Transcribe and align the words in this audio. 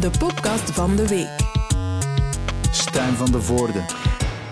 de 0.00 0.10
podcast 0.18 0.70
van 0.70 0.96
de 0.96 1.08
week. 1.08 1.36
Stijn 2.72 3.14
van 3.14 3.32
de 3.32 3.40
Voorde. 3.42 3.80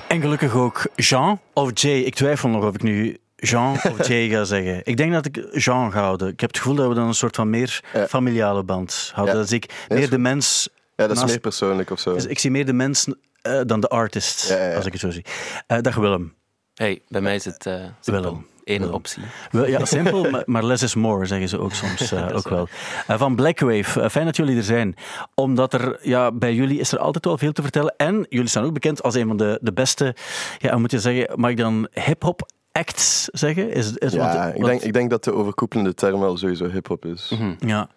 En 0.09 0.21
gelukkig 0.21 0.55
ook 0.55 0.87
Jean 0.97 1.41
of 1.53 1.71
Jay. 1.81 1.99
Ik 2.01 2.15
twijfel 2.15 2.49
nog 2.49 2.65
of 2.65 2.75
ik 2.75 2.83
nu 2.83 3.17
Jean 3.37 3.73
of 3.73 4.07
Jay 4.09 4.29
ga 4.29 4.45
zeggen. 4.45 4.81
Ik 4.85 4.97
denk 4.97 5.13
dat 5.13 5.27
ik 5.27 5.47
Jean 5.53 5.93
ga 5.93 6.01
houden. 6.03 6.29
Ik 6.29 6.41
heb 6.41 6.51
het 6.51 6.59
gevoel 6.59 6.75
dat 6.75 6.89
we 6.89 6.95
dan 6.95 7.07
een 7.07 7.15
soort 7.15 7.37
van 7.37 7.51
meer 7.51 7.81
Ja. 7.93 8.07
familiale 8.07 8.63
band 8.63 9.11
houden. 9.15 9.35
Ja. 9.35 9.41
Dat 9.41 9.51
ik 9.51 9.85
meer 9.89 10.11
de 10.11 10.19
mens... 10.19 10.69
Ja, 10.97 11.07
dat 11.07 11.11
is 11.11 11.17
Naast- 11.17 11.29
meer 11.31 11.41
persoonlijk 11.41 11.91
of 11.91 12.01
zo. 12.01 12.15
dus 12.15 12.27
ik 12.27 12.39
zie 12.39 12.51
meer 12.51 12.67
de 12.67 12.73
mens 12.73 13.07
eh, 13.43 13.61
dan 13.67 13.81
de 13.81 13.89
artist, 13.89 14.49
Ja, 14.49 14.57
ja, 14.57 14.69
ja. 14.69 14.77
als 14.77 14.87
ik 14.87 14.93
het 14.93 15.01
zo 15.01 15.11
zie. 15.11 15.25
Eh, 15.67 15.79
dag 15.81 15.95
Willem. 15.95 16.35
Hey, 16.75 17.03
bij 17.09 17.21
mij 17.21 17.35
is 17.35 17.45
het 17.45 17.67
eh 17.67 17.75
simpel. 18.01 18.23
Willem. 18.23 18.47
Optie. 18.93 19.23
Wel, 19.51 19.67
Ja, 19.67 19.85
simpel, 19.85 20.27
maar- 20.47 20.65
less 20.65 20.83
is 20.83 20.95
more, 20.95 21.27
zeggen 21.27 21.49
ze 21.49 21.59
ook 21.59 21.73
soms 21.73 22.13
eh, 22.13 22.29
ook 22.37 22.49
wel. 22.49 22.69
Eh, 23.07 23.19
van 23.19 23.37
Blackwave, 23.37 24.01
eh, 24.01 24.09
fijn 24.09 24.25
dat 24.25 24.37
jullie 24.37 24.57
er 24.57 24.63
zijn. 24.63 24.95
Omdat 25.35 25.73
er, 25.73 25.99
ja, 26.03 26.33
bij 26.33 26.55
jullie 26.55 26.79
is 26.79 26.93
er 26.93 26.99
altijd 26.99 27.25
wel 27.25 27.39
veel 27.39 27.53
te 27.53 27.63
vertellen. 27.63 27.95
En 27.97 28.27
jullie 28.29 28.49
staan 28.49 28.65
ook 28.65 28.73
bekend 28.73 29.03
als 29.03 29.15
een 29.15 29.27
van 29.27 29.37
de, 29.37 29.59
de 29.63 29.73
beste, 29.73 30.15
ja, 30.59 30.77
moet 30.79 30.91
je 30.91 30.99
zeggen, 31.01 31.41
mag 31.41 31.51
ik 31.51 31.57
dan 31.57 31.89
hip-hop 31.93 32.51
acts 32.73 33.25
zeggen? 33.33 33.73
Is, 33.73 33.93
is, 33.93 34.13
ja, 34.13 34.19
want- 34.19 34.55
ik, 34.55 34.61
want- 34.61 34.67
denk, 34.67 34.83
ik 34.83 34.93
denk 34.93 35.11
dat 35.11 35.25
de 35.25 35.33
overkoepelende 35.33 35.95
term 35.95 36.21
wel 36.21 36.37
sowieso 36.37 36.69
hip-hop 36.69 37.05
is. 37.05 37.29
Mhm. 37.39 37.55
Ja, 37.69 37.89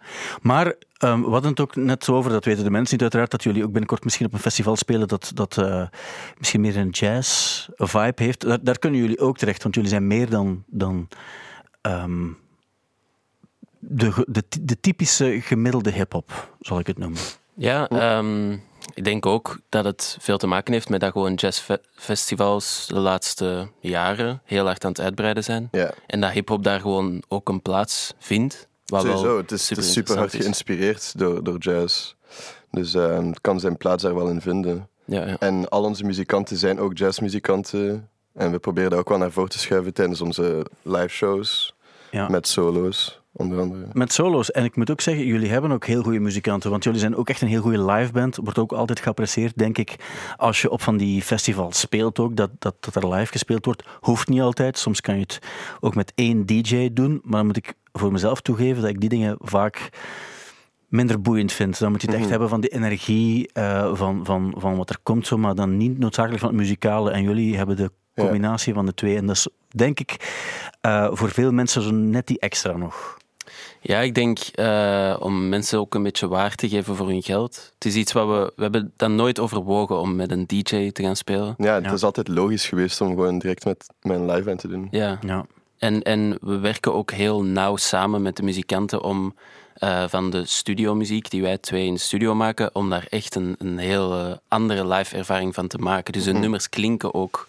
maar 0.42 0.74
ehm, 0.98 1.20
we 1.20 1.30
hadden 1.30 1.50
het 1.50 1.60
ook 1.60 1.76
net 1.76 2.04
zo 2.04 2.14
over, 2.14 2.30
dat 2.30 2.44
weten 2.44 2.64
de 2.64 2.70
mensen 2.70 2.92
niet 2.92 3.02
uiteraard, 3.02 3.30
dat 3.30 3.42
jullie 3.42 3.62
ook 3.62 3.70
binnenkort 3.70 4.04
misschien 4.04 4.26
op 4.26 4.32
een 4.32 4.38
festival 4.38 4.76
spelen 4.76 5.08
dat, 5.08 5.30
dat 5.34 5.58
eh, 5.58 5.86
misschien 6.38 6.60
meer 6.60 6.76
een 6.76 6.88
jazz 6.90 7.68
vibe 7.76 8.22
heeft. 8.22 8.40
Daar, 8.40 8.58
daar 8.64 8.78
kunnen 8.78 9.00
jullie 9.00 9.18
ook 9.20 9.38
terecht, 9.38 9.62
want 9.62 9.74
jullie 9.74 9.90
zijn 9.90 10.06
meer 10.06 10.30
dan, 10.30 10.64
dan 10.66 11.08
ehm, 11.80 12.26
de, 13.78 14.24
de, 14.28 14.42
de 14.62 14.80
typische 14.80 15.40
gemiddelde 15.40 15.90
hip-hop, 15.90 16.50
zal 16.60 16.78
ik 16.78 16.86
het 16.86 16.98
noemen. 16.98 17.20
Ja, 17.54 17.88
ehm, 17.88 18.56
ik 18.94 19.04
denk 19.04 19.26
ook 19.26 19.58
dat 19.68 19.84
het 19.84 20.16
veel 20.20 20.38
te 20.38 20.46
maken 20.46 20.72
heeft 20.72 20.88
met 20.88 21.00
dat 21.00 21.12
gewoon 21.12 21.34
jazzfestivals 21.34 22.86
de 22.88 22.98
laatste 22.98 23.68
jaren 23.80 24.40
heel 24.44 24.64
hard 24.64 24.84
aan 24.84 24.90
het 24.90 25.00
uitbreiden 25.00 25.44
zijn. 25.44 25.68
Ja, 25.72 25.90
En 26.06 26.20
dat 26.20 26.30
hip-hop 26.30 26.64
daar 26.64 26.80
gewoon 26.80 27.22
ook 27.28 27.48
een 27.48 27.62
plaats 27.62 28.14
vindt. 28.18 28.68
Wat 28.86 29.02
sowieso. 29.02 29.22
wel 29.26 29.36
Het 29.36 29.52
is, 29.52 29.58
het 29.58 29.66
super 29.68 29.84
is 29.84 29.92
super 29.92 30.16
hard 30.16 30.34
is. 30.34 30.40
geïnspireerd 30.40 31.18
door, 31.18 31.44
door 31.44 31.58
jazz. 31.58 32.14
Dus 32.70 32.94
eh, 32.94 33.26
het 33.26 33.40
kan 33.40 33.60
zijn 33.60 33.76
plaats 33.76 34.02
daar 34.02 34.14
wel 34.14 34.28
in 34.28 34.40
vinden. 34.40 34.88
Ja, 35.04 35.26
ja. 35.26 35.36
En 35.38 35.68
al 35.68 35.84
onze 35.84 36.04
muzikanten 36.04 36.56
zijn 36.56 36.80
ook 36.80 36.98
jazzmuzikanten. 36.98 38.08
En 38.34 38.50
we 38.50 38.58
proberen 38.58 38.90
dat 38.90 38.98
ook 38.98 39.08
wel 39.08 39.18
naar 39.18 39.30
voren 39.30 39.50
te 39.50 39.58
schuiven 39.58 39.94
tijdens 39.94 40.20
onze 40.20 40.66
live 40.82 41.08
shows. 41.08 41.74
Ja. 42.10 42.28
Met 42.28 42.48
solo's, 42.48 43.20
onder 43.36 43.60
andere. 43.60 43.86
Met 43.92 44.12
solo's. 44.12 44.50
En 44.50 44.64
ik 44.64 44.76
moet 44.76 44.90
ook 44.90 45.00
zeggen, 45.00 45.24
jullie 45.26 45.50
hebben 45.50 45.70
ook 45.72 45.86
heel 45.86 46.02
goede 46.02 46.18
muzikanten. 46.20 46.70
Want 46.70 46.84
jullie 46.84 47.00
zijn 47.00 47.16
ook 47.16 47.28
echt 47.28 47.40
een 47.40 47.48
heel 47.48 47.60
goede 47.60 47.84
liveband. 47.84 48.36
Wordt 48.42 48.58
ook 48.58 48.72
altijd 48.72 49.00
geapprecieerd, 49.00 49.56
denk 49.58 49.78
ik. 49.78 49.96
Als 50.36 50.62
je 50.62 50.70
op 50.70 50.82
van 50.82 50.96
die 50.96 51.22
festivals 51.22 51.80
speelt 51.80 52.18
ook, 52.18 52.36
dat, 52.36 52.50
dat, 52.58 52.74
dat 52.80 52.94
er 52.94 53.08
live 53.14 53.32
gespeeld 53.32 53.64
wordt. 53.64 53.82
Hoeft 54.00 54.28
niet 54.28 54.40
altijd. 54.40 54.78
Soms 54.78 55.00
kan 55.00 55.14
je 55.14 55.20
het 55.20 55.38
ook 55.80 55.94
met 55.94 56.12
één 56.14 56.46
DJ 56.46 56.88
doen. 56.92 57.20
Maar 57.22 57.36
dan 57.36 57.46
moet 57.46 57.56
ik 57.56 57.74
voor 57.92 58.12
mezelf 58.12 58.40
toegeven 58.40 58.80
dat 58.82 58.90
ik 58.90 59.00
die 59.00 59.08
dingen 59.08 59.36
vaak 59.40 59.88
minder 60.88 61.20
boeiend 61.20 61.52
vind. 61.52 61.78
Dan 61.78 61.90
moet 61.90 62.00
je 62.00 62.06
het 62.06 62.14
echt 62.16 62.22
Mhm. 62.24 62.32
hebben 62.32 62.48
van 62.50 62.60
die 62.60 62.70
energie, 62.70 63.48
eh, 63.52 63.94
van, 63.94 64.24
van, 64.24 64.54
van 64.56 64.76
wat 64.76 64.90
er 64.90 64.98
komt, 65.02 65.26
zo, 65.26 65.36
maar 65.38 65.54
dan 65.54 65.76
niet 65.76 65.98
noodzakelijk 65.98 66.40
van 66.40 66.48
het 66.48 66.58
muzikale. 66.58 67.10
En 67.10 67.22
jullie 67.22 67.56
hebben 67.56 67.76
de 67.76 67.90
Ja. 68.14 68.22
combinatie 68.22 68.74
van 68.74 68.86
de 68.86 68.94
twee. 68.94 69.16
En 69.16 69.26
dat 69.26 69.36
is, 69.36 69.48
denk 69.68 70.00
ik, 70.00 70.16
eh, 70.80 71.08
voor 71.12 71.30
veel 71.30 71.52
mensen 71.52 71.82
zo 71.82 71.90
net 71.90 72.26
die 72.26 72.38
extra 72.38 72.76
nog. 72.76 73.16
Ja, 73.80 74.00
ik 74.00 74.14
denk 74.14 74.38
eh, 74.38 75.16
om 75.20 75.48
mensen 75.48 75.78
ook 75.78 75.94
een 75.94 76.02
beetje 76.02 76.28
waar 76.28 76.54
te 76.54 76.68
geven 76.68 76.96
voor 76.96 77.08
hun 77.08 77.22
geld. 77.22 77.70
Het 77.74 77.84
is 77.84 77.94
iets 77.94 78.12
wat 78.12 78.26
we... 78.26 78.52
We 78.56 78.62
hebben 78.62 78.92
dan 78.96 79.14
nooit 79.14 79.38
overwogen 79.38 79.98
om 80.00 80.16
met 80.16 80.30
een 80.30 80.46
DJ 80.46 80.90
te 80.90 81.02
gaan 81.02 81.16
spelen. 81.16 81.54
Ja, 81.58 81.74
het 81.74 81.84
Ja. 81.84 81.92
is 81.92 82.02
altijd 82.02 82.28
logisch 82.28 82.68
geweest 82.68 83.00
om 83.00 83.08
gewoon 83.08 83.38
direct 83.38 83.64
met 83.64 83.86
mijn 84.02 84.26
live 84.30 84.42
band 84.42 84.60
te 84.60 84.68
doen. 84.68 84.88
Ja, 84.90 85.18
Ja. 85.26 85.46
En, 85.78 86.02
en 86.02 86.38
we 86.40 86.58
werken 86.58 86.94
ook 86.94 87.10
heel 87.10 87.42
nauw 87.42 87.76
samen 87.76 88.22
met 88.22 88.36
de 88.36 88.42
muzikanten 88.42 89.02
om 89.02 89.34
eh, 89.74 90.04
van 90.08 90.30
de 90.30 90.44
studiomuziek 90.44 91.30
die 91.30 91.42
wij 91.42 91.58
twee 91.58 91.86
in 91.86 91.94
de 91.94 92.00
studio 92.00 92.34
maken, 92.34 92.70
om 92.74 92.90
daar 92.90 93.06
echt 93.10 93.34
een, 93.34 93.54
een 93.58 93.78
heel 93.78 94.12
eh, 94.18 94.32
andere 94.48 94.86
live 94.88 95.16
ervaring 95.16 95.54
van 95.54 95.66
te 95.66 95.78
maken. 95.78 96.12
Dus 96.12 96.24
de 96.24 96.30
Mhm. 96.30 96.40
nummers 96.40 96.68
klinken 96.68 97.14
ook 97.14 97.48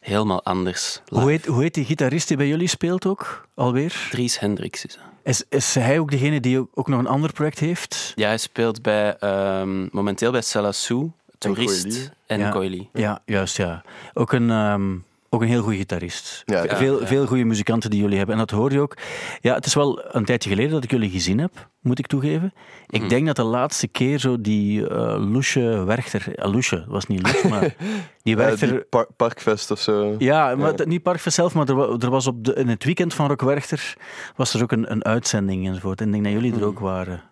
helemaal 0.00 0.44
anders. 0.44 1.00
live. 1.06 1.22
Hoe 1.22 1.30
heet, 1.30 1.46
hoe 1.46 1.62
heet 1.62 1.74
die 1.74 1.84
gitarist 1.84 2.28
die 2.28 2.36
bij 2.36 2.48
jullie 2.48 2.68
speelt 2.68 3.06
ook, 3.06 3.48
alweer? 3.54 4.08
Dries 4.10 4.38
Hendricks 4.38 4.84
is 4.84 4.94
dat. 4.94 5.02
Is, 5.22 5.42
is 5.48 5.74
hij 5.74 5.98
ook 5.98 6.10
degene 6.10 6.40
die 6.40 6.58
ook, 6.74 6.88
nog 6.88 6.98
een 6.98 7.06
ander 7.06 7.32
project 7.32 7.58
heeft? 7.58 8.12
Ja, 8.16 8.26
hij 8.26 8.38
speelt 8.38 8.82
bij, 8.82 9.16
ehm, 9.18 9.86
momenteel 9.90 10.30
bij 10.30 10.42
Cella 10.42 10.72
Sou, 10.72 11.10
Tourist 11.38 11.82
Coeli. 11.82 12.08
en 12.26 12.38
Ja. 12.38 12.50
Coeli. 12.50 12.88
Ja, 12.92 13.22
juist, 13.24 13.56
ja. 13.56 13.82
Ook 14.14 14.32
een, 14.32 14.50
ehm, 14.50 14.96
ook 15.32 15.42
een 15.42 15.48
heel 15.48 15.62
goede 15.62 15.76
gitarist. 15.76 16.42
Ja, 16.44 16.62
Ja, 16.64 16.76
veel, 16.76 17.00
ja. 17.00 17.06
veel 17.06 17.26
goede 17.26 17.44
muzikanten 17.44 17.90
die 17.90 18.00
jullie 18.00 18.16
hebben. 18.16 18.34
En 18.34 18.40
dat 18.40 18.50
hoor 18.50 18.72
je 18.72 18.80
ook. 18.80 18.96
Ja, 19.40 19.54
het 19.54 19.66
is 19.66 19.74
wel 19.74 20.14
een 20.14 20.24
tijdje 20.24 20.48
geleden 20.50 20.70
dat 20.70 20.84
ik 20.84 20.90
jullie 20.90 21.10
gezien 21.10 21.38
heb, 21.38 21.68
moet 21.80 21.98
ik 21.98 22.06
toegeven. 22.06 22.52
Ik 22.86 23.00
Mhm. 23.00 23.08
denk 23.08 23.26
dat 23.26 23.36
de 23.36 23.42
laatste 23.42 23.86
keer 23.88 24.18
zo 24.18 24.40
die 24.40 24.88
eh 24.88 25.16
Loesje 25.32 25.84
Werchter... 25.84 26.26
Uh, 26.46 26.52
Loesje, 26.52 26.84
was 26.88 27.06
niet 27.06 27.22
Loes, 27.22 27.42
maar 27.42 27.60
die 28.22 28.36
Eh, 28.36 28.40
Werchter... 28.44 28.68
die 28.68 28.80
par- 28.80 29.08
Parkfest 29.16 29.70
of 29.70 29.80
zo. 29.80 30.14
Ja, 30.18 30.54
maar 30.56 30.72
Ja. 30.76 30.84
niet 30.84 31.02
Parkfest 31.02 31.34
zelf, 31.36 31.54
maar 31.54 31.68
er, 31.68 31.74
wa- 31.74 31.96
er 31.98 32.10
was 32.10 32.26
op 32.26 32.44
de, 32.44 32.54
in 32.54 32.68
het 32.68 32.84
weekend 32.84 33.14
van 33.14 33.28
Rock 33.28 33.40
Werchter 33.40 33.94
was 34.36 34.54
er 34.54 34.62
ook 34.62 34.72
een, 34.72 34.90
een 34.92 35.04
uitzending 35.04 35.66
enzovoort. 35.68 36.00
En 36.00 36.06
ik 36.06 36.12
denk 36.12 36.24
dat 36.24 36.32
jullie 36.32 36.54
er 36.60 36.64
ook 36.66 36.78
waren. 36.78 37.22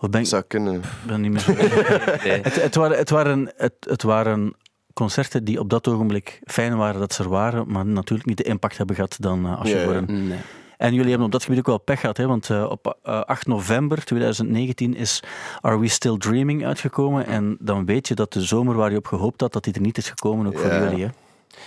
Of 0.00 0.10
ben 0.10 0.20
ik 0.20 0.26
Zou 0.26 0.42
kunnen. 0.42 0.82
ben 1.06 1.20
niet 1.20 1.30
meer 1.30 1.40
zo... 1.40 1.52
Nee. 1.52 2.40
het, 2.48 2.62
het, 2.62 2.74
waren, 2.74 2.96
het, 2.96 3.10
waren, 3.10 3.52
het, 3.56 3.72
het 3.80 4.02
waren 4.02 4.54
concerten 5.00 5.44
die 5.44 5.58
op 5.60 5.70
dat 5.70 5.88
ogenblik 5.88 6.40
fijn 6.44 6.76
waren 6.76 7.00
dat 7.00 7.12
ze 7.12 7.22
er 7.22 7.28
waren, 7.28 7.64
maar 7.68 7.86
natuurlijk 7.86 8.28
niet 8.28 8.36
de 8.36 8.42
impact 8.42 8.76
hebben 8.76 8.94
gehad 8.94 9.16
dan 9.20 9.46
eh, 9.46 9.58
als 9.58 9.68
je 9.68 9.76
Ja, 9.76 9.84
voor 9.84 9.92
ja. 9.92 9.98
een... 10.06 10.28
Nee. 10.28 10.38
En 10.76 10.94
jullie 10.94 11.08
hebben 11.08 11.26
op 11.26 11.32
dat 11.32 11.42
gebied 11.42 11.58
ook 11.58 11.66
wel 11.66 11.78
pech 11.78 12.00
gehad, 12.00 12.16
hè? 12.16 12.26
want 12.26 12.50
eh, 12.50 12.66
op 12.70 12.98
eh, 13.02 13.20
8 13.20 13.46
november 13.46 14.04
2019 14.04 14.94
is 14.96 15.22
Are 15.60 15.78
We 15.78 15.88
Still 15.88 16.16
Dreaming 16.16 16.64
uitgekomen 16.66 17.26
en 17.26 17.56
dan 17.60 17.84
weet 17.84 18.08
je 18.08 18.14
dat 18.14 18.32
de 18.32 18.42
zomer 18.42 18.74
waar 18.74 18.90
je 18.90 18.96
op 18.96 19.06
gehoopt 19.06 19.40
had, 19.40 19.52
dat 19.52 19.64
die 19.64 19.72
er 19.74 19.80
niet 19.80 19.98
is 19.98 20.08
gekomen, 20.08 20.46
ook 20.46 20.58
voor 20.58 20.72
jullie. 20.72 21.04
Hè? 21.04 21.10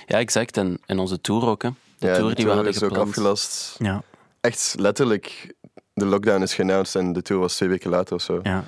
Ja, 0.05 0.17
exact. 0.17 0.57
En, 0.57 0.79
en 0.85 0.99
onze 0.99 1.21
tour 1.21 1.45
ook. 1.45 1.61
Hè. 1.63 1.69
De 1.99 2.07
Ja, 2.07 2.13
tour 2.15 2.29
de 2.29 2.35
die 2.35 2.45
we 2.45 2.51
hadden 2.51 2.71
is 2.73 2.83
ook 2.83 2.97
afgelast. 2.97 3.75
Ja, 3.77 4.03
Echt 4.41 4.75
letterlijk, 4.77 5.53
de 5.93 6.05
lockdown 6.05 6.41
is 6.41 6.53
geannounced 6.53 7.01
en 7.01 7.13
de 7.13 7.21
tour 7.21 7.41
was 7.41 7.55
twee 7.55 7.69
weken 7.69 7.89
later 7.89 8.15
of 8.15 8.21
zo. 8.21 8.39
ja. 8.43 8.63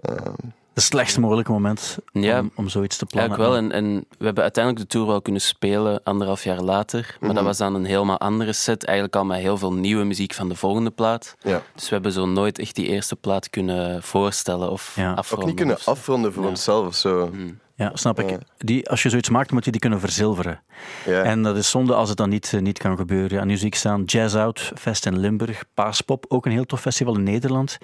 Ehm, 0.00 0.32
Het 0.78 0.86
slechtst 0.86 1.18
mogelijke 1.18 1.50
moment 1.52 1.98
Ja. 2.12 2.38
om, 2.40 2.50
om 2.54 2.68
zoiets 2.68 2.96
te 2.96 3.04
Ja, 3.08 3.16
plannen. 3.16 3.38
ik 3.38 3.44
wel. 3.44 3.56
En, 3.56 3.72
en 3.72 4.04
we 4.18 4.24
hebben 4.24 4.42
uiteindelijk 4.42 4.84
de 4.84 4.90
tour 4.92 5.06
wel 5.06 5.22
kunnen 5.22 5.40
spelen 5.42 6.00
anderhalf 6.04 6.44
jaar 6.44 6.60
later. 6.60 7.16
Maar 7.20 7.28
dat 7.28 7.36
Mhm. 7.38 7.44
was 7.46 7.56
dan 7.58 7.74
een 7.74 7.84
helemaal 7.84 8.18
andere 8.18 8.52
set. 8.52 8.84
Eigenlijk 8.84 9.16
al 9.16 9.24
met 9.24 9.38
heel 9.40 9.58
veel 9.58 9.72
nieuwe 9.72 10.04
muziek 10.04 10.34
van 10.34 10.48
de 10.48 10.54
volgende 10.54 10.90
plaat. 10.90 11.36
ja. 11.42 11.62
Dus 11.74 11.84
we 11.88 11.94
hebben 11.94 12.12
zo 12.12 12.26
nooit 12.26 12.58
echt 12.58 12.74
die 12.74 12.86
eerste 12.86 13.16
plaat 13.16 13.50
kunnen 13.50 14.02
voorstellen 14.02 14.70
of 14.70 14.92
Ja. 14.96 15.02
Ook 15.02 15.08
niet 15.08 15.18
afronden. 15.18 15.48
Ook 15.48 15.54
niet 15.54 15.66
kunnen 15.66 15.84
afronden 15.84 16.32
voor 16.32 16.42
Ja. 16.42 16.48
onszelf 16.48 16.86
of 16.86 16.94
zo. 16.94 17.28
Mhm. 17.32 17.52
Ja, 17.74 17.90
snap 17.94 18.20
ik. 18.20 18.30
Ja. 18.30 18.38
Die, 18.58 18.88
als 18.90 19.02
je 19.02 19.08
zoiets 19.08 19.28
maakt, 19.28 19.50
moet 19.52 19.64
je 19.64 19.70
die 19.70 19.80
kunnen 19.80 20.00
verzilveren. 20.00 20.60
Ja. 21.06 21.22
En 21.22 21.42
dat 21.42 21.56
is 21.56 21.70
zonde 21.70 21.94
als 21.94 22.08
het 22.08 22.18
dan 22.18 22.28
niet, 22.28 22.52
eh, 22.54 22.60
niet 22.60 22.78
kan 22.78 22.96
gebeuren. 22.96 23.38
Ja, 23.38 23.44
nu 23.44 23.56
zie 23.56 23.66
ik 23.66 23.74
staan 23.74 24.02
Jazz 24.04 24.34
Out, 24.34 24.72
Fest 24.74 25.06
in 25.06 25.18
Limburg, 25.18 25.64
Paaspop, 25.74 26.24
ook 26.28 26.46
een 26.46 26.52
heel 26.52 26.64
tof 26.66 26.80
festival 26.80 27.14
in 27.16 27.22
Nederland. 27.22 27.78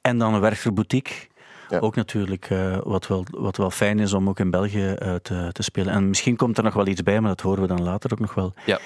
En 0.00 0.18
dan 0.18 0.34
een 0.34 0.40
Werchter 0.40 0.72
Boutique. 0.72 1.14
Ja. 1.68 1.78
Ook 1.78 1.94
natuurlijk 1.96 2.50
eh, 2.50 2.76
wat, 2.82 3.06
wel, 3.06 3.24
wat 3.30 3.56
wel 3.56 3.70
fijn 3.70 3.98
is 3.98 4.12
om 4.12 4.28
ook 4.28 4.38
in 4.38 4.50
België 4.50 4.88
eh, 4.92 5.14
te, 5.14 5.48
te 5.52 5.62
spelen. 5.62 5.92
En 5.92 6.08
misschien 6.08 6.36
komt 6.36 6.58
er 6.58 6.64
nog 6.64 6.74
wel 6.74 6.86
iets 6.86 7.02
bij, 7.02 7.20
maar 7.20 7.30
dat 7.30 7.40
horen 7.40 7.62
we 7.62 7.68
dan 7.68 7.82
later 7.82 8.12
ook 8.12 8.18
nog 8.20 8.34
wel. 8.34 8.52
Ja. 8.66 8.78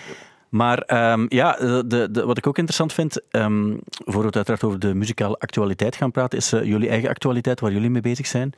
Maar 0.48 0.78
ehm, 0.78 1.26
ja, 1.28 1.52
de, 1.52 1.84
de, 1.86 2.10
de- 2.10 2.24
wat 2.24 2.38
ik 2.38 2.46
ook 2.46 2.56
interessant 2.58 2.92
vind, 2.92 3.20
ehm 3.30 3.70
voor 4.04 4.20
we 4.20 4.26
het 4.26 4.36
uiteraard 4.36 4.64
over 4.64 4.78
de 4.78 4.94
muzikale 4.94 5.36
actualiteit 5.38 5.96
gaan 5.96 6.10
praten, 6.10 6.38
is 6.38 6.52
eh, 6.52 6.64
jullie 6.64 6.88
eigen 6.88 7.08
actualiteit, 7.08 7.60
waar 7.60 7.72
jullie 7.72 7.90
mee 7.90 8.02
bezig 8.02 8.26
zijn. 8.26 8.52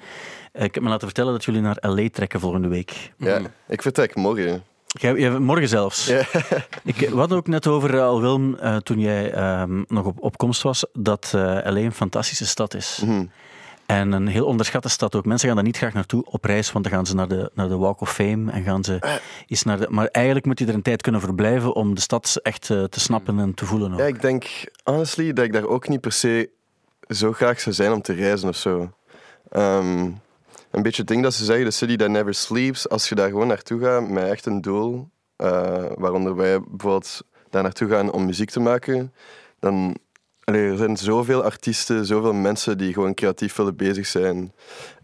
Eh, 0.53 0.65
ik 0.65 0.75
heb 0.75 0.83
me 0.83 0.89
laten 0.89 1.07
vertellen 1.07 1.33
dat 1.33 1.45
jullie 1.45 1.61
naar 1.61 1.77
LA 1.81 2.09
trekken 2.13 2.41
volgende 2.41 2.69
week. 2.69 3.13
ja. 3.19 3.41
Ik 3.69 3.83
vertrek 3.83 4.15
morgen. 4.15 4.63
Jij, 4.87 5.39
morgen 5.39 5.69
zelfs. 5.69 6.07
Ja. 6.07 6.23
Ik, 6.85 6.97
we 6.97 7.17
hadden 7.17 7.39
ook 7.39 7.47
net 7.47 7.67
over, 7.67 7.95
eh, 7.95 8.03
al 8.03 8.21
Wilm, 8.21 8.55
eh, 8.57 8.77
toen 8.77 8.99
jij 9.01 9.33
ehm, 9.33 9.83
nog 9.89 10.07
op, 10.07 10.21
op 10.23 10.37
komst 10.37 10.63
was, 10.63 10.85
dat 10.93 11.33
eh 11.35 11.41
LA 11.43 11.77
een 11.79 11.93
fantastische 11.93 12.47
stad 12.47 12.75
is. 12.75 13.03
Mhm. 13.05 13.25
En 13.87 14.13
een 14.13 14.27
heel 14.27 14.47
onderschatte 14.47 14.89
stad 14.89 15.15
ook. 15.15 15.25
Mensen 15.25 15.47
gaan 15.47 15.57
daar 15.57 15.67
niet 15.67 15.77
graag 15.77 15.93
naartoe 15.93 16.25
op 16.25 16.45
reis, 16.45 16.73
want 16.73 16.85
dan 16.85 16.95
gaan 16.95 17.07
ze 17.07 17.15
naar 17.15 17.29
de, 17.29 17.51
naar 17.55 17.69
de 17.69 17.77
Walk 17.77 18.01
of 18.01 18.13
Fame 18.13 18.53
en 18.53 18.63
gaan 18.63 18.85
ze 18.85 19.21
eens 19.47 19.63
naar 19.63 19.79
de... 19.79 19.87
Maar 19.91 20.07
eigenlijk 20.07 20.47
moet 20.47 20.59
je 20.59 20.67
er 20.67 20.75
een 20.75 20.83
tijd 20.83 21.03
kunnen 21.03 21.21
verblijven 21.21 21.75
om 21.75 21.95
de 21.95 22.01
stad 22.01 22.39
echt 22.43 22.71
eh, 22.71 22.85
te 22.85 23.01
snappen 23.01 23.39
en 23.39 23.55
te 23.55 23.65
voelen. 23.65 23.93
Ook. 23.93 23.99
Ja, 23.99 24.05
ik 24.05 24.21
denk 24.21 24.45
honestly 24.85 25.33
dat 25.33 25.45
ik 25.45 25.53
daar 25.53 25.67
ook 25.67 25.89
niet 25.89 26.01
per 26.01 26.13
se 26.13 26.51
zo 27.09 27.33
graag 27.33 27.61
zou 27.61 27.75
zijn 27.75 27.93
om 27.93 28.03
te 28.03 28.13
reizen 28.13 28.49
of 28.49 28.57
zo. 28.57 28.93
Ehm, 29.49 30.11
een 30.71 30.83
beetje 30.83 31.01
het 31.01 31.09
ding 31.09 31.23
dat 31.23 31.35
ze 31.35 31.45
zeggen, 31.45 31.65
the 31.65 31.71
city 31.71 31.97
that 31.97 32.09
never 32.09 32.35
sleeps. 32.35 32.89
Als 32.89 33.09
je 33.09 33.15
daar 33.15 33.29
gewoon 33.29 33.47
naartoe 33.47 33.81
gaat 33.81 34.09
met 34.09 34.31
echt 34.31 34.47
een 34.47 34.61
doel, 34.61 35.09
eh, 35.37 35.85
waaronder 35.97 36.37
wij 36.37 36.61
bijvoorbeeld 36.61 37.21
daar 37.51 37.63
naartoe 37.63 37.89
gaan 37.89 38.13
om 38.13 38.25
muziek 38.27 38.51
te 38.51 38.61
maken, 38.61 39.13
dan 39.59 39.97
allee, 40.45 40.71
er 40.71 40.77
zijn 40.77 40.97
zoveel 40.97 41.43
artiesten, 41.43 42.07
zoveel 42.07 42.33
mensen 42.33 42.79
die 42.79 42.93
gewoon 42.93 43.15
creatief 43.15 43.57
willen 43.57 43.77
bezig 43.77 44.07
zijn 44.07 44.53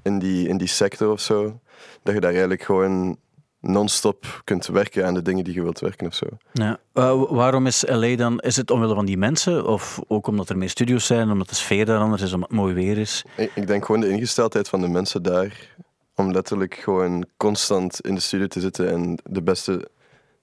in 0.03 0.19
die, 0.19 0.49
in 0.49 0.57
die 0.57 0.69
sector 0.69 1.11
of 1.11 1.21
zo. 1.21 1.61
Dat 2.03 2.15
je 2.15 2.21
daar 2.21 2.31
eigenlijk 2.31 2.63
gewoon 2.63 3.19
non-stop 3.61 4.41
kunt 4.45 4.67
werken 4.67 5.07
aan 5.07 5.15
de 5.15 5.23
dingen 5.23 5.45
die 5.45 5.55
je 5.55 5.63
wilt 5.63 5.81
werken 5.81 6.07
of 6.07 6.15
zo. 6.15 6.27
Ja. 6.53 6.79
Uh, 6.95 7.23
waarom 7.31 7.67
is 7.67 7.85
LA 7.87 8.17
dan? 8.17 8.39
Is 8.39 8.57
het 8.57 8.71
omwille 8.71 8.95
van 8.95 9.07
die 9.07 9.17
mensen? 9.17 9.67
Of 9.67 10.01
ook 10.09 10.27
omdat 10.27 10.49
er 10.49 10.59
meer 10.59 10.71
studios 10.71 11.07
zijn, 11.07 11.31
omdat 11.31 11.49
de 11.49 11.55
sfeer 11.55 11.85
daar 11.85 12.01
anders 12.01 12.23
is, 12.23 12.33
omdat 12.33 12.49
het 12.49 12.59
mooi 12.59 12.75
weer 12.75 12.99
is? 12.99 13.25
Ik, 13.37 13.51
ik 13.55 13.67
denk 13.67 13.85
gewoon 13.85 14.01
de 14.01 14.09
ingesteldheid 14.09 14.69
van 14.69 14.81
de 14.81 14.89
mensen 14.89 15.23
daar. 15.23 15.77
Om 16.15 16.33
letterlijk 16.33 16.75
gewoon 16.75 17.27
constant 17.37 18.01
in 18.01 18.15
de 18.15 18.21
studio 18.21 18.47
te 18.47 18.61
zitten 18.61 18.91
en 18.91 19.19
de 19.25 19.43
beste 19.43 19.89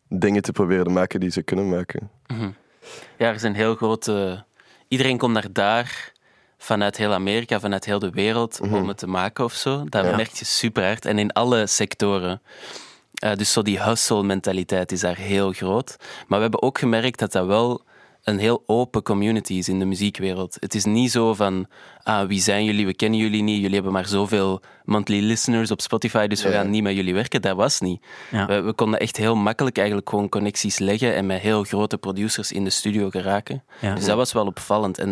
dingen 0.09 0.41
te 0.41 0.51
proberen 0.51 0.83
te 0.83 0.89
maken 0.89 1.19
die 1.19 1.29
ze 1.29 1.41
kunnen 1.41 1.69
maken. 1.69 2.09
Mm 2.27 2.38
-hmm. 2.38 2.55
Ja, 3.17 3.27
er 3.27 3.35
is 3.35 3.44
een 3.44 3.55
heel 3.55 3.75
grote. 3.75 4.45
Iedereen 4.87 5.17
komt 5.17 5.33
naar 5.33 5.51
daar 5.51 6.11
vanuit 6.57 6.97
heel 6.97 7.13
Amerika, 7.13 7.59
vanuit 7.59 7.85
heel 7.85 7.99
de 7.99 8.09
wereld, 8.09 8.59
mm 8.59 8.69
-hmm. 8.69 8.81
om 8.81 8.87
het 8.87 8.97
te 8.97 9.07
maken 9.07 9.43
of 9.43 9.53
zo. 9.53 9.83
Dat 9.89 10.05
ja. 10.05 10.15
merk 10.15 10.31
je 10.31 10.45
super 10.45 10.85
hard. 10.85 11.05
En 11.05 11.19
in 11.19 11.31
alle 11.31 11.67
sectoren. 11.67 12.41
Uh, 13.23 13.33
dus 13.33 13.51
zo 13.51 13.61
die 13.61 13.83
hustle-mentaliteit 13.83 14.91
is 14.91 14.99
daar 14.99 15.17
heel 15.17 15.51
groot. 15.51 15.95
Maar 15.99 16.37
we 16.37 16.43
hebben 16.43 16.61
ook 16.61 16.77
gemerkt 16.77 17.19
dat 17.19 17.31
dat 17.31 17.45
wel 17.45 17.81
een 18.23 18.39
heel 18.39 18.63
open 18.65 19.01
community 19.01 19.53
is 19.53 19.69
in 19.69 19.79
de 19.79 19.85
muziekwereld. 19.85 20.57
Het 20.59 20.75
is 20.75 20.85
niet 20.85 21.11
zo 21.11 21.33
van, 21.33 21.67
ah, 22.03 22.27
wie 22.27 22.41
zijn 22.41 22.63
jullie, 22.63 22.85
we 22.85 22.93
kennen 22.93 23.19
jullie 23.19 23.43
niet, 23.43 23.59
jullie 23.59 23.73
hebben 23.73 23.91
maar 23.91 24.07
zoveel 24.07 24.61
monthly 24.83 25.19
listeners 25.19 25.71
op 25.71 25.81
Spotify, 25.81 26.27
dus 26.27 26.43
we 26.43 26.51
gaan 26.51 26.69
niet 26.69 26.83
met 26.83 26.95
jullie 26.95 27.13
werken. 27.13 27.41
Dat 27.41 27.55
was 27.55 27.79
niet. 27.79 28.01
Ja. 28.31 28.45
We, 28.45 28.61
we, 28.61 28.73
konden 28.73 28.99
echt 28.99 29.17
heel 29.17 29.35
makkelijk 29.35 29.77
eigenlijk 29.77 30.09
gewoon 30.09 30.29
connecties 30.29 30.79
leggen 30.79 31.15
en 31.15 31.25
met 31.25 31.41
heel 31.41 31.63
grote 31.63 31.97
producers 31.97 32.51
in 32.51 32.63
de 32.63 32.69
studio 32.69 33.09
geraken. 33.09 33.63
Ja. 33.81 33.95
Dus 33.95 34.05
dat 34.05 34.15
was 34.15 34.33
wel 34.33 34.45
opvallend. 34.45 34.97
En 34.97 35.09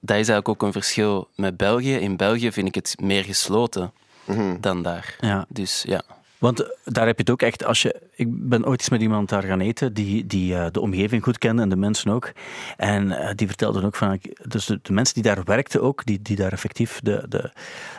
dat 0.00 0.16
is 0.18 0.28
eigenlijk 0.28 0.48
ook 0.48 0.62
een 0.62 0.72
verschil 0.72 1.28
met 1.36 1.56
België. 1.56 1.94
In 1.94 2.16
België 2.16 2.52
vind 2.52 2.68
ik 2.68 2.74
het 2.74 2.94
meer 3.00 3.24
gesloten 3.24 3.92
mm 4.24 4.34
-hmm. 4.34 4.60
dan 4.60 4.82
daar. 4.82 5.16
Dus 5.48 5.84
ja. 5.86 6.02
Want 6.44 6.70
daar 6.84 7.06
heb 7.06 7.16
je 7.16 7.22
het 7.22 7.30
ook 7.30 7.42
echt, 7.42 7.64
als 7.64 7.82
je, 7.82 8.00
ik 8.14 8.26
ben 8.30 8.66
ooit 8.66 8.80
eens 8.80 8.88
met 8.88 9.00
iemand 9.00 9.28
daar 9.28 9.42
gaan 9.42 9.60
eten 9.60 9.94
die, 9.94 10.26
die 10.26 10.52
uh, 10.52 10.66
de 10.70 10.80
omgeving 10.80 11.22
goed 11.22 11.38
kende 11.38 11.62
en 11.62 11.68
de 11.68 11.76
mensen 11.76 12.10
ook. 12.10 12.32
En 12.76 13.06
uh, 13.06 13.30
die 13.34 13.46
vertelden 13.46 13.84
ook 13.84 13.94
van, 13.94 14.18
dus 14.48 14.66
de, 14.66 14.92
mensen 14.92 15.14
die 15.14 15.22
daar 15.22 15.44
werkten 15.44 15.82
ook, 15.82 16.04
die, 16.04 16.22
die 16.22 16.36
daar 16.36 16.52
effectief 16.52 17.00
de, 17.02 17.24
de, 17.28 17.50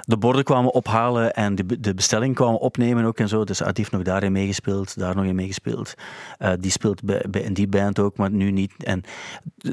de 0.02 0.18
borden 0.18 0.44
kwamen 0.44 0.74
ophalen 0.74 1.34
en 1.34 1.56
de, 1.56 1.80
de 1.80 1.94
bestelling 1.94 2.36
kwamen 2.36 2.60
opnemen 2.60 3.06
ook 3.06 3.20
en 3.20 3.28
zo. 3.28 3.44
Dus 3.44 3.62
heeft 3.74 3.92
nog 3.92 4.02
daarin 4.02 4.32
meegespeeld, 4.32 5.00
daar 5.00 5.16
nog 5.16 5.26
in 5.26 5.36
meegespeeld. 5.36 5.94
Die 6.60 6.72
speelt 6.72 7.04
bij, 7.04 7.26
bij, 7.30 7.42
in 7.42 7.54
die 7.54 7.68
band 7.68 8.00
ook, 8.00 8.18
maar 8.18 8.32
nu 8.32 8.52
niet. 8.52 8.74
En, 8.78 9.04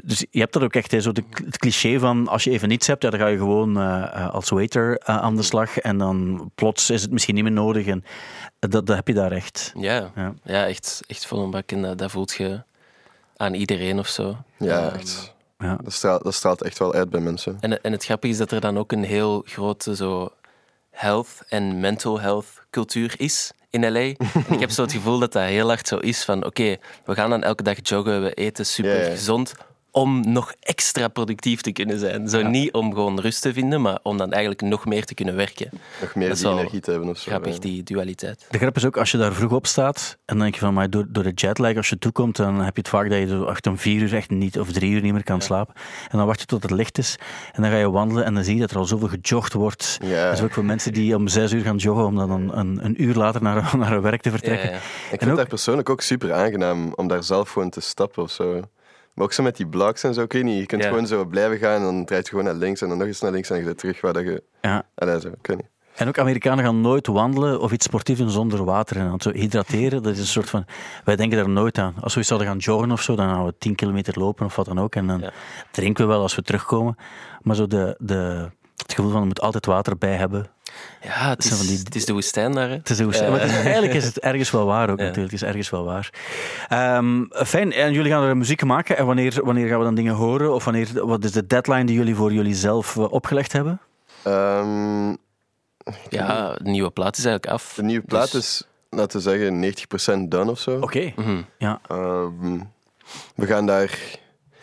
dus 0.03 0.25
je 0.31 0.39
hebt 0.39 0.53
dat 0.53 0.63
ook 0.63 0.75
echt, 0.75 0.91
hè, 0.91 1.01
zo 1.01 1.09
het 1.09 1.57
cliché 1.57 1.99
van, 1.99 2.27
als 2.27 2.43
je 2.43 2.51
even 2.51 2.67
niets 2.67 2.87
hebt, 2.87 3.01
dan 3.01 3.13
ga 3.13 3.27
je 3.27 3.37
gewoon 3.37 3.77
als 4.31 4.49
waiter 4.49 4.99
aan 5.03 5.35
de 5.35 5.43
slag 5.43 5.77
en 5.77 5.97
dan 5.97 6.51
plots 6.55 6.89
is 6.89 7.01
het 7.01 7.11
misschien 7.11 7.35
niet 7.35 7.43
meer 7.43 7.53
nodig. 7.53 7.85
En, 7.85 8.03
dat, 8.67 8.87
dat 8.87 8.95
heb 8.95 9.07
je 9.07 9.13
daar 9.13 9.31
echt. 9.31 9.71
Ja, 9.77 10.11
ja. 10.15 10.33
ja 10.43 10.67
echt, 10.67 11.01
echt 11.07 11.25
vol 11.25 11.43
een 11.43 11.51
bak. 11.51 11.71
En 11.71 11.81
dat, 11.81 11.97
dat 11.97 12.11
voelt 12.11 12.33
je 12.33 12.61
aan 13.37 13.53
iedereen 13.53 13.99
of 13.99 14.07
zo. 14.07 14.37
Ja, 14.57 14.87
um, 14.87 14.93
echt. 14.93 15.33
Ja. 15.57 15.79
Dat, 15.83 15.93
straalt, 15.93 16.23
dat 16.23 16.33
straalt 16.33 16.61
echt 16.61 16.79
wel 16.79 16.93
uit 16.93 17.09
bij 17.09 17.19
mensen. 17.19 17.57
En, 17.59 17.81
en 17.81 17.91
het 17.91 18.05
grappige 18.05 18.33
is 18.33 18.39
dat 18.39 18.51
er 18.51 18.61
dan 18.61 18.77
ook 18.77 18.91
een 18.91 19.03
heel 19.03 19.43
grote 19.45 19.95
zo 19.95 20.31
health 20.89 21.41
en 21.47 21.79
mental 21.79 22.19
health 22.19 22.47
cultuur 22.69 23.13
is 23.17 23.51
in 23.69 23.91
LA. 23.91 23.99
en 23.99 24.17
ik 24.49 24.59
heb 24.59 24.71
zo 24.71 24.81
het 24.81 24.91
gevoel 24.91 25.19
dat 25.19 25.31
dat 25.31 25.43
heel 25.43 25.67
hard 25.67 25.87
zo 25.87 25.97
is 25.97 26.23
van 26.23 26.37
oké, 26.37 26.47
okay, 26.47 26.79
we 27.05 27.13
gaan 27.13 27.29
dan 27.29 27.43
elke 27.43 27.63
dag 27.63 27.77
joggen, 27.81 28.23
we 28.23 28.33
eten 28.33 28.65
super 28.65 28.99
yeah. 28.99 29.11
gezond 29.11 29.53
om 29.95 30.31
nog 30.31 30.53
extra 30.59 31.07
productief 31.07 31.61
te 31.61 31.71
kunnen 31.71 31.99
zijn. 31.99 32.29
Zo 32.29 32.37
ja. 32.37 32.47
niet 32.47 32.73
om 32.73 32.93
gewoon 32.93 33.19
rust 33.19 33.41
te 33.41 33.53
vinden, 33.53 33.81
maar 33.81 33.99
om 34.03 34.17
dan 34.17 34.31
eigenlijk 34.31 34.61
nog 34.61 34.85
meer 34.85 35.05
te 35.05 35.13
kunnen 35.13 35.35
werken. 35.35 35.69
Nog 36.01 36.15
meer 36.15 36.35
die 36.35 36.47
energie 36.47 36.79
te 36.79 36.91
hebben 36.91 37.09
of 37.09 37.17
zo. 37.17 37.31
Grappig, 37.31 37.59
die 37.59 37.83
dualiteit. 37.83 38.45
De 38.49 38.57
grap 38.57 38.75
is 38.75 38.85
ook, 38.85 38.97
als 38.97 39.11
je 39.11 39.17
daar 39.17 39.33
vroeg 39.33 39.51
op 39.51 39.67
staat, 39.67 40.17
en 40.25 40.35
dan 40.35 40.39
denk 40.39 40.53
je 40.53 40.59
van, 40.59 40.73
maar 40.73 40.89
door, 40.89 41.05
door 41.09 41.23
de 41.23 41.31
jetlag, 41.35 41.75
als 41.75 41.89
je 41.89 41.97
toekomt, 41.97 42.35
dan 42.35 42.55
heb 42.55 42.75
je 42.75 42.81
het 42.81 42.89
vaak 42.89 43.09
dat 43.09 43.19
je 43.19 43.27
zo 43.27 43.45
echt 43.45 43.67
om 43.67 43.77
vier 43.77 44.01
uur 44.01 44.15
echt 44.15 44.29
niet, 44.29 44.59
of 44.59 44.71
drie 44.71 44.91
uur 44.91 45.01
niet 45.01 45.13
meer 45.13 45.23
kan 45.23 45.37
ja. 45.37 45.43
slapen. 45.43 45.73
En 46.09 46.17
dan 46.17 46.27
wacht 46.27 46.39
je 46.39 46.45
tot 46.45 46.61
het 46.61 46.71
licht 46.71 46.97
is, 46.97 47.17
en 47.51 47.61
dan 47.61 47.71
ga 47.71 47.77
je 47.77 47.89
wandelen, 47.89 48.25
en 48.25 48.33
dan 48.33 48.43
zie 48.43 48.53
je 48.53 48.61
dat 48.61 48.71
er 48.71 48.77
al 48.77 48.85
zoveel 48.85 49.07
gejogd 49.07 49.53
wordt. 49.53 49.97
Ja. 50.03 50.25
Dat 50.25 50.37
is 50.37 50.43
ook 50.43 50.53
voor 50.53 50.65
mensen 50.65 50.93
die 50.93 51.15
om 51.15 51.27
zes 51.27 51.53
uur 51.53 51.63
gaan 51.63 51.77
joggen, 51.77 52.05
om 52.05 52.15
dan 52.15 52.31
een, 52.31 52.57
een, 52.57 52.85
een 52.85 53.03
uur 53.03 53.15
later 53.15 53.41
naar, 53.41 53.71
naar 53.77 53.91
hun 53.91 54.01
werk 54.01 54.21
te 54.21 54.29
vertrekken. 54.29 54.69
Ja, 54.69 54.75
ik 55.11 55.19
vind 55.19 55.31
ook, 55.31 55.37
dat 55.37 55.47
persoonlijk 55.47 55.89
ook 55.89 56.01
super 56.01 56.33
aangenaam, 56.33 56.93
om 56.95 57.07
daar 57.07 57.23
zelf 57.23 57.49
gewoon 57.49 57.69
te 57.69 57.81
stappen 57.81 58.23
of 58.23 58.31
zo. 58.31 58.61
Maar 59.13 59.25
ook 59.25 59.33
zo 59.33 59.43
met 59.43 59.57
die 59.57 59.67
blocks 59.67 60.03
en 60.03 60.13
zo, 60.13 60.21
ik 60.21 60.33
weet 60.33 60.43
niet. 60.43 60.59
Je 60.59 60.65
kunt 60.65 60.83
ja. 60.83 60.89
gewoon 60.89 61.07
zo 61.07 61.25
blijven 61.25 61.57
gaan 61.57 61.75
en 61.75 61.81
dan 61.81 62.05
draait 62.05 62.23
je 62.23 62.29
gewoon 62.29 62.45
naar 62.45 62.53
links 62.53 62.81
en 62.81 62.89
dan 62.89 62.97
nog 62.97 63.07
eens 63.07 63.21
naar 63.21 63.31
links 63.31 63.49
en 63.49 63.55
dan 63.55 63.65
je 63.65 63.75
terug 63.75 64.01
waar 64.01 64.13
dat 64.13 64.23
je... 64.23 64.43
Ja. 64.61 64.83
Allee, 64.95 65.19
zo, 65.19 65.27
ik 65.27 65.47
weet 65.47 65.57
niet. 65.57 65.71
En 65.95 66.07
ook 66.07 66.17
Amerikanen 66.17 66.65
gaan 66.65 66.81
nooit 66.81 67.07
wandelen 67.07 67.59
of 67.59 67.71
iets 67.71 67.85
sportiefs 67.85 68.19
doen 68.19 68.29
zonder 68.29 68.63
water. 68.63 68.97
En 68.97 69.15
zo 69.17 69.31
hydrateren, 69.31 70.03
dat 70.03 70.13
is 70.13 70.19
een 70.19 70.25
soort 70.25 70.49
van... 70.49 70.65
Wij 71.03 71.15
denken 71.15 71.37
daar 71.37 71.49
nooit 71.49 71.77
aan. 71.77 71.95
Als 72.01 72.15
we 72.15 72.23
zouden 72.23 72.47
gaan 72.47 72.57
joggen 72.57 72.91
of 72.91 73.01
zo, 73.01 73.15
dan 73.15 73.29
gaan 73.29 73.45
we 73.45 73.53
10 73.57 73.75
kilometer 73.75 74.19
lopen 74.19 74.45
of 74.45 74.55
wat 74.55 74.65
dan 74.65 74.79
ook. 74.79 74.95
En 74.95 75.07
dan 75.07 75.19
ja. 75.19 75.31
drinken 75.71 76.07
we 76.07 76.11
wel 76.11 76.21
als 76.21 76.35
we 76.35 76.41
terugkomen. 76.41 76.97
Maar 77.41 77.55
zo 77.55 77.67
de, 77.67 77.95
de, 77.99 78.49
het 78.77 78.93
gevoel 78.93 79.11
van, 79.11 79.19
je 79.19 79.27
moet 79.27 79.41
altijd 79.41 79.65
water 79.65 79.97
bij 79.97 80.15
hebben. 80.15 80.47
Ja, 81.01 81.29
het 81.29 81.43
is, 81.43 81.59
die... 81.59 81.77
het 81.77 81.95
is 81.95 82.05
de 82.05 82.13
woestijn 82.13 82.51
daar. 82.51 82.69
Hè? 82.69 82.75
Het 82.75 82.89
is 82.89 82.97
de 82.97 83.03
woestijn. 83.03 83.33
Uh. 83.33 83.39
Maar 83.39 83.49
eigenlijk 83.49 83.93
is 83.93 84.05
het 84.05 84.19
ergens 84.19 84.51
wel 84.51 84.65
waar 84.65 84.89
ook, 84.89 84.99
ja. 84.99 85.05
natuurlijk. 85.05 85.31
Het 85.31 85.41
is 85.41 85.47
ergens 85.47 85.69
wel 85.69 85.83
waar. 85.83 86.09
Um, 86.97 87.27
fijn, 87.31 87.71
en 87.71 87.93
jullie 87.93 88.11
gaan 88.11 88.23
er 88.23 88.37
muziek 88.37 88.63
maken. 88.63 88.97
En 88.97 89.05
wanneer, 89.05 89.39
wanneer 89.43 89.67
gaan 89.67 89.77
we 89.77 89.83
dan 89.83 89.95
dingen 89.95 90.13
horen? 90.13 90.53
Of 90.53 90.63
wanneer, 90.63 91.05
wat 91.05 91.23
is 91.23 91.31
de 91.31 91.47
deadline 91.47 91.85
die 91.85 91.95
jullie 91.95 92.15
voor 92.15 92.33
jullie 92.33 92.55
zelf 92.55 92.97
opgelegd 92.97 93.51
hebben? 93.51 93.79
Um, 94.27 95.17
ja, 96.09 96.53
de 96.53 96.69
nieuwe 96.69 96.91
plaat 96.91 97.17
is 97.17 97.25
eigenlijk 97.25 97.53
af. 97.53 97.73
De 97.75 97.83
nieuwe 97.83 98.05
plaat 98.05 98.31
dus... 98.31 98.41
is, 98.41 98.67
laten 98.89 99.17
we 99.17 99.23
zeggen, 99.23 100.25
90% 100.25 100.27
done 100.27 100.51
of 100.51 100.59
zo. 100.59 100.75
Oké. 100.75 100.83
Okay. 100.83 101.13
Mm 101.15 101.23
-hmm. 101.23 101.45
ja. 101.57 101.79
Um, 101.91 102.71
we 103.35 103.45
gaan 103.45 103.65
daar... 103.65 103.99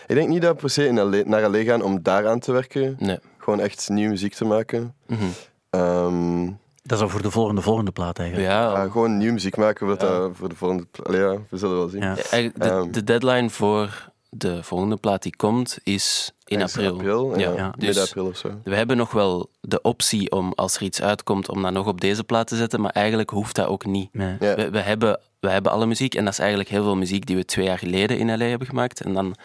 Ik 0.06 0.16
denk 0.16 0.28
niet 0.28 0.42
dat 0.42 0.54
we 0.54 0.60
per 0.60 0.70
se 0.70 1.22
naar 1.26 1.50
LA 1.50 1.62
gaan 1.62 1.82
om 1.82 2.02
daaraan 2.02 2.38
te 2.38 2.52
werken. 2.52 2.96
Nee. 2.98 3.18
Gewoon 3.38 3.60
echt 3.60 3.88
nieuwe 3.88 4.10
muziek 4.10 4.34
te 4.34 4.44
maken. 4.44 4.94
Mm 5.06 5.16
-hmm. 5.16 5.32
Um, 5.70 6.58
dat 6.82 6.98
is 6.98 7.04
al 7.04 7.08
voor 7.10 7.22
de 7.22 7.30
volgende, 7.30 7.60
volgende 7.60 7.90
plaat 7.90 8.18
eigenlijk. 8.18 8.48
Ja, 8.48 8.72
ja 8.72 8.88
gewoon 8.88 9.16
nieuwe 9.16 9.32
muziek 9.32 9.56
maken 9.56 9.88
ja. 9.88 9.94
dat 9.94 10.30
voor 10.34 10.48
de 10.48 10.54
volgende 10.54 10.86
plaat. 10.90 11.16
Ja, 11.16 11.36
we 11.48 11.58
zullen 11.58 11.76
wel 11.76 11.88
zien. 11.88 12.02
Ja. 12.02 12.14
De, 12.14 12.52
um, 12.60 12.92
de, 12.92 13.04
deadline 13.04 13.50
voor 13.50 14.10
de 14.30 14.62
volgende 14.62 14.96
plaat 14.96 15.22
die 15.22 15.36
komt 15.36 15.78
is 15.82 16.32
in 16.44 16.62
april. 16.62 16.94
april 16.94 17.38
ja. 17.38 17.52
ja. 17.52 17.70
Dus 17.76 17.86
Midden 17.86 18.02
april 18.02 18.26
of 18.26 18.36
zo. 18.36 18.60
We 18.64 18.76
hebben 18.76 18.96
nog 18.96 19.12
wel 19.12 19.50
de 19.60 19.82
optie 19.82 20.30
om, 20.30 20.52
als 20.54 20.76
er 20.76 20.82
iets 20.82 21.02
uitkomt, 21.02 21.48
om 21.48 21.62
dat 21.62 21.72
nog 21.72 21.86
op 21.86 22.00
deze 22.00 22.24
plaat 22.24 22.46
te 22.46 22.56
zetten, 22.56 22.80
maar 22.80 22.92
eigenlijk 22.92 23.30
hoeft 23.30 23.54
dat 23.54 23.66
ook 23.66 23.86
niet. 23.86 24.14
Nee. 24.14 24.36
Ja. 24.40 24.54
We, 24.54 24.70
we, 24.70 24.78
hebben, 24.78 25.20
we 25.40 25.50
hebben 25.50 25.72
alle 25.72 25.86
muziek 25.86 26.14
en 26.14 26.24
dat 26.24 26.32
is 26.32 26.38
eigenlijk 26.38 26.70
heel 26.70 26.82
veel 26.82 26.96
muziek 26.96 27.26
die 27.26 27.36
we 27.36 27.44
twee 27.44 27.64
jaar 27.64 27.78
geleden 27.78 28.18
in 28.18 28.38
LA 28.38 28.44
hebben 28.44 28.68
gemaakt 28.68 29.00
en 29.00 29.12
dan 29.12 29.36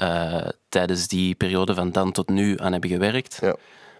uh, 0.00 0.48
tijdens 0.68 1.08
die 1.08 1.34
periode 1.34 1.74
van 1.74 1.90
dan 1.90 2.12
tot 2.12 2.28
nu 2.28 2.58
aan 2.58 2.72
hebben 2.72 2.90
gewerkt. 2.90 3.38
Ja. 3.40 3.56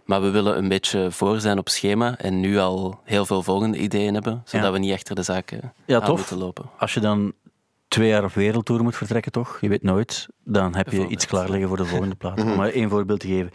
Maar 0.06 0.20
we 0.22 0.30
willen 0.30 0.56
een 0.58 0.68
beetje 0.68 1.10
voor 1.10 1.40
zijn 1.40 1.58
op 1.58 1.68
schema 1.68 2.18
en 2.18 2.40
nu 2.40 2.58
al 2.58 3.00
heel 3.04 3.26
veel 3.26 3.42
volgende 3.42 3.78
ideeën 3.78 4.14
hebben, 4.14 4.42
zodat 4.44 4.66
Ja. 4.66 4.72
we 4.72 4.78
niet 4.78 4.92
achter 4.92 5.14
de 5.14 5.22
zaken 5.22 5.72
Ja, 5.86 5.96
aan 6.00 6.06
tof. 6.06 6.16
moeten 6.18 6.38
lopen. 6.38 6.64
Als 6.78 6.94
je 6.94 7.00
dan 7.00 7.32
twee 7.88 8.08
jaar 8.08 8.24
op 8.24 8.32
wereldtour 8.32 8.82
moet 8.82 8.96
vertrekken, 8.96 9.32
toch? 9.32 9.58
Je 9.60 9.68
weet 9.68 9.82
nooit. 9.82 10.26
Dan 10.44 10.74
heb 10.76 10.92
je 10.92 11.06
iets 11.06 11.26
klaar 11.26 11.50
liggen 11.50 11.68
voor 11.68 11.76
de 11.76 11.84
volgende 11.84 12.14
plaat. 12.14 12.36
Mhm. 12.36 12.50
Om 12.50 12.56
maar 12.56 12.68
één 12.68 12.88
voorbeeld 12.90 13.20
te 13.20 13.26
geven. 13.26 13.50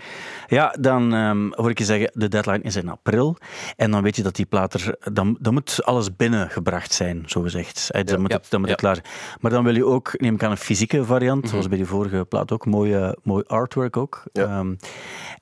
Ja, 0.48 0.76
dan 0.80 1.14
ehm, 1.14 1.52
hoor 1.52 1.70
ik 1.70 1.78
je 1.78 1.84
zeggen, 1.86 2.10
de 2.14 2.28
deadline 2.28 2.62
is 2.62 2.76
in 2.76 2.90
april. 2.90 3.38
En 3.76 3.92
dan 3.92 4.04
weet 4.04 4.16
je 4.16 4.24
dat 4.24 4.36
die 4.36 4.46
plaat 4.46 4.74
er... 4.74 4.96
Dan, 5.14 5.38
dan 5.40 5.54
moet 5.54 5.84
alles 5.84 6.16
binnengebracht 6.16 6.94
zijn, 6.94 7.24
zo 7.26 7.42
gezegd. 7.42 7.90
Dan 8.06 8.22
moet, 8.22 8.32
Ja. 8.32 8.38
het, 8.38 8.50
dan 8.50 8.60
moet 8.60 8.70
het 8.70 8.80
klaar 8.80 8.96
zijn. 8.96 9.08
Maar 9.40 9.52
dan 9.52 9.64
wil 9.64 9.76
je 9.76 9.86
ook, 9.86 10.12
neem 10.18 10.34
ik 10.36 10.44
aan, 10.44 10.52
een 10.52 10.58
fysieke 10.58 11.06
variant. 11.06 11.42
Mhm. 11.42 11.50
Zoals 11.50 11.68
bij 11.68 11.78
die 11.78 11.86
vorige 11.88 12.26
plaat 12.30 12.52
ook. 12.52 12.66
Mooi, 12.66 13.14
mooi 13.24 13.44
artwork 13.48 13.98
ook. 13.98 14.24
Ja. 14.34 14.44
Ehm, 14.44 14.74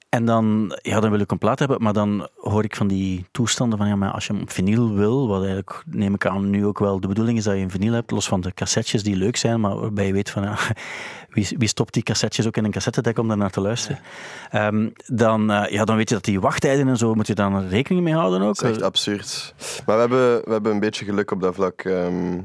en 0.10 0.26
dan, 0.26 0.78
ja, 0.82 1.00
dan 1.00 1.12
wil 1.12 1.20
ik 1.20 1.32
een 1.32 1.38
plaat 1.38 1.60
hebben, 1.60 1.82
maar 1.82 1.94
dan 1.94 2.28
hoor 2.36 2.64
ik 2.64 2.76
van 2.76 2.88
die 2.88 3.26
toestanden 3.32 3.78
van, 3.78 3.88
ja, 3.88 3.96
maar 3.96 4.12
als 4.12 4.28
je 4.28 4.34
hem 4.34 4.42
op 4.42 4.52
vinyl 4.52 4.94
wil, 4.94 5.28
wat 5.28 5.40
eigenlijk, 5.40 5.84
neem 5.86 6.14
ik 6.14 6.26
aan, 6.26 6.50
nu 6.50 6.66
ook 6.66 6.80
wel 6.80 7.00
de 7.00 7.08
bedoeling 7.08 7.38
is 7.38 7.44
dat 7.44 7.56
je 7.56 7.62
een 7.62 7.70
vinyl 7.70 7.94
hebt, 7.94 8.12
los 8.12 8.28
van 8.28 8.42
de 8.42 8.54
cassettes 8.54 9.04
die 9.04 9.16
leuk 9.16 9.38
zijn, 9.38 9.60
maar 9.60 9.80
waarbij 9.80 10.06
je 10.06 10.14
weet 10.14 10.30
van, 10.30 10.44
ja, 10.44 10.58
wie, 11.34 11.48
wie 11.58 11.68
stopt 11.68 11.94
die 11.94 12.04
cassettes 12.04 12.48
ook 12.48 12.58
in 12.58 12.66
een 12.66 12.72
cassettedek 12.72 13.18
om 13.18 13.28
daarnaar 13.28 13.50
te 13.50 13.62
luisteren? 13.62 14.00
Ehm, 14.50 14.90
dan, 15.06 15.52
eh, 15.52 15.72
ja, 15.72 15.86
dan 15.86 15.96
weet 15.96 16.10
je 16.10 16.16
dat 16.16 16.24
die 16.24 16.40
wachttijden 16.40 16.88
en 16.88 16.98
zo, 16.98 17.14
moet 17.14 17.28
je 17.28 17.36
dan 17.36 17.68
rekening 17.68 18.04
mee 18.04 18.14
houden 18.14 18.42
ook? 18.42 18.56
Dat 18.56 18.70
is 18.70 18.76
echt 18.76 18.82
absurd. 18.82 19.54
Maar 19.86 19.96
we 19.96 20.02
hebben, 20.02 20.42
we 20.46 20.52
hebben 20.52 20.72
een 20.72 20.80
beetje 20.80 21.06
geluk 21.06 21.32
op 21.32 21.42
dat 21.42 21.56
vlak 21.56 21.82
ehm, 21.82 22.42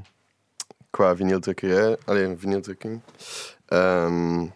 qua 0.90 1.16
vinyldrukkerij. 1.16 1.96
Alleen 2.04 2.38
vinyldrukking. 2.38 3.00
Ehm, 3.66 4.46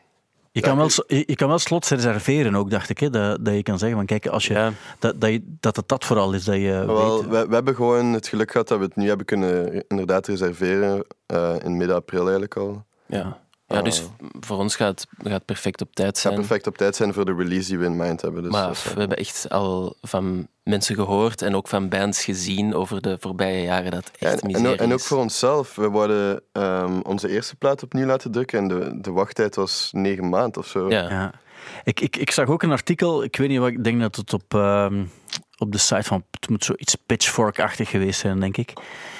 Je 0.61 0.65
kan, 0.65 0.77
wel, 0.77 0.89
je 1.07 1.35
kan 1.37 1.49
wel 1.49 1.59
slots 1.59 1.91
reserveren 1.91 2.55
ook, 2.55 2.71
dacht 2.71 2.89
ik. 2.91 2.99
Hè? 2.99 3.11
Dat, 3.11 3.45
dat 3.45 3.55
je 3.55 3.63
kan 3.63 3.79
zeggen, 3.79 3.97
van 3.97 4.07
kijk, 4.07 4.27
als 4.27 4.47
je, 4.47 4.55
Ja. 4.55 4.73
dat, 4.99 5.21
dat, 5.21 5.31
je, 5.31 5.57
dat 5.61 5.77
het 5.77 5.89
dat 5.89 6.05
vooral 6.05 6.33
is, 6.33 6.45
dat 6.45 6.55
je 6.57 6.83
wel, 6.87 7.17
weet... 7.21 7.31
we, 7.31 7.47
we 7.49 7.55
hebben 7.55 7.75
gewoon 7.75 8.07
het 8.13 8.29
geluk 8.29 8.51
gehad 8.51 8.69
dat 8.69 8.79
we 8.79 8.85
het 8.85 8.97
nu 8.97 9.09
hebben 9.09 9.27
kunnen 9.27 9.85
inderdaad 9.89 10.27
reserveren. 10.27 11.05
eh, 11.27 11.55
in 11.65 11.77
midden 11.77 11.97
april 11.97 12.21
eigenlijk 12.21 12.57
al. 12.57 12.85
Ja. 13.07 13.39
Ja, 13.69 13.83
dus 13.83 14.01
Uh, 14.01 14.07
voor 14.41 14.59
ons 14.59 14.77
gaat 14.77 15.07
gaat 15.19 15.33
het 15.33 15.45
perfect 15.45 15.81
op 15.81 15.95
tijd 15.95 16.09
het 16.09 16.19
gaat 16.19 16.33
zijn. 16.33 16.47
perfect 16.47 16.67
op 16.67 16.77
tijd 16.77 16.97
zijn 16.97 17.13
voor 17.13 17.25
de 17.25 17.35
release 17.35 17.69
die 17.69 17.79
we 17.79 17.85
in 17.85 17.97
mind 17.97 18.21
hebben. 18.21 18.43
Dus 18.43 18.53
maar 18.53 18.71
we 18.95 19.01
hebben 19.01 19.17
echt 19.17 19.49
al 19.49 19.97
van 20.01 20.49
mensen 20.63 20.95
gehoord 20.95 21.43
en 21.43 21.55
ook 21.55 21.69
van 21.69 21.89
bands 21.89 22.25
gezien 22.25 22.75
over 22.75 23.03
de 23.03 23.17
voorbije 23.21 23.63
jaren 23.63 23.91
dat 23.91 24.11
Ja, 24.19 24.31
echt 24.31 24.43
en, 24.43 24.55
en, 24.55 24.67
ook, 24.67 24.77
en 24.77 24.93
ook 24.93 25.01
voor 25.01 25.19
onszelf. 25.19 25.75
We 25.75 25.91
wilden 25.91 26.43
ehm, 26.53 27.01
onze 27.01 27.29
eerste 27.29 27.57
plaat 27.57 27.83
opnieuw 27.83 28.07
laten 28.07 28.31
drukken 28.31 28.59
en 28.59 28.69
de, 28.69 28.99
de 29.01 29.11
wachttijd 29.11 29.55
was 29.55 29.89
negen 29.93 30.29
maanden 30.29 30.61
of 30.61 30.67
zo. 30.67 30.91
Ja. 30.91 31.11
Ja. 31.11 31.33
Ik, 31.85 32.01
ik, 32.01 32.17
ik 32.17 32.31
zag 32.31 32.49
ook 32.49 32.63
een 32.63 32.71
artikel, 32.71 33.23
ik 33.23 33.37
weet 33.37 33.49
niet 33.49 33.59
wat, 33.59 33.69
ik 33.69 33.85
denk 33.85 34.01
dat 34.01 34.17
het 34.17 34.33
op, 34.33 34.55
ehm, 34.55 35.05
op 35.59 35.73
de 35.73 35.79
site 35.79 36.03
van, 36.03 36.25
het 36.41 36.51
moet 36.51 36.65
zoiets 36.65 36.95
pitchfork-achtig 37.07 37.91
geweest 37.91 38.21
zijn, 38.21 38.41
denk 38.41 38.57
ik. 38.57 38.73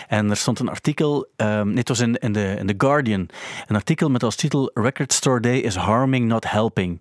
En 0.09 0.31
er 0.31 0.37
stond 0.37 0.59
een 0.59 0.69
artikel, 0.69 1.27
ehm, 1.37 1.67
nee, 1.67 1.77
het 1.77 1.89
was 1.89 2.01
in, 2.01 2.17
in, 2.17 2.33
de, 2.33 2.57
in 2.59 2.67
The 2.67 2.75
Guardian, 2.79 3.29
een 3.67 3.77
artikel 3.77 4.11
met 4.11 4.23
als 4.23 4.37
titel 4.37 4.71
Record 4.75 5.13
Store 5.13 5.41
Day 5.41 5.57
is 5.57 5.75
harming, 5.75 6.27
not 6.27 6.51
helping. 6.51 7.01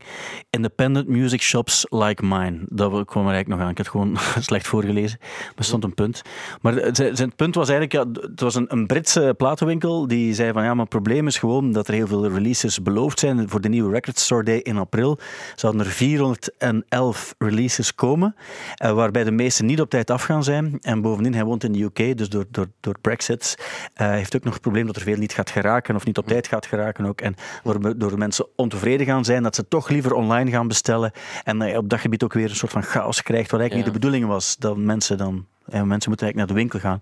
Independent 0.49 1.07
music 1.07 1.41
shops 1.41 1.85
like 1.89 2.25
mine. 2.25 2.59
Dat 2.69 3.05
kwam 3.05 3.27
er 3.27 3.33
eigenlijk 3.33 3.47
nog 3.47 3.59
aan. 3.59 3.69
Ik 3.69 3.77
had 3.77 3.87
gewoon 3.87 4.17
slecht 4.39 4.67
voorgelezen. 4.67 5.19
Er 5.55 5.63
stond 5.63 5.83
een 5.83 5.93
punt. 5.93 6.21
Maar 6.61 6.89
zijn, 6.91 7.35
punt 7.35 7.55
was 7.55 7.69
eigenlijk, 7.69 8.15
ja, 8.15 8.21
het 8.21 8.39
was 8.39 8.55
een, 8.55 8.65
een 8.67 8.87
Britse 8.87 9.33
platenwinkel 9.37 10.07
die 10.07 10.33
zei 10.33 10.51
van 10.51 10.63
ja, 10.63 10.77
het 10.77 10.89
probleem 10.89 11.27
is 11.27 11.37
gewoon 11.37 11.71
dat 11.71 11.87
er 11.87 11.93
heel 11.93 12.07
veel 12.07 12.27
releases 12.27 12.81
beloofd 12.81 13.19
zijn 13.19 13.49
voor 13.49 13.61
de 13.61 13.69
nieuwe 13.69 13.91
Record 13.91 14.19
Store 14.19 14.43
Day 14.43 14.57
in 14.57 14.77
april. 14.77 15.19
Zouden 15.55 15.81
er 15.81 15.91
411 15.91 17.35
releases 17.37 17.95
komen, 17.95 18.35
eh, 18.75 18.91
waarbij 18.91 19.23
de 19.23 19.31
meeste 19.31 19.63
niet 19.63 19.81
op 19.81 19.89
tijd 19.89 20.06
afgaan 20.11 20.43
zijn. 20.43 20.77
En 20.81 21.01
bovendien, 21.01 21.33
hij 21.33 21.43
woont 21.43 21.63
in 21.63 21.71
de 21.71 21.83
UK, 21.83 22.17
dus 22.17 22.29
door, 22.29 22.45
door, 22.51 22.67
door 22.79 22.95
Brexit 23.01 23.57
eh, 23.93 24.09
heeft 24.09 24.35
ook 24.35 24.43
nog 24.43 24.53
het 24.53 24.61
probleem 24.61 24.85
dat 24.85 24.95
er 24.95 25.01
veel 25.01 25.17
niet 25.17 25.33
gaat 25.33 25.49
geraken 25.49 25.95
of 25.95 26.05
niet 26.05 26.17
op 26.17 26.27
tijd 26.27 26.47
gaat 26.47 26.65
geraken 26.65 27.05
ook. 27.05 27.21
En 27.21 27.35
waardoor 27.63 28.17
mensen 28.17 28.47
ontevreden 28.55 29.05
gaan 29.05 29.25
zijn, 29.25 29.43
dat 29.43 29.55
ze 29.55 29.67
toch 29.67 29.89
liever 29.89 30.13
online 30.13 30.51
gaan 30.51 30.67
bestellen. 30.67 31.11
En 31.43 31.61
eh, 31.61 31.77
op 31.77 31.89
dat 31.89 31.99
gebied 31.99 32.23
ook 32.23 32.33
weer 32.33 32.49
een 32.49 32.55
soort 32.55 32.71
van 32.71 32.83
chaos 32.83 33.21
krijgt, 33.23 33.51
wat 33.51 33.59
eigenlijk 33.59 33.71
Ja. 33.71 33.75
niet 33.75 33.85
de 33.85 34.07
bedoeling 34.07 34.25
was. 34.33 34.57
Dat 34.57 34.77
mensen 34.77 35.17
dan... 35.17 35.45
eh, 35.69 35.81
mensen 35.81 36.09
moeten 36.09 36.25
eigenlijk 36.27 36.35
naar 36.35 36.47
de 36.47 36.53
winkel 36.53 36.79
gaan. 36.79 36.97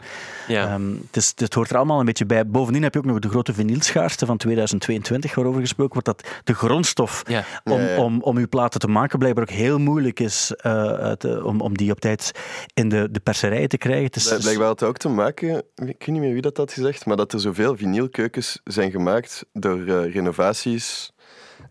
Ja. 0.48 0.68
Ehm, 0.74 0.90
het, 1.08 1.16
is, 1.18 1.32
het 1.36 1.54
hoort 1.54 1.70
er 1.70 1.76
allemaal 1.78 2.00
een 2.00 2.06
beetje 2.06 2.26
bij. 2.26 2.48
Bovendien 2.48 2.84
heb 2.84 2.94
je 2.94 3.00
ook 3.00 3.06
nog 3.06 3.20
de 3.20 3.30
grote 3.30 3.54
vinylschaarste 3.54 4.26
van 4.26 4.38
2022, 4.38 5.36
waarover 5.36 5.62
gesproken 5.62 5.94
wordt. 5.94 6.08
Dat 6.08 6.30
de 6.44 6.54
grondstof 6.54 7.24
Ja. 7.28 7.44
om, 7.64 7.80
Ja, 7.80 7.88
ja. 7.90 7.98
om, 7.98 8.22
om 8.22 8.38
uw 8.38 8.48
platen 8.48 8.80
te 8.80 8.88
maken 8.88 9.20
blijkbaar 9.20 9.44
ook 9.44 9.50
heel 9.50 9.80
moeilijk 9.80 10.20
is 10.20 10.52
eh, 10.58 11.12
te- 11.12 11.44
om, 11.44 11.62
om 11.62 11.78
die 11.78 11.92
op 11.92 12.00
tijd 12.00 12.32
in 12.74 12.90
de, 12.90 13.08
de 13.12 13.20
perserijen 13.20 13.70
te 13.70 13.78
krijgen. 13.78 14.04
Het 14.06 14.16
is, 14.16 14.28
Blijk- 14.28 14.42
Blijkbaar 14.42 14.68
had 14.68 14.80
het 14.80 14.90
ook 14.90 14.98
te 14.98 15.10
maken, 15.10 15.58
ik 15.76 15.86
weet 15.86 16.08
niet 16.08 16.20
meer 16.22 16.34
wie 16.34 16.42
dat 16.42 16.58
had 16.58 16.74
gezegd, 16.74 17.06
maar 17.06 17.18
dat 17.18 17.34
er 17.34 17.40
zoveel 17.40 17.78
vinylkeukens 17.78 18.60
zijn 18.64 18.92
gemaakt 18.92 19.46
door 19.54 19.86
eh, 19.86 20.14
renovaties 20.14 21.12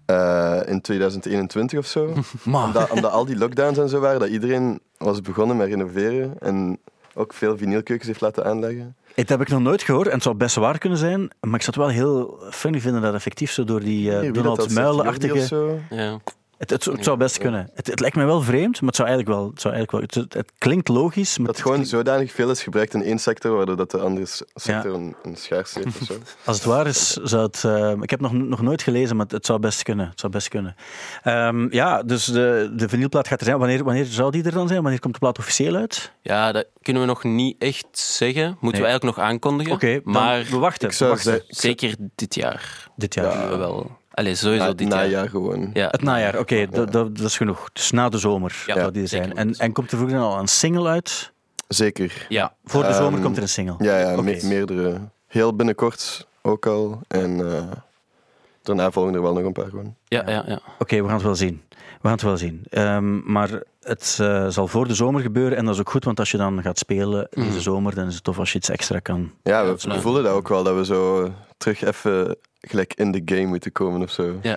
eh, 0.06 0.60
in 0.66 0.80
2021 0.80 1.78
of 1.78 1.86
zo. 1.86 2.12
Maar- 2.42 2.64
omdat, 2.64 2.90
omdat 2.90 3.10
al 3.12 3.24
die 3.24 3.36
lockdowns 3.36 3.78
en 3.78 3.88
zo 3.88 4.00
waren, 4.00 4.20
dat 4.20 4.28
iedereen 4.28 4.80
was 4.98 5.20
begonnen 5.20 5.56
met 5.56 5.68
renoveren 5.68 6.34
en 6.40 6.78
ook 7.14 7.32
veel 7.32 7.56
vinylkeukens 7.56 8.06
heeft 8.08 8.20
laten 8.20 8.44
aanleggen. 8.44 8.96
Het 9.14 9.28
heb 9.28 9.40
ik 9.40 9.48
nog 9.48 9.60
nooit 9.60 9.82
gehoord 9.82 10.06
en 10.06 10.12
het 10.12 10.22
zou 10.22 10.34
best 10.34 10.56
waar 10.56 10.78
kunnen 10.78 10.98
zijn, 10.98 11.20
maar 11.40 11.54
ik 11.54 11.62
zou 11.62 11.76
het 11.76 11.76
wel 11.76 11.88
heel 11.88 12.38
funny 12.50 12.80
vinden 12.80 13.02
dat 13.02 13.14
effectief 13.14 13.50
zo 13.50 13.64
door 13.64 13.80
die 13.80 14.16
eh, 14.16 14.22
dat 14.22 14.34
Donald 14.34 14.56
dat 14.56 14.70
Muilen-achtige... 14.70 15.46
zo. 15.46 15.78
Ja. 15.90 16.18
Het, 16.58 16.70
het, 16.70 16.84
het 16.84 17.04
zou 17.04 17.16
best 17.16 17.38
kunnen. 17.38 17.70
Het, 17.74 17.86
het 17.86 18.00
lijkt 18.00 18.16
me 18.16 18.24
wel 18.24 18.40
vreemd, 18.42 18.80
maar 18.80 18.88
het 18.88 18.96
zou 18.96 19.08
eigenlijk 19.08 19.38
wel... 19.38 19.50
Het, 19.50 19.60
zou 19.60 19.74
eigenlijk 19.74 20.12
wel, 20.14 20.22
het, 20.24 20.32
het 20.34 20.52
klinkt 20.58 20.88
logisch, 20.88 21.38
maar 21.38 21.46
Dat 21.46 21.56
het- 21.56 21.64
gewoon 21.64 21.86
zodanig 21.86 22.32
veel 22.32 22.50
is 22.50 22.62
gebruikt 22.62 22.94
in 22.94 23.02
één 23.02 23.18
sector, 23.18 23.56
waardoor 23.56 23.76
dat 23.76 23.90
de 23.90 23.98
andere 23.98 24.26
sector 24.54 24.94
een, 24.94 25.14
een 25.22 25.36
schaarste 25.36 25.80
heeft 25.84 26.00
of 26.00 26.06
zo. 26.06 26.14
Als 26.44 26.56
het 26.56 26.64
waar 26.66 26.86
is, 26.86 27.12
zou 27.12 27.42
het... 27.42 27.64
eh, 27.64 27.92
ik 28.00 28.10
heb 28.10 28.20
nog, 28.20 28.32
nog 28.32 28.62
nooit 28.62 28.82
gelezen, 28.82 29.16
maar 29.16 29.24
het, 29.24 29.34
het 29.34 29.46
zou 29.46 29.58
best 29.58 29.82
kunnen. 29.82 30.08
Het 30.08 30.20
zou 30.20 30.32
best 30.32 30.48
kunnen. 30.48 30.76
Ehm, 31.22 31.66
ja, 31.74 32.02
dus 32.02 32.24
de, 32.24 32.72
de 32.76 32.88
vinylplaat 32.88 33.28
gaat 33.28 33.40
er 33.40 33.46
zijn. 33.46 33.58
Wanneer, 33.58 33.84
wanneer 33.84 34.04
zou 34.04 34.30
die 34.30 34.44
er 34.44 34.52
dan 34.52 34.68
zijn? 34.68 34.82
Wanneer 34.82 35.00
komt 35.00 35.12
de 35.14 35.20
plaat 35.20 35.38
officieel 35.38 35.74
uit? 35.74 36.12
ja, 36.22 36.52
dat 36.52 36.66
kunnen 36.82 37.02
we 37.02 37.08
nog 37.08 37.24
niet 37.24 37.56
echt 37.58 37.86
zeggen. 37.92 38.46
Moeten 38.46 38.70
Nee. 38.70 38.80
we 38.80 38.86
eigenlijk 38.86 39.16
nog 39.16 39.26
aankondigen. 39.26 39.72
Oké, 39.72 40.00
maar 40.04 40.44
we 40.50 40.56
wachten. 40.58 40.88
Ik 40.88 40.94
zou 40.94 41.10
we 41.10 41.16
wachten. 41.16 41.32
zeggen- 41.32 41.54
zeker 41.56 41.94
dit 42.14 42.34
jaar 42.34 42.88
Dit 42.96 43.14
jaar. 43.14 43.40
doen 43.40 43.50
we 43.50 43.56
wel. 43.56 43.90
Allee, 44.14 44.34
sowieso 44.34 44.64
Na, 44.64 44.72
dit 44.72 44.88
jaar. 44.88 44.98
najaar 44.98 45.28
gewoon. 45.28 45.70
Ja. 45.72 45.88
Het 45.90 46.02
najaar, 46.02 46.38
oké, 46.38 46.66
dat, 46.66 46.92
dat, 46.92 47.16
dat 47.16 47.26
is 47.26 47.36
genoeg. 47.36 47.70
Dus 47.72 47.90
na 47.90 48.08
de 48.08 48.18
zomer 48.18 48.62
Ja, 48.66 48.74
zou 48.74 48.90
die 48.92 49.02
er 49.02 49.08
zijn. 49.08 49.36
En, 49.36 49.52
en 49.54 49.72
komt 49.72 49.90
er 49.92 49.98
vroeger 49.98 50.18
al 50.18 50.38
een 50.38 50.48
single 50.48 50.88
uit? 50.88 51.32
Zeker. 51.68 52.26
Ja. 52.28 52.54
Voor 52.64 52.82
de 52.82 52.88
Ehm, 52.88 52.96
zomer 53.02 53.20
komt 53.20 53.36
er 53.36 53.42
een 53.42 53.48
single. 53.48 53.74
Ja, 53.78 53.98
ja 53.98 54.20
me- 54.22 54.40
meerdere. 54.42 55.00
Heel 55.26 55.56
binnenkort 55.56 56.26
ook 56.42 56.66
al. 56.66 57.00
En 57.08 57.52
eh, 57.56 57.62
daarna 58.62 58.90
volgen 58.90 59.14
er 59.14 59.22
wel 59.22 59.32
nog 59.34 59.44
een 59.44 59.52
paar 59.52 59.68
gewoon. 59.68 59.94
Ja, 60.04 60.22
ja, 60.30 60.44
ja. 60.46 60.60
Oké, 60.78 60.96
we 60.96 61.04
gaan 61.04 61.14
het 61.14 61.22
wel 61.22 61.34
zien. 61.34 61.62
We 61.70 61.76
gaan 62.02 62.12
het 62.12 62.22
wel 62.22 62.36
zien. 62.36 62.62
Ehm, 62.70 63.32
maar 63.32 63.50
het 63.82 64.18
eh, 64.20 64.48
zal 64.48 64.68
voor 64.68 64.88
de 64.88 64.94
zomer 64.94 65.20
gebeuren 65.22 65.58
en 65.58 65.64
dat 65.64 65.74
is 65.74 65.80
ook 65.80 65.90
goed, 65.90 66.04
want 66.04 66.18
als 66.18 66.30
je 66.30 66.36
dan 66.36 66.62
gaat 66.62 66.78
spelen 66.78 67.26
deze 67.30 67.48
Mhm. 67.48 67.58
zomer, 67.60 67.94
dan 67.94 68.06
is 68.06 68.14
het 68.14 68.24
tof 68.24 68.38
als 68.38 68.52
je 68.52 68.58
iets 68.58 68.68
extra 68.68 68.98
kan. 68.98 69.30
Ja, 69.42 69.64
we 69.74 70.00
voelen 70.00 70.22
dat 70.22 70.32
ook 70.32 70.48
wel, 70.48 70.62
dat 70.62 70.74
we 70.76 70.84
zo 70.84 71.32
terug 71.56 71.82
even 71.82 72.36
gelijk 72.68 72.94
in 72.94 73.12
de 73.12 73.22
game 73.24 73.46
moeten 73.46 73.72
komen 73.72 74.02
of 74.02 74.10
zo. 74.10 74.38
Ja, 74.42 74.56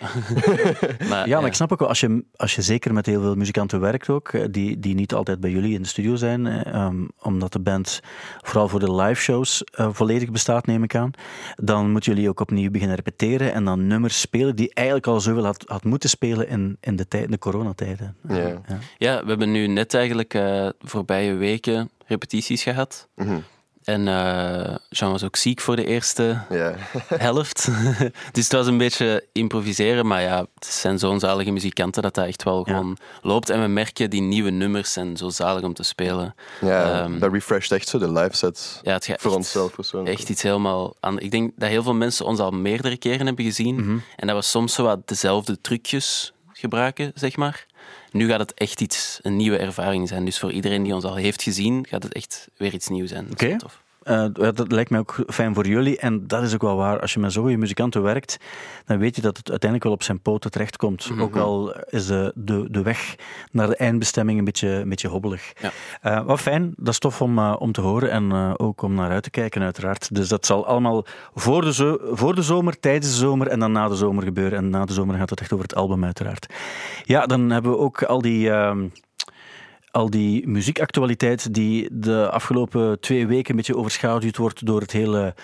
maar, 1.09 1.27
Ja, 1.27 1.39
maar 1.39 1.47
ik 1.47 1.53
snap 1.53 1.71
ook 1.71 1.79
wel, 1.79 1.87
als 1.87 1.99
je, 1.99 2.23
als 2.35 2.55
je 2.55 2.61
zeker 2.61 2.93
met 2.93 3.05
heel 3.05 3.21
veel 3.21 3.35
muzikanten 3.35 3.79
werkt 3.79 4.09
ook, 4.09 4.29
eh, 4.29 4.45
die, 4.51 4.79
die 4.79 4.95
niet 4.95 5.13
altijd 5.13 5.39
bij 5.39 5.49
jullie 5.49 5.73
in 5.73 5.81
de 5.81 5.87
studio 5.87 6.15
zijn, 6.15 6.45
eh, 6.45 6.73
ehm, 6.73 7.05
omdat 7.21 7.53
de 7.53 7.59
band 7.59 7.99
vooral 8.41 8.67
voor 8.67 8.79
de 8.79 8.93
live 8.93 9.21
shows 9.21 9.63
eh, 9.63 9.89
volledig 9.91 10.31
bestaat, 10.31 10.65
neem 10.65 10.83
ik 10.83 10.95
aan, 10.95 11.11
dan 11.55 11.91
moeten 11.91 12.13
jullie 12.13 12.29
ook 12.29 12.39
opnieuw 12.39 12.71
beginnen 12.71 12.95
repeteren 12.95 13.53
en 13.53 13.65
dan 13.65 13.87
nummers 13.87 14.19
spelen 14.19 14.55
die 14.55 14.73
eigenlijk 14.73 15.07
al 15.07 15.19
zoveel 15.19 15.45
had, 15.45 15.63
had 15.67 15.83
moeten 15.83 16.09
spelen 16.09 16.47
in, 16.47 16.77
in 16.79 16.95
de, 16.95 17.07
tijd, 17.07 17.23
in 17.23 17.31
de 17.31 17.37
coronatijden. 17.37 18.15
Ja. 18.27 18.61
Ja, 18.97 19.21
we 19.21 19.29
hebben 19.29 19.51
nu 19.51 19.67
net 19.67 19.93
eigenlijk 19.93 20.33
eh 20.33 20.69
voorbije 20.79 21.33
weken 21.33 21.89
repetities 22.05 22.63
gehad. 22.63 23.07
Mhm. 23.15 23.39
En 23.87 24.07
eh 24.07 24.75
Jean 24.89 25.11
was 25.11 25.23
ook 25.23 25.35
ziek 25.35 25.61
voor 25.61 25.75
de 25.75 25.85
eerste 25.85 26.41
Ja. 26.49 26.73
helft. 27.29 27.67
dus 28.31 28.43
het 28.43 28.51
was 28.51 28.67
een 28.67 28.77
beetje 28.77 29.25
improviseren. 29.31 30.07
Maar 30.07 30.21
ja, 30.21 30.39
het 30.55 30.65
zijn 30.65 30.99
zo'n 30.99 31.19
zalige 31.19 31.51
muzikanten 31.51 32.01
dat 32.01 32.13
dat 32.13 32.25
echt 32.27 32.43
wel 32.43 32.57
Ja. 32.57 32.63
gewoon 32.73 32.97
loopt. 33.21 33.49
En 33.49 33.61
we 33.61 33.67
merken, 33.67 34.09
die 34.09 34.21
nieuwe 34.21 34.49
nummers 34.49 34.93
zijn 34.93 35.17
zo 35.17 35.29
zalig 35.29 35.63
om 35.63 35.73
te 35.73 35.83
spelen. 35.83 36.35
ja 36.61 37.01
Ehm, 37.01 37.19
dat 37.19 37.31
refresht 37.33 37.71
echt 37.71 37.87
zo 37.87 37.97
de 37.99 38.11
live 38.11 38.35
sets. 38.35 38.79
Ja, 38.81 38.93
het 38.93 39.05
gaat 39.05 39.21
voor 39.21 39.29
echt- 39.31 39.39
onszelf 39.39 39.75
persoonlijk. 39.75 40.17
Echt 40.19 40.29
iets 40.29 40.41
helemaal 40.41 40.95
aan. 40.99 41.19
Ik 41.19 41.31
denk 41.31 41.51
dat 41.55 41.69
heel 41.69 41.83
veel 41.83 41.93
mensen 41.95 42.25
ons 42.25 42.39
al 42.39 42.51
meerdere 42.51 42.97
keren 42.97 43.25
hebben 43.25 43.45
gezien. 43.45 43.75
Mhm. 43.75 43.97
En 44.15 44.27
dat 44.27 44.35
we 44.35 44.41
soms 44.41 44.73
zo 44.73 44.83
wat 44.83 45.07
dezelfde 45.07 45.61
trucjes 45.61 46.33
gebruiken, 46.53 47.11
zeg 47.15 47.35
maar. 47.35 47.65
Nu 48.17 48.27
gaat 48.27 48.39
het 48.39 48.53
echt 48.53 48.81
iets, 48.81 49.19
een 49.21 49.35
nieuwe 49.35 49.57
ervaring 49.57 50.07
zijn. 50.07 50.25
Dus 50.25 50.39
voor 50.39 50.51
iedereen 50.51 50.83
die 50.83 50.93
ons 50.93 51.03
al 51.03 51.15
heeft 51.15 51.41
gezien, 51.41 51.85
gaat 51.89 52.03
het 52.03 52.13
echt 52.13 52.47
weer 52.57 52.73
iets 52.73 52.87
nieuws 52.87 53.09
zijn. 53.09 53.31
Oké. 53.31 53.47
wel 53.47 53.71
Eh, 54.07 54.25
dat 54.53 54.71
lijkt 54.71 54.89
mij 54.89 54.99
ook 54.99 55.15
fijn 55.27 55.53
voor 55.53 55.67
jullie. 55.67 55.97
En 55.97 56.27
dat 56.27 56.43
is 56.43 56.53
ook 56.53 56.61
wel 56.61 56.75
waar. 56.75 56.99
Als 56.99 57.13
je 57.13 57.19
met 57.19 57.31
zo'n 57.31 57.43
goede 57.43 57.57
muzikanten 57.57 58.01
werkt, 58.01 58.37
dan 58.85 58.97
weet 58.97 59.15
je 59.15 59.21
dat 59.21 59.37
het 59.37 59.49
uiteindelijk 59.49 59.83
wel 59.89 59.93
op 59.97 60.03
zijn 60.03 60.19
poten 60.19 60.51
terechtkomt. 60.51 61.09
Mhm. 61.09 61.21
Ook 61.21 61.35
al 61.35 61.75
is 61.89 62.05
de, 62.07 62.31
de, 62.35 62.67
de 62.71 62.81
weg 62.81 63.15
naar 63.51 63.67
de 63.67 63.75
eindbestemming 63.75 64.39
een 64.39 64.45
beetje, 64.45 64.67
een 64.69 64.89
beetje 64.89 65.07
hobbelig. 65.07 65.53
Ja. 65.61 65.71
Eh, 66.01 66.25
wat 66.25 66.39
fijn, 66.41 66.73
dat 66.77 66.93
is 66.93 66.99
tof 66.99 67.21
om, 67.21 67.37
eh, 67.37 67.55
om 67.59 67.71
te 67.71 67.81
horen 67.81 68.11
en 68.11 68.57
ook 68.59 68.81
om 68.81 68.93
naar 68.93 69.09
uit 69.11 69.23
te 69.23 69.29
kijken, 69.29 69.61
uiteraard. 69.61 70.15
Dus 70.15 70.27
dat 70.27 70.45
zal 70.45 70.65
allemaal 70.65 71.05
voor 71.35 71.61
de, 71.61 71.73
zo- 71.73 71.97
voor 72.11 72.35
de 72.35 72.41
zomer, 72.43 72.79
tijdens 72.79 73.11
de 73.11 73.17
zomer 73.17 73.47
en 73.47 73.59
dan 73.59 73.71
na 73.71 73.87
de 73.87 73.95
zomer 73.95 74.23
gebeuren. 74.23 74.57
En 74.57 74.69
na 74.69 74.85
de 74.85 74.93
zomer 74.93 75.17
gaat 75.17 75.29
het 75.29 75.39
echt 75.41 75.53
over 75.53 75.65
het 75.65 75.75
album, 75.75 76.03
uiteraard. 76.03 76.53
Ja, 77.03 77.25
dan 77.25 77.49
hebben 77.49 77.71
we 77.71 77.77
ook 77.77 78.03
al 78.03 78.21
die. 78.21 78.51
Al 79.97 80.09
die 80.09 80.47
muziekactualiteit 80.47 81.53
die 81.53 81.87
de 81.91 82.29
afgelopen 82.29 82.99
twee 82.99 83.27
weken 83.27 83.49
een 83.49 83.55
beetje 83.55 83.77
overschaduwd 83.77 84.37
wordt 84.37 84.65
door 84.65 84.81
het 84.81 84.91
hele 84.91 85.35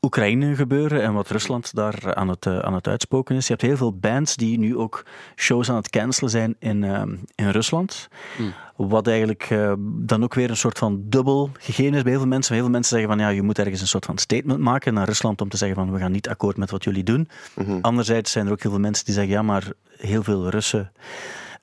Oekraïne-gebeuren 0.00 1.02
en 1.02 1.12
wat 1.12 1.30
Rusland 1.30 1.74
daar 1.74 2.14
aan 2.14 2.28
het, 2.28 2.46
eh, 2.46 2.58
aan 2.58 2.74
het 2.74 2.88
uitspoken 2.88 3.36
is. 3.36 3.46
Je 3.46 3.52
hebt 3.52 3.64
heel 3.64 3.76
veel 3.76 3.96
bands 3.96 4.36
die 4.36 4.58
nu 4.58 4.76
ook 4.76 5.04
shows 5.36 5.70
aan 5.70 5.76
het 5.76 5.90
cancelen 5.90 6.30
zijn 6.30 6.56
in, 6.58 6.84
eh, 6.84 7.02
in 7.34 7.48
Rusland. 7.50 8.08
Hmm. 8.36 8.52
Wat 8.76 9.06
eigenlijk 9.06 9.46
eh, 9.50 9.72
dan 9.78 10.22
ook 10.22 10.34
weer 10.34 10.50
een 10.50 10.56
soort 10.56 10.78
van 10.78 11.02
dubbel 11.04 11.50
gegeven 11.58 11.94
is 11.94 12.02
bij 12.02 12.10
heel 12.10 12.20
veel 12.20 12.28
mensen. 12.28 12.54
Heel 12.54 12.62
veel 12.62 12.72
mensen 12.72 12.98
zeggen 12.98 13.16
van 13.16 13.26
ja, 13.26 13.32
je 13.32 13.42
moet 13.42 13.58
ergens 13.58 13.80
een 13.80 13.86
soort 13.86 14.04
van 14.04 14.18
statement 14.18 14.60
maken 14.60 14.94
naar 14.94 15.06
Rusland 15.06 15.40
om 15.40 15.48
te 15.48 15.56
zeggen 15.56 15.78
van 15.78 15.92
we 15.92 15.98
gaan 15.98 16.12
niet 16.12 16.28
akkoord 16.28 16.56
met 16.56 16.70
wat 16.70 16.84
jullie 16.84 17.04
doen. 17.04 17.28
Mhm. 17.54 17.78
Anderzijds 17.80 18.32
zijn 18.32 18.46
er 18.46 18.52
ook 18.52 18.62
heel 18.62 18.70
veel 18.70 18.80
mensen 18.80 19.04
die 19.04 19.14
zeggen 19.14 19.32
ja, 19.32 19.42
maar 19.42 19.72
heel 19.96 20.22
veel 20.22 20.48
Russen 20.48 20.92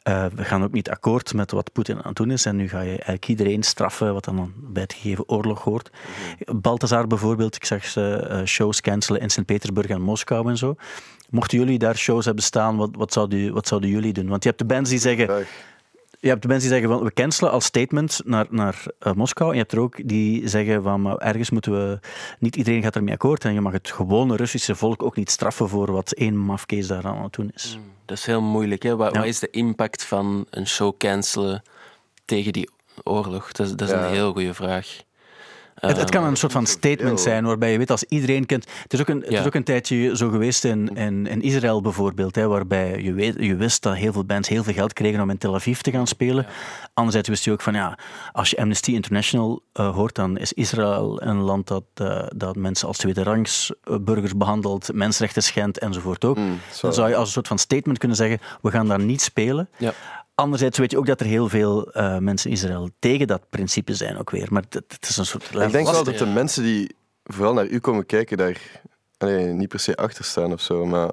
eh, 0.10 0.26
we 0.36 0.44
gaan 0.44 0.64
ook 0.64 0.72
niet 0.72 0.90
akkoord 0.90 1.34
met 1.34 1.52
wat 1.52 1.72
Poetin 1.72 1.96
aan 1.96 2.08
het 2.08 2.16
doen 2.16 2.32
is. 2.32 2.46
En 2.46 2.56
nu 2.56 2.70
ga 2.70 2.82
je 2.82 2.90
eigenlijk 2.90 3.28
iedereen 3.28 3.64
straffen 3.64 4.14
wat 4.14 4.24
dan 4.24 4.54
bij 4.56 4.82
het 4.82 4.94
gegeven 4.94 5.30
oorlog 5.30 5.64
hoort. 5.64 5.90
Balthazar 6.56 7.08
bijvoorbeeld, 7.08 7.56
ik 7.56 7.66
zag 7.66 7.86
ze 7.86 8.16
eh, 8.16 8.46
shows 8.46 8.82
cancelen 8.82 9.22
in 9.22 9.30
Sint-Petersburg 9.30 9.88
en 9.88 10.02
Moskou 10.02 10.50
en 10.50 10.58
zo. 10.58 10.76
Mochten 11.30 11.58
jullie 11.58 11.80
daar 11.80 11.98
shows 11.98 12.26
hebben 12.26 12.44
staan, 12.44 12.78
wat, 12.78 12.90
wat, 12.92 13.14
zouden, 13.14 13.54
wat 13.54 13.68
zouden 13.68 13.90
jullie 13.90 14.14
doen? 14.14 14.28
Want 14.28 14.44
je 14.44 14.50
hebt 14.50 14.62
de 14.62 14.68
bands 14.68 14.90
die 14.90 15.00
zeggen. 15.00 15.46
Je 16.22 16.28
hebt 16.28 16.42
de 16.42 16.48
mensen 16.48 16.70
die 16.70 16.80
zeggen 16.80 16.98
van 16.98 17.08
we 17.08 17.14
cancelen 17.14 17.52
als 17.52 17.66
statement 17.66 18.22
naar, 18.26 18.46
naar 18.50 18.86
uh, 19.08 19.14
Moskou. 19.14 19.50
En 19.50 19.56
je 19.56 19.62
hebt 19.62 19.72
er 19.72 19.80
ook 19.80 20.08
die 20.08 20.48
zeggen 20.48 20.84
van 20.84 21.02
maar 21.02 21.18
ergens 21.18 21.50
moeten 21.50 21.72
we. 21.72 22.00
Niet 22.40 22.56
iedereen 22.56 22.82
gaat 22.82 22.96
ermee 22.96 23.14
akkoord. 23.14 23.46
En 23.46 23.54
je 23.54 23.62
mag 23.62 23.72
het 23.72 23.92
gewone 23.92 24.36
Russische 24.36 24.76
volk 24.76 25.04
ook 25.04 25.16
niet 25.16 25.32
straffen 25.32 25.70
voor 25.70 25.92
wat 25.92 26.12
één 26.12 26.38
mafkees 26.38 26.88
daar 26.88 27.06
aan 27.06 27.24
het 27.24 27.34
doen 27.34 27.52
is. 27.54 27.78
Mm, 27.78 27.92
dat 28.06 28.18
is 28.18 28.26
heel 28.26 28.42
moeilijk. 28.42 28.84
Hè? 28.84 28.96
Wat, 28.96 29.14
ja. 29.14 29.20
wat, 29.20 29.28
is 29.28 29.40
de 29.40 29.50
impact 29.50 30.04
van 30.04 30.46
een 30.50 30.68
show 30.68 30.98
cancelen 30.98 31.64
tegen 32.26 32.54
die 32.54 32.70
oorlog? 33.04 33.52
Dat, 33.52 33.78
dat 33.78 33.88
is 33.88 33.96
ja. 33.96 34.06
een 34.06 34.14
heel 34.14 34.32
goede 34.32 34.54
vraag. 34.54 35.02
Het, 35.80 35.98
het, 35.98 36.10
kan 36.10 36.24
een 36.24 36.36
soort 36.36 36.52
van 36.52 36.66
statement 36.66 37.20
zijn 37.20 37.46
waarbij 37.46 37.72
je 37.72 37.78
weet 37.78 37.92
als 37.92 38.04
iedereen 38.04 38.46
kent. 38.46 38.68
Het 38.84 38.94
is 38.94 39.00
ook 39.00 39.08
een, 39.08 39.22
het 39.22 39.34
is 39.34 39.46
ook 39.46 39.56
een 39.56 39.64
tijdje 39.64 40.18
zo 40.18 40.30
geweest 40.30 40.64
in, 40.64 40.96
in, 40.96 41.28
in 41.28 41.42
Israël 41.42 41.82
bijvoorbeeld, 41.82 42.36
hè, 42.36 42.48
waarbij 42.48 43.02
je, 43.02 43.14
weet, 43.14 43.36
je 43.40 43.56
wist 43.56 43.84
dat 43.84 43.96
heel 43.96 44.14
veel 44.14 44.26
bands 44.26 44.50
heel 44.50 44.64
veel 44.64 44.74
geld 44.74 44.94
kregen 44.94 45.22
om 45.22 45.30
in 45.30 45.38
Tel 45.38 45.56
Aviv 45.56 45.80
te 45.80 45.92
gaan 45.92 46.08
spelen. 46.08 46.46
Anderzijds 46.94 47.30
wist 47.30 47.44
je 47.44 47.52
ook 47.52 47.62
van 47.62 47.74
ja, 47.74 47.98
als 48.32 48.50
je 48.50 48.58
Amnesty 48.58 48.92
International 48.92 49.62
uh, 49.74 49.96
hoort, 49.96 50.16
dan 50.16 50.38
is 50.38 50.54
Israël 50.54 51.22
een 51.22 51.40
land 51.40 51.68
dat, 51.68 51.84
uh, 52.02 52.24
dat 52.36 52.56
mensen 52.56 52.88
als 52.88 52.98
tweede 52.98 53.24
rangs 53.24 53.74
burgers 54.02 54.38
behandelt, 54.38 54.94
mensenrechten 54.94 55.44
schendt 55.44 55.80
enzovoort 55.80 56.26
ook. 56.26 56.38
Mm, 56.38 56.60
dan 56.82 56.94
zou 56.94 57.10
je 57.10 57.16
als 57.16 57.26
een 57.28 57.34
soort 57.34 57.48
van 57.48 57.60
statement 57.60 57.98
kunnen 57.98 58.18
zeggen: 58.18 58.40
we 58.62 58.72
gaan 58.72 58.88
daar 58.88 59.00
niet 59.00 59.22
spelen. 59.22 59.70
Ja. 59.78 59.94
Anderzijds 60.40 60.78
weet 60.78 60.92
je 60.92 60.98
ook 60.98 61.06
dat 61.06 61.20
er 61.20 61.26
heel 61.26 61.50
veel 61.50 61.98
uh, 61.98 62.18
mensen 62.18 62.50
in 62.50 62.56
Israël 62.56 62.90
tegen 63.00 63.28
dat 63.28 63.42
principe 63.50 63.94
zijn 63.94 64.18
ook 64.18 64.30
weer. 64.30 64.48
Maar 64.50 64.64
het, 64.70 64.84
het 64.88 65.10
is 65.10 65.18
een 65.18 65.26
soort... 65.26 65.44
Ik 65.44 65.72
denk 65.72 65.92
wel 65.92 66.04
dat 66.04 66.18
de 66.18 66.26
mensen 66.26 66.64
die 66.64 66.96
vooral 67.24 67.54
naar 67.54 67.68
u 67.68 67.80
komen 67.80 68.06
kijken 68.06 68.38
daar 68.38 68.82
allee, 69.18 69.46
niet 69.46 69.68
per 69.68 69.80
se 69.80 69.96
achter 69.96 70.24
staan 70.24 70.54
of 70.54 70.62
zo, 70.62 70.86
maar... 70.86 71.10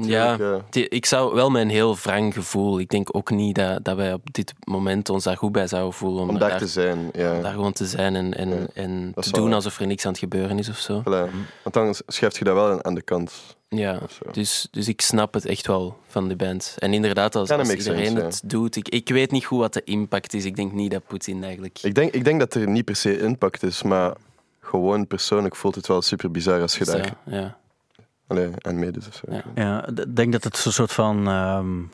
Ja, 0.00 0.38
uh... 0.38 0.56
die, 0.70 0.88
ik 0.88 1.06
zou 1.06 1.34
wel 1.34 1.50
met 1.50 1.62
een 1.62 1.68
heel 1.68 1.96
wrang 1.96 2.34
gevoel. 2.34 2.78
Ik 2.78 2.88
denk 2.88 3.16
ook 3.16 3.30
niet 3.30 3.54
dat, 3.54 3.84
dat 3.84 3.96
wij 3.96 4.12
op 4.12 4.32
dit 4.32 4.52
moment 4.64 5.08
ons 5.08 5.24
daar 5.24 5.36
goed 5.36 5.52
bij 5.52 5.66
zouden 5.66 5.92
voelen. 5.92 6.22
Om, 6.22 6.28
om 6.28 6.38
daar, 6.38 6.50
daar, 6.50 6.58
te 6.58 6.66
zijn, 6.66 7.10
ja. 7.12 7.36
Om 7.36 7.42
daar 7.42 7.52
gewoon 7.52 7.72
te 7.72 7.86
zijn 7.86 8.16
en, 8.16 8.34
en, 8.34 8.48
ja, 8.48 8.66
en 8.74 9.12
te 9.14 9.30
doen 9.30 9.52
alsof 9.52 9.80
er 9.80 9.86
niks 9.86 10.04
aan 10.04 10.10
het 10.10 10.20
gebeuren 10.20 10.58
is 10.58 10.68
of 10.68 10.78
zo. 10.78 11.00
Voilà. 11.00 11.30
Want 11.62 11.74
dan 11.74 11.94
schuift 12.06 12.36
je 12.36 12.44
dat 12.44 12.54
wel 12.54 12.82
aan 12.82 12.94
de 12.94 13.02
kant. 13.02 13.55
Ja, 13.68 14.00
dus, 14.32 14.68
dus 14.70 14.88
ik 14.88 15.00
snap 15.00 15.34
het 15.34 15.44
echt 15.44 15.66
wel 15.66 15.98
van 16.06 16.28
de 16.28 16.36
band. 16.36 16.74
En 16.78 16.92
inderdaad, 16.92 17.34
als, 17.34 17.50
als 17.50 17.70
iedereen 17.70 18.06
sense, 18.06 18.22
het 18.24 18.38
ja. 18.42 18.48
doet... 18.48 18.76
Ik, 18.76 18.88
ik 18.88 19.08
weet 19.08 19.30
niet 19.30 19.44
goed 19.44 19.58
wat 19.58 19.72
de 19.72 19.84
impact 19.84 20.34
is. 20.34 20.44
Ik 20.44 20.56
denk 20.56 20.72
niet 20.72 20.90
dat 20.90 21.06
Poetin 21.06 21.44
eigenlijk... 21.44 21.78
Ik 21.82 21.94
denk, 21.94 22.12
ik 22.12 22.24
denk 22.24 22.40
dat 22.40 22.54
er 22.54 22.68
niet 22.68 22.84
per 22.84 22.96
se 22.96 23.18
impact 23.18 23.62
is, 23.62 23.82
maar 23.82 24.14
gewoon 24.60 25.06
persoonlijk 25.06 25.56
voelt 25.56 25.74
het 25.74 25.86
wel 25.86 26.02
super 26.02 26.30
bizar 26.30 26.60
als 26.60 26.78
je 26.78 26.84
daar 26.84 27.16
ja. 27.24 27.58
Allee, 28.26 28.50
aan 28.58 28.78
meedoet 28.78 29.08
of 29.08 29.14
zo. 29.14 29.32
Ja. 29.34 29.44
Ja, 29.54 29.88
ik 29.88 30.16
denk 30.16 30.32
dat 30.32 30.44
het 30.44 30.64
een 30.64 30.72
soort 30.72 30.92
van... 30.92 31.28
Um, 31.28 31.90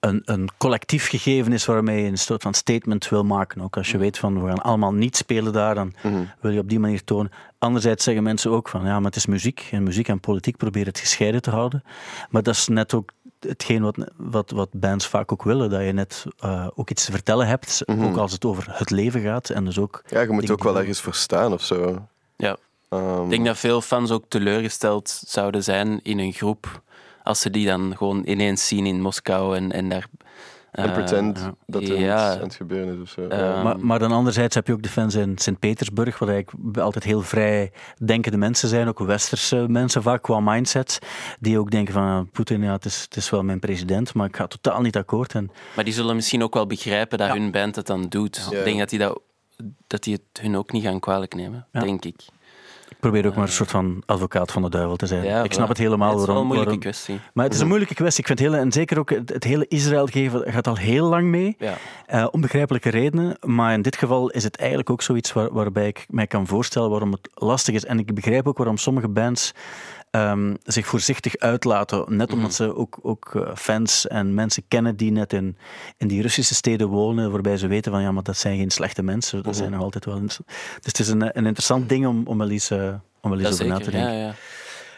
een, 0.00 0.22
een 0.24 0.50
collectief 0.58 1.08
gegeven 1.08 1.52
is 1.52 1.64
waarmee 1.64 2.02
je 2.02 2.08
een 2.08 2.18
soort 2.18 2.42
van 2.42 2.54
statement 2.54 3.08
wil 3.08 3.24
maken. 3.24 3.60
Ook 3.60 3.76
als 3.76 3.90
je 3.90 3.98
weet 3.98 4.18
van 4.18 4.42
we 4.42 4.48
gaan 4.48 4.62
allemaal 4.62 4.92
niet 4.92 5.16
spelen 5.16 5.52
daar, 5.52 5.74
dan 5.74 5.94
Mhm. 6.02 6.24
wil 6.40 6.50
je 6.50 6.58
op 6.58 6.68
die 6.68 6.78
manier 6.78 7.04
tonen. 7.04 7.32
Anderzijds 7.62 8.04
zeggen 8.04 8.22
mensen 8.22 8.50
ook 8.50 8.68
van 8.68 8.84
ja, 8.84 8.94
maar 8.96 9.04
het 9.06 9.16
is 9.16 9.26
muziek 9.26 9.68
en 9.70 9.82
muziek 9.82 10.08
en 10.08 10.20
politiek 10.20 10.56
proberen 10.56 10.88
het 10.88 10.98
gescheiden 10.98 11.42
te 11.42 11.50
houden. 11.50 11.82
Maar 12.30 12.42
dat 12.42 12.54
is 12.54 12.68
net 12.68 12.94
ook 12.94 13.10
hetgeen 13.40 13.82
wat, 13.82 13.96
wat, 14.16 14.50
wat 14.50 14.68
bands 14.72 15.06
vaak 15.08 15.32
ook 15.32 15.42
willen, 15.42 15.70
dat 15.70 15.80
je 15.84 15.92
net 15.92 16.24
uh, 16.44 16.66
ook 16.74 16.90
iets 16.90 17.04
te 17.04 17.10
vertellen 17.10 17.46
hebt, 17.46 17.82
Mhm. 17.86 18.04
ook 18.04 18.16
als 18.16 18.32
het 18.32 18.44
over 18.44 18.64
het 18.68 18.90
leven 18.90 19.20
gaat. 19.20 19.50
En 19.50 19.64
dus 19.64 19.78
ook 19.78 20.02
Ja, 20.06 20.20
je 20.20 20.28
moet 20.30 20.50
ook 20.50 20.62
wel 20.62 20.78
ergens 20.78 21.00
voor 21.00 21.14
staan 21.14 21.52
of 21.52 21.62
zo. 21.62 22.06
Ja. 22.36 22.56
Ehm, 22.88 23.22
Ik 23.24 23.30
denk 23.30 23.46
dat 23.46 23.58
veel 23.58 23.80
fans 23.80 24.10
ook 24.10 24.24
teleurgesteld 24.28 25.22
zouden 25.26 25.62
zijn 25.64 26.00
in 26.02 26.18
een 26.18 26.32
groep 26.32 26.82
als 27.22 27.40
ze 27.40 27.50
die 27.50 27.66
dan 27.66 27.96
gewoon 27.96 28.22
ineens 28.26 28.68
zien 28.68 28.86
in 28.86 29.00
Moskou 29.00 29.56
en, 29.56 29.72
en 29.72 29.88
daar... 29.88 30.06
en 30.72 30.84
eh, 30.86 30.92
pretend 30.92 31.50
dat 31.66 31.82
er 31.82 31.98
ja. 32.00 32.26
iets 32.30 32.36
aan 32.36 32.42
het 32.46 32.54
gebeuren 32.54 32.94
is 32.94 33.00
of 33.00 33.08
zo. 33.08 33.28
Eh, 33.28 33.38
Ja. 33.38 33.62
Maar, 33.62 33.78
maar 33.78 33.98
dan 33.98 34.12
anderzijds 34.12 34.54
heb 34.54 34.66
je 34.66 34.72
ook 34.72 34.82
de 34.82 34.88
fans 34.88 35.14
in 35.14 35.38
Sint-Petersburg, 35.38 36.18
wat 36.18 36.28
eigenlijk 36.28 36.76
altijd 36.78 37.04
heel 37.04 37.20
vrij 37.22 37.72
denkende 38.04 38.38
mensen 38.38 38.68
zijn, 38.68 38.88
ook 38.88 38.98
westerse 38.98 39.64
mensen 39.68 40.02
vaak 40.02 40.22
qua 40.22 40.40
mindset, 40.40 40.98
die 41.40 41.58
ook 41.58 41.70
denken 41.70 41.94
van 41.94 42.02
ah, 42.02 42.20
Poetin, 42.32 42.62
ja, 42.62 42.72
het 42.72 42.84
is, 42.84 43.00
het 43.00 43.16
is 43.16 43.30
wel 43.30 43.42
mijn 43.42 43.58
president, 43.60 44.14
maar 44.14 44.26
ik 44.26 44.36
ga 44.36 44.46
totaal 44.46 44.80
niet 44.80 44.96
akkoord. 44.96 45.34
En 45.34 45.50
Maar 45.76 45.84
die 45.84 45.94
zullen 45.94 46.14
misschien 46.16 46.42
ook 46.42 46.54
wel 46.54 46.66
begrijpen 46.66 47.18
dat 47.18 47.26
Ja. 47.28 47.34
hun 47.34 47.50
band 47.50 47.76
het 47.76 47.86
dan 47.86 48.06
doet. 48.08 48.46
Ja. 48.50 48.58
Ik 48.58 48.64
denk 48.64 48.78
dat 48.78 48.88
die, 48.90 48.98
dat, 48.98 49.20
dat 49.86 50.02
die 50.02 50.12
het 50.14 50.42
hun 50.42 50.56
ook 50.56 50.72
niet 50.72 50.82
gaan 50.84 51.00
kwalijk 51.00 51.34
nemen, 51.34 51.66
Ja. 51.72 51.80
denk 51.80 52.04
ik. 52.04 52.20
Ik 52.92 53.00
probeer 53.00 53.26
ook 53.26 53.34
maar 53.34 53.44
een 53.46 53.52
soort 53.52 53.70
van 53.70 54.02
advocaat 54.06 54.52
van 54.52 54.62
de 54.62 54.68
duivel 54.70 54.96
te 54.96 55.06
zijn. 55.06 55.24
Ja, 55.24 55.42
ik 55.42 55.52
snap 55.52 55.68
het 55.68 55.78
helemaal 55.78 56.10
Het 56.10 56.20
is 56.20 56.26
wel 56.26 56.36
een 56.36 56.46
moeilijke 56.46 56.64
waarom- 56.74 56.92
kwestie. 56.92 57.20
maar 57.34 57.44
het 57.44 57.54
is 57.54 57.60
een 57.60 57.66
moeilijke 57.66 57.94
kwestie. 57.94 58.20
Ik 58.20 58.26
vind 58.26 58.38
het 58.38 58.48
hele, 58.48 58.60
en 58.62 58.72
zeker 58.72 58.98
ook 58.98 59.10
het, 59.10 59.28
het 59.28 59.44
hele 59.44 59.66
Israël-geven 59.68 60.52
gaat 60.52 60.66
al 60.66 60.76
heel 60.76 61.06
lang 61.08 61.26
mee. 61.26 61.56
Ja. 61.58 61.74
Eh, 62.06 62.26
onbegrijpelijke 62.30 62.88
redenen, 62.90 63.36
maar 63.40 63.72
in 63.72 63.82
dit 63.82 63.96
geval 63.96 64.30
is 64.30 64.44
het 64.44 64.56
eigenlijk 64.56 64.90
ook 64.90 65.02
zoiets 65.02 65.32
waar, 65.32 65.52
waarbij 65.52 65.86
ik 65.86 66.06
mij 66.10 66.26
kan 66.26 66.46
voorstellen 66.46 66.90
waarom 66.90 67.12
het 67.12 67.28
lastig 67.34 67.74
is. 67.74 67.84
En 67.84 67.98
ik 67.98 68.14
begrijp 68.14 68.48
ook 68.48 68.56
waarom 68.56 68.76
sommige 68.76 69.08
bands 69.08 69.52
ehm, 70.12 70.54
zich 70.64 70.86
voorzichtig 70.86 71.36
uitlaten, 71.38 72.04
net 72.08 72.32
omdat 72.32 72.54
ze 72.54 72.76
ook, 72.76 72.98
ook 73.02 73.34
eh, 73.34 73.50
fans 73.54 74.06
en 74.06 74.34
mensen 74.34 74.62
kennen 74.68 74.96
die 74.96 75.10
net 75.12 75.32
in, 75.32 75.56
in 75.96 76.08
die 76.08 76.22
Russische 76.22 76.54
steden 76.54 76.88
wonen, 76.88 77.30
waarbij 77.30 77.56
ze 77.56 77.66
weten 77.66 77.92
van 77.92 78.02
ja, 78.02 78.12
maar 78.12 78.22
dat 78.22 78.36
zijn 78.36 78.56
geen 78.58 78.70
slechte 78.70 79.02
mensen, 79.02 79.42
dat 79.42 79.56
zijn 79.56 79.70
nog 79.70 79.80
altijd 79.82 80.04
wel... 80.04 80.20
Dus 80.20 80.38
het 80.82 80.98
is 80.98 81.08
een, 81.08 81.22
een 81.22 81.46
interessant 81.46 81.88
ding 81.88 82.06
om, 82.06 82.22
om 82.26 82.38
wel 82.38 82.50
eens, 82.50 82.70
eh, 82.70 82.94
om 83.20 83.30
wel 83.30 83.38
eens 83.38 83.52
over 83.52 83.66
na 83.66 83.76
te 83.78 83.84
zeker, 83.84 83.98
denken. 84.00 84.18
ja, 84.18 84.26
ja. 84.26 84.34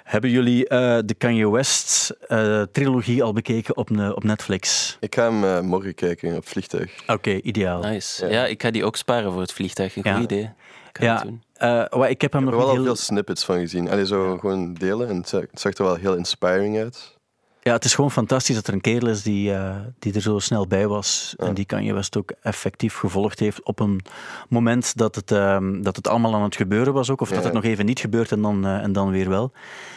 Hebben 0.05 0.31
jullie 0.31 0.69
eh, 0.69 0.99
de 1.05 1.15
Kanye 1.15 1.51
West 1.51 2.11
eh, 2.29 2.63
trilogie 2.73 3.23
al 3.23 3.33
bekeken 3.33 3.77
op, 3.77 3.91
ne- 3.91 4.15
op 4.15 4.25
Netflix? 4.25 4.97
Ik 5.01 5.15
ga 5.15 5.33
hem 5.33 5.65
morgen 5.67 5.95
kijken 5.95 6.29
op 6.31 6.37
het 6.37 6.49
vliegtuig. 6.49 6.93
Oké, 7.07 7.31
ideaal. 7.31 7.83
Nice. 7.83 8.27
Ja. 8.27 8.33
Ja. 8.33 8.47
ik 8.47 8.63
ga 8.63 8.71
die 8.71 8.85
ook 8.85 8.97
sparen 8.97 9.33
voor 9.33 9.41
het 9.41 9.53
vliegtuig. 9.53 9.97
Een 9.97 10.03
Ja. 10.05 10.15
goed 10.15 10.23
idee. 10.25 10.51
Ga 10.93 11.05
Ja. 11.05 11.25
Eh, 11.65 12.11
ik 12.11 12.21
heb 12.21 12.33
hem 12.33 12.43
Ik 12.43 12.49
heb 12.49 12.53
nog 12.53 12.53
er 12.53 12.57
wel 12.57 12.71
heel... 12.75 12.85
veel 12.85 12.97
snippets 12.97 13.45
van 13.45 13.59
gezien. 13.59 13.91
Allee, 13.91 14.07
zo 14.07 14.39
gewoon 14.39 14.75
delen. 14.75 15.09
En 15.09 15.17
het 15.17 15.29
zag, 15.53 15.75
er 15.75 15.85
wel 15.85 15.95
heel 15.95 16.15
inspiring 16.15 16.79
uit. 16.79 17.13
Ja, 17.61 17.73
het 17.73 17.85
is 17.85 17.95
gewoon 17.95 18.11
fantastisch 18.11 18.55
dat 18.55 18.67
er 18.67 18.75
een 18.75 18.81
kerel 18.81 19.09
is 19.09 19.23
die, 19.23 19.53
eh, 19.53 19.77
die 19.99 20.15
er 20.15 20.21
zo 20.21 20.39
snel 20.39 20.67
bij 20.67 20.87
was. 20.87 21.35
Ja. 21.37 21.47
En 21.47 21.55
die 21.55 21.65
Kanye 21.65 21.95
West 21.95 22.17
ook 22.17 22.33
effectief 22.43 22.95
gevolgd 22.95 23.39
heeft 23.39 23.63
op 23.63 23.81
een 23.81 24.01
moment 24.49 24.97
dat 24.97 25.15
het, 25.15 25.31
ehm, 25.31 25.83
dat 25.83 25.97
het 25.97 26.09
allemaal 26.09 26.35
aan 26.35 26.43
het 26.43 26.57
gebeuren 26.57 26.93
was 26.93 27.11
ook. 27.11 27.21
Of 27.21 27.29
dat 27.29 27.45
het 27.45 27.53
nog 27.53 27.65
even 27.65 27.85
niet 27.85 28.01
gebeurt 28.01 28.33
en 28.33 28.43
dan, 28.43 28.67
eh, 28.67 28.83
en 28.83 28.93
dan 28.93 29.11
weer 29.11 29.29
wel. 29.29 29.53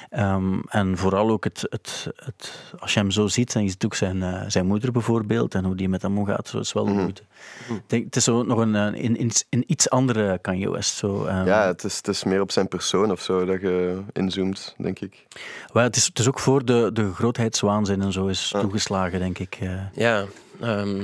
Ehm, 0.10 0.60
en 0.70 0.98
vooral 0.98 1.30
ook 1.30 1.44
het, 1.44 1.66
het, 1.70 2.08
het, 2.16 2.54
als 2.80 2.94
je 2.94 3.00
hem 3.00 3.12
zo 3.12 3.28
ziet, 3.28 3.56
en 3.56 3.64
je 3.64 3.70
ziet 3.70 3.86
ook 3.86 3.94
zijn, 3.96 4.24
eh, 4.24 4.42
zijn 4.48 4.66
moeder 4.66 4.92
bijvoorbeeld 4.92 5.56
en 5.56 5.64
hoe 5.66 5.76
die 5.76 5.90
met 5.90 6.02
hem 6.02 6.18
omgaat, 6.18 6.48
zo 6.48 6.60
is 6.60 6.74
wel 6.74 6.86
Mhm. 6.86 6.96
moeite. 7.02 7.22
Ik 7.70 7.82
denk, 7.88 8.06
het 8.06 8.16
is 8.16 8.24
zo 8.24 8.44
nog 8.44 8.60
een, 8.60 8.74
een, 8.74 9.06
een, 9.06 9.20
een, 9.22 9.32
een 9.50 9.64
iets 9.68 9.90
andere 9.90 10.38
Kanye 10.42 10.70
West. 10.72 10.96
Zo, 10.98 11.26
ehm. 11.26 11.46
Ja, 11.46 11.66
het 11.68 11.84
is, 11.84 11.98
het 11.98 12.08
is 12.08 12.24
meer 12.24 12.42
op 12.42 12.52
zijn 12.52 12.68
persoon 12.68 13.12
of 13.12 13.22
zo 13.22 13.46
dat 13.46 13.62
je 13.62 14.02
inzoomt, 14.14 14.76
denk 14.78 15.00
ik. 15.00 15.26
Maar 15.74 15.84
het, 15.84 15.96
is, 15.96 16.06
het 16.06 16.20
is 16.20 16.28
ook 16.28 16.40
voor 16.40 16.66
de, 16.66 16.90
de 16.94 17.14
grootheidswaanzin 17.14 18.02
en 18.02 18.12
zo 18.12 18.28
is 18.28 18.50
Ja. 18.50 18.60
toegeslagen, 18.60 19.20
denk 19.20 19.40
ik. 19.40 19.58
eh. 19.62 19.82
Ja, 19.94 20.26
ehm, 20.62 21.04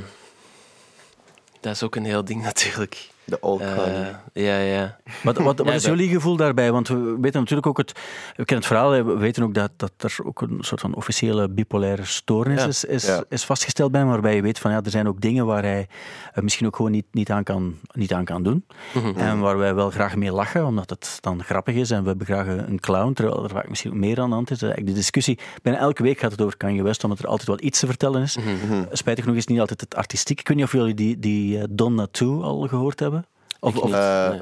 dat 1.59 1.73
is 1.73 1.83
ook 1.83 1.95
een 1.95 2.05
heel 2.05 2.25
ding 2.25 2.41
natuurlijk. 2.51 3.09
De 3.25 3.39
Eh, 3.39 3.75
Kanye. 3.75 4.15
ja, 4.33 4.57
ja. 4.59 4.97
Wat, 5.23 5.37
wat, 5.37 5.57
wat 5.57 5.67
Ja, 5.67 5.73
is 5.73 5.85
jullie 5.85 6.09
gevoel 6.09 6.35
daarbij? 6.35 6.71
Want 6.71 6.87
we 6.87 7.17
weten 7.21 7.39
natuurlijk 7.39 7.67
ook 7.67 7.77
het. 7.77 7.91
We 8.35 8.45
kennen 8.45 8.55
het 8.55 8.65
verhaal, 8.65 8.89
we 9.03 9.17
weten 9.17 9.43
ook 9.43 9.53
dat, 9.53 9.71
dat 9.77 9.91
er 9.97 10.15
ook 10.23 10.41
een 10.41 10.57
soort 10.59 10.81
van 10.81 10.95
officiële 10.95 11.49
bipolaire 11.49 12.05
stoornis 12.05 12.61
Ja. 12.61 12.67
is, 12.67 12.85
is, 12.85 13.05
Ja. 13.05 13.23
is 13.29 13.43
vastgesteld 13.45 13.91
bij 13.91 13.99
hem, 14.01 14.09
waarbij 14.09 14.35
je 14.35 14.41
weet 14.41 14.59
van 14.59 14.71
ja, 14.71 14.81
er 14.83 14.89
zijn 14.91 15.07
ook 15.07 15.21
dingen 15.21 15.45
waar 15.45 15.61
hij 15.63 15.87
eh, 16.33 16.43
misschien 16.43 16.65
ook 16.67 16.75
gewoon 16.75 16.91
niet, 16.91 17.05
niet, 17.11 17.31
aan, 17.31 17.43
kan, 17.43 17.75
niet 17.91 18.13
aan 18.13 18.25
kan 18.25 18.43
doen. 18.43 18.65
Mhm. 18.93 19.17
En 19.19 19.39
waar 19.39 19.57
wij 19.57 19.75
wel 19.75 19.89
graag 19.89 20.15
mee 20.15 20.31
lachen, 20.31 20.65
omdat 20.65 20.89
het 20.89 21.17
dan 21.21 21.43
grappig 21.43 21.75
is 21.75 21.91
en 21.91 22.01
we 22.01 22.07
hebben 22.07 22.25
graag 22.25 22.47
een 22.47 22.79
clown, 22.79 23.13
terwijl 23.13 23.43
er 23.43 23.49
vaak 23.49 23.69
misschien 23.69 23.91
ook 23.91 23.97
meer 23.97 24.19
aan 24.19 24.29
de 24.29 24.35
hand 24.35 24.51
is. 24.51 24.61
Eigenlijk 24.61 24.91
De 24.91 24.97
discussie, 24.99 25.39
bijna 25.61 25.79
elke 25.79 26.03
week 26.03 26.19
gaat 26.19 26.31
het 26.31 26.41
over 26.41 26.57
Kanye 26.57 26.83
West, 26.83 27.03
omdat 27.03 27.19
er 27.19 27.27
altijd 27.27 27.47
wel 27.47 27.57
iets 27.61 27.79
te 27.79 27.85
vertellen 27.85 28.21
is. 28.21 28.37
Mhm. 28.37 28.83
Spijtig 28.91 29.23
genoeg 29.23 29.37
is 29.37 29.43
het 29.43 29.51
niet 29.51 29.59
altijd 29.61 29.81
het 29.81 29.95
artistiek. 29.95 30.39
Ik 30.39 30.47
weet 30.47 30.57
niet 30.57 30.65
of 30.65 30.71
jullie 30.71 30.93
die, 30.93 31.19
die 31.19 31.57
eh, 31.57 31.63
Donna 31.69 32.07
2 32.11 32.29
al 32.29 32.67
gehoord 32.67 32.99
hebben. 32.99 33.22
Of, 33.63 33.75
Ik. 33.75 33.83
Eh, 33.93 34.29
Nee. 34.29 34.41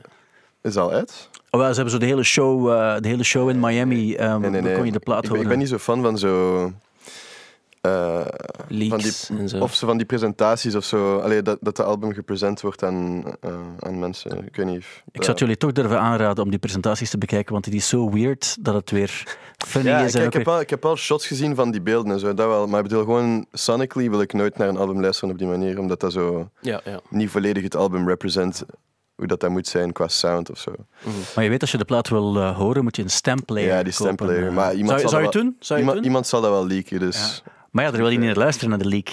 Is 0.62 0.76
al 0.78 0.92
uit? 0.92 1.30
Oh, 1.50 1.60
wel, 1.60 1.70
ze 1.70 1.76
hebben 1.76 1.92
zo 1.94 1.98
de 2.00 2.06
hele 2.06 2.24
show, 2.24 2.72
eh, 2.72 2.96
de 3.00 3.08
hele 3.08 3.24
show 3.24 3.50
in 3.50 3.60
Miami. 3.60 4.16
eh 4.16 4.36
Nee, 4.38 4.50
nee, 4.50 4.62
nee. 4.62 4.76
kon 4.76 4.86
je 4.86 4.92
de 4.92 5.00
plaat 5.00 5.24
ik, 5.24 5.28
horen. 5.30 5.44
ik 5.44 5.50
ben 5.50 5.58
niet 5.58 5.68
zo 5.68 5.78
fan 5.78 6.02
van 6.02 6.18
zo... 6.18 6.64
eh, 7.82 8.22
van 8.68 8.68
die, 9.00 9.18
en 9.38 9.50
zo. 9.50 9.60
Of 9.60 9.74
zo 9.76 9.88
van 9.88 9.98
die 9.98 10.06
presentaties 10.06 10.76
of 10.76 10.84
zo. 10.84 11.18
Allee, 11.20 11.42
dat, 11.42 11.58
dat 11.62 11.76
de 11.76 11.84
album 11.84 12.14
gepresent 12.14 12.62
wordt 12.62 12.84
aan, 12.84 13.24
eh, 13.42 13.52
aan 13.80 14.00
mensen. 14.00 14.46
Ik 14.46 14.56
weet 14.56 14.66
niet. 14.66 14.78
of- 14.78 15.02
Ik 15.12 15.20
zou 15.20 15.28
het 15.30 15.40
jullie 15.40 15.58
toch 15.58 15.72
durven 15.72 16.00
aanraden 16.00 16.44
om 16.44 16.50
die 16.50 16.60
presentaties 16.60 17.10
te 17.10 17.18
bekijken, 17.18 17.52
want 17.54 17.64
die 17.66 17.74
is 17.74 17.88
zo 17.88 18.10
weird 18.12 18.58
dat 18.60 18.74
het 18.74 18.92
weer 18.92 19.38
funny 19.68 19.90
Ja, 19.90 20.00
is. 20.00 20.14
en 20.14 20.20
ik, 20.22 20.26
ook 20.28 20.34
heb 20.34 20.46
weer- 20.46 20.54
al, 20.54 20.60
ik 20.60 20.70
heb 20.70 20.86
al 20.86 20.96
shots 20.96 21.28
gezien 21.28 21.56
van 21.56 21.72
die 21.72 21.82
beelden 21.82 22.12
en 22.12 22.20
zo, 22.20 22.34
dat 22.34 22.48
wel. 22.48 22.68
Maar 22.68 22.78
ik 22.82 22.88
bedoel, 22.88 23.04
gewoon 23.04 23.46
sonically 23.52 24.10
wil 24.10 24.22
ik 24.22 24.34
nooit 24.34 24.58
naar 24.58 24.68
een 24.68 24.78
album 24.78 25.02
luisteren 25.02 25.30
op 25.32 25.38
die 25.38 25.48
manier, 25.48 25.80
omdat 25.80 26.00
dat 26.00 26.12
zo 26.12 26.50
Ja, 26.62 26.82
ja. 26.84 27.00
niet 27.10 27.30
volledig 27.30 27.64
het 27.64 27.76
album 27.76 28.08
represent 28.08 28.64
hoe 29.22 29.30
dat, 29.30 29.40
dat 29.40 29.50
moet 29.50 29.68
zijn 29.68 29.92
qua 29.92 30.08
sound 30.08 30.50
of 30.52 30.58
zo. 30.58 30.72
Maar 31.36 31.44
je 31.44 31.50
weet, 31.50 31.62
als 31.62 31.72
je 31.72 31.78
de 31.78 31.86
plaat 31.86 32.10
wil 32.10 32.38
eh, 32.38 32.58
horen, 32.58 32.84
moet 32.84 32.96
je 32.96 33.02
een 33.04 33.10
stemplayer 33.10 33.68
Ja, 33.68 33.84
die 33.84 33.94
stemplayer. 33.94 34.48
Eh, 34.48 34.54
Maar 34.54 34.74
iemand 34.74 34.90
zou, 34.90 35.02
zal 35.02 35.10
zou 35.10 35.22
je 35.22 35.28
het 35.28 35.38
doen? 35.38 35.56
Zou 35.60 35.74
je 35.80 35.86
Iemand, 35.86 35.96
doen? 35.98 36.06
iemand 36.08 36.28
zal 36.28 36.42
dat 36.42 36.50
wel 36.52 36.68
leaken, 36.68 37.00
dus... 37.00 37.44
Maar 37.72 37.84
ja, 37.86 37.92
daar 37.92 38.00
wil 38.02 38.10
je 38.10 38.18
niet 38.18 38.28
naar 38.28 38.36
luisteren, 38.38 38.70
naar 38.70 38.78
de 38.80 38.86
leak. 38.88 39.10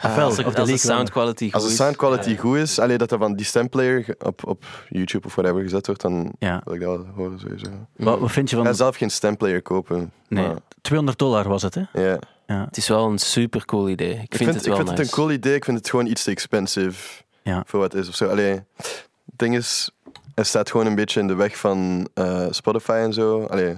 Ah, 0.00 0.16
wel, 0.16 0.24
als, 0.24 0.38
er- 0.38 0.46
of 0.46 0.52
de 0.54 0.60
als 0.60 0.70
de 0.70 0.86
wel. 0.88 0.96
sound 0.96 1.10
quality 1.10 1.44
goed 1.44 1.54
Als 1.54 1.62
de 1.64 1.68
is. 1.70 1.76
sound 1.76 1.96
quality 1.96 2.30
Ja. 2.30 2.36
goed 2.36 2.56
is, 2.56 2.78
allee, 2.78 2.98
dat 2.98 3.08
dat 3.08 3.18
van 3.18 3.34
die 3.36 3.46
stemplayer 3.46 4.14
op, 4.18 4.46
op 4.46 4.64
YouTube 4.88 5.26
of 5.26 5.34
whatever 5.34 5.62
gezet 5.62 5.86
wordt, 5.86 6.00
dan 6.02 6.32
Ja. 6.38 6.60
wil 6.64 6.74
ik 6.74 6.80
dat 6.80 6.96
wel 6.96 7.06
horen 7.14 7.38
sowieso. 7.38 7.66
Wat, 7.96 8.18
wat 8.18 8.32
vind 8.32 8.50
je 8.50 8.56
Ik 8.56 8.62
ga 8.62 8.68
van... 8.68 8.76
zelf 8.76 8.96
geen 8.96 9.10
stemplayer 9.10 9.62
kopen. 9.62 10.12
Nee, 10.28 10.46
maar 10.46 10.56
200 10.80 11.18
dollar 11.18 11.48
was 11.48 11.62
het, 11.62 11.74
hè? 11.74 11.82
ja. 11.92 12.18
Ja. 12.46 12.64
Het 12.64 12.76
is 12.76 12.88
wel 12.88 13.06
een 13.10 13.18
super 13.18 13.64
cool 13.64 13.88
idee. 13.88 14.10
Ik 14.10 14.16
vind, 14.16 14.32
Ik 14.32 14.36
vind, 14.36 14.48
het 14.54 14.62
ik 14.62 14.68
wel 14.68 14.76
vind 14.76 14.88
het 14.88 14.98
een 14.98 15.12
cool 15.12 15.30
idee, 15.30 15.54
ik 15.54 15.64
vind 15.64 15.76
het 15.78 15.90
gewoon 15.90 16.06
iets 16.06 16.22
te 16.24 16.30
expensive 16.30 17.22
Ja. 17.44 17.62
voor 17.66 17.80
wat 17.80 17.94
is. 17.94 18.08
Of 18.08 18.14
zo. 18.14 18.28
Allee, 18.28 18.52
het 18.76 19.08
ding 19.24 19.56
is, 19.56 19.90
het 20.34 20.46
staat 20.46 20.70
gewoon 20.70 20.86
een 20.86 20.94
beetje 20.94 21.20
in 21.20 21.26
de 21.26 21.34
weg 21.34 21.56
van 21.56 22.08
eh, 22.14 22.46
Spotify 22.50 22.92
en 22.92 23.12
zo. 23.12 23.44
Allee, 23.44 23.74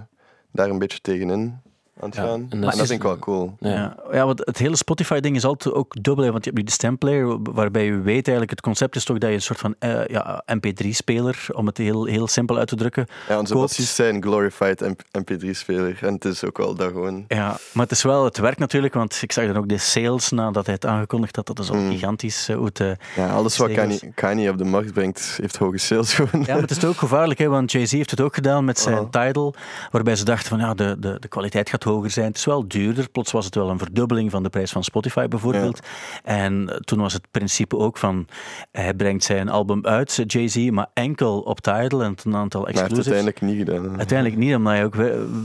daar 0.53 0.71
een 0.71 0.79
beetje 0.79 1.01
tegenin 1.01 1.61
aan 2.01 2.09
het 2.09 2.15
Ja, 2.19 2.23
gaan. 2.25 2.41
en 2.41 2.47
En 2.51 2.61
dat 2.61 2.73
is- 2.73 2.79
vind 2.79 2.91
ik 2.91 3.03
wel 3.03 3.19
cool. 3.19 3.57
Ja. 3.61 3.97
Ja. 4.13 4.25
Want 4.27 4.39
het 4.45 4.59
hele 4.59 4.77
Spotify-ding 4.77 5.37
is 5.37 5.45
altijd 5.45 5.75
ook 5.75 5.95
dubbel. 6.03 6.25
hè, 6.25 6.31
Want 6.33 6.45
je 6.45 6.51
hebt 6.51 6.63
nu 6.63 6.69
de 6.69 6.75
stemplayer, 6.75 7.39
waarbij 7.43 7.85
je 7.85 7.93
weet 8.01 8.23
eigenlijk, 8.23 8.51
het 8.51 8.61
concept 8.61 8.97
is 8.97 9.05
toch 9.05 9.19
dat 9.19 9.29
je 9.29 9.35
een 9.35 9.43
soort 9.43 9.59
van 9.59 9.75
eh, 9.79 10.07
ja, 10.07 10.43
MP3-speler, 10.55 11.47
om 11.53 11.67
het 11.67 11.79
heel, 11.79 12.05
heel 12.05 12.27
simpel 12.29 12.59
uit 12.59 12.69
te 12.69 12.77
drukken. 12.77 13.07
Ja, 13.29 13.39
onze 13.39 13.55
bassist 13.55 13.95
zijn 13.95 14.23
glorified 14.23 14.81
MP3-speler. 15.19 15.99
En 16.01 16.13
het 16.15 16.25
is 16.25 16.45
ook 16.45 16.59
wel 16.59 16.75
dat 16.75 16.91
gewoon. 16.93 17.25
Ja, 17.29 17.57
maar 17.73 17.83
het 17.83 17.93
is 17.93 18.03
wel, 18.03 18.25
het 18.25 18.39
werkt 18.39 18.59
natuurlijk, 18.59 18.95
want 18.95 19.19
ik 19.23 19.33
zag 19.33 19.47
dan 19.47 19.57
ook 19.57 19.69
de 19.69 19.79
sales 19.79 20.31
nadat 20.31 20.65
hij 20.67 20.75
het 20.75 20.87
aangekondigd 20.87 21.37
had, 21.37 21.47
dat 21.47 21.59
is 21.59 21.71
al 21.71 21.77
Mm. 21.77 21.91
gigantisch. 21.91 22.49
eh, 22.49 22.57
hoe 22.57 22.65
het, 22.67 22.81
eh, 22.81 22.91
Ja, 23.17 23.29
alles 23.33 23.57
wat. 23.57 23.73
Kanye, 23.73 24.01
Kanye 24.15 24.51
op 24.51 24.59
de 24.59 24.65
markt 24.65 24.93
brengt, 24.93 25.37
heeft 25.41 25.57
hoge 25.57 25.79
sales 25.79 26.15
gewoon. 26.15 26.45
Ja, 26.47 26.53
maar 26.53 26.63
het 26.63 26.71
is 26.71 26.85
ook 26.85 26.97
gevaarlijk, 26.97 27.39
hè, 27.39 27.49
want 27.49 27.73
Jay-Z 27.73 27.93
heeft 27.93 28.11
het 28.11 28.21
ook 28.21 28.35
gedaan 28.35 28.65
met 28.65 28.79
zijn 28.79 28.99
Oh. 28.99 29.11
Tidal, 29.11 29.55
waarbij 29.91 30.17
ze 30.17 30.25
dachten 30.25 30.49
van 30.49 30.59
ja, 30.59 30.75
de, 30.75 30.97
de, 30.99 31.17
de 31.21 31.29
kwaliteit 31.29 31.69
gaat 31.69 31.85
hoger 31.89 32.11
zijn. 32.11 32.27
Het 32.27 32.37
is 32.37 32.45
wel 32.45 32.69
duurder. 32.69 33.11
Plots 33.11 33.33
was 33.33 33.45
het 33.45 33.55
wel 33.55 33.71
een 33.71 33.79
verdubbeling 33.79 34.31
van 34.31 34.43
de 34.43 34.49
prijs 34.49 34.71
van 34.73 34.85
Spotify 34.85 35.27
bijvoorbeeld. 35.29 35.81
En 36.25 36.81
toen 36.85 36.99
was 36.99 37.13
het 37.13 37.27
principe 37.31 37.77
ook 37.77 37.97
van, 37.99 38.27
hij 38.73 38.95
brengt 38.95 39.25
zijn 39.25 39.49
album 39.49 39.87
uit, 39.87 40.23
Jay-Z, 40.27 40.57
maar 40.71 40.87
enkel 40.95 41.41
op 41.41 41.61
Tidal 41.61 42.03
en 42.03 42.15
een 42.25 42.37
aantal 42.37 42.61
Maar 42.61 42.71
exclusives. 42.71 43.13
uiteindelijk 43.13 43.41
niet 43.41 43.57
gedaan. 43.69 43.91
hè. 43.93 43.99
Uiteindelijk 43.99 44.39
niet, 44.41 44.55
omdat 44.55 44.77
je 44.77 44.85
ook 44.85 44.97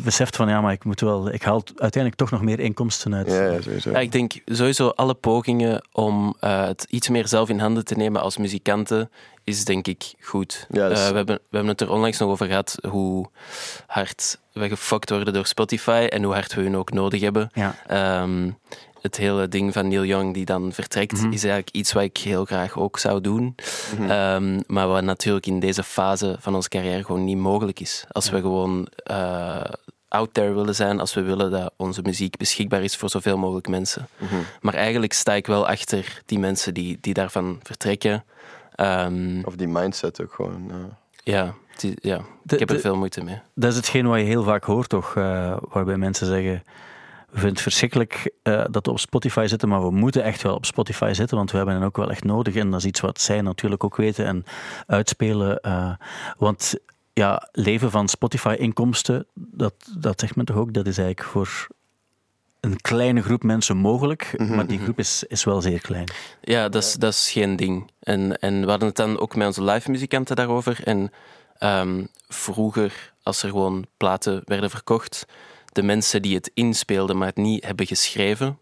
beseft 0.04 0.36
van 0.36 0.48
ja, 0.48 0.62
maar 0.62 0.72
ik 0.74 0.84
moet 0.84 1.00
wel, 1.02 1.34
ik 1.34 1.44
haal 1.44 1.64
uiteindelijk 1.76 2.16
toch 2.16 2.32
nog 2.32 2.42
meer 2.42 2.60
inkomsten 2.60 3.16
uit. 3.16 3.28
Ja, 3.28 3.44
ja, 3.52 3.62
sowieso. 3.62 3.92
Ja, 3.92 4.00
ik 4.00 4.12
denk 4.12 4.34
sowieso 4.46 4.88
alle 4.88 5.14
pogingen 5.14 5.88
om 5.92 6.36
eh, 6.40 6.66
het 6.66 6.86
iets 6.90 7.10
meer 7.10 7.28
zelf 7.28 7.50
in 7.50 7.60
handen 7.60 7.86
te 7.86 7.96
nemen 7.96 8.22
als 8.22 8.38
muzikanten 8.38 9.10
is 9.44 9.66
denk 9.66 9.88
ik 9.88 10.14
goed. 10.22 10.68
Ja, 10.70 10.90
Eh, 10.90 11.08
we, 11.10 11.16
hebben, 11.16 11.26
we 11.36 11.42
hebben 11.58 11.68
het 11.72 11.82
er 11.82 11.90
onlangs 11.92 12.18
nog 12.20 12.30
over 12.30 12.48
gehad 12.48 12.78
hoe 12.90 13.26
hard 13.88 14.40
we 14.54 14.68
gefokt 14.70 15.10
worden 15.10 15.34
door 15.34 15.46
Spotify 15.46 16.08
en 16.10 16.24
hoe 16.24 16.34
hard 16.34 16.54
we 16.54 16.62
hun 16.62 16.78
ook 16.78 16.92
nodig 16.92 17.22
hebben. 17.22 17.50
Ja. 17.54 17.76
Ehm, 17.88 18.52
het 19.02 19.18
hele 19.18 19.48
ding 19.48 19.74
van 19.74 19.88
Neil 19.88 20.06
Young 20.06 20.34
die 20.34 20.46
dan 20.46 20.72
vertrekt, 20.74 21.12
Mhm. 21.22 21.32
is 21.32 21.44
eigenlijk 21.44 21.76
iets 21.76 21.94
wat 21.94 22.04
ik 22.04 22.18
heel 22.18 22.46
graag 22.46 22.78
ook 22.78 23.00
zou 23.00 23.22
doen. 23.22 23.56
Mhm. 24.00 24.10
Ehm, 24.10 24.60
maar 24.68 24.88
wat 24.88 25.04
natuurlijk 25.04 25.46
in 25.46 25.60
deze 25.60 25.84
fase 25.84 26.36
van 26.40 26.56
onze 26.56 26.70
carrière 26.70 27.04
gewoon 27.04 27.24
niet 27.26 27.38
mogelijk 27.38 27.80
is. 27.80 28.06
Als 28.12 28.30
we 28.30 28.42
gewoon 28.42 28.88
eh, 29.04 29.62
out 30.08 30.34
there 30.34 30.54
willen 30.54 30.76
zijn, 30.76 31.00
als 31.00 31.14
we 31.14 31.22
willen 31.22 31.52
dat 31.52 31.74
onze 31.76 32.02
muziek 32.02 32.38
beschikbaar 32.38 32.84
is 32.84 32.96
voor 32.96 33.10
zoveel 33.10 33.38
mogelijk 33.38 33.68
mensen. 33.68 34.08
Mhm. 34.18 34.36
Maar 34.62 34.74
eigenlijk 34.74 35.14
sta 35.14 35.34
ik 35.34 35.48
wel 35.48 35.68
achter 35.68 36.22
die 36.26 36.40
mensen 36.40 36.74
die, 36.74 36.98
die 37.02 37.14
daarvan 37.14 37.60
vertrekken. 37.64 38.24
Ehm, 38.76 39.42
Of 39.44 39.56
die 39.56 39.68
mindset 39.68 40.22
ook 40.22 40.34
gewoon. 40.34 40.72
ja. 40.72 40.98
ja, 41.24 41.54
ja, 42.02 42.18
De- 42.44 42.54
ik 42.54 42.60
heb 42.60 42.70
er 42.70 42.76
de- 42.76 42.82
veel 42.82 42.96
moeite 42.96 43.24
mee. 43.24 43.40
Dat 43.56 43.72
is 43.72 43.76
hetgeen 43.78 44.08
wat 44.08 44.20
je 44.20 44.26
heel 44.26 44.44
vaak 44.44 44.64
hoort, 44.64 44.90
toch? 44.90 45.16
eh, 45.16 45.58
waarbij 45.70 45.98
mensen 45.98 46.28
zeggen: 46.28 46.64
We 47.30 47.32
vinden 47.38 47.50
het 47.52 47.62
verschrikkelijk 47.62 48.32
eh, 48.44 48.66
dat 48.72 48.86
we 48.86 48.92
op 48.92 49.00
Spotify 49.00 49.46
zitten, 49.48 49.70
maar 49.70 49.82
we 49.84 49.92
moeten 49.92 50.24
echt 50.24 50.42
wel 50.42 50.56
op 50.56 50.66
Spotify 50.66 51.12
zitten, 51.14 51.38
want 51.38 51.52
we 51.52 51.58
hebben 51.58 51.76
hen 51.76 51.84
ook 51.84 51.98
wel 51.98 52.10
echt 52.12 52.24
nodig. 52.24 52.56
En 52.56 52.70
dat 52.72 52.80
is 52.80 52.86
iets 52.86 53.00
wat 53.00 53.22
zij 53.22 53.42
natuurlijk 53.42 53.84
ook 53.84 53.96
weten 53.96 54.26
en 54.26 54.44
uitspelen. 54.88 55.60
eh, 55.62 55.92
want 56.38 56.74
ja, 57.14 57.50
leven 57.52 57.92
van 57.92 58.08
Spotify-inkomsten, 58.08 59.26
dat, 59.34 59.74
dat 59.98 60.20
zegt 60.20 60.36
men 60.36 60.46
toch 60.46 60.56
ook, 60.58 60.74
dat 60.74 60.88
is 60.88 60.98
eigenlijk 60.98 61.30
voor 61.30 61.68
een 62.60 62.82
kleine 62.82 63.22
groep 63.22 63.44
mensen 63.44 63.78
mogelijk, 63.78 64.34
Mhm, 64.38 64.56
maar 64.56 64.68
die 64.68 64.80
groep 64.80 65.00
is, 65.00 65.24
is 65.28 65.44
wel 65.44 65.62
zeer 65.62 65.82
klein. 65.82 66.12
Ja, 66.42 66.70
dat 66.70 66.84
is, 66.84 66.94
dat 66.94 67.14
is 67.14 67.32
geen 67.32 67.56
ding. 67.56 67.92
En, 68.00 68.38
en 68.40 68.62
we 68.62 68.70
hadden 68.70 68.88
het 68.88 68.98
dan 68.98 69.20
ook 69.20 69.36
met 69.36 69.48
onze 69.48 69.64
live 69.64 69.92
muzikanten 69.92 70.36
daarover. 70.36 70.82
En 70.84 71.12
ehm, 71.62 72.06
vroeger, 72.28 73.14
als 73.24 73.44
er 73.44 73.50
gewoon 73.50 73.86
platen 73.98 74.42
werden 74.46 74.70
verkocht, 74.70 75.26
de 75.72 75.84
mensen 75.84 76.22
die 76.22 76.36
het 76.36 76.52
inspeelden, 76.54 77.18
maar 77.18 77.28
het 77.28 77.38
niet 77.38 77.66
hebben 77.66 77.86
geschreven, 77.86 78.60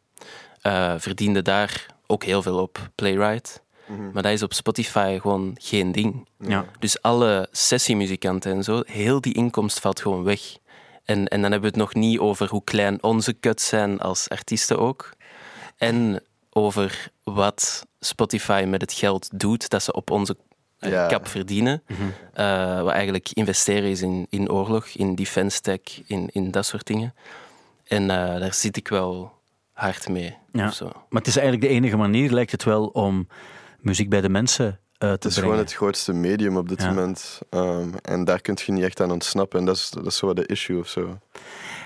eh, 0.62 0.94
verdienden 0.98 1.44
daar 1.44 1.86
ook 2.08 2.24
heel 2.24 2.42
veel 2.42 2.58
op. 2.62 2.90
Playwright. 2.96 3.62
Mhm. 3.86 4.12
Maar 4.14 4.24
dat 4.24 4.32
is 4.32 4.44
op 4.44 4.54
Spotify 4.54 5.20
gewoon 5.22 5.56
geen 5.62 5.92
ding. 5.92 6.28
Ja. 6.40 6.66
Dus 6.80 7.02
alle 7.02 7.48
sessiemuzikanten 7.52 8.52
en 8.52 8.64
zo, 8.64 8.82
heel 8.86 9.22
die 9.22 9.34
inkomst 9.34 9.80
valt 9.80 10.02
gewoon 10.02 10.24
weg. 10.24 10.42
En, 11.04 11.28
en 11.28 11.42
dan 11.42 11.52
hebben 11.52 11.72
we 11.72 11.78
het 11.78 11.86
nog 11.86 11.94
niet 11.94 12.20
over 12.20 12.50
hoe 12.50 12.64
klein 12.64 13.04
onze 13.04 13.40
cuts 13.40 13.68
zijn 13.68 14.00
als 14.00 14.30
artiesten 14.30 14.80
ook. 14.80 15.10
En 15.78 16.24
over 16.50 17.12
wat 17.24 17.86
Spotify 18.00 18.66
met 18.68 18.82
het 18.82 18.94
geld 18.94 19.40
doet 19.40 19.70
dat 19.70 19.84
ze 19.84 19.94
op 19.94 20.12
onze 20.12 20.38
Ja. 20.80 21.08
kap 21.08 21.28
verdienen. 21.28 21.84
Eh, 22.34 22.82
wat 22.82 22.92
eigenlijk 22.94 23.30
investeren 23.34 23.90
is 23.90 24.02
in, 24.02 24.28
in 24.30 24.52
oorlog, 24.52 24.86
in 24.88 25.16
defense 25.16 25.62
tech, 25.62 25.80
in, 26.08 26.30
in 26.32 26.52
dat 26.52 26.66
soort 26.66 26.86
dingen. 26.88 27.14
En 27.88 28.02
eh, 28.10 28.40
daar 28.40 28.54
zit 28.54 28.78
ik 28.78 28.88
wel 28.88 29.32
hard 29.74 30.10
mee. 30.10 30.36
Ja. 30.52 30.68
of 30.68 30.74
zo. 30.74 30.86
Maar 30.86 31.22
het 31.22 31.28
is 31.28 31.38
eigenlijk 31.38 31.68
de 31.68 31.74
enige 31.76 31.98
manier, 31.98 32.32
lijkt 32.32 32.52
het 32.52 32.64
wel, 32.64 32.86
om 32.86 33.28
muziek 33.80 34.10
bij 34.10 34.22
de 34.22 34.30
mensen 34.30 34.66
eh, 34.68 34.74
te 34.98 35.06
Het 35.06 35.26
is 35.26 35.32
brengen. 35.34 35.50
gewoon 35.50 35.66
het 35.66 35.74
grootste 35.76 36.14
medium 36.14 36.58
op 36.58 36.70
dit 36.70 36.82
Ja. 36.82 36.88
moment. 36.88 37.40
Ehm, 37.50 37.90
en 38.02 38.24
daar 38.24 38.42
kun 38.42 38.58
je 38.66 38.72
niet 38.72 38.84
echt 38.84 39.02
aan 39.02 39.12
ontsnappen. 39.12 39.60
En 39.60 39.66
dat 39.66 39.76
is, 39.76 39.90
dat 39.90 40.06
is 40.06 40.18
zo 40.18 40.34
de 40.34 40.46
issue 40.46 40.80
of 40.80 40.88
zo. 40.88 41.18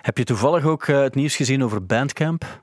Heb 0.01 0.17
je 0.17 0.23
toevallig 0.23 0.65
ook 0.65 0.87
eh, 0.87 1.01
het 1.01 1.15
nieuws 1.15 1.35
gezien 1.35 1.63
over 1.63 1.85
Bandcamp? 1.85 2.61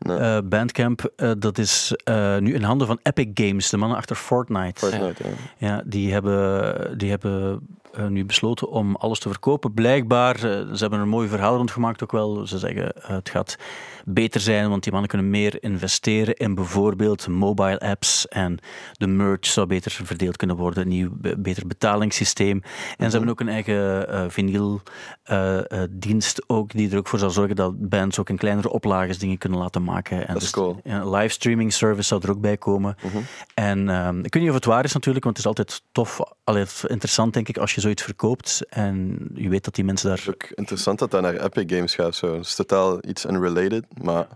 Nee. 0.00 0.16
Eh, 0.16 0.38
Bandcamp, 0.44 1.12
eh, 1.16 1.30
dat 1.38 1.58
is 1.58 1.94
eh, 2.04 2.38
nu 2.38 2.54
in 2.54 2.62
handen 2.62 2.86
van 2.86 2.98
Epic 3.02 3.28
Games, 3.34 3.70
de 3.70 3.76
mannen 3.76 3.96
achter 3.98 4.16
Fortnite. 4.16 4.86
Fortnite, 4.86 5.22
ja. 5.58 5.66
Ja, 5.68 5.82
die 5.86 6.12
hebben, 6.12 6.98
die 6.98 7.10
hebben 7.10 7.60
eh, 7.92 8.06
nu 8.06 8.24
besloten 8.24 8.68
om 8.68 8.96
alles 8.96 9.18
te 9.18 9.28
verkopen. 9.28 9.74
Blijkbaar, 9.74 10.34
eh, 10.34 10.42
ze 10.42 10.76
hebben 10.78 10.98
er 10.98 11.04
een 11.04 11.08
mooi 11.08 11.28
verhaal 11.28 11.56
rond 11.56 11.70
gemaakt 11.70 12.02
ook 12.02 12.12
wel. 12.12 12.46
Ze 12.46 12.58
zeggen 12.58 12.92
eh, 13.02 13.08
het 13.08 13.28
gaat 13.30 13.56
beter 14.04 14.40
zijn, 14.40 14.68
want 14.68 14.82
die 14.82 14.92
mannen 14.92 15.10
kunnen 15.10 15.30
meer 15.30 15.62
investeren 15.62 16.34
in 16.36 16.54
bijvoorbeeld 16.54 17.28
mobile 17.28 17.80
apps 17.80 18.28
en 18.28 18.58
de 18.92 19.06
merch 19.06 19.46
zou 19.46 19.66
beter 19.66 19.90
verdeeld 20.04 20.36
kunnen 20.36 20.56
worden, 20.56 20.82
een 20.82 20.88
nieuw 20.88 21.10
be- 21.12 21.38
beter 21.38 21.66
betalingssysteem. 21.66 22.62
En 22.96 23.10
ze 23.10 23.16
hebben 23.16 23.28
ook 23.30 23.40
een 23.40 23.48
eigen 23.48 24.08
eh 24.08 24.24
vinyl 24.28 24.80
eh, 25.22 25.58
eh, 25.58 25.88
dienst 25.90 26.42
ook, 26.46 26.72
die 26.72 26.90
er 26.90 26.98
ook 26.98 27.08
voor 27.08 27.18
zal 27.18 27.30
zorgen 27.30 27.56
dat 27.56 27.88
bands 27.88 28.18
ook 28.18 28.28
in 28.28 28.36
kleinere 28.36 28.70
oplages 28.70 29.18
dingen 29.18 29.38
kunnen 29.38 29.58
laten 29.58 29.84
maken. 29.84 30.26
En 30.28 30.34
Dat 30.34 30.42
is 30.42 30.50
cool. 30.50 30.80
ja, 30.84 31.00
een 31.00 31.10
livestreaming 31.10 31.72
service 31.72 32.08
zou 32.08 32.20
er 32.24 32.30
ook 32.30 32.40
bij 32.40 32.56
komen. 32.56 32.96
Mhm. 33.02 33.16
En 33.54 33.88
ehm, 33.88 34.18
ik 34.18 34.34
weet 34.34 34.42
niet 34.42 34.48
of 34.48 34.56
het 34.56 34.64
waar 34.64 34.84
is 34.84 34.92
natuurlijk, 34.92 35.24
want 35.24 35.36
het 35.36 35.46
is 35.46 35.50
altijd 35.52 35.82
tof, 35.92 36.20
altijd 36.44 36.84
interessant 36.86 37.32
denk 37.34 37.48
ik 37.48 37.58
als 37.58 37.74
je 37.74 37.79
zoiets 37.80 38.02
verkoopt 38.02 38.60
en 38.68 39.18
je 39.34 39.48
weet 39.48 39.64
dat 39.64 39.74
die 39.74 39.84
mensen 39.84 40.08
daar... 40.08 40.16
Het 40.18 40.26
is 40.26 40.32
ook 40.34 40.50
interessant 40.58 40.98
dat 40.98 41.10
dat 41.10 41.22
naar 41.22 41.34
Epic 41.34 41.64
Games 41.76 41.94
gaat. 41.94 42.14
Zo. 42.14 42.34
Het 42.36 42.44
is 42.46 42.54
totaal 42.54 42.98
iets 43.08 43.24
unrelated, 43.26 43.84
maar 44.02 44.26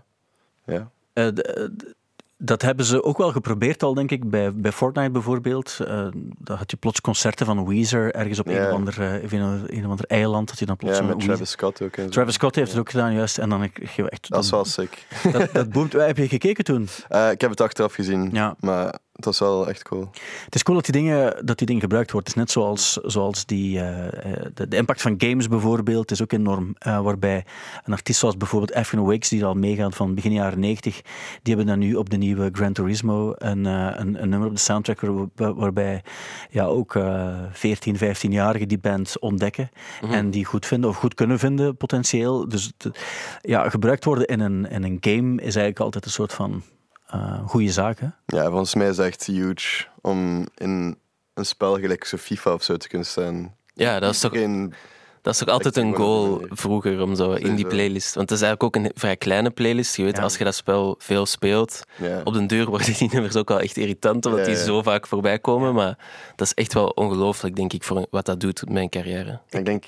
ja. 0.65 0.89
Eh, 1.13 1.27
eh, 1.27 1.69
dat 2.37 2.61
hebben 2.61 2.85
ze 2.85 3.03
ook 3.03 3.17
wel 3.17 3.31
geprobeerd 3.31 3.83
al, 3.83 3.93
denk 3.93 4.11
ik, 4.11 4.29
bij, 4.29 4.53
bij 4.53 4.71
Fortnite 4.71 5.09
bijvoorbeeld. 5.11 5.77
Daar 6.37 6.57
had 6.57 6.71
je 6.71 6.77
plots 6.77 7.01
concerten 7.01 7.45
van 7.45 7.67
Weezer 7.67 8.13
ergens 8.15 8.39
op 8.39 8.47
een, 8.47 8.65
of 8.65 8.71
ander, 8.71 9.21
of 9.23 9.31
een, 9.31 9.41
een 9.75 9.83
of 9.85 9.89
ander 9.89 10.05
eiland. 10.05 10.47
Dat 10.47 10.59
je 10.59 10.65
dan 10.65 10.77
plots 10.77 10.97
Ja, 10.97 11.03
met 11.03 11.13
Weezer- 11.15 11.29
Travis 11.33 11.49
Scott 11.51 11.81
ook. 11.81 11.97
En 11.97 12.03
zo. 12.03 12.09
Travis 12.09 12.33
Scott 12.33 12.55
heeft 12.55 12.71
het 12.71 12.79
ook 12.79 12.89
gedaan, 12.89 13.13
juist. 13.13 13.37
En 13.37 13.49
dan 13.49 13.71
je 13.95 14.09
echt... 14.09 14.29
Dat 14.29 14.43
is 14.43 14.49
dan- 14.49 14.59
wel 14.59 14.65
sick. 14.71 15.07
dat, 15.31 15.53
dat 15.53 15.69
boomt. 15.69 15.93
Heb 16.11 16.17
je 16.17 16.27
gekeken 16.27 16.63
toen? 16.63 16.83
Ik 17.31 17.41
heb 17.41 17.49
het 17.49 17.61
achteraf 17.61 17.93
gezien, 17.93 18.29
Ja. 18.31 18.55
maar 18.59 18.95
het 19.15 19.25
was 19.25 19.39
wel 19.39 19.69
echt 19.69 19.83
cool. 19.83 20.09
Het 20.45 20.55
is 20.55 20.63
cool 20.63 20.75
dat 20.77 20.85
die 20.85 21.01
dingen, 21.01 21.45
dat 21.45 21.57
die 21.57 21.67
dingen 21.67 21.81
gebruikt 21.81 22.11
worden. 22.11 22.29
Het 22.29 22.37
is 22.39 22.43
net 22.43 22.51
zoals, 22.51 22.93
zoals 22.93 23.45
die, 23.45 23.79
eh, 23.79 24.05
eh, 24.07 24.45
de, 24.53 24.67
de 24.67 24.75
impact 24.75 25.01
van 25.01 25.15
games 25.17 25.47
bijvoorbeeld 25.47 26.11
is 26.11 26.21
ook 26.21 26.31
enorm. 26.31 26.75
Eh, 26.77 27.01
waarbij 27.01 27.45
een 27.83 27.93
artiest 27.93 28.19
zoals 28.19 28.37
bijvoorbeeld 28.37 28.73
Afrin 28.73 29.03
Wakes, 29.03 29.29
die 29.29 29.45
al 29.45 29.53
meegaat 29.53 29.95
van 29.95 30.15
begin 30.15 30.33
jaren 30.33 30.59
90, 30.59 31.01
die 31.41 31.55
hebben 31.55 31.65
dan 31.65 31.79
nu 31.79 31.95
op 31.95 32.09
de 32.09 32.17
nieuwe 32.17 32.49
Gran 32.53 32.73
Turismo 32.73 33.33
een, 33.37 33.65
eh, 33.65 33.91
een, 33.95 34.21
een 34.21 34.29
nummer 34.29 34.47
op 34.47 34.55
de 34.55 34.61
soundtrack 34.61 34.99
waar- 35.35 35.53
waarbij 35.55 36.03
ja, 36.49 36.65
ook 36.65 36.95
eh 36.95 37.39
14, 37.51 37.97
15-jarigen 37.97 38.67
die 38.67 38.79
band 38.79 39.19
ontdekken 39.19 39.69
en 40.09 40.29
die 40.31 40.45
goed 40.45 40.65
vinden 40.65 40.89
of 40.89 40.95
goed 40.97 41.13
kunnen 41.13 41.39
vinden 41.39 41.77
potentieel. 41.77 42.49
Dus 42.49 42.71
ja, 43.41 43.69
gebruikt 43.69 44.05
worden 44.05 44.25
in 44.27 44.39
een, 44.39 44.69
in 44.69 44.83
een 44.83 44.97
game 44.99 45.35
is 45.35 45.55
eigenlijk 45.55 45.79
altijd 45.79 46.05
een 46.05 46.11
soort 46.11 46.33
van 46.33 46.63
goede 47.47 47.71
zaak. 47.71 47.99
Hè? 47.99 48.07
Ja, 48.25 48.45
volgens 48.49 48.75
mij 48.75 48.87
is 48.89 48.97
het 48.97 49.05
echt 49.05 49.25
huge 49.25 49.85
om 50.01 50.47
in 50.55 50.97
een 51.33 51.45
spel 51.45 51.79
gelijk 51.79 52.05
zo 52.05 52.17
FIFA 52.17 52.53
of 52.53 52.63
zo 52.63 52.77
te 52.77 52.87
kunnen 52.87 53.07
staan. 53.07 53.55
Ja, 53.73 53.99
dat 53.99 54.13
is 54.13 54.19
toch 54.19 54.31
Dat 55.21 55.33
is 55.33 55.41
ook 55.41 55.49
altijd 55.49 55.77
een 55.77 55.95
goal 55.95 56.45
vroeger 56.49 57.01
om 57.01 57.15
zo 57.15 57.31
in 57.31 57.55
die 57.55 57.67
playlist. 57.67 58.15
Want 58.15 58.29
het 58.29 58.39
is 58.39 58.45
eigenlijk 58.45 58.77
ook 58.77 58.83
een 58.85 58.91
vrij 58.95 59.17
kleine 59.17 59.49
playlist. 59.49 59.95
Je 59.95 60.03
weet, 60.03 60.15
Ja. 60.17 60.23
als 60.23 60.37
je 60.37 60.43
dat 60.43 60.55
spel 60.55 60.95
veel 60.97 61.25
speelt, 61.25 61.81
Ja. 61.97 62.21
op 62.23 62.33
den 62.33 62.47
duur 62.47 62.65
worden 62.65 62.93
die 62.93 63.09
nummers 63.13 63.35
ook 63.35 63.49
wel 63.49 63.59
echt 63.59 63.77
irritant, 63.77 64.25
omdat 64.25 64.39
Ja, 64.45 64.45
die 64.53 64.63
zo 64.63 64.81
vaak 64.81 65.07
voorbij 65.07 65.39
komen. 65.39 65.73
Maar 65.73 65.97
dat 66.35 66.47
is 66.47 66.53
echt 66.53 66.73
wel 66.73 66.87
ongelooflijk, 66.87 67.55
denk 67.55 67.73
ik, 67.73 67.83
voor 67.83 68.05
wat 68.09 68.25
dat 68.25 68.39
doet 68.39 68.61
met 68.61 68.69
mijn 68.73 68.89
carrière. 68.89 69.39
Ik 69.49 69.65
denk, 69.65 69.85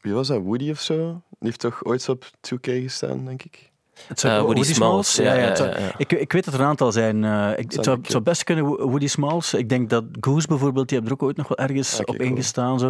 wie 0.00 0.12
was 0.12 0.26
dat? 0.28 0.42
Woody 0.42 0.70
of 0.70 0.80
zo? 0.80 0.96
Die 1.28 1.48
heeft 1.48 1.60
toch 1.60 1.84
ooit 1.84 2.08
op 2.08 2.24
2K 2.40 2.66
gestaan, 2.82 3.24
denk 3.24 3.42
ik. 3.42 3.69
Het 4.08 4.24
Eh, 4.24 4.40
Woody 4.40 4.62
Smalls, 4.62 5.16
ja, 5.16 5.34
ja, 5.34 5.40
het 5.48 5.56
zou- 5.56 5.70
ja, 5.70 5.78
ja. 5.78 5.92
Ik, 5.96 6.12
ik 6.12 6.32
weet 6.32 6.44
dat 6.44 6.54
er 6.54 6.60
een 6.60 6.66
aantal 6.66 6.92
zijn. 6.92 7.24
eh, 7.24 7.50
ik, 7.56 7.72
het, 7.72 7.84
Zou 7.84 7.98
het 8.02 8.22
best 8.24 8.44
kunnen, 8.44 8.64
Wo- 8.64 8.88
Woody 8.88 9.06
Smalls. 9.06 9.54
Ik 9.54 9.68
denk 9.68 9.90
dat 9.90 10.04
Goose 10.20 10.46
bijvoorbeeld, 10.46 10.88
die 10.88 10.98
hebben 10.98 11.16
er 11.16 11.22
ook 11.22 11.28
ooit 11.28 11.36
nog 11.36 11.48
wel 11.48 11.58
ergens 11.66 11.98
op 12.00 12.06
cool. 12.06 12.18
ingestaan. 12.18 12.78
Zo. 12.78 12.86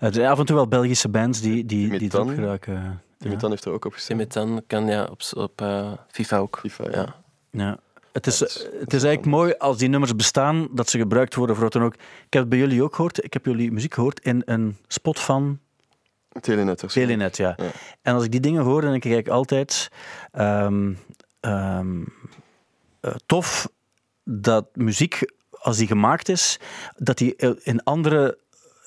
Eh, 0.00 0.08
er 0.08 0.14
zijn 0.14 0.30
af 0.30 0.38
en 0.38 0.44
toe 0.44 0.56
wel 0.56 0.68
Belgische 0.68 1.08
bands 1.08 1.40
die, 1.40 1.66
die, 1.66 1.98
die 1.98 2.10
geraken. 2.10 3.02
Timitan 3.18 3.50
heeft 3.50 3.64
er 3.64 3.72
ook 3.72 3.84
op 3.84 3.92
gestaan. 3.92 4.16
Timitan 4.16 4.62
kan 4.66 4.86
ja 4.86 5.08
op, 5.10 5.20
op 5.36 5.64
FIFA 6.10 6.38
ook. 6.38 6.58
FIFA, 6.60 6.84
ja. 6.90 7.14
Ja. 7.50 7.78
Het 8.12 8.26
is, 8.26 8.38
het 8.40 8.92
is 8.92 9.02
eigenlijk 9.02 9.26
mooi 9.26 9.54
als 9.58 9.78
die 9.78 9.88
nummers 9.88 10.16
bestaan, 10.16 10.68
dat 10.72 10.88
ze 10.88 10.98
gebruikt 10.98 11.34
worden 11.34 11.54
voor 11.56 11.64
wat 11.64 11.72
dan 11.72 11.82
ook. 11.82 11.94
Ik 11.94 12.00
heb 12.30 12.40
het 12.40 12.48
bij 12.48 12.58
jullie 12.58 12.82
ook 12.82 12.94
gehoord. 12.94 13.24
Ik 13.24 13.32
heb 13.32 13.44
jullie 13.46 13.72
muziek 13.72 13.94
gehoord 13.94 14.20
in 14.20 14.42
een 14.44 14.76
spot 14.88 15.20
van 15.20 15.58
Telenet. 16.40 16.84
Telenet, 16.88 17.36
ja. 17.36 17.54
Ja. 17.56 17.70
En 18.02 18.14
als 18.14 18.24
ik 18.24 18.30
die 18.30 18.40
dingen 18.40 18.62
hoor, 18.62 18.80
dan 18.80 18.90
denk 18.90 19.04
ik 19.04 19.28
altijd... 19.28 19.90
ehm, 20.32 20.92
ehm, 21.40 22.02
eh, 23.00 23.14
tof 23.26 23.68
dat 24.24 24.66
muziek, 24.74 25.32
als 25.50 25.76
die 25.76 25.86
gemaakt 25.86 26.28
is, 26.28 26.60
dat 26.96 27.18
die 27.18 27.36
eh, 27.36 27.50
in 27.62 27.82
andere, 27.82 28.38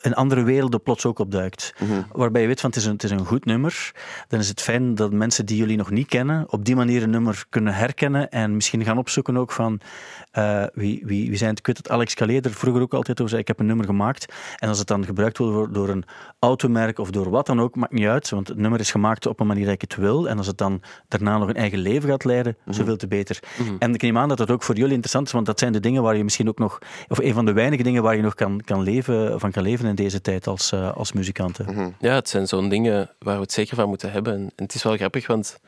in 0.05 0.13
andere 0.13 0.43
werelden 0.43 0.81
plots 0.81 1.05
ook 1.05 1.19
opduikt. 1.19 1.73
Mhm. 1.79 2.01
Waarbij 2.11 2.41
je 2.41 2.47
weet 2.47 2.59
van 2.59 2.69
het 2.69 2.79
is, 2.79 2.85
een, 2.85 2.91
het 2.93 3.03
is 3.03 3.11
een 3.11 3.25
goed 3.25 3.45
nummer. 3.45 3.91
Dan 4.27 4.39
is 4.39 4.47
het 4.47 4.61
fijn 4.61 4.95
dat 4.95 5.11
mensen 5.11 5.45
die 5.45 5.57
jullie 5.57 5.77
nog 5.77 5.89
niet 5.91 6.07
kennen, 6.07 6.45
op 6.49 6.65
die 6.65 6.75
manier 6.75 7.03
een 7.03 7.09
nummer 7.09 7.45
kunnen 7.49 7.73
herkennen 7.73 8.29
en 8.29 8.55
misschien 8.55 8.83
gaan 8.83 8.97
opzoeken 8.97 9.37
ook 9.37 9.51
van 9.51 9.79
eh, 10.31 10.63
wie, 10.73 11.01
wie, 11.05 11.27
wie 11.29 11.37
zijn 11.37 11.49
het. 11.49 11.59
Ik 11.59 11.65
weet 11.65 11.75
dat 11.83 11.89
Alex 11.89 12.13
Calais 12.13 12.41
er 12.41 12.51
vroeger 12.51 12.81
ook 12.81 12.93
altijd 12.93 13.17
over 13.17 13.29
zei, 13.29 13.41
ik 13.41 13.47
heb 13.47 13.59
een 13.59 13.65
nummer 13.65 13.85
gemaakt. 13.85 14.33
En 14.55 14.69
als 14.69 14.77
het 14.77 14.87
dan 14.87 15.05
gebruikt 15.05 15.37
wordt 15.37 15.73
door- 15.73 15.89
een 15.89 16.03
automerk 16.39 16.99
of 16.99 17.09
door 17.11 17.29
wat 17.29 17.45
dan 17.45 17.61
ook, 17.61 17.75
maakt 17.75 17.91
niet 17.93 18.05
uit. 18.05 18.29
Want 18.29 18.47
het 18.47 18.57
nummer 18.57 18.79
is 18.79 18.91
gemaakt 18.91 19.25
op 19.25 19.39
een 19.39 19.47
manier 19.47 19.65
dat 19.65 19.73
ik 19.73 19.81
het 19.81 19.95
wil. 19.95 20.29
En 20.29 20.37
als 20.37 20.47
het 20.47 20.57
dan 20.57 20.81
daarna 21.07 21.37
nog 21.37 21.49
een 21.49 21.55
eigen 21.55 21.79
leven 21.79 22.09
gaat 22.09 22.23
leiden, 22.23 22.57
zoveel 22.69 22.95
te 22.97 23.07
beter. 23.07 23.39
En 23.79 23.93
ik 23.93 24.01
neem 24.01 24.17
aan 24.17 24.27
dat 24.29 24.37
dat 24.37 24.51
ook 24.51 24.63
voor 24.63 24.75
jullie 24.75 24.91
interessant 24.91 25.27
is, 25.27 25.33
want 25.33 25.45
dat 25.45 25.59
zijn 25.59 25.73
de 25.73 25.79
dingen 25.79 26.03
waar 26.03 26.17
je 26.17 26.23
misschien 26.23 26.47
ook 26.47 26.57
nog, 26.59 26.79
of 27.07 27.19
een 27.19 27.33
van 27.33 27.45
de 27.45 27.53
weinige 27.53 27.83
dingen 27.83 28.03
waar 28.03 28.15
je 28.15 28.21
nog 28.21 28.33
kan, 28.35 28.61
kan 28.65 28.81
leven, 28.81 29.39
van 29.39 29.51
kan 29.51 29.63
leven 29.63 29.85
in 29.97 30.03
deze 30.03 30.21
tijd 30.21 30.47
als, 30.47 30.71
eh, 30.71 30.95
als 30.95 31.11
muzikanten. 31.11 31.95
Ja, 31.99 32.15
het 32.15 32.29
zijn 32.29 32.47
zo'n 32.47 32.69
dingen 32.69 33.09
waar 33.19 33.35
we 33.35 33.41
het 33.41 33.51
zeker 33.51 33.75
van 33.75 33.87
moeten 33.87 34.11
hebben. 34.11 34.33
En 34.33 34.51
het 34.55 34.75
is 34.75 34.83
wel 34.83 34.95
grappig, 34.95 35.27
want 35.27 35.59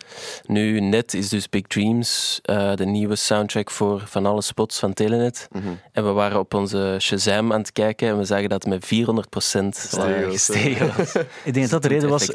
nu 0.45 0.79
net 0.79 1.13
is 1.13 1.29
dus 1.29 1.49
Big 1.49 1.61
Dreams 1.67 2.39
eh, 2.43 2.73
de 2.73 2.85
nieuwe 2.85 3.15
soundtrack 3.15 3.71
voor 3.71 4.03
van 4.05 4.25
alle 4.25 4.41
spots 4.41 4.79
van 4.79 4.93
Telenet. 4.93 5.47
Mhm. 5.51 5.67
En 5.91 6.05
we 6.05 6.11
waren 6.11 6.39
op 6.39 6.53
onze 6.53 6.97
Shazam 6.99 7.53
aan 7.53 7.59
het 7.59 7.71
kijken 7.71 8.07
en 8.07 8.17
we 8.17 8.23
zagen 8.23 8.49
dat 8.49 8.63
het 8.63 8.73
met 8.73 8.85
400% 8.85 9.77
Gestegen 9.77 10.15
eh, 10.17 10.25
was, 10.25 10.45
gestegen 10.45 10.93
was. 10.97 11.15
Ik 11.43 11.53
denk 11.53 11.69
dat 11.69 11.69
dat 11.69 11.81
de 11.81 11.87
reden 11.87 12.09
was. 12.09 12.29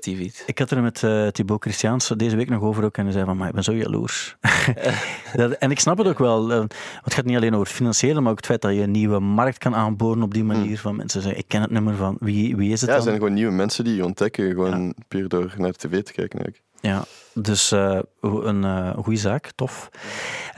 Ik 0.46 0.59
had 0.59 0.70
er 0.70 0.83
met 0.83 1.02
eh 1.02 1.26
Thibaut 1.26 1.62
Christiaans 1.62 2.12
deze 2.16 2.37
week 2.37 2.48
nog 2.48 2.62
over 2.62 2.85
ook 2.85 2.96
en 2.96 3.05
hij 3.05 3.12
zei 3.12 3.24
van, 3.24 3.37
maar 3.37 3.48
ik 3.48 3.55
ben 3.55 3.64
zo 3.64 3.74
jaloers. 3.74 4.37
dat, 5.37 5.52
en 5.52 5.70
ik 5.70 5.81
snap 5.81 5.98
het 5.98 6.07
ook 6.07 6.18
wel. 6.18 6.48
want 6.48 6.74
het 7.02 7.14
gaat 7.14 7.24
niet 7.24 7.37
alleen 7.37 7.55
over 7.55 7.66
het 7.66 7.76
financiële, 7.76 8.20
maar 8.20 8.31
ook 8.31 8.37
het 8.37 8.46
feit 8.46 8.61
dat 8.61 8.74
je 8.74 8.81
een 8.83 8.90
nieuwe 8.90 9.18
markt 9.18 9.59
kan 9.59 9.74
aanboren 9.74 10.22
op 10.22 10.35
die 10.35 10.44
manier. 10.44 10.78
Van 10.78 10.96
mensen 10.96 11.22
zeggen, 11.22 11.40
ik 11.40 11.48
ken 11.48 11.61
het 11.61 11.70
nummer 11.70 11.82
van, 11.90 12.16
wie, 12.21 12.57
wie 12.57 12.73
is 12.73 12.81
het 12.81 12.90
Ja, 12.90 12.97
er 12.97 13.01
dan? 13.01 13.03
zijn 13.09 13.16
gewoon 13.18 13.35
nieuwe 13.35 13.53
mensen 13.53 13.85
die 13.85 13.95
je 13.95 14.05
ontdekken, 14.05 14.51
gewoon 14.51 14.95
puur 15.09 15.29
door 15.29 15.55
naar 15.59 15.73
de 15.73 15.79
tv 15.88 16.03
te 16.03 16.12
kijken. 16.12 16.38
Eigenlijk. 16.40 16.62
Ja, 16.81 17.05
dus 17.35 17.73
eh, 17.73 17.99
een 18.21 18.64
uh, 18.64 18.90
goede 18.90 19.18
zaak, 19.18 19.51
tof. 19.55 19.90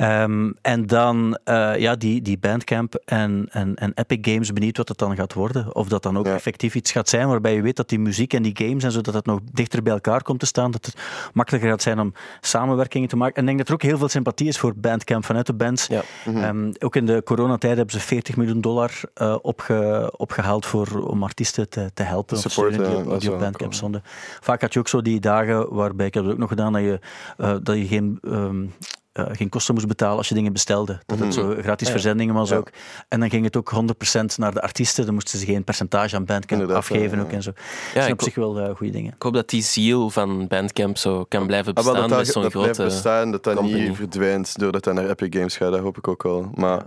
Um, 0.00 0.54
en 0.62 0.86
dan 0.86 1.38
uh, 1.44 1.78
ja, 1.78 1.96
die, 1.96 2.22
die 2.22 2.38
Bandcamp 2.38 2.94
en, 3.04 3.46
en, 3.50 3.74
en 3.74 3.92
Epic 3.94 4.18
Games, 4.20 4.52
benieuwd 4.52 4.76
wat 4.76 4.88
het 4.88 4.98
dan 4.98 5.16
gaat 5.16 5.32
worden. 5.32 5.74
Of 5.74 5.88
dat 5.88 6.02
dan 6.02 6.18
ook 6.18 6.26
ja. 6.26 6.34
effectief 6.34 6.74
iets 6.74 6.92
gaat 6.92 7.08
zijn 7.08 7.28
waarbij 7.28 7.54
je 7.54 7.62
weet 7.62 7.76
dat 7.76 7.88
die 7.88 7.98
muziek 7.98 8.32
en 8.32 8.42
die 8.42 8.56
games 8.56 8.84
en 8.84 8.92
zo, 8.92 9.00
dat 9.00 9.14
het 9.14 9.26
nog 9.26 9.40
dichter 9.52 9.82
bij 9.82 9.92
elkaar 9.92 10.22
komt 10.22 10.40
te 10.40 10.46
staan. 10.46 10.70
Dat 10.70 10.86
het 10.86 10.96
makkelijker 11.32 11.70
gaat 11.70 11.82
zijn 11.82 12.00
om 12.00 12.12
samenwerkingen 12.40 13.08
te 13.08 13.16
maken. 13.16 13.34
En 13.34 13.40
ik 13.40 13.46
denk 13.46 13.58
dat 13.58 13.68
er 13.68 13.74
ook 13.74 13.82
heel 13.82 13.98
veel 13.98 14.08
sympathie 14.08 14.48
is 14.48 14.58
voor 14.58 14.74
Bandcamp 14.76 15.24
vanuit 15.24 15.46
de 15.46 15.54
bands. 15.54 15.86
Ja. 15.86 16.02
Mm 16.24 16.34
-hmm. 16.34 16.44
um, 16.44 16.72
ook 16.78 16.96
in 16.96 17.06
de 17.06 17.22
coronatijd 17.24 17.76
hebben 17.76 17.94
ze 17.94 18.06
40 18.06 18.36
miljoen 18.36 18.60
dollar 18.60 19.00
opge, 19.42 20.12
opgehaald 20.16 20.66
voor, 20.66 21.06
om 21.08 21.22
artiesten 21.22 21.68
te, 21.68 21.90
te 21.94 22.02
helpen. 22.02 22.38
Support, 22.38 22.72
die, 22.72 22.96
op, 22.96 23.20
die 23.20 23.32
op 23.32 23.38
Bandcamp 23.38 23.56
cool. 23.56 23.72
stonden. 23.72 24.02
Vaak 24.40 24.60
had 24.60 24.72
je 24.72 24.78
ook 24.78 24.88
zo 24.88 25.02
die 25.02 25.20
dagen 25.20 25.74
waarbij, 25.74 26.06
ik 26.06 26.14
heb 26.14 26.22
het 26.24 26.32
ook 26.32 26.38
nog 26.38 26.48
gedaan, 26.48 26.63
dat 26.72 26.82
je, 26.82 27.00
uh, 27.38 27.54
dat 27.62 27.76
je 27.76 27.86
geen... 27.86 28.18
Um, 28.22 28.72
uh, 29.14 29.24
geen 29.32 29.48
kosten 29.48 29.74
moest 29.74 29.86
betalen 29.86 30.16
als 30.16 30.28
je 30.28 30.34
dingen 30.34 30.52
bestelde. 30.52 31.00
Dat 31.06 31.18
het 31.18 31.34
zo 31.34 31.54
gratis 31.58 31.86
ja. 31.86 31.92
verzendingen 31.92 32.34
was 32.34 32.48
ja. 32.48 32.56
ook. 32.56 32.70
En 33.08 33.20
dan 33.20 33.30
ging 33.30 33.44
het 33.44 33.56
ook 33.56 33.72
100% 33.74 34.24
naar 34.36 34.54
de 34.54 34.62
artiesten. 34.62 35.04
Dan 35.04 35.14
moesten 35.14 35.38
ze 35.38 35.44
geen 35.44 35.64
percentage 35.64 36.16
aan 36.16 36.24
Bandcamp 36.24 36.50
Inderdaad, 36.60 36.76
afgeven 36.76 37.18
ja, 37.18 37.24
ook 37.24 37.30
en 37.30 37.42
zo. 37.42 37.52
Ja, 37.94 38.02
dus 38.02 38.12
op 38.12 38.22
zich 38.22 38.34
wel 38.34 38.60
uh, 38.60 38.76
goede 38.76 38.92
dingen. 38.92 39.12
Ik 39.12 39.22
hoop 39.22 39.34
dat 39.34 39.48
die 39.48 39.62
ziel 39.62 40.10
van 40.10 40.46
Bandcamp 40.46 40.96
zo 40.96 41.24
kan 41.24 41.46
blijven 41.46 41.74
bestaan. 41.74 41.96
Ah, 41.96 42.08
dat 42.08 42.26
zo'n 42.26 42.42
dat 42.42 42.52
grote 42.52 42.70
blijft 42.70 42.94
bestaan, 42.94 43.30
dat 43.30 43.44
dat 43.44 43.56
company. 43.56 43.86
niet 43.86 43.96
verdwijnt 43.96 44.58
doordat 44.58 44.84
dat 44.84 44.94
naar 44.94 45.08
Epic 45.08 45.28
Games 45.30 45.56
gaat. 45.56 45.72
Dat 45.72 45.80
hoop 45.80 45.98
ik 45.98 46.08
ook 46.08 46.22
wel. 46.22 46.50
Maar 46.54 46.86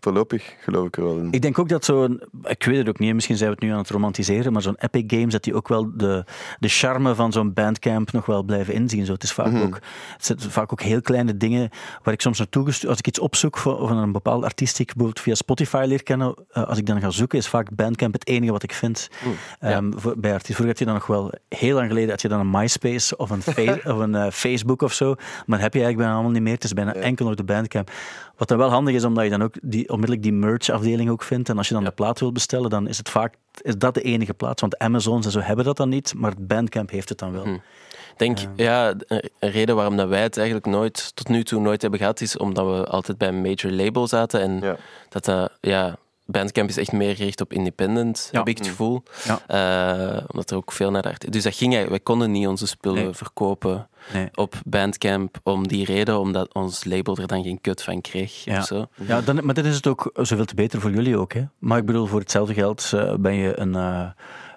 voorlopig 0.00 0.54
geloof 0.60 0.86
ik 0.86 0.96
er 0.96 1.02
wel 1.04 1.16
in. 1.18 1.28
Ik 1.30 1.42
denk 1.42 1.58
ook 1.58 1.68
dat 1.68 1.84
zo'n, 1.84 2.22
ik 2.44 2.64
weet 2.64 2.76
het 2.76 2.88
ook 2.88 2.98
niet, 2.98 3.14
misschien 3.14 3.36
zijn 3.36 3.48
we 3.50 3.54
het 3.54 3.64
nu 3.64 3.72
aan 3.72 3.78
het 3.78 3.90
romantiseren, 3.90 4.52
maar 4.52 4.62
zo'n 4.62 4.76
Epic 4.78 5.04
Games, 5.06 5.32
dat 5.32 5.42
die 5.42 5.54
ook 5.54 5.68
wel 5.68 5.90
de, 5.96 6.24
de 6.58 6.68
charme 6.68 7.14
van 7.14 7.32
zo'n 7.32 7.52
bandcamp 7.52 8.12
nog 8.12 8.26
wel 8.26 8.42
blijven 8.42 8.74
inzien. 8.74 9.06
Zo, 9.06 9.12
het, 9.12 9.22
is 9.22 9.32
vaak 9.32 9.46
Mhm. 9.52 9.62
ook, 9.62 9.78
het 10.16 10.24
zijn 10.26 10.40
vaak 10.40 10.72
ook 10.72 10.82
heel 10.82 11.00
kleine 11.00 11.36
dingen 11.36 11.70
waar 12.02 12.14
ik 12.14 12.20
soms 12.20 12.38
naartoe 12.38 12.64
gestuurd, 12.64 12.88
als 12.90 12.98
ik 12.98 13.06
iets 13.06 13.18
opzoek 13.18 13.58
van, 13.58 13.96
een 13.96 14.12
bepaalde 14.12 14.46
artiest 14.46 14.76
die 14.76 14.86
ik 14.86 14.92
bijvoorbeeld 14.94 15.24
via 15.24 15.34
Spotify 15.34 15.84
leer 15.88 16.02
kennen, 16.02 16.34
uh, 16.52 16.68
als 16.68 16.78
ik 16.78 16.86
dan 16.86 17.00
ga 17.00 17.10
zoeken, 17.10 17.38
is 17.38 17.48
vaak 17.48 17.74
bandcamp 17.76 18.12
het 18.12 18.26
enige 18.26 18.52
wat 18.52 18.62
ik 18.62 18.72
vind 18.72 19.08
um, 19.60 19.92
voor, 19.96 20.14
bij 20.18 20.32
artiesten. 20.32 20.54
Vroeger 20.54 20.66
had 20.66 20.78
je 20.78 20.84
dan 20.84 20.94
nog 20.94 21.06
wel, 21.06 21.32
heel 21.48 21.74
lang 21.74 21.88
geleden 21.88 22.10
had 22.10 22.22
je 22.22 22.28
dan 22.28 22.40
een 22.40 22.50
MySpace 22.50 23.16
of 23.16 23.30
een, 23.30 23.42
of 23.94 23.98
een 23.98 24.14
uh, 24.14 24.26
Facebook 24.30 24.82
of 24.82 24.92
zo, 24.92 25.14
maar 25.46 25.60
heb 25.60 25.72
je 25.74 25.80
eigenlijk 25.82 25.96
bijna 25.96 26.12
allemaal 26.12 26.30
niet 26.32 26.42
meer. 26.42 26.54
Het 26.54 26.64
is 26.64 26.72
bijna 26.72 26.94
Ja. 26.94 27.00
enkel 27.00 27.26
nog 27.26 27.34
de 27.34 27.44
bandcamp. 27.44 27.90
Wat 28.38 28.48
dan 28.48 28.58
wel 28.58 28.68
handig 28.70 28.94
is, 28.94 29.04
omdat 29.04 29.24
je 29.24 29.30
dan 29.30 29.42
ook 29.42 29.54
die, 29.62 29.88
onmiddellijk 29.88 30.22
die 30.22 30.32
merch 30.32 30.70
afdeling 30.70 31.10
ook 31.10 31.22
vindt. 31.22 31.48
En 31.48 31.58
als 31.58 31.68
je 31.68 31.74
dan 31.74 31.82
Ja. 31.82 31.88
de 31.88 31.94
plaat 31.94 32.20
wil 32.20 32.32
bestellen, 32.32 32.70
dan 32.70 32.88
is 32.88 32.98
het 32.98 33.08
vaak 33.08 33.34
is 33.62 33.76
dat 33.76 33.94
de 33.94 34.02
enige 34.02 34.34
plaats. 34.34 34.60
Want 34.60 34.78
Amazon 34.78 35.22
en 35.24 35.30
zo 35.30 35.40
hebben 35.40 35.64
dat 35.64 35.76
dan 35.76 35.88
niet, 35.88 36.14
maar 36.16 36.32
Bandcamp 36.40 36.90
heeft 36.90 37.08
het 37.08 37.18
dan 37.18 37.32
wel. 37.32 37.44
Hm. 37.44 37.52
Ik 37.54 38.18
denk, 38.36 38.38
ja, 38.56 38.94
een 39.08 39.30
reden 39.50 39.74
waarom 39.76 39.96
dat 39.96 40.08
wij 40.08 40.22
het 40.22 40.36
eigenlijk 40.36 40.66
nooit, 40.66 41.16
tot 41.16 41.28
nu 41.28 41.44
toe 41.44 41.60
nooit 41.60 41.80
hebben 41.82 42.00
gehad, 42.00 42.20
is 42.20 42.36
omdat 42.36 42.66
we 42.66 42.86
altijd 42.86 43.18
bij 43.18 43.28
een 43.28 43.40
major 43.40 43.70
label 43.72 44.06
zaten. 44.06 44.40
En 44.40 44.60
Ja. 44.60 44.76
dat 45.08 45.24
dat, 45.24 45.50
ja, 45.60 45.96
Bandcamp 46.30 46.68
is 46.68 46.76
echt 46.76 46.92
meer 46.92 47.16
gericht 47.16 47.40
op 47.40 47.52
independent, 47.52 48.28
Ja. 48.32 48.38
heb 48.38 48.48
ik 48.48 48.58
het 48.58 48.66
gevoel. 48.66 49.02
Ja. 49.24 49.40
Eh, 50.16 50.24
omdat 50.30 50.50
er 50.50 50.56
ook 50.56 50.72
veel 50.72 50.90
naar 50.90 51.02
de 51.02 51.08
art- 51.08 51.32
Dus 51.32 51.42
dat 51.42 51.54
ging 51.54 51.72
eigenlijk, 51.74 52.04
wij 52.04 52.14
konden 52.14 52.30
niet 52.30 52.46
onze 52.46 52.66
spullen 52.66 53.02
Nee. 53.04 53.12
verkopen 53.12 53.88
Nee. 54.12 54.28
op 54.34 54.54
Bandcamp 54.66 55.38
om 55.42 55.68
die 55.68 55.84
reden, 55.84 56.18
omdat 56.18 56.54
ons 56.54 56.84
label 56.84 57.16
er 57.16 57.26
dan 57.26 57.42
geen 57.42 57.60
kut 57.60 57.82
van 57.82 58.00
kreeg. 58.00 58.44
Ja. 58.44 58.58
Of 58.58 58.64
zo. 58.64 58.86
Ja, 58.94 59.20
dan, 59.20 59.44
maar 59.44 59.54
dan 59.54 59.64
is 59.64 59.76
het 59.76 59.86
ook 59.86 60.10
zoveel 60.14 60.44
te 60.44 60.54
beter 60.54 60.80
voor 60.80 60.90
jullie 60.90 61.16
ook. 61.18 61.32
Hè? 61.32 61.44
Maar 61.58 61.78
ik 61.78 61.86
bedoel, 61.86 62.06
voor 62.06 62.20
hetzelfde 62.20 62.54
geld 62.54 62.90
eh, 62.94 63.14
ben 63.14 63.34
je 63.34 63.58
een, 63.60 63.74
eh, 63.74 64.08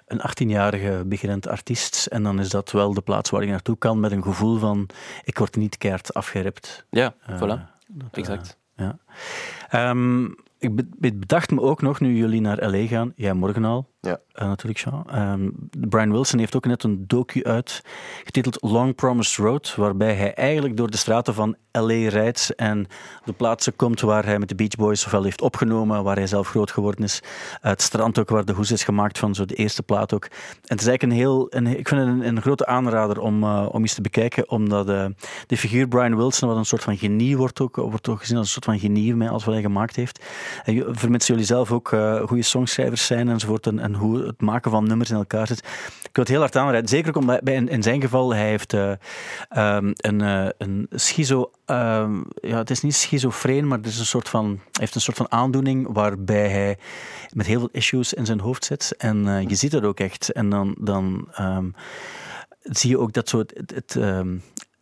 een 0.06 0.20
18-jarige 0.20 1.02
beginnend 1.06 1.48
artiest. 1.48 2.06
En 2.06 2.22
dan 2.22 2.40
is 2.40 2.48
dat 2.48 2.70
wel 2.70 2.94
de 2.94 3.00
plaats 3.00 3.30
waar 3.30 3.44
je 3.44 3.50
naartoe 3.50 3.78
kan 3.78 4.00
met 4.00 4.12
een 4.12 4.22
gevoel 4.22 4.58
van 4.58 4.88
ik 5.24 5.38
word 5.38 5.56
niet 5.56 5.78
keihard 5.78 6.14
afgerept. 6.14 6.86
Ja, 6.90 7.14
voilà. 7.30 7.70
dat, 7.88 8.08
Exact. 8.12 8.56
ja. 8.76 8.98
Ehm, 9.68 10.24
ik 10.62 10.74
be- 10.74 11.06
ik 11.08 11.20
bedacht 11.20 11.50
me 11.50 11.60
ook 11.60 11.82
nog, 11.82 12.00
nu 12.00 12.16
jullie 12.16 12.40
naar 12.40 12.68
L.A. 12.70 12.86
gaan, 12.86 13.12
jij 13.16 13.34
morgen 13.34 13.64
al, 13.64 13.91
Ja. 14.06 14.18
eh, 14.32 14.46
natuurlijk, 14.46 14.78
Jean. 14.78 15.04
Ehm, 15.10 15.48
Brian 15.88 16.10
Wilson 16.10 16.38
heeft 16.38 16.56
ook 16.56 16.66
net 16.66 16.82
een 16.82 17.04
docu 17.06 17.44
uit, 17.44 17.82
getiteld 18.24 18.58
Long 18.60 18.94
Promised 18.94 19.36
Road, 19.36 19.74
waarbij 19.74 20.14
hij 20.14 20.34
eigenlijk 20.34 20.76
door 20.76 20.90
de 20.90 20.96
straten 20.96 21.34
van 21.34 21.56
L.A. 21.72 22.08
rijdt 22.08 22.54
en 22.56 22.86
de 23.24 23.32
plaatsen 23.32 23.76
komt 23.76 24.00
waar 24.00 24.24
hij 24.24 24.38
met 24.38 24.48
de 24.48 24.54
Beach 24.54 24.76
Boys 24.76 25.04
ofwel 25.04 25.22
heeft 25.22 25.40
opgenomen, 25.40 26.04
waar 26.04 26.16
hij 26.16 26.26
zelf 26.26 26.48
groot 26.48 26.70
geworden 26.70 27.04
is. 27.04 27.22
Het 27.60 27.82
strand 27.82 28.18
ook, 28.18 28.28
waar 28.28 28.44
de 28.44 28.52
hoes 28.52 28.70
is 28.70 28.84
gemaakt 28.84 29.18
van 29.18 29.34
zo 29.34 29.44
de 29.44 29.54
eerste 29.54 29.82
plaat 29.82 30.14
ook. 30.14 30.24
En 30.24 30.30
het 30.62 30.80
is 30.80 30.86
eigenlijk 30.86 31.02
een 31.02 31.18
heel, 31.18 31.46
een, 31.50 31.66
ik 31.66 31.88
vind 31.88 32.00
het 32.00 32.10
een, 32.10 32.26
een 32.26 32.42
grote 32.42 32.66
aanrader 32.66 33.20
om, 33.20 33.42
eh, 33.42 33.68
om 33.70 33.80
eens 33.80 33.94
te 33.94 34.00
bekijken, 34.00 34.50
omdat 34.50 34.88
eh, 34.88 35.06
de 35.46 35.56
figuur 35.56 35.88
Brian 35.88 36.16
Wilson, 36.16 36.48
wat 36.48 36.56
een 36.56 36.64
soort 36.64 36.82
van 36.82 36.96
genie 36.96 37.36
wordt 37.36 37.60
ook, 37.60 37.76
wordt 37.76 38.08
ook 38.08 38.20
gezien 38.20 38.36
als 38.36 38.46
een 38.46 38.52
soort 38.52 38.64
van 38.64 38.78
genie 38.78 39.28
alles 39.28 39.44
wat 39.44 39.54
hij 39.54 39.62
gemaakt 39.62 39.96
heeft. 39.96 40.24
En 40.64 40.96
vermits 40.98 41.26
jullie 41.26 41.44
zelf 41.44 41.72
ook 41.72 41.88
goede 42.26 42.42
songschrijvers 42.42 43.06
zijn 43.06 43.28
enzovoort, 43.28 43.66
en, 43.66 43.78
en 43.78 43.91
hoe 43.94 44.26
het 44.26 44.40
maken 44.40 44.70
van 44.70 44.86
nummers 44.86 45.10
in 45.10 45.16
elkaar 45.16 45.46
zit. 45.46 45.58
Ik 45.58 46.10
wil 46.12 46.24
het 46.24 46.28
heel 46.28 46.40
hard 46.40 46.56
aanraden. 46.56 46.88
Zeker 46.88 47.16
omdat 47.16 47.40
bij, 47.40 47.54
in, 47.54 47.82
zijn 47.82 48.00
geval, 48.00 48.34
hij 48.34 48.48
heeft 48.48 48.72
uh, 48.72 48.90
um, 49.56 49.92
een, 49.96 50.22
uh, 50.22 50.48
een 50.58 50.86
schizo... 50.90 51.50
Um, 51.66 52.24
ja, 52.40 52.56
het 52.56 52.70
is 52.70 52.80
niet 52.80 52.94
schizofreen, 52.94 53.68
maar 53.68 53.78
het 53.78 53.86
is 53.86 53.98
een 53.98 54.04
soort 54.06 54.28
van, 54.28 54.46
hij 54.46 54.70
heeft 54.72 54.94
een 54.94 55.00
soort 55.00 55.16
van 55.16 55.32
aandoening 55.32 55.92
waarbij 55.92 56.48
hij 56.48 56.78
met 57.32 57.46
heel 57.46 57.58
veel 57.58 57.68
issues 57.72 58.14
in 58.14 58.26
zijn 58.26 58.40
hoofd 58.40 58.64
zit. 58.64 58.94
En 58.98 59.26
uh, 59.26 59.42
je 59.42 59.54
ziet 59.54 59.70
dat 59.70 59.84
ook 59.84 60.00
echt. 60.00 60.32
En 60.32 60.48
dan... 60.48 60.76
dan 60.78 61.28
um, 61.40 61.74
zie 62.62 62.90
je 62.90 62.98
ook 62.98 63.12
dat 63.12 63.28
zo 63.28 63.38
het, 63.38 63.98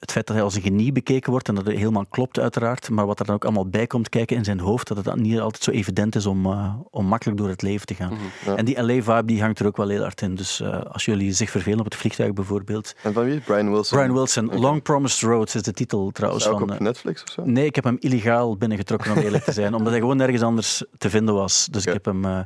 het 0.00 0.12
feit 0.12 0.26
dat 0.26 0.36
hij 0.36 0.44
als 0.44 0.54
een 0.54 0.62
genie 0.62 0.92
bekeken 0.92 1.30
wordt 1.30 1.48
en 1.48 1.54
dat 1.54 1.66
het 1.66 1.76
helemaal 1.76 2.06
klopt 2.06 2.38
uiteraard, 2.38 2.90
maar 2.90 3.06
wat 3.06 3.20
er 3.20 3.26
dan 3.26 3.34
ook 3.34 3.44
allemaal 3.44 3.68
bij 3.68 3.86
komt 3.86 4.08
kijken 4.08 4.36
in 4.36 4.44
zijn 4.44 4.60
hoofd, 4.60 4.88
dat 4.88 4.96
het 4.96 5.06
dan 5.06 5.20
niet 5.20 5.40
altijd 5.40 5.62
zo 5.62 5.70
evident 5.70 6.14
is 6.14 6.26
om, 6.26 6.46
uh, 6.46 6.74
om 6.90 7.06
makkelijk 7.06 7.38
door 7.38 7.48
het 7.48 7.62
leven 7.62 7.86
te 7.86 7.94
gaan. 7.94 8.12
Mm 8.12 8.18
-hmm, 8.18 8.52
ja. 8.52 8.56
En 8.56 8.64
die 8.64 8.82
LA-vibe 8.82 9.24
die 9.24 9.40
hangt 9.40 9.58
er 9.58 9.66
ook 9.66 9.76
wel 9.76 9.88
heel 9.88 10.02
hard 10.02 10.20
in. 10.20 10.34
Dus 10.34 10.60
uh, 10.60 10.80
als 10.80 11.04
jullie 11.04 11.32
zich 11.32 11.50
vervelen 11.50 11.78
op 11.78 11.84
het 11.84 11.94
vliegtuig 11.94 12.32
bijvoorbeeld. 12.32 12.94
En 13.02 13.12
van 13.12 13.24
wie? 13.24 13.40
Brian 13.40 13.70
Wilson? 13.70 13.98
Brian 13.98 14.14
Wilson. 14.14 14.46
Okay. 14.46 14.58
Long 14.58 14.82
Promised 14.82 15.20
Roads 15.20 15.54
is 15.54 15.62
de 15.62 15.72
titel 15.72 16.10
trouwens. 16.10 16.44
Is 16.44 16.50
ook 16.50 16.58
van, 16.58 16.72
op 16.72 16.78
Netflix 16.78 17.22
of 17.22 17.30
zo? 17.30 17.42
Nee, 17.44 17.64
ik 17.64 17.74
heb 17.74 17.84
hem 17.84 17.96
illegaal 17.98 18.56
binnengetrokken 18.56 19.12
om 19.12 19.18
eerlijk 19.18 19.44
te 19.44 19.52
zijn, 19.52 19.74
omdat 19.78 19.92
hij 19.92 20.00
gewoon 20.00 20.16
nergens 20.16 20.42
anders 20.42 20.84
te 20.98 21.10
vinden 21.10 21.34
was. 21.34 21.68
Dus 21.70 21.82
okay. 21.82 21.94
ik 21.94 22.04
heb 22.04 22.14
hem... 22.14 22.24
Uh, 22.24 22.38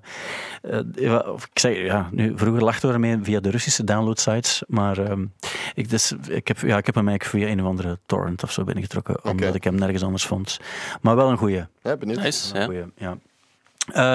ik 1.52 1.58
zeg, 1.58 1.76
ja, 1.76 2.08
nu, 2.10 2.32
vroeger 2.36 2.64
lachten 2.64 2.88
we 2.88 2.94
ermee 2.94 3.18
via 3.22 3.40
de 3.40 3.50
Russische 3.50 3.84
downloadsites, 3.84 4.62
maar 4.66 5.10
um, 5.10 5.32
ik, 5.74 5.90
dus, 5.90 6.12
ik, 6.28 6.48
heb, 6.48 6.58
ja, 6.58 6.76
ik 6.76 6.86
heb 6.86 6.94
hem 6.94 7.08
eigenlijk 7.08 7.24
via 7.24 7.43
een 7.50 7.60
of 7.60 7.66
andere 7.66 7.98
torrent 8.06 8.42
of 8.42 8.52
zo 8.52 8.64
binnengetrokken, 8.64 9.18
okay. 9.18 9.32
omdat 9.32 9.54
ik 9.54 9.64
hem 9.64 9.74
nergens 9.74 10.02
anders 10.02 10.26
vond. 10.26 10.60
Maar 11.00 11.16
wel 11.16 11.30
een 11.30 11.38
goeie. 11.38 11.64
Ja, 11.82 11.96
benieuwd. 11.96 12.20
Nice, 12.20 12.54
ja. 12.58 12.64
Goeie, 12.64 12.84
ja. 12.96 13.18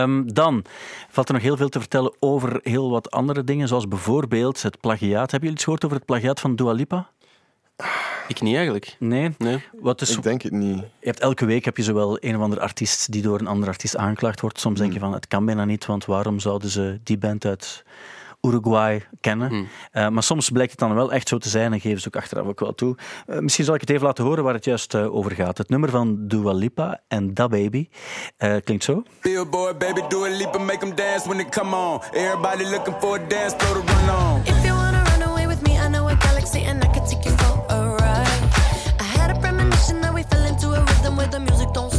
Um, 0.01 0.33
dan 0.33 0.63
valt 1.09 1.27
er 1.27 1.33
nog 1.33 1.43
heel 1.43 1.57
veel 1.57 1.69
te 1.69 1.79
vertellen 1.79 2.13
over 2.19 2.59
heel 2.63 2.89
wat 2.89 3.11
andere 3.11 3.43
dingen, 3.43 3.67
zoals 3.67 3.87
bijvoorbeeld 3.87 4.61
het 4.61 4.79
plagiaat. 4.79 5.31
Hebben 5.31 5.39
jullie 5.39 5.53
iets 5.53 5.63
gehoord 5.63 5.85
over 5.85 5.97
het 5.97 6.05
plagiaat 6.05 6.39
van 6.39 6.55
Dua 6.55 6.71
Lipa? 6.71 7.09
Ik 8.27 8.41
niet 8.41 8.55
eigenlijk. 8.55 8.95
Nee? 8.99 9.35
nee. 9.37 9.63
Wat 9.79 10.01
is, 10.01 10.15
ik 10.15 10.23
denk 10.23 10.41
het 10.41 10.51
niet. 10.51 10.77
Je 10.77 11.07
hebt 11.07 11.19
elke 11.19 11.45
week 11.45 11.65
heb 11.65 11.77
je 11.77 11.83
zowel 11.83 12.17
een 12.19 12.35
of 12.35 12.41
andere 12.41 12.61
artiest 12.61 13.11
die 13.11 13.21
door 13.21 13.39
een 13.39 13.47
andere 13.47 13.71
artiest 13.71 13.97
aangeklaagd 13.97 14.41
wordt. 14.41 14.59
Soms 14.59 14.79
denk 14.79 14.93
je 14.93 14.99
van, 14.99 15.13
het 15.13 15.27
kan 15.27 15.45
bijna 15.45 15.65
niet, 15.65 15.85
want 15.85 16.05
waarom 16.05 16.39
zouden 16.39 16.69
ze 16.69 16.99
die 17.03 17.17
band 17.17 17.45
uit 17.45 17.83
Uruguay 18.41 19.07
kennen. 19.21 19.49
Hmm. 19.49 19.67
Uh, 19.93 20.07
maar 20.07 20.23
soms 20.23 20.49
blijkt 20.49 20.71
het 20.71 20.79
dan 20.79 20.93
wel 20.93 21.11
echt 21.11 21.27
zo 21.27 21.37
te 21.37 21.49
zijn 21.49 21.73
en 21.73 21.79
geven 21.79 22.01
ze 22.01 22.07
ook 22.07 22.15
achteraf 22.15 22.47
ook 22.47 22.59
wel 22.59 22.75
toe. 22.75 22.97
Uh, 23.27 23.39
misschien 23.39 23.65
zal 23.65 23.73
ik 23.75 23.81
het 23.81 23.89
even 23.89 24.05
laten 24.05 24.23
horen 24.23 24.43
waar 24.43 24.53
het 24.53 24.65
juist 24.65 24.93
uh, 24.93 25.15
over 25.15 25.31
gaat. 25.31 25.57
Het 25.57 25.69
nummer 25.69 25.89
van 25.89 26.27
Dua 26.27 26.51
Lipa 26.51 26.99
en 27.07 27.33
Da 27.33 27.47
Baby 27.47 27.89
klinkt 28.63 28.83
zo. 28.83 29.03
Billboard, 29.21 29.77
baby, 29.77 30.01
Dua 30.07 30.29
Lipa, 30.29 30.57
make 30.57 30.77
them 30.79 30.95
dance 30.95 31.27
when 31.27 31.37
they 31.37 31.49
come 31.49 31.75
on. 31.75 32.01
Everybody 32.11 32.63
looking 32.63 32.95
for 32.99 33.19
a 33.19 33.27
dance 33.27 33.55
floor 33.57 33.83
to 33.83 33.93
run 33.93 34.09
on. 34.09 34.41
If 34.43 34.63
you 34.65 34.73
wanna 34.75 35.03
run 35.03 35.21
away 35.29 35.47
with 35.47 35.61
me, 35.61 35.71
I 35.71 35.89
know 35.89 36.07
a 36.07 36.15
galaxy 36.15 36.63
and 36.63 36.83
I 36.83 36.87
can 36.87 37.05
take 37.07 37.29
you 37.29 37.35
for 37.37 37.65
a 37.69 37.95
ride. 37.95 38.41
I 38.99 39.03
had 39.03 39.37
a 39.37 39.39
premonition 39.39 40.01
that 40.01 40.13
we 40.13 40.23
fell 40.23 40.45
into 40.45 40.67
a 40.67 40.79
rhythm 40.79 41.15
where 41.17 41.29
the 41.29 41.39
music 41.39 41.73
don't 41.73 41.98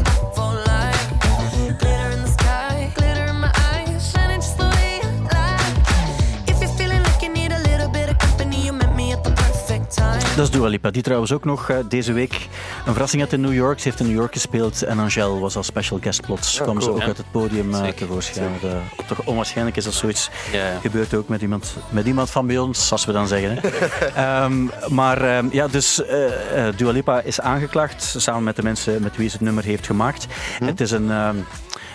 Dat 10.40 10.48
is 10.48 10.54
Dua 10.54 10.68
Lipa, 10.68 10.90
die 10.90 11.02
trouwens 11.02 11.32
ook 11.32 11.44
nog 11.44 11.70
uh, 11.70 11.76
deze 11.88 12.12
week 12.12 12.48
een 12.86 12.92
verrassing 12.92 13.22
had 13.22 13.32
in 13.32 13.40
New 13.40 13.54
York. 13.54 13.78
Ze 13.78 13.88
heeft 13.88 14.00
in 14.00 14.06
New 14.06 14.14
York 14.14 14.32
gespeeld 14.32 14.82
en 14.82 14.98
Angèle 14.98 15.38
was 15.38 15.56
als 15.56 15.66
special 15.66 15.98
guest 16.02 16.20
plots. 16.20 16.56
Ja, 16.56 16.62
kwam 16.62 16.78
cool. 16.78 16.96
ze 16.96 17.02
ook 17.02 17.08
uit 17.08 17.16
het 17.16 17.30
podium 17.30 17.70
uh, 17.70 17.76
Zeker. 17.76 17.94
tevoorschijn. 17.94 18.52
Uh, 18.64 18.70
toch 19.06 19.22
onwaarschijnlijk 19.24 19.76
is 19.76 19.86
als 19.86 19.98
zoiets 19.98 20.30
Ja, 20.52 20.66
ja. 20.66 20.78
gebeurt 20.80 21.14
ook 21.14 21.28
met 21.28 21.42
iemand, 21.42 21.76
met 21.88 22.06
iemand 22.06 22.30
van 22.30 22.46
bij 22.46 22.58
ons, 22.58 22.92
als 22.92 23.04
we 23.04 23.12
dan 23.12 23.28
zeggen. 23.28 23.58
Hè. 23.60 23.68
Ehm, 24.42 24.66
maar 24.88 25.22
ehm, 25.22 25.46
ja, 25.52 25.68
dus 25.68 26.04
eh 26.04 26.68
eh, 26.68 26.76
Dua 26.76 26.90
Lipa 26.90 27.20
is 27.20 27.40
aangeklaagd 27.40 28.14
samen 28.16 28.42
met 28.42 28.56
de 28.56 28.62
mensen 28.62 29.02
met 29.02 29.16
wie 29.16 29.28
ze 29.28 29.36
het 29.36 29.44
nummer 29.44 29.64
heeft 29.64 29.86
gemaakt. 29.86 30.26
Het 30.64 30.80
is 30.80 30.90
een, 30.90 31.10
ehm, 31.10 31.36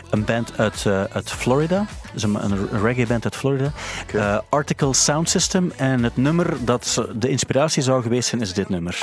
een 0.09 0.25
band 0.25 0.57
uit, 0.57 0.85
eh, 0.85 1.03
uit 1.03 1.31
Florida. 1.31 1.85
Is 2.15 2.23
een, 2.23 2.43
een 2.43 2.81
reggae 2.81 3.07
band 3.07 3.23
uit 3.23 3.35
Florida. 3.35 3.71
Eh, 4.13 4.37
Article 4.49 4.93
Sound 4.93 5.29
System. 5.29 5.71
En 5.75 6.03
het 6.03 6.17
nummer 6.17 6.57
dat 6.65 7.05
de 7.15 7.29
inspiratie 7.29 7.81
zou 7.81 8.01
geweest 8.01 8.29
zijn, 8.29 8.41
is 8.41 8.53
dit 8.53 8.69
nummer. 8.69 8.97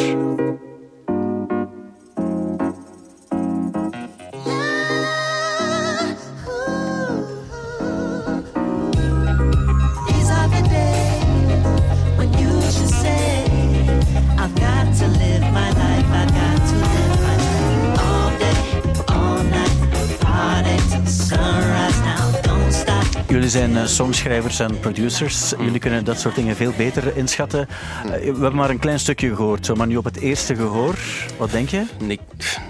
Zijn 23.63 23.77
eh, 23.77 23.87
songschrijvers 23.87 24.59
en 24.61 24.81
producers. 24.81 25.53
Jullie 25.59 25.79
kunnen 25.79 26.05
dat 26.05 26.21
soort 26.21 26.35
dingen 26.35 26.57
veel 26.57 26.73
beter 26.77 27.17
inschatten. 27.17 27.69
Eh, 28.05 28.11
we 28.11 28.19
hebben 28.25 28.55
maar 28.55 28.71
een 28.71 28.79
klein 28.79 28.99
stukje 29.01 29.35
gehoord, 29.37 29.67
zo, 29.67 29.75
maar 29.75 29.87
nu 29.87 29.97
op 29.97 30.05
het 30.05 30.17
eerste 30.17 30.57
gehoor, 30.57 30.99
wat 31.39 31.51
denk 31.51 31.69
je? 31.69 31.85
Nee, 32.01 32.21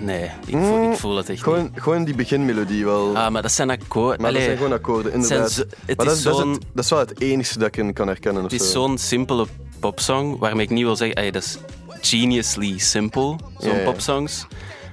nee 0.00 0.30
ik, 0.46 0.56
voel, 0.56 0.90
ik 0.92 0.98
voel 0.98 1.16
het 1.16 1.28
echt 1.28 1.28
niet. 1.28 1.42
Gewoon, 1.42 1.70
gewoon 1.74 2.04
die 2.04 2.14
beginmelodie 2.14 2.84
wel. 2.84 3.16
Ah, 3.16 3.30
maar 3.30 3.42
dat 3.42 3.52
zijn 3.52 3.70
akkoorden. 3.70 4.20
maar 4.22 4.32
dat 4.32 4.42
zijn 4.42 4.56
gewoon 4.56 4.72
akkoorden, 4.72 5.12
inderdaad. 5.12 5.50
zo- 5.52 5.62
het 5.86 5.96
maar 5.96 6.06
is 6.06 6.12
dat, 6.12 6.16
is, 6.16 6.22
dat, 6.22 6.32
is 6.34 6.38
zo'n- 6.40 6.52
het, 6.52 6.64
dat 6.74 6.84
is 6.84 6.90
wel 6.90 6.98
het 6.98 7.20
enige 7.20 7.58
dat 7.58 7.68
ik 7.68 7.76
in 7.76 7.92
kan 7.92 8.06
herkennen. 8.06 8.42
Het 8.42 8.52
is 8.52 8.70
zo. 8.72 8.86
zo'n 8.86 8.98
simpele 8.98 9.46
popsong, 9.80 10.38
waarmee 10.38 10.64
ik 10.64 10.70
niet 10.70 10.84
wil 10.84 10.96
zeggen, 10.96 11.16
ey, 11.16 11.30
dat 11.30 11.42
is 11.42 11.58
geniusly 12.00 12.78
simpel, 12.78 13.38
zo'n 13.58 13.70
Ja, 13.70 13.76
ja. 13.78 13.84
popsongs. 13.84 14.46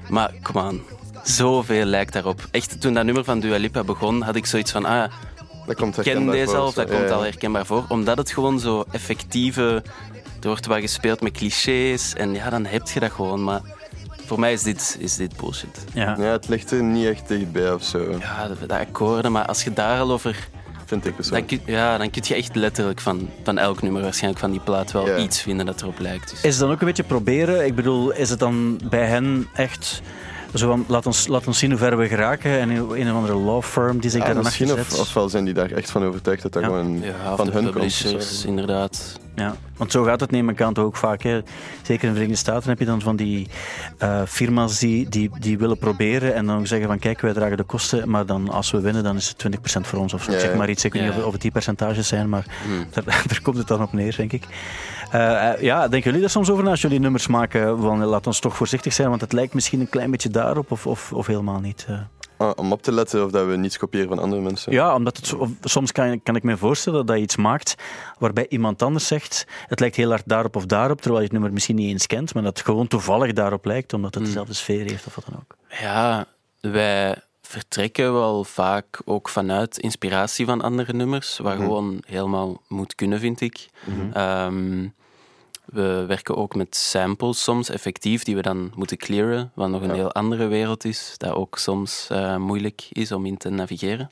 Maar 0.10 0.34
kom 0.42 0.58
aan, 0.58 0.80
zoveel 1.24 1.86
lijkt 1.86 2.14
daarop. 2.14 2.48
Echt, 2.52 2.82
toen 2.82 2.94
dat 2.94 3.06
nummer 3.06 3.24
van 3.24 3.40
Dua 3.40 3.58
Lipa 3.58 3.84
begon, 3.84 4.22
had 4.22 4.36
ik 4.36 4.46
zoiets 4.46 4.72
van, 4.72 4.86
ah, 4.86 5.12
dat 5.70 5.78
komt 5.78 5.98
ik 5.98 6.04
ken 6.04 6.12
herkenbaar 6.12 6.36
deze 6.36 6.52
voor 6.52 6.60
al, 6.60 6.68
of 6.68 6.74
dat 6.74 6.90
komt 6.90 7.12
al 7.12 7.22
herkenbaar 7.22 7.66
voor. 7.66 7.86
Omdat 7.88 8.18
het 8.18 8.32
gewoon 8.32 8.60
zo 8.60 8.84
effectieve... 8.92 9.84
Er 10.42 10.48
wordt 10.48 10.66
wel 10.66 10.80
gespeeld 10.80 11.22
met 11.22 11.32
clichés 11.32 12.14
en 12.14 12.34
ja, 12.34 12.50
dan 12.50 12.66
heb 12.66 12.88
je 12.88 13.00
dat 13.00 13.12
gewoon. 13.12 13.44
Maar 13.44 13.62
voor 14.26 14.40
mij 14.40 14.54
is 14.54 14.64
dit, 14.64 14.98
is 15.00 15.16
dit 15.16 15.38
bullshit. 15.38 15.86
Ja. 15.94 16.16
Ja, 16.18 16.24
het 16.24 16.48
ligt 16.48 16.72
er 16.72 16.84
niet 16.84 17.08
echt 17.08 17.28
dichtbij 17.28 17.74
of 17.74 17.84
zo, 17.84 18.16
Ja, 18.20 18.48
de, 18.48 18.66
de 18.68 18.78
akkoorden, 18.78 19.32
maar 19.32 19.46
als 19.46 19.64
je 19.64 19.74
daar 19.74 20.00
al 20.00 20.12
over... 20.12 20.48
vind 20.86 21.06
ik 21.06 21.30
Dan 21.30 21.46
kun, 21.46 21.62
ja, 21.66 21.98
dan 21.98 22.10
kun 22.10 22.24
je 22.26 22.36
echt 22.36 22.56
letterlijk 22.56 23.00
van, 23.00 23.30
van 23.44 23.58
elk 23.58 23.82
nummer 23.82 24.02
waarschijnlijk 24.02 24.42
van 24.42 24.52
die 24.52 24.60
plaat 24.60 24.92
wel 24.92 25.20
iets 25.20 25.42
vinden 25.42 25.66
dat 25.66 25.82
erop 25.82 26.00
lijkt. 26.00 26.30
Dus. 26.30 26.42
Is 26.42 26.52
het 26.52 26.60
dan 26.60 26.72
ook 26.72 26.80
een 26.80 26.88
beetje 26.88 27.04
proberen? 27.04 27.66
Ik 27.66 27.76
bedoel, 27.76 28.12
is 28.12 28.30
het 28.30 28.40
dan 28.40 28.80
bij 28.90 29.06
hen 29.06 29.48
echt 29.54 30.02
zo 30.54 30.68
van, 30.70 30.86
laat 30.88 31.06
ons, 31.06 31.28
laat 31.28 31.48
ons 31.48 31.58
zien 31.60 31.70
hoe 31.70 31.80
ver 31.80 31.98
we 31.98 32.08
geraken 32.08 32.60
en 32.60 32.70
een 32.70 33.00
een 33.02 33.10
of 33.10 33.16
andere 33.16 33.36
law 33.36 33.64
firm 33.64 34.00
die 34.00 34.10
zich 34.10 34.20
Ja, 34.20 34.26
daar 34.26 34.36
dan 34.36 34.44
misschien 34.44 34.68
achter 34.70 34.84
of, 34.84 34.90
zet? 34.92 35.00
ofwel 35.00 35.30
zijn 35.30 35.46
die 35.46 35.54
daar 35.54 35.72
echt 35.72 35.92
van 35.92 36.04
overtuigd 36.04 36.42
dat 36.42 36.54
dat 36.54 36.62
Ja. 36.62 36.68
gewoon 36.68 37.02
Ja, 37.02 37.36
van 37.36 37.52
hun 37.52 37.74
komt. 37.74 38.44
inderdaad. 38.48 39.20
Ja, 39.36 39.56
want 39.78 39.92
zo 39.92 40.04
gaat 40.04 40.20
het 40.20 40.32
neem 40.32 40.50
ik 40.50 40.62
aan 40.62 40.74
toch 40.74 40.86
ook 40.86 40.96
vaak. 40.96 41.22
Hè. 41.24 41.42
Zeker 41.82 42.04
in 42.04 42.10
de 42.10 42.14
Verenigde 42.20 42.36
Staten 42.36 42.70
heb 42.70 42.80
je 42.80 42.86
dan 42.86 43.02
van 43.02 43.16
die 43.16 43.48
eh, 43.98 44.22
firma's 44.28 44.80
die, 44.80 45.10
die, 45.10 45.30
die 45.40 45.58
willen 45.58 45.78
proberen 45.78 46.34
en 46.36 46.46
dan 46.46 46.68
zeggen 46.68 46.88
van 46.88 47.00
kijk, 47.00 47.22
wij 47.22 47.34
dragen 47.34 47.58
de 47.58 47.64
kosten, 47.64 48.10
maar 48.10 48.26
dan 48.26 48.50
als 48.50 48.72
we 48.72 48.80
winnen 48.82 49.04
dan 49.04 49.16
is 49.16 49.28
het 49.38 49.58
20% 49.58 49.62
voor 49.82 50.00
ons 50.00 50.14
of 50.14 50.24
zo. 50.24 50.32
Ja, 50.32 50.38
Ik 50.38 50.44
zeg 50.44 50.56
maar 50.56 50.70
iets, 50.70 50.86
ik 50.86 50.94
weet 50.94 51.16
niet 51.16 51.24
of 51.24 51.32
het 51.32 51.42
die 51.42 51.52
percentages 51.52 52.08
zijn, 52.08 52.30
maar 52.30 52.46
Hmm. 52.66 52.86
daar, 52.94 53.04
daar 53.06 53.40
komt 53.44 53.58
het 53.58 53.68
dan 53.68 53.82
op 53.82 53.94
neer, 53.94 54.16
denk 54.16 54.34
ik. 54.34 54.44
Eh, 55.12 55.52
eh, 55.54 55.62
ja, 55.62 55.80
denken 55.88 56.04
jullie 56.04 56.20
daar 56.22 56.30
soms 56.30 56.50
over 56.50 56.64
na 56.64 56.70
als 56.70 56.82
jullie 56.82 57.00
nummers 57.00 57.28
maken? 57.28 57.82
Van, 57.82 58.04
laat 58.06 58.28
ons 58.28 58.40
toch 58.40 58.56
voorzichtig 58.56 58.94
zijn, 58.94 59.10
want 59.10 59.22
het 59.22 59.34
lijkt 59.34 59.54
misschien 59.54 59.80
een 59.80 59.90
klein 59.90 60.12
beetje 60.12 60.30
daarop 60.30 60.72
of, 60.72 60.88
of, 60.88 61.14
of 61.14 61.28
helemaal 61.28 61.60
niet. 61.60 61.86
eh. 61.88 62.00
Ah, 62.38 62.52
om 62.56 62.72
op 62.72 62.82
te 62.82 62.92
letten 62.92 63.26
of 63.26 63.32
dat 63.32 63.48
we 63.48 63.56
niets 63.56 63.78
kopiëren 63.78 64.08
van 64.08 64.20
andere 64.20 64.42
mensen. 64.42 64.72
Ja, 64.74 64.96
omdat 64.96 65.18
het, 65.18 65.34
of 65.34 65.50
soms 65.62 65.92
kan, 65.92 66.24
kan 66.24 66.36
ik 66.36 66.44
me 66.44 66.58
voorstellen 66.58 67.06
dat 67.06 67.16
je 67.16 67.22
iets 67.22 67.36
maakt 67.36 67.76
waarbij 68.18 68.46
iemand 68.50 68.82
anders 68.82 69.08
zegt 69.08 69.46
het 69.68 69.80
lijkt 69.80 69.96
heel 69.96 70.10
hard 70.10 70.24
daarop 70.26 70.56
of 70.56 70.66
daarop, 70.66 70.98
terwijl 70.98 71.18
je 71.18 71.24
het 71.24 71.34
nummer 71.34 71.54
misschien 71.54 71.76
niet 71.76 71.90
eens 71.90 72.08
kent, 72.08 72.34
maar 72.34 72.44
dat 72.44 72.58
het 72.58 72.66
gewoon 72.66 72.88
toevallig 72.88 73.34
daarop 73.34 73.66
lijkt, 73.66 73.94
omdat 73.94 74.16
het 74.16 74.26
dezelfde 74.26 74.54
sfeer 74.54 74.90
heeft 74.90 75.06
of 75.06 75.16
wat 75.16 75.26
dan 75.30 75.36
ook. 75.40 75.56
Ja, 75.80 76.26
wij 76.60 77.16
vertrekken 77.42 78.14
wel 78.14 78.44
vaak 78.44 79.02
ook 79.06 79.30
vanuit 79.30 79.78
inspiratie 79.78 80.46
van 80.46 80.62
andere 80.62 80.94
nummers, 80.94 81.38
wat 81.38 81.56
gewoon 81.56 82.04
helemaal 82.06 82.62
moet 82.68 82.96
kunnen, 82.96 83.20
vind 83.20 83.42
ik. 83.42 83.68
Ehm, 84.14 84.88
we 85.72 86.04
werken 86.08 86.36
ook 86.36 86.56
met 86.56 86.76
samples 86.76 87.44
soms 87.44 87.70
effectief, 87.70 88.24
die 88.24 88.36
we 88.36 88.42
dan 88.42 88.72
moeten 88.76 88.98
clearen, 88.98 89.52
wat 89.54 89.70
nog 89.70 89.82
een 89.82 89.88
Ja. 89.88 89.94
heel 89.94 90.12
andere 90.12 90.48
wereld 90.48 90.86
is, 90.86 91.14
dat 91.18 91.32
ook 91.32 91.58
soms 91.58 92.08
eh, 92.10 92.36
moeilijk 92.38 92.88
is 92.92 93.12
om 93.12 93.26
in 93.26 93.38
te 93.38 93.50
navigeren. 93.50 94.10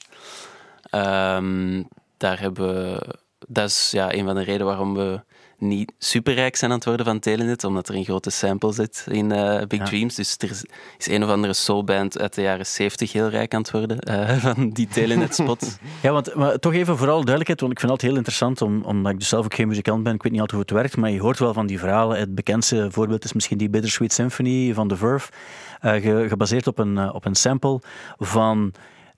Ehm, 0.89 1.83
daar 2.17 2.39
hebben 2.39 2.67
we, 2.73 3.01
dat 3.47 3.69
is 3.69 3.91
ja, 3.91 4.13
een 4.13 4.25
van 4.25 4.35
de 4.35 4.41
redenen 4.43 4.65
waarom 4.67 4.93
we 4.95 5.21
niet 5.59 5.91
superrijk 5.97 6.55
zijn 6.55 6.71
aan 6.71 6.77
het 6.77 6.85
worden 6.85 7.05
van 7.05 7.19
Telenet, 7.19 7.63
omdat 7.63 7.89
er 7.89 7.95
een 7.95 8.03
grote 8.03 8.29
sample 8.29 8.73
zit 8.73 9.05
in 9.09 9.31
eh, 9.31 9.65
Big 9.67 9.79
Ja. 9.79 9.85
Dreams. 9.85 10.15
Dus 10.15 10.35
er 10.37 10.49
is, 10.97 11.07
een 11.07 11.23
of 11.23 11.29
andere 11.29 11.53
soulband 11.53 12.19
uit 12.19 12.33
de 12.35 12.41
jaren 12.41 12.65
70 12.65 13.11
heel 13.11 13.29
rijk 13.29 13.53
aan 13.53 13.61
het 13.61 13.71
worden 13.71 13.99
eh, 13.99 14.37
van 14.53 14.69
die 14.69 14.87
Telenet-spot. 14.87 15.77
Ja, 16.01 16.11
want 16.11 16.35
maar 16.35 16.59
toch 16.59 16.73
even 16.73 16.97
vooral 16.97 17.15
duidelijkheid, 17.15 17.59
want 17.59 17.71
ik 17.71 17.79
vind 17.79 17.91
het 17.91 18.01
altijd 18.01 18.09
heel 18.11 18.17
interessant, 18.19 18.61
om, 18.61 18.83
omdat 18.83 19.11
ik 19.11 19.19
dus 19.19 19.29
zelf 19.29 19.45
ook 19.45 19.53
geen 19.53 19.67
muzikant 19.67 20.03
ben, 20.03 20.13
ik 20.13 20.23
weet 20.23 20.31
niet 20.31 20.41
altijd 20.41 20.59
hoe 20.61 20.69
het 20.69 20.77
werkt, 20.81 20.97
maar 20.97 21.11
je 21.11 21.19
hoort 21.21 21.39
wel 21.39 21.53
van 21.53 21.67
die 21.67 21.79
verhalen. 21.79 22.19
Het 22.19 22.35
bekendste 22.35 22.87
voorbeeld 22.91 23.23
is 23.23 23.33
misschien 23.33 23.57
die 23.57 23.69
Bittersweet 23.69 24.13
Symphony 24.13 24.73
van 24.73 24.87
The 24.87 24.95
Verve, 24.97 25.31
eh, 25.79 25.91
ge- 25.91 26.25
gebaseerd 26.27 26.67
op 26.67 26.79
een, 26.79 27.11
op 27.13 27.25
een 27.25 27.35
sample 27.35 27.79
van 28.17 28.71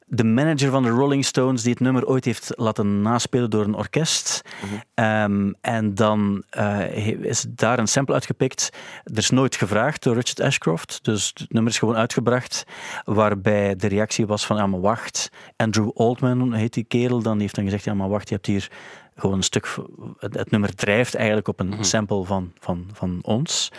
de 0.10 0.24
manager 0.24 0.72
van 0.72 0.84
de 0.84 0.90
Rolling 0.90 1.26
Stones 1.26 1.62
die 1.62 1.72
het 1.72 1.80
nummer 1.82 2.06
ooit 2.06 2.26
heeft 2.26 2.52
laten 2.56 3.02
naspelen 3.02 3.50
door 3.50 3.64
een 3.64 3.74
orkest. 3.74 4.42
Ehm, 4.94 5.52
en 5.62 5.96
dan 5.96 6.44
eh, 6.50 7.08
is 7.08 7.46
daar 7.50 7.80
een 7.80 7.88
sample 7.88 8.14
uitgepikt. 8.14 8.70
Er 9.04 9.18
is 9.18 9.30
nooit 9.30 9.56
gevraagd 9.56 10.04
door 10.04 10.14
Richard 10.14 10.42
Ashcroft, 10.42 11.00
dus 11.02 11.32
het 11.34 11.54
nummer 11.54 11.72
is 11.72 11.80
gewoon 11.80 11.96
uitgebracht, 11.96 12.64
waarbij 13.04 13.76
de 13.76 13.88
reactie 13.88 14.28
was 14.28 14.46
van, 14.46 14.58
ja 14.58 14.68
maar 14.68 14.82
wacht, 14.82 15.30
Andrew 15.56 15.90
Oldman 15.94 16.54
heet 16.54 16.74
die 16.74 16.84
kerel, 16.84 17.22
dan 17.22 17.34
die 17.34 17.42
heeft 17.42 17.56
dan 17.56 17.64
gezegd, 17.64 17.84
ja 17.84 17.94
maar 17.94 18.10
wacht, 18.10 18.30
je 18.30 18.36
hebt 18.36 18.48
hier 18.48 18.70
gewoon 19.20 19.36
een 19.36 19.44
stuk, 19.44 19.76
het, 20.20 20.34
het 20.34 20.52
nummer 20.52 20.76
drijft 20.76 21.16
eigenlijk 21.16 21.48
op 21.48 21.60
een 21.60 21.76
sample 21.80 22.24
van, 22.24 22.52
van, 22.60 22.86
van 22.94 23.20
ons. 23.22 23.72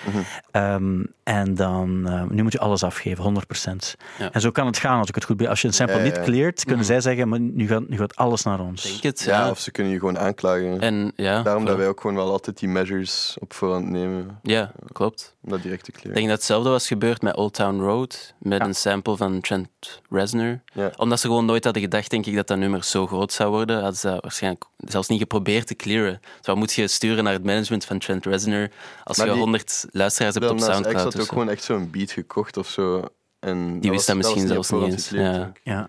Ehm, 0.50 1.04
en 1.22 1.54
dan, 1.54 2.08
eh, 2.08 2.22
nu 2.28 2.42
moet 2.42 2.52
je 2.52 2.58
alles 2.58 2.82
afgeven, 2.82 3.24
100%. 3.24 3.96
Ja. 4.18 4.32
En 4.32 4.40
zo 4.40 4.50
kan 4.50 4.66
het 4.66 4.78
gaan 4.78 4.98
als 4.98 5.08
ik 5.08 5.14
het 5.14 5.24
goed 5.24 5.36
ben. 5.36 5.48
Als 5.48 5.60
je 5.60 5.68
een 5.68 5.74
sample 5.74 5.96
Ja, 5.96 6.04
ja, 6.04 6.10
niet 6.10 6.20
cleart, 6.20 6.64
kunnen 6.64 6.84
zij 6.84 7.00
zeggen, 7.00 7.28
maar 7.28 7.40
nu 7.40 7.66
gaat, 7.66 7.88
nu 7.88 7.96
gaat 7.96 8.16
alles 8.16 8.42
naar 8.42 8.60
ons. 8.60 8.82
Denk 8.82 9.02
het, 9.02 9.20
Ja, 9.20 9.44
ja. 9.44 9.50
of 9.50 9.58
ze 9.58 9.70
kunnen 9.70 9.92
je 9.92 9.98
gewoon 9.98 10.18
aanklagen. 10.18 10.80
En 10.80 11.12
ja, 11.16 11.42
Daarom 11.42 11.64
dat 11.64 11.76
wij 11.76 11.88
ook 11.88 12.00
gewoon 12.00 12.16
wel 12.16 12.30
altijd 12.30 12.58
die 12.58 12.68
measures 12.68 13.36
op 13.40 13.52
voorhand 13.52 13.88
nemen. 13.88 14.38
Ja, 14.42 14.72
klopt. 14.92 15.36
Om 15.44 15.50
dat 15.50 15.62
direct 15.62 15.84
te 15.84 15.90
Ik 16.08 16.14
denk 16.14 16.26
dat 16.28 16.36
hetzelfde 16.36 16.70
was 16.70 16.86
gebeurd 16.86 17.22
met 17.22 17.36
Old 17.36 17.54
Town 17.54 17.80
Road, 17.80 18.34
met 18.38 18.58
Ja. 18.58 18.64
een 18.66 18.74
sample 18.74 19.16
van 19.16 19.40
Trent 19.40 19.68
Reznor. 20.10 20.60
Ja. 20.74 20.92
Omdat 20.96 21.20
ze 21.20 21.26
gewoon 21.26 21.44
nooit 21.44 21.64
hadden 21.64 21.82
gedacht, 21.82 22.10
denk 22.10 22.26
ik, 22.26 22.34
dat 22.34 22.46
dat 22.46 22.58
nummer 22.58 22.84
zo 22.84 23.06
groot 23.06 23.32
zou 23.32 23.50
worden. 23.50 23.76
Hadden 23.76 23.96
ze 23.98 24.06
dat 24.08 24.22
waarschijnlijk 24.22 24.64
zelfs 24.78 25.08
niet 25.08 25.18
geprobeerd 25.20 25.66
te 25.66 25.74
clearen. 25.74 26.20
Dus 26.36 26.46
wat 26.46 26.56
moet 26.56 26.72
je 26.72 26.88
sturen 26.88 27.24
naar 27.24 27.32
het 27.32 27.44
management 27.44 27.84
van 27.84 27.98
Trent 27.98 28.26
Reznor 28.26 28.70
als 29.04 29.16
Maar 29.16 29.26
je 29.26 29.32
die- 29.32 29.40
100 29.42 29.86
luisteraars 29.90 30.34
hebt 30.34 30.50
op 30.50 30.58
Soundcloud? 30.60 30.96
had 31.02 31.14
of 31.14 31.20
ook 31.20 31.28
gewoon 31.28 31.48
echt 31.50 31.64
zo'n 31.64 31.90
beat 31.90 32.10
gekocht 32.10 32.56
of 32.56 32.68
zo. 32.68 33.04
En 33.38 33.80
Die 33.80 33.90
wist 33.90 34.06
dat 34.06 34.16
was- 34.16 34.24
misschien 34.24 34.48
zelfs 34.48 34.70
niet 34.70 34.82
eens, 34.82 35.12
ik. 35.12 35.60
Ja. 35.64 35.88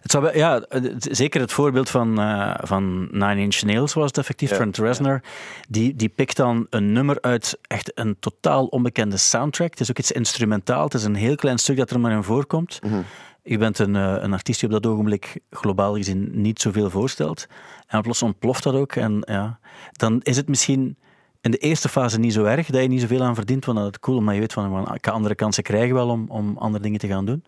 Het 0.00 0.10
zou, 0.10 0.36
ja, 0.38 0.64
zeker 0.98 1.40
het 1.40 1.52
voorbeeld 1.52 1.90
van, 1.90 2.20
eh, 2.20 2.54
van 2.60 3.08
Nine 3.10 3.40
Inch 3.40 3.62
Nails 3.62 3.94
was 3.94 4.06
het 4.06 4.18
effectief, 4.18 4.50
Ja, 4.50 4.56
Trent 4.56 4.76
Reznor. 4.76 5.20
Die, 5.68 5.96
die 5.96 6.08
pikt 6.08 6.36
dan 6.36 6.66
een 6.70 6.92
nummer 6.92 7.18
uit 7.20 7.58
echt 7.62 7.92
een 7.94 8.16
totaal 8.20 8.66
onbekende 8.66 9.16
soundtrack. 9.16 9.70
Het 9.70 9.80
is 9.80 9.90
ook 9.90 9.98
iets 9.98 10.12
instrumentaal. 10.12 10.84
Het 10.84 10.94
is 10.94 11.04
een 11.04 11.14
heel 11.14 11.34
klein 11.34 11.58
stuk 11.58 11.76
dat 11.76 11.90
er 11.90 12.00
maar 12.00 12.12
in 12.12 12.22
voorkomt. 12.22 12.78
Mhm. 12.82 13.00
Je 13.42 13.58
bent 13.58 13.78
een, 13.78 13.96
eh, 13.96 14.16
een 14.18 14.32
artiest 14.32 14.60
die 14.60 14.68
op 14.68 14.82
dat 14.82 14.92
ogenblik 14.92 15.40
globaal 15.50 15.94
gezien 15.94 16.30
niet 16.32 16.60
zoveel 16.60 16.90
voorstelt. 16.90 17.46
En 17.86 18.02
plots 18.02 18.22
ontploft 18.22 18.62
dat 18.62 18.74
ook. 18.74 18.94
En 18.94 19.22
ja, 19.26 19.58
dan 19.92 20.20
is 20.22 20.36
het 20.36 20.48
misschien 20.48 20.96
in 21.40 21.50
de 21.50 21.58
eerste 21.58 21.88
fase 21.88 22.18
niet 22.18 22.32
zo 22.32 22.44
erg 22.44 22.66
dat 22.66 22.82
je 22.82 22.88
niet 22.88 23.00
zoveel 23.00 23.22
aan 23.22 23.34
verdient, 23.34 23.64
want 23.64 23.78
dat 23.78 23.90
is 23.90 23.98
cool, 24.00 24.16
omdat 24.16 24.34
je 24.34 24.40
weet 24.40 24.52
van 24.52 24.94
ik 24.94 25.06
ga 25.06 25.12
andere 25.12 25.34
kansen 25.34 25.62
krijgen 25.62 25.94
wel 25.94 26.08
om, 26.08 26.24
om 26.28 26.56
andere 26.56 26.82
dingen 26.82 26.98
te 26.98 27.06
gaan 27.06 27.24
doen. 27.24 27.44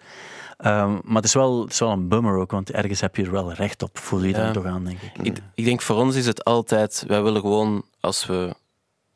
Ehm, 0.62 0.92
maar 1.04 1.16
het 1.16 1.24
is, 1.24 1.34
wel, 1.34 1.60
het 1.60 1.72
is 1.72 1.78
wel 1.78 1.90
een 1.90 2.08
bummer 2.08 2.36
ook, 2.38 2.50
want 2.50 2.70
ergens 2.70 3.00
heb 3.00 3.16
je 3.16 3.22
er 3.24 3.30
wel 3.30 3.52
recht 3.52 3.82
op, 3.82 3.98
voel 3.98 4.22
je 4.22 4.32
dan 4.32 4.44
Ja. 4.44 4.52
toch 4.52 4.64
aan, 4.64 4.84
denk 4.84 5.00
ik. 5.00 5.18
Ik, 5.26 5.38
ik 5.54 5.64
denk 5.64 5.82
voor 5.82 5.96
ons 5.96 6.16
is 6.16 6.26
het 6.26 6.44
altijd, 6.44 7.04
wij 7.06 7.22
willen 7.22 7.40
gewoon 7.40 7.84
als 8.00 8.26
we, 8.26 8.54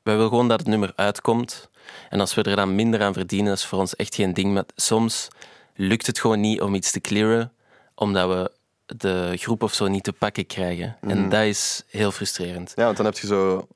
wij 0.02 0.14
willen 0.14 0.28
gewoon 0.28 0.48
dat 0.48 0.58
het 0.58 0.68
nummer 0.68 0.92
uitkomt. 0.96 1.70
En 2.10 2.20
als 2.20 2.34
we 2.34 2.42
er 2.42 2.56
dan 2.56 2.74
minder 2.74 3.02
aan 3.02 3.12
verdienen, 3.12 3.48
dat 3.48 3.58
is 3.58 3.66
voor 3.66 3.78
ons 3.78 3.96
echt 3.96 4.14
geen 4.14 4.34
ding. 4.34 4.52
Maar 4.54 4.64
soms 4.76 5.28
lukt 5.74 6.06
het 6.06 6.18
gewoon 6.20 6.40
niet 6.40 6.60
om 6.60 6.74
iets 6.74 6.90
te 6.90 7.00
clearen, 7.00 7.52
omdat 7.94 8.28
we 8.28 8.50
de 8.96 9.32
groep 9.36 9.62
of 9.62 9.74
zo 9.74 9.86
niet 9.88 10.04
te 10.04 10.12
pakken 10.12 10.46
krijgen. 10.46 10.96
En 11.00 11.28
dat 11.28 11.42
is 11.42 11.82
heel 11.88 12.10
frustrerend. 12.10 12.72
Ja, 12.76 12.84
want 12.84 12.96
dan 12.96 13.06
heb 13.06 13.18
je 13.18 13.26
zo 13.26 13.66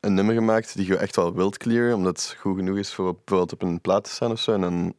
een 0.00 0.14
nummer 0.14 0.34
gemaakt 0.34 0.76
die 0.76 0.86
je 0.86 0.96
echt 0.96 1.16
wel 1.16 1.34
wilt 1.34 1.56
clearen, 1.58 1.94
omdat 1.94 2.16
het 2.22 2.36
goed 2.40 2.56
genoeg 2.56 2.76
is 2.78 2.92
voor 2.94 3.14
bijvoorbeeld 3.14 3.52
op 3.52 3.62
een 3.62 3.80
plaat 3.80 4.04
te 4.04 4.10
staan 4.10 4.30
of 4.30 4.40
zo. 4.40 4.52
En 4.52 4.60
dan 4.60 4.94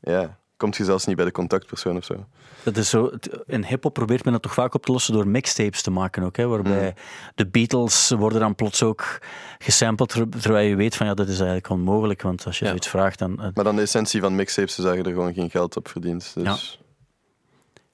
ja, 0.00 0.38
komt 0.60 0.76
je 0.76 0.84
zelfs 0.84 1.06
niet 1.06 1.16
bij 1.16 1.24
de 1.24 1.30
contactpersoon 1.32 1.96
of 1.96 2.04
zo. 2.04 2.24
Dat 2.62 2.76
is 2.76 2.88
zo, 2.90 3.10
in 3.46 3.64
hip-hop 3.64 3.92
probeert 3.94 4.24
men 4.24 4.32
dat 4.32 4.42
toch 4.42 4.54
vaak 4.54 4.74
op 4.74 4.84
te 4.86 4.92
lossen 4.92 5.12
door 5.12 5.28
mixtapes 5.28 5.82
te 5.82 5.90
maken 5.90 6.22
ook. 6.22 6.36
Hè, 6.36 6.46
waarbij 6.46 6.94
de 7.34 7.46
Beatles 7.46 8.10
worden 8.10 8.40
dan 8.40 8.54
plots 8.54 8.82
ook 8.82 9.18
gesampled, 9.58 10.08
ter- 10.08 10.28
terwijl 10.28 10.68
je 10.68 10.76
weet 10.76 10.96
van 10.96 11.06
ja, 11.06 11.14
dat 11.14 11.28
is 11.28 11.36
eigenlijk 11.38 11.68
onmogelijk. 11.68 12.22
Want 12.22 12.46
als 12.46 12.56
je 12.58 12.62
Ja. 12.64 12.70
zoiets 12.70 12.88
vraagt, 12.88 13.18
dan. 13.18 13.42
eh, 13.42 13.48
Maar 13.54 13.64
dan 13.64 13.76
de 13.76 13.82
essentie 13.82 14.20
van 14.20 14.34
mixtapes 14.34 14.78
is 14.78 14.84
dat 14.84 14.94
je 14.94 15.02
er 15.02 15.12
gewoon 15.12 15.34
geen 15.34 15.50
geld 15.50 15.76
op 15.76 15.88
verdient. 15.88 16.32
Dus 16.34 16.80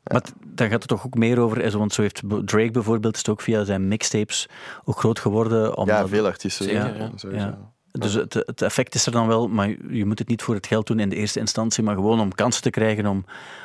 Maar 0.03 0.21
t- 0.21 0.33
dan 0.45 0.69
gaat 0.69 0.79
het 0.83 0.89
toch 0.89 1.07
ook 1.07 1.15
meer 1.15 1.39
over, 1.39 1.61
eh, 1.63 1.73
want 1.73 1.93
zo 1.93 2.03
heeft 2.03 2.23
Drake 2.45 2.71
bijvoorbeeld, 2.71 3.13
is 3.15 3.21
het 3.21 3.29
ook 3.29 3.41
via 3.41 3.65
zijn 3.65 3.89
mixtapes 3.89 4.49
ook 4.85 4.99
groot 4.99 5.19
geworden. 5.19 5.85
ja, 5.87 6.09
veel 6.09 6.27
artiesten. 6.27 6.65
Zeker, 6.65 6.97
ja, 6.97 7.09
ja. 7.37 7.73
Dus 7.99 8.13
het, 8.15 8.35
het 8.35 8.63
effect 8.63 8.95
is 8.95 9.07
er 9.07 9.13
dan 9.13 9.27
wel, 9.27 9.49
maar 9.49 9.69
je 9.91 10.05
moet 10.05 10.19
het 10.19 10.29
niet 10.29 10.43
voor 10.43 10.55
het 10.55 10.67
geld 10.67 10.87
doen 10.87 10.99
in 11.01 11.09
de 11.09 11.17
eerste 11.17 11.39
instantie, 11.41 11.83
maar 11.83 11.95
gewoon 11.95 12.21
om 12.21 12.35
kansen 12.35 12.63
te 12.63 12.71
krijgen 12.71 13.07
om, 13.07 13.25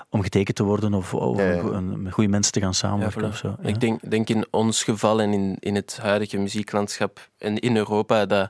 om 0.10 0.22
getekend 0.22 0.56
te 0.56 0.64
worden 0.64 0.94
of, 0.94 1.14
of 1.14 1.38
Ja, 1.38 1.44
ja. 1.52 1.60
een- 1.62 2.02
met 2.02 2.14
goede 2.14 2.30
mensen 2.30 2.52
te 2.52 2.60
gaan 2.60 2.74
samenwerken 2.74 3.22
Ja, 3.22 3.28
of 3.28 3.38
zo. 3.38 3.56
ja. 3.62 3.68
Ik 3.70 3.80
denk, 3.80 4.10
denk 4.10 4.30
in 4.30 4.46
ons 4.52 4.84
geval 4.84 5.22
en 5.22 5.34
in, 5.34 5.56
in 5.60 5.76
het 5.76 5.98
huidige 6.02 6.38
muzieklandschap 6.38 7.30
en 7.38 7.58
in 7.60 7.78
Europa 7.78 8.26
dat, 8.26 8.50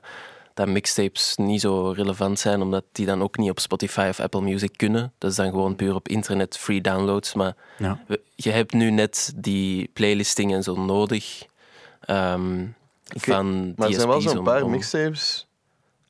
dat 0.54 0.68
mixtapes 0.68 1.36
niet 1.38 1.62
zo 1.62 1.90
relevant 1.92 2.40
zijn, 2.40 2.62
omdat 2.62 2.84
die 2.92 3.06
dan 3.06 3.22
ook 3.22 3.38
niet 3.38 3.50
op 3.50 3.60
Spotify 3.60 4.08
of 4.10 4.20
Apple 4.20 4.42
Music 4.42 4.74
kunnen. 4.76 5.14
Dat 5.18 5.30
is 5.32 5.36
dan 5.38 5.50
gewoon 5.50 5.76
puur 5.76 5.96
op 5.96 6.08
internet 6.08 6.58
free 6.58 6.82
downloads. 6.82 7.34
Maar 7.34 7.56
Ja. 7.78 8.00
we- 8.08 8.22
je 8.36 8.50
hebt 8.52 8.74
nu 8.74 8.92
net 8.92 9.34
die 9.36 9.90
playlisting 9.94 10.54
en 10.54 10.64
zo 10.64 10.76
nodig. 10.86 11.50
ehm, 12.02 12.66
van 13.06 13.74
Maar 13.76 13.88
er 13.88 13.94
zijn 13.94 14.08
wel 14.08 14.22
zo'n 14.22 14.44
paar 14.44 14.64
om- 14.64 14.72
mixtapes. 14.72 15.48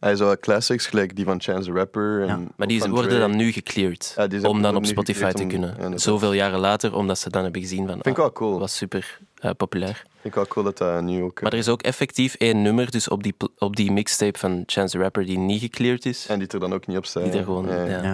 Hij 0.02 0.16
zo 0.16 0.36
classics, 0.40 0.88
gelijk 0.88 1.16
die 1.16 1.26
van 1.26 1.42
Chance 1.42 1.72
the 1.72 1.76
Rapper. 1.78 2.22
En, 2.22 2.28
Ja, 2.28 2.40
Maar 2.56 2.68
die 2.68 2.80
worden 2.80 3.04
Drake. 3.10 3.18
dan 3.20 3.36
nu 3.36 3.52
gecleared. 3.52 4.14
Ja, 4.18 4.28
die 4.28 4.40
zijn- 4.40 4.52
om 4.52 4.62
dan 4.62 4.76
op 4.76 4.86
Spotify 4.86 5.32
te 5.32 5.42
om- 5.44 5.48
kunnen. 5.50 5.76
ja. 5.80 5.98
Zoveel 5.98 6.34
jaren 6.34 6.60
later, 6.60 6.96
omdat 6.96 7.20
ze 7.20 7.30
dan 7.30 7.44
hebben 7.44 7.62
gezien 7.62 7.86
van. 7.86 7.94
Vind 7.94 8.06
ik 8.06 8.12
ah, 8.12 8.18
wel 8.18 8.32
cool. 8.32 8.52
dat 8.52 8.60
was 8.60 8.76
super 8.76 9.20
eh, 9.36 9.52
populair. 9.58 9.94
Vind 9.96 10.24
ik 10.24 10.34
wel 10.36 10.48
cool 10.48 10.66
dat 10.66 10.78
dat 10.78 11.02
nu 11.02 11.24
ook... 11.24 11.38
eh, 11.38 11.44
Maar 11.44 11.52
er 11.52 11.58
is 11.58 11.68
ook 11.68 11.82
effectief 11.82 12.34
één 12.36 12.62
nummer, 12.62 12.92
dus 12.92 13.08
op 13.08 13.24
die, 13.24 13.36
op 13.58 13.76
die 13.76 13.92
mixtape 13.92 14.40
van 14.40 14.64
Chance 14.66 14.98
the 14.98 15.04
Rapper, 15.04 15.26
die 15.26 15.38
niet 15.38 15.62
gecleared 15.62 16.06
is. 16.06 16.26
En 16.28 16.40
die 16.40 16.48
er 16.48 16.60
dan 16.60 16.74
ook 16.74 16.88
niet 16.88 16.98
op 16.98 17.06
staat. 17.06 17.24
die 17.24 17.32
er 17.32 17.44
gewoon 17.44 17.68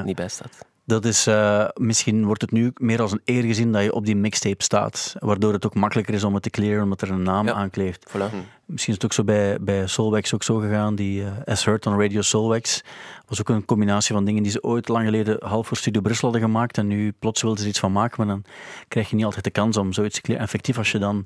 niet 0.06 0.16
bij 0.16 0.28
staat. 0.30 0.58
Dat 0.88 1.06
is, 1.06 1.28
eh, 1.28 1.66
misschien 1.74 2.26
wordt 2.26 2.42
het 2.42 2.52
nu 2.52 2.72
meer 2.76 3.02
als 3.02 3.12
een 3.12 3.22
eer 3.26 3.44
gezien 3.44 3.72
dat 3.72 3.84
je 3.84 3.94
op 3.94 4.06
die 4.06 4.16
mixtape 4.16 4.64
staat, 4.64 5.16
waardoor 5.20 5.54
het 5.54 5.66
ook 5.66 5.74
makkelijker 5.76 6.14
is 6.14 6.24
om 6.24 6.34
het 6.34 6.44
te 6.44 6.50
clearen, 6.50 6.84
omdat 6.84 7.02
er 7.02 7.12
een 7.12 7.22
naam 7.24 7.46
Ja. 7.46 7.54
aankleeft. 7.54 8.06
Voilà. 8.10 8.32
Misschien 8.66 8.94
is 8.94 9.02
het 9.02 9.04
ook 9.06 9.14
zo 9.14 9.24
bij, 9.24 9.58
bij 9.62 9.88
Soulwax 9.88 10.34
ook 10.34 10.44
zo 10.44 10.58
gegaan. 10.58 10.96
Die 10.96 11.24
eh, 11.24 11.32
As 11.46 11.66
Heard 11.66 11.86
on 11.86 12.00
Radio 12.02 12.22
Soulwax 12.22 12.84
was 13.28 13.40
ook 13.40 13.50
een 13.50 13.66
combinatie 13.66 14.16
van 14.16 14.26
dingen 14.26 14.44
die 14.44 14.52
ze 14.52 14.64
ooit 14.64 14.88
lang 14.88 15.06
geleden 15.06 15.38
half 15.46 15.68
voor 15.68 15.78
Studio 15.78 16.02
Brussel 16.02 16.24
hadden 16.32 16.48
gemaakt. 16.48 16.78
En 16.78 16.88
nu 16.88 17.14
plots 17.20 17.42
wilden 17.42 17.60
ze 17.60 17.66
er 17.66 17.72
iets 17.72 17.80
van 17.80 17.92
maken, 17.92 18.16
maar 18.18 18.36
dan 18.36 18.44
krijg 18.88 19.10
je 19.10 19.16
niet 19.16 19.26
altijd 19.26 19.44
de 19.44 19.50
kans 19.52 19.78
om 19.78 19.94
zoiets 19.94 20.16
te 20.16 20.22
clearen. 20.22 20.46
Effectief, 20.46 20.78
als 20.78 20.92
je 20.92 21.00
dan 21.00 21.26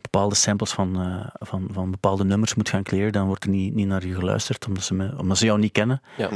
bepaalde 0.00 0.34
samples 0.34 0.70
van, 0.72 1.00
eh, 1.00 1.26
van, 1.48 1.68
van 1.72 1.90
bepaalde 1.90 2.24
nummers 2.24 2.54
moet 2.54 2.68
gaan 2.68 2.82
clearen, 2.82 3.12
dan 3.12 3.26
wordt 3.26 3.44
er 3.44 3.50
niet, 3.50 3.74
niet 3.74 3.86
naar 3.86 4.06
je 4.06 4.14
geluisterd, 4.14 4.66
omdat 4.66 4.82
ze, 4.84 4.94
me- 4.94 5.14
omdat 5.18 5.38
ze 5.38 5.44
jou 5.44 5.58
niet 5.58 5.72
kennen. 5.72 6.02
Ja. 6.16 6.30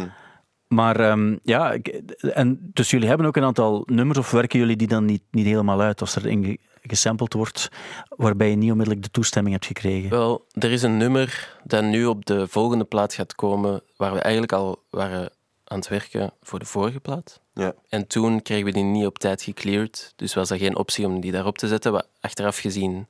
Maar 0.73 1.01
ehm, 1.01 1.37
ja, 1.43 1.77
en 2.21 2.71
dus 2.73 2.91
jullie 2.91 3.09
hebben 3.09 3.27
ook 3.27 3.37
een 3.37 3.45
aantal 3.45 3.83
nummers, 3.87 4.19
of 4.19 4.31
werken 4.31 4.59
jullie 4.59 4.77
die 4.77 4.89
dan 4.89 5.05
niet, 5.05 5.23
niet 5.31 5.47
helemaal 5.47 5.81
uit 5.81 6.01
als 6.01 6.15
er 6.17 6.27
in 6.27 6.45
ge- 6.45 6.59
gesampled 6.83 7.33
wordt, 7.33 7.69
waarbij 8.09 8.51
je 8.51 8.57
niet 8.57 8.71
onmiddellijk 8.71 9.05
de 9.05 9.11
toestemming 9.11 9.55
hebt 9.55 9.67
gekregen? 9.67 10.11
Wel, 10.11 10.47
er 10.53 10.71
is 10.71 10.83
een 10.83 10.97
nummer 10.97 11.57
dat 11.65 11.85
nu 11.85 12.07
op 12.07 12.27
de 12.27 12.49
volgende 12.49 12.85
plaat 12.85 13.15
gaat 13.15 13.35
komen, 13.35 13.83
waar 13.97 14.13
we 14.13 14.21
eigenlijk 14.21 14.53
al 14.53 14.83
waren 14.91 15.31
aan 15.65 15.79
het 15.79 15.89
werken 15.89 16.33
voor 16.43 16.59
de 16.59 16.65
vorige 16.65 17.01
plaat. 17.01 17.41
Ja. 17.55 17.75
En 17.89 18.07
toen 18.07 18.43
kregen 18.43 18.65
we 18.65 18.73
die 18.73 18.83
niet 18.85 19.07
op 19.07 19.19
tijd 19.19 19.43
gecleared, 19.43 20.13
dus 20.17 20.35
was 20.35 20.51
er 20.51 20.59
geen 20.59 20.77
optie 20.77 21.07
om 21.07 21.21
die 21.21 21.33
daarop 21.33 21.59
te 21.59 21.69
zetten, 21.69 21.93
wat 21.93 22.09
achteraf 22.21 22.59
gezien 22.59 23.07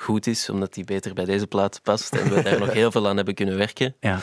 goed 0.00 0.26
is, 0.26 0.48
omdat 0.50 0.74
die 0.74 0.84
beter 0.84 1.14
bij 1.14 1.24
deze 1.24 1.46
plaat 1.46 1.80
past 1.82 2.14
en 2.14 2.34
we 2.34 2.42
daar 2.42 2.58
nog 2.66 2.72
heel 2.72 2.90
veel 2.90 3.08
aan 3.08 3.16
hebben 3.16 3.34
kunnen 3.34 3.56
werken. 3.56 3.94
Ja. 4.00 4.18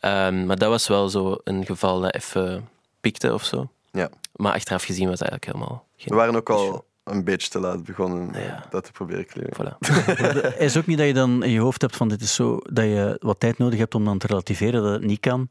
Ehm, 0.00 0.46
maar 0.46 0.56
dat 0.56 0.68
was 0.68 0.88
wel 0.88 1.08
zo 1.08 1.36
een 1.44 1.66
geval 1.66 2.00
dat 2.00 2.14
even 2.14 2.68
pikte 3.00 3.32
of 3.34 3.44
zo. 3.44 3.68
Ja. 3.92 4.08
Maar 4.36 4.52
achteraf 4.52 4.84
gezien 4.84 5.08
was 5.08 5.18
het 5.18 5.28
eigenlijk 5.28 5.58
helemaal 5.58 5.84
geen 5.96 6.08
We 6.08 6.14
waren 6.14 6.36
ook 6.36 6.50
al 6.50 6.84
een 7.04 7.24
beetje 7.24 7.48
te 7.50 7.58
laat 7.60 7.84
begonnen 7.84 8.42
Ja. 8.42 8.64
dat 8.70 8.84
te 8.84 8.92
proberen 8.92 9.26
te 9.26 9.32
clearen. 9.32 9.54
Voilà. 9.56 10.58
Is 10.58 10.76
ook 10.76 10.86
niet 10.86 10.98
dat 10.98 11.06
je 11.06 11.14
dan 11.14 11.42
in 11.42 11.50
je 11.50 11.60
hoofd 11.60 11.80
hebt 11.80 11.96
van 11.96 12.08
dit 12.08 12.20
is 12.20 12.34
zo, 12.34 12.58
dat 12.72 12.84
je 12.84 13.16
wat 13.20 13.40
tijd 13.40 13.58
nodig 13.58 13.78
hebt 13.78 13.94
om 13.94 14.04
dan 14.04 14.18
te 14.18 14.26
relativeren 14.26 14.82
dat 14.82 14.92
het 14.92 15.04
niet 15.04 15.20
kan. 15.20 15.48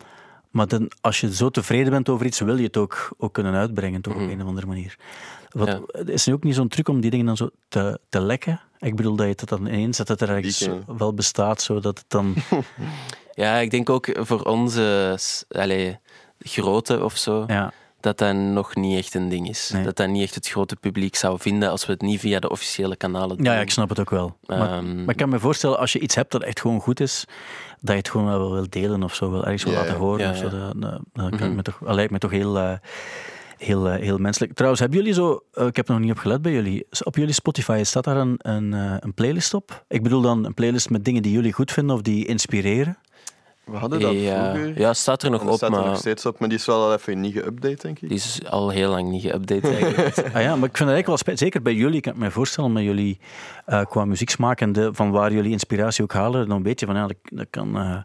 Maar 0.49 0.67
dan, 0.67 0.91
als 1.01 1.19
je 1.19 1.35
zo 1.35 1.49
tevreden 1.49 1.91
bent 1.91 2.09
over 2.09 2.25
iets, 2.25 2.39
wil 2.39 2.57
je 2.57 2.63
het 2.63 2.77
ook, 2.77 3.09
ook 3.17 3.33
kunnen 3.33 3.53
uitbrengen, 3.53 4.01
toch 4.01 4.13
op 4.13 4.19
Mhm. 4.19 4.29
een 4.29 4.41
of 4.41 4.47
andere 4.47 4.67
manier. 4.67 4.97
Wat, 5.55 5.67
Ja. 5.67 5.81
Is 6.13 6.27
er 6.27 6.33
ook 6.33 6.43
niet 6.43 6.55
zo'n 6.55 6.67
truc 6.67 6.87
om 6.87 7.01
die 7.01 7.09
dingen 7.11 7.25
dan 7.25 7.37
zo 7.37 7.49
te, 7.67 7.99
te 8.09 8.21
lekken? 8.21 8.59
Ik 8.79 8.95
bedoel 8.95 9.15
dat 9.15 9.25
je 9.25 9.31
het 9.37 9.49
dan 9.49 9.65
ineens, 9.65 9.97
dat 9.97 10.07
het 10.07 10.21
er 10.21 10.29
ergens 10.29 10.59
Leaken. 10.59 10.97
wel 10.97 11.13
bestaat, 11.13 11.61
zodat 11.61 11.97
het 11.97 12.05
dan... 12.07 12.33
Ja, 13.33 13.57
ik 13.57 13.71
denk 13.71 13.89
ook 13.89 14.07
voor 14.19 14.41
onze 14.41 15.17
allee, 15.49 15.99
grootte 16.39 17.03
of 17.03 17.17
zo, 17.17 17.43
Ja, 17.47 17.73
dat 17.99 18.17
dat 18.17 18.33
nog 18.35 18.75
niet 18.75 18.97
echt 18.97 19.13
een 19.13 19.29
ding 19.29 19.49
is. 19.49 19.69
Nee. 19.73 19.83
Dat 19.83 19.95
dat 19.95 20.07
niet 20.07 20.21
echt 20.23 20.35
het 20.35 20.47
grote 20.47 20.75
publiek 20.75 21.15
zou 21.15 21.39
vinden 21.39 21.69
als 21.69 21.85
we 21.85 21.91
het 21.91 22.01
niet 22.01 22.19
via 22.19 22.39
de 22.39 22.49
officiële 22.49 22.95
kanalen 22.95 23.37
doen. 23.37 23.45
ja, 23.45 23.53
ja, 23.53 23.59
ik 23.61 23.71
snap 23.71 23.89
het 23.89 23.99
ook 23.99 24.09
wel. 24.09 24.37
Maar, 24.45 24.59
Ehm, 24.77 24.99
maar 24.99 25.09
ik 25.09 25.17
kan 25.17 25.29
me 25.29 25.39
voorstellen, 25.39 25.79
als 25.79 25.91
je 25.93 25.99
iets 25.99 26.15
hebt 26.15 26.31
dat 26.31 26.43
echt 26.43 26.59
gewoon 26.59 26.79
goed 26.81 26.99
is, 26.99 27.25
dat 27.79 27.91
je 27.91 27.97
het 27.97 28.09
gewoon 28.09 28.27
wel 28.27 28.51
wil 28.51 28.65
delen 28.69 29.03
of 29.03 29.15
zo, 29.15 29.31
wel 29.31 29.43
ergens 29.43 29.63
wil 29.63 29.73
Ja, 29.73 29.79
laten 29.79 29.95
horen. 29.95 30.19
Ja, 30.25 30.29
of 30.31 30.37
zo. 30.37 30.49
Dat, 30.49 30.99
kan 31.13 31.33
Mhm. 31.49 31.55
me 31.55 31.61
toch, 31.61 31.77
lijkt 31.81 32.11
me 32.11 32.17
toch 32.17 32.31
heel, 32.31 32.57
eh, 32.57 32.73
heel, 33.57 33.89
eh, 33.89 34.01
heel 34.01 34.17
menselijk. 34.17 34.53
Trouwens, 34.53 34.81
hebben 34.81 34.99
jullie 34.99 35.13
zo, 35.13 35.43
eh, 35.53 35.65
ik 35.65 35.75
heb 35.75 35.87
nog 35.87 35.99
niet 35.99 36.11
op 36.11 36.17
gelet 36.17 36.41
bij 36.41 36.51
jullie, 36.51 36.87
op 37.03 37.15
jullie 37.15 37.33
Spotify 37.33 37.81
staat 37.83 38.03
daar 38.03 38.17
een, 38.17 38.35
een, 38.37 38.73
eh, 38.73 38.95
een 38.99 39.13
playlist 39.13 39.53
op? 39.53 39.85
Ik 39.87 40.03
bedoel 40.03 40.21
dan 40.21 40.45
een 40.45 40.53
playlist 40.53 40.89
met 40.89 41.05
dingen 41.05 41.21
die 41.21 41.31
jullie 41.31 41.53
goed 41.53 41.71
vinden 41.71 41.95
of 41.95 42.01
die 42.01 42.25
inspireren? 42.25 42.97
We 43.65 43.77
hadden 43.77 43.99
dat 43.99 44.13
ja, 44.13 44.53
vroeger. 44.53 44.79
ja, 44.79 44.93
staat 44.93 45.23
er 45.23 45.31
nog 45.31 45.41
En 45.41 45.47
op, 45.47 45.55
staat 45.55 45.69
er 45.69 45.75
maar 45.75 45.85
nog 45.85 45.97
steeds 45.97 46.25
op, 46.25 46.39
maar 46.39 46.49
die 46.49 46.57
is 46.57 46.65
wel 46.65 46.83
al 46.83 46.93
even 46.93 47.21
niet 47.21 47.35
geüpdate, 47.35 47.81
denk 47.81 47.99
ik. 47.99 48.09
die 48.09 48.17
is 48.17 48.39
al 48.49 48.69
heel 48.69 48.89
lang 48.89 49.09
niet 49.09 49.23
geüpdate 49.23 49.61
eigenlijk. 49.61 50.17
Ah 50.35 50.41
ja, 50.41 50.55
maar 50.55 50.69
ik 50.69 50.77
vind 50.77 50.89
het 50.89 50.95
eigenlijk 50.95 51.07
wel 51.07 51.17
spijt. 51.17 51.39
Zeker 51.39 51.61
bij 51.61 51.73
jullie, 51.73 52.01
kan 52.01 52.13
ik 52.13 52.19
me 52.19 52.31
voorstellen, 52.31 52.73
met 52.73 52.83
jullie 52.83 53.19
eh, 53.65 53.81
qua 53.85 54.05
muzieksmaak 54.05 54.61
en 54.61 54.71
de, 54.71 54.89
van 54.93 55.11
waar 55.11 55.33
jullie 55.33 55.51
inspiratie 55.51 56.03
ook 56.03 56.13
halen, 56.13 56.47
dan 56.47 56.63
weet 56.63 56.79
je 56.79 56.85
van 56.85 56.95
ja, 56.95 57.07
dat, 57.07 57.17
dat 57.23 57.47
kan 57.49 57.77
eh 57.77 57.97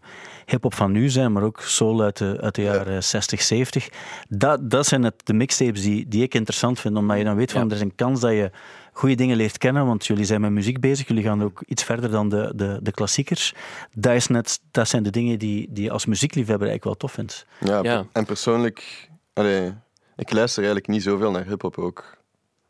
hip-hop 0.51 0.75
van 0.75 0.93
nu 0.93 1.09
zijn, 1.09 1.33
maar 1.33 1.43
ook 1.43 1.61
soul 1.61 2.03
uit 2.03 2.17
de, 2.17 2.39
uit 2.41 2.55
de 2.55 2.63
jaren 2.63 3.05
60, 3.05 3.43
70. 3.43 3.89
Dat, 4.29 4.71
dat 4.71 4.87
zijn 4.87 5.03
het, 5.03 5.15
de 5.25 5.33
mixtapes 5.33 5.83
die, 5.83 6.09
die 6.09 6.23
ik 6.23 6.35
interessant 6.35 6.81
vind, 6.81 6.97
omdat 6.97 7.19
je 7.19 7.25
dan 7.25 7.37
weet 7.37 7.53
van 7.53 7.61
Ja. 7.61 7.67
er 7.69 7.75
is 7.75 7.81
een 7.81 7.95
kans 7.95 8.21
dat 8.21 8.31
je 8.31 8.51
goede 8.93 9.15
dingen 9.15 9.37
leert 9.37 9.59
kennen, 9.59 9.87
want 9.87 10.07
jullie 10.07 10.25
zijn 10.25 10.41
met 10.41 10.51
muziek 10.51 10.81
bezig, 10.81 11.09
jullie 11.09 11.23
gaan 11.25 11.43
ook 11.43 11.63
iets 11.67 11.85
verder 11.85 12.11
dan 12.11 12.29
de, 12.29 12.53
de, 12.57 12.79
de 12.83 12.91
klassiekers. 12.91 13.55
Dat, 13.95 14.15
is 14.15 14.27
net, 14.27 14.61
dat 14.71 14.89
zijn 14.89 15.03
de 15.03 15.11
dingen 15.11 15.39
die, 15.39 15.67
die 15.71 15.85
je 15.85 15.91
als 15.91 16.07
muziekliefhebber 16.07 16.69
eigenlijk 16.69 16.85
wel 16.85 17.09
tof 17.09 17.13
vindt. 17.13 17.47
Ja, 17.61 17.83
Ja. 17.83 18.07
en 18.13 18.25
persoonlijk, 18.25 19.09
allee, 19.33 19.75
ik 20.17 20.33
luister 20.33 20.63
eigenlijk 20.63 20.93
niet 20.93 21.03
zoveel 21.03 21.31
naar 21.31 21.47
hip-hop 21.47 21.79
ook. 21.79 22.17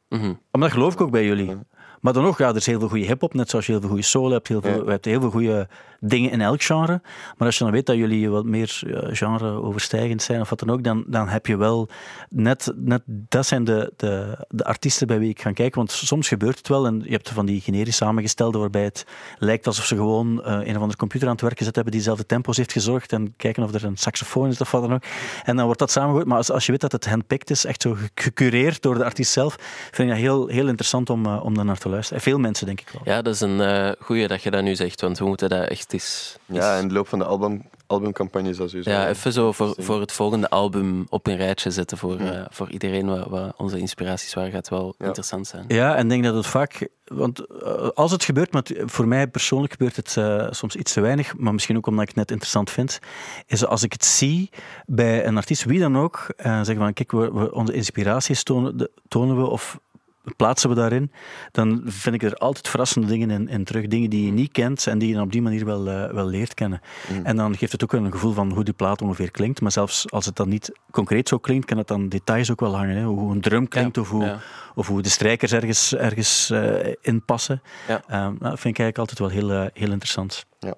Mhm. 0.08 0.32
Maar 0.50 0.60
dat 0.60 0.70
geloof 0.72 0.92
ik 0.92 1.00
ook 1.00 1.10
bij 1.10 1.24
jullie. 1.24 1.56
Maar 2.01 2.12
dan 2.12 2.22
nog, 2.22 2.38
ja, 2.38 2.48
er 2.48 2.57
is 2.57 2.66
heel 2.66 2.78
veel 2.78 2.88
goede 2.88 3.05
hip-hop, 3.07 3.34
net 3.34 3.51
zoals 3.51 3.66
je 3.66 3.72
heel 3.72 3.80
veel 3.80 3.90
goede 3.90 4.05
soul 4.05 4.30
hebt. 4.30 4.48
Heel 4.48 4.61
veel, 4.61 4.70
Ja. 4.76 4.82
Je 4.84 4.90
hebt 4.90 5.05
heel 5.05 5.20
veel 5.20 5.30
goede 5.30 5.68
dingen 6.01 6.30
in 6.30 6.40
elk 6.40 6.62
genre. 6.62 7.01
Maar 7.36 7.46
als 7.46 7.59
je 7.59 7.64
dan 7.64 7.72
weet 7.72 7.86
dat 7.86 7.96
jullie 7.96 8.30
wat 8.30 8.44
meer 8.44 8.80
eh, 8.86 9.09
genre-overstijgend 9.16 10.22
zijn 10.22 10.40
of 10.40 10.51
wat 10.51 10.59
dan 10.59 10.70
ook, 10.70 10.82
dan, 10.84 11.05
dan 11.07 11.28
heb 11.28 11.46
je 11.46 11.57
wel 11.57 11.88
net, 12.28 12.72
net 12.76 13.03
dat 13.07 13.46
zijn 13.46 13.64
de, 13.64 13.92
de, 13.96 14.38
de 14.48 14.64
artiesten 14.64 15.07
bij 15.07 15.18
wie 15.18 15.30
ik 15.30 15.40
ga 15.42 15.53
kijken. 15.53 15.78
Want 15.78 15.90
soms 15.90 16.28
gebeurt 16.28 16.59
het 16.59 16.68
wel 16.68 16.86
en 16.86 17.01
je 17.05 17.11
hebt 17.11 17.28
van 17.30 17.46
die 17.46 17.61
generisch 17.61 17.96
samengestelde 17.96 18.59
waarbij 18.59 18.84
het 18.84 19.07
lijkt 19.38 19.66
alsof 19.66 19.84
ze 19.84 19.96
gewoon 19.96 20.42
eh, 20.44 20.53
een 20.53 20.74
of 20.76 20.80
andere 20.80 20.96
computer 20.96 21.26
aan 21.26 21.32
het 21.32 21.40
werken 21.42 21.59
gezet 21.59 21.74
hebben 21.74 21.92
die 21.92 22.03
dezelfde 22.03 22.26
tempo's 22.26 22.57
heeft 22.57 22.72
gezorgd 22.72 23.12
en 23.12 23.34
kijken 23.36 23.62
of 23.62 23.74
er 23.74 23.84
een 23.84 23.96
saxofoon 23.96 24.48
is 24.48 24.61
of 24.61 24.70
wat 24.70 24.82
dan 24.82 24.92
ook. 24.94 25.03
En 25.44 25.57
dan 25.57 25.64
wordt 25.64 25.80
dat 25.80 25.90
samengegooid. 25.90 26.26
Maar 26.26 26.36
als, 26.36 26.51
als 26.51 26.64
je 26.66 26.70
weet 26.72 26.80
dat 26.80 26.92
het 26.92 27.07
handpicked 27.09 27.51
is, 27.51 27.64
echt 27.64 27.82
zo 27.82 27.94
ge- 27.94 28.11
gecureerd 28.14 28.82
door 28.82 28.94
de 28.98 29.05
artiest 29.05 29.32
zelf, 29.32 29.57
vind 29.90 30.09
ik 30.09 30.09
dat 30.09 30.16
heel, 30.24 30.46
heel 30.46 30.66
interessant 30.68 31.11
om, 31.11 31.26
eh, 31.26 31.44
om 31.44 31.55
daar 31.55 31.64
naar 31.64 31.78
te 31.78 31.88
En 31.93 32.20
veel 32.20 32.38
mensen, 32.38 32.66
denk 32.66 32.80
ik 32.80 32.88
wel. 32.93 33.03
Ja, 33.14 33.22
dat 33.22 33.34
is 33.34 33.41
een 33.41 33.61
eh 33.61 33.91
goeie 34.01 34.28
dat 34.28 34.43
je 34.43 34.51
dat 34.51 34.62
nu 34.62 34.74
zegt, 34.74 35.01
want 35.01 35.18
we 35.18 35.24
moeten 35.24 35.49
dat 35.49 35.68
echt 35.68 35.93
eens... 35.93 36.36
Ja, 36.47 36.76
in 36.76 36.88
de 36.88 36.95
loop 36.95 37.09
van 37.09 37.18
de 37.18 37.24
album, 37.24 37.62
albumcampagne 37.86 38.49
is 38.49 38.57
dat 38.57 38.68
sowieso. 38.70 38.91
ja, 38.91 39.09
even 39.09 39.32
zo 39.32 39.53
voor, 39.53 39.74
voor 39.78 40.01
het 40.01 40.12
volgende 40.12 40.49
album 40.51 41.07
op 41.09 41.26
een 41.26 41.36
rijtje 41.36 41.70
zetten 41.70 41.99
voor, 41.99 42.22
Ja. 42.22 42.32
eh, 42.32 42.45
voor 42.51 42.70
iedereen 42.70 43.07
wat, 43.07 43.26
wat 43.28 43.55
onze 43.57 43.78
inspiraties 43.78 44.34
waren, 44.34 44.53
gaat 44.53 44.68
wel 44.68 44.95
Ja. 44.99 45.07
interessant 45.07 45.47
zijn. 45.47 45.64
Ja, 45.68 45.97
en 45.97 46.03
ik 46.03 46.09
denk 46.09 46.24
dat 46.24 46.34
het 46.34 46.47
vaak... 46.47 46.88
Want 47.05 47.47
eh, 47.62 47.88
als 47.95 48.11
het 48.11 48.24
gebeurt, 48.24 48.53
maar 48.53 48.62
voor 48.84 49.09
mij 49.09 49.26
persoonlijk 49.28 49.72
gebeurt 49.72 49.97
het 49.97 50.16
eh, 50.16 50.47
soms 50.51 50.76
iets 50.76 50.93
te 50.93 51.01
weinig, 51.01 51.36
maar 51.36 51.53
misschien 51.53 51.76
ook 51.76 51.86
omdat 51.86 52.03
ik 52.03 52.09
het 52.09 52.16
net 52.16 52.30
interessant 52.30 52.70
vind, 52.70 52.99
is 53.47 53.66
als 53.66 53.82
ik 53.82 53.93
het 53.93 54.05
zie 54.05 54.51
bij 54.86 55.26
een 55.26 55.36
artiest, 55.36 55.64
wie 55.64 55.80
dan 55.80 55.99
ook, 55.99 56.26
en 56.36 56.64
zeggen 56.64 56.84
van, 56.84 56.93
kijk, 56.93 57.12
we, 57.12 57.32
we- 57.32 57.55
onze 57.55 57.72
inspiraties 57.72 58.43
tonen, 58.43 58.76
de- 58.76 58.91
tonen 59.09 59.36
we 59.36 59.47
of 59.47 59.78
plaatsen 60.36 60.68
we 60.68 60.74
daarin, 60.74 61.12
dan 61.50 61.82
vind 61.84 62.14
ik 62.14 62.22
er 62.22 62.34
altijd 62.34 62.68
verrassende 62.68 63.06
dingen 63.06 63.30
in, 63.30 63.48
in 63.48 63.64
terug. 63.64 63.86
Dingen 63.86 64.10
die 64.10 64.24
je 64.24 64.32
niet 64.32 64.52
kent 64.52 64.86
en 64.86 64.98
die 64.98 65.08
je 65.08 65.14
dan 65.14 65.22
op 65.22 65.32
die 65.32 65.42
manier 65.42 65.64
wel, 65.64 65.88
eh, 65.88 66.12
wel 66.12 66.26
leert 66.26 66.54
kennen. 66.54 66.80
Mm. 67.08 67.24
En 67.24 67.36
dan 67.36 67.56
geeft 67.56 67.72
het 67.72 67.82
ook 67.84 67.92
een 67.92 68.12
gevoel 68.12 68.32
van 68.32 68.52
hoe 68.52 68.64
die 68.64 68.74
plaat 68.74 69.02
ongeveer 69.02 69.30
klinkt. 69.30 69.60
Maar 69.60 69.72
zelfs 69.72 70.10
als 70.10 70.26
het 70.26 70.36
dan 70.36 70.48
niet 70.48 70.72
concreet 70.90 71.28
zo 71.28 71.38
klinkt, 71.38 71.66
kan 71.66 71.78
het 71.78 71.88
dan 71.88 72.08
details 72.08 72.50
ook 72.50 72.60
wel 72.60 72.76
hangen. 72.76 72.96
Hè? 72.96 73.04
Hoe 73.04 73.32
een 73.32 73.40
drum 73.40 73.68
klinkt 73.68 73.98
of 73.98 74.08
hoe, 74.10 74.24
Ja. 74.24 74.38
of 74.74 74.86
hoe 74.86 75.02
de 75.02 75.08
strijkers 75.08 75.52
ergens, 75.52 75.94
ergens 75.94 76.50
eh, 76.50 76.94
in 77.00 77.24
passen. 77.24 77.62
Ja. 77.88 78.02
Ehm, 78.08 78.34
dat 78.38 78.60
vind 78.60 78.78
ik 78.78 78.78
eigenlijk 78.78 78.98
altijd 78.98 79.18
wel 79.18 79.28
heel, 79.28 79.50
eh, 79.50 79.70
heel 79.74 79.90
interessant. 79.90 80.46
Ja. 80.58 80.74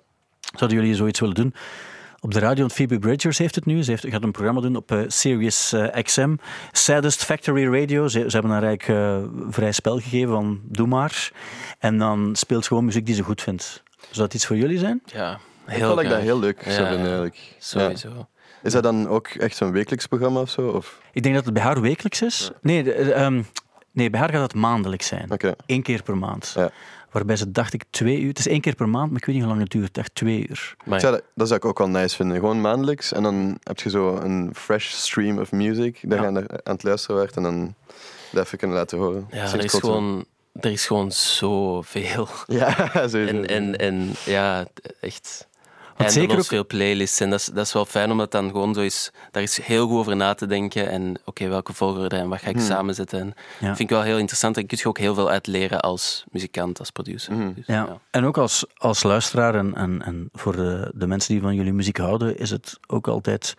Zouden 0.57 0.79
jullie 0.79 0.95
zoiets 0.95 1.21
willen 1.21 1.35
doen? 1.35 1.55
Op 2.25 2.33
de 2.33 2.39
radio, 2.39 2.61
want 2.61 2.73
Phoebe 2.73 2.99
Bridgers 2.99 3.39
heeft 3.39 3.55
het 3.55 3.65
nu. 3.67 3.83
Ze 3.83 3.91
heeft, 3.91 4.07
gaat 4.09 4.23
een 4.23 4.31
programma 4.31 4.61
doen 4.61 4.77
op 4.77 4.93
eh, 4.93 4.99
Sirius 5.07 5.73
eh, 5.73 6.03
XM. 6.03 6.37
Saddest 6.73 7.25
Factory 7.25 7.81
Radio. 7.81 8.09
Ze, 8.09 8.19
ze 8.19 8.31
hebben 8.31 8.51
haar 8.51 8.63
eigenlijk 8.63 9.01
eh, 9.01 9.29
vrij 9.51 9.73
spel 9.73 9.99
gegeven 9.99 10.29
van 10.29 10.61
doe 10.65 10.87
maar. 10.87 11.31
En 11.79 11.99
dan 11.99 12.37
speelt 12.37 12.63
ze 12.63 12.69
gewoon 12.69 12.85
muziek 12.85 13.07
die 13.07 13.15
ze 13.15 13.23
goed 13.23 13.43
vindt. 13.43 13.83
Zou 13.99 14.13
dat 14.27 14.35
iets 14.35 14.47
voor 14.47 14.57
jullie 14.57 14.79
zijn? 14.79 15.03
Ja, 15.05 15.39
heel 15.65 15.89
vond 15.89 16.01
ik 16.01 16.09
dat 16.09 16.21
heel 16.21 16.39
leuk 16.39 16.65
Ja, 16.65 16.87
eigenlijk. 16.87 17.35
Ja. 17.37 17.55
Sowieso. 17.59 18.29
Is 18.63 18.73
dat 18.73 18.83
dan 18.83 19.09
ook 19.09 19.29
echt 19.29 19.57
zo'n 19.57 19.73
wekelijks 19.73 20.07
programma 20.07 20.41
of 20.41 20.51
zo? 20.51 20.69
Of? 20.69 21.01
Ik 21.13 21.23
denk 21.23 21.35
dat 21.35 21.45
het 21.45 21.55
bij 21.55 21.63
haar 21.63 21.81
wekelijks 21.81 22.23
is. 22.23 22.51
Nee, 22.61 22.83
de- 22.83 22.93
eh, 22.93 23.25
ehm, 23.25 23.43
nee, 23.93 24.11
bij 24.11 24.21
haar 24.21 24.31
gaat 24.31 24.43
het 24.43 24.55
maandelijks 24.55 25.07
zijn. 25.07 25.31
Oké. 25.33 25.55
Eén 25.67 25.83
keer 25.83 26.03
per 26.03 26.17
maand. 26.17 26.53
Ja. 26.57 26.71
Waarbij 27.11 27.37
ze, 27.37 27.51
dacht 27.53 27.73
ik, 27.73 27.85
twee 27.91 28.21
uur... 28.21 28.29
Het 28.29 28.39
is 28.39 28.47
één 28.49 28.61
keer 28.61 28.75
per 28.75 28.89
maand, 28.89 29.11
maar 29.11 29.21
ik 29.21 29.25
weet 29.27 29.35
niet 29.35 29.45
hoe 29.45 29.53
lang 29.55 29.63
het 29.65 29.73
duurt. 29.73 29.99
Echt 29.99 30.15
twee 30.15 30.47
uur. 30.49 30.77
Ja, 30.85 30.99
dat, 30.99 31.23
dat 31.35 31.47
zou 31.49 31.61
ik 31.61 31.65
ook 31.67 31.79
wel 31.79 31.89
nice 31.89 32.17
vinden. 32.17 32.37
Gewoon 32.37 32.61
maandelijks 32.61 33.13
en 33.13 33.23
dan 33.23 33.59
heb 33.63 33.81
je 33.81 33.91
zo 33.91 34.17
een 34.17 34.51
fresh 34.55 34.87
stream 34.91 35.39
of 35.39 35.53
music 35.53 35.99
dat 36.03 36.19
Ja. 36.19 36.29
je 36.29 36.37
aan, 36.37 36.47
het 36.73 36.83
luisteren 36.83 37.17
werd 37.17 37.37
en 37.37 37.43
dan 37.43 37.75
dat 38.33 38.45
even 38.45 38.59
kunnen 38.59 38.77
laten 38.77 38.99
horen. 38.99 39.27
ja, 39.31 39.45
Dat 39.45 39.53
er, 39.53 39.65
is 39.65 39.73
gewoon, 39.75 40.25
er 40.61 40.71
is 40.71 40.87
gewoon 40.87 41.13
zoveel. 41.13 42.29
Ja, 42.47 42.75
sowieso. 43.09 43.19
En, 43.19 43.47
en, 43.47 43.77
en 43.77 44.11
ja, 44.25 44.67
echt. 45.01 45.49
Want 46.03 46.13
zeker 46.15 46.39
ook- 46.39 46.45
veel 46.45 46.67
playlists. 46.67 47.21
En 47.21 47.31
dat 47.31 47.39
is, 47.41 47.47
dat 47.47 47.67
is 47.67 47.73
wel 47.73 47.85
fijn 47.85 48.11
omdat 48.11 48.31
dan 48.31 48.51
gewoon 48.51 48.75
zo 48.75 48.81
is. 48.81 49.11
Daar 49.31 49.43
is 49.43 49.61
heel 49.63 49.87
goed 49.87 49.99
over 49.99 50.17
na 50.17 50.35
te 50.35 50.47
denken. 50.47 50.89
En 50.91 51.17
oké, 51.25 51.49
welke 51.49 51.73
volgorde 51.73 52.17
en 52.17 52.29
wat 52.29 52.41
ga 52.41 52.49
ik 52.49 52.57
Hmm. 52.57 52.65
samenzetten. 52.65 53.21
En 53.21 53.35
Ja. 53.59 53.67
vind 53.67 53.79
ik 53.81 53.89
wel 53.89 54.03
heel 54.03 54.19
interessant. 54.19 54.57
En 54.57 54.67
kun 54.67 54.79
je 54.81 54.89
ook 54.89 54.99
heel 54.99 55.15
veel 55.15 55.31
uit 55.31 55.47
leren 55.47 55.81
als 55.81 56.25
muzikant, 56.31 56.79
als 56.79 56.91
producer. 56.91 57.33
Mhm. 57.33 57.53
Dus, 57.55 57.67
Ja. 57.67 57.99
En 58.11 58.25
ook 58.25 58.39
als, 58.39 58.65
als 58.77 59.03
luisteraar 59.03 59.55
en, 59.55 59.75
en, 59.75 60.03
en 60.05 60.29
voor 60.33 60.57
de, 60.57 60.91
de 60.95 61.07
mensen 61.07 61.33
die 61.33 61.43
van 61.43 61.55
jullie 61.55 61.73
muziek 61.73 61.97
houden, 61.97 62.39
is 62.39 62.51
het 62.51 62.79
ook 62.87 63.09
altijd 63.09 63.55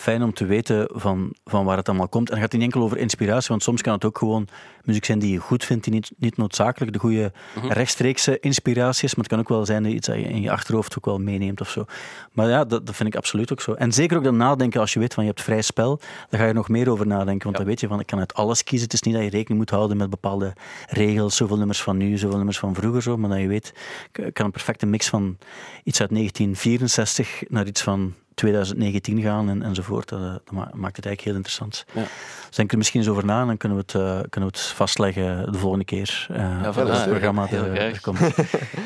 fijn 0.00 0.22
om 0.22 0.34
te 0.34 0.46
weten 0.46 0.88
van, 0.92 1.34
van 1.44 1.64
waar 1.64 1.76
het 1.76 1.88
allemaal 1.88 2.08
komt. 2.08 2.28
En 2.28 2.34
het 2.34 2.42
gaat 2.42 2.52
niet 2.52 2.62
enkel 2.62 2.82
over 2.82 2.98
inspiratie, 2.98 3.48
want 3.48 3.62
soms 3.62 3.82
kan 3.82 3.92
het 3.92 4.04
ook 4.04 4.18
gewoon 4.18 4.48
muziek 4.84 5.04
zijn 5.04 5.18
die 5.18 5.32
je 5.32 5.38
goed 5.38 5.64
vindt, 5.64 5.84
die 5.84 5.92
niet, 5.92 6.10
niet 6.18 6.36
noodzakelijk 6.36 6.92
de 6.92 6.98
goede 6.98 7.32
rechtstreekse 7.68 8.40
inspiratie 8.40 9.04
is, 9.04 9.14
maar 9.14 9.24
het 9.24 9.32
kan 9.32 9.38
ook 9.38 9.48
wel 9.48 9.66
zijn 9.66 9.82
dat 9.82 9.92
iets 9.92 10.06
dat 10.06 10.16
je 10.16 10.22
in 10.22 10.40
je 10.40 10.50
achterhoofd 10.50 10.98
ook 10.98 11.04
wel 11.04 11.18
meeneemt 11.18 11.60
of 11.60 11.70
zo. 11.70 11.84
Maar 12.32 12.48
ja, 12.48 12.64
dat, 12.64 12.86
dat 12.86 12.96
vind 12.96 13.08
ik 13.08 13.16
absoluut 13.16 13.52
ook 13.52 13.60
zo. 13.60 13.72
En 13.72 13.92
zeker 13.92 14.16
ook 14.16 14.24
dat 14.24 14.34
nadenken 14.34 14.80
als 14.80 14.92
je 14.92 14.98
weet 14.98 15.14
van 15.14 15.24
je 15.24 15.30
hebt 15.30 15.42
vrij 15.42 15.62
spel, 15.62 16.00
dan 16.28 16.40
ga 16.40 16.46
je 16.46 16.52
nog 16.52 16.68
meer 16.68 16.90
over 16.90 17.06
nadenken, 17.06 17.44
want 17.44 17.56
dan 17.56 17.66
weet 17.66 17.80
je 17.80 17.88
van 17.88 18.00
ik 18.00 18.06
kan 18.06 18.18
uit 18.18 18.34
alles 18.34 18.64
kiezen. 18.64 18.84
Het 18.84 18.94
is 18.94 19.02
niet 19.02 19.14
dat 19.14 19.24
je 19.24 19.30
rekening 19.30 19.58
moet 19.58 19.70
houden 19.70 19.96
met 19.96 20.10
bepaalde 20.10 20.52
regels, 20.88 21.36
zoveel 21.36 21.56
nummers 21.56 21.82
van 21.82 21.96
nu, 21.96 22.18
zoveel 22.18 22.36
nummers 22.36 22.58
van 22.58 22.74
vroeger, 22.74 23.02
zo, 23.02 23.16
maar 23.16 23.30
dat 23.30 23.38
je 23.38 23.48
weet, 23.48 23.74
ik 24.12 24.34
kan 24.34 24.44
een 24.44 24.52
perfecte 24.52 24.86
mix 24.86 25.08
van 25.08 25.38
iets 25.84 26.00
uit 26.00 26.10
1964 26.10 27.42
naar 27.48 27.66
iets 27.66 27.82
van 27.82 28.14
2019 28.34 29.20
gaan 29.22 29.48
en, 29.48 29.62
enzovoort. 29.62 30.08
Dat, 30.08 30.20
eh, 30.20 30.24
dat 30.32 30.50
ma- 30.50 30.70
maakt 30.74 30.96
het 30.96 31.06
eigenlijk 31.06 31.20
heel 31.20 31.34
interessant. 31.34 31.84
Ja. 31.92 32.02
Dus 32.46 32.56
denk 32.56 32.72
er 32.72 32.78
misschien 32.78 33.00
eens 33.00 33.08
over 33.10 33.24
na 33.24 33.40
en 33.40 33.46
dan 33.46 33.56
kunnen 33.56 33.78
we 33.78 33.84
het, 33.86 33.94
eh, 33.94 34.30
kunnen 34.30 34.50
we 34.50 34.56
het 34.58 34.66
vastleggen 34.66 35.52
de 35.52 35.58
volgende 35.58 35.84
keer 35.84 36.26
eh 36.30 36.36
Ja, 36.36 36.66
als 36.66 36.76
het 36.76 37.08
programma 37.08 37.48
er, 37.50 37.72
er 37.72 38.00
komt. 38.00 38.20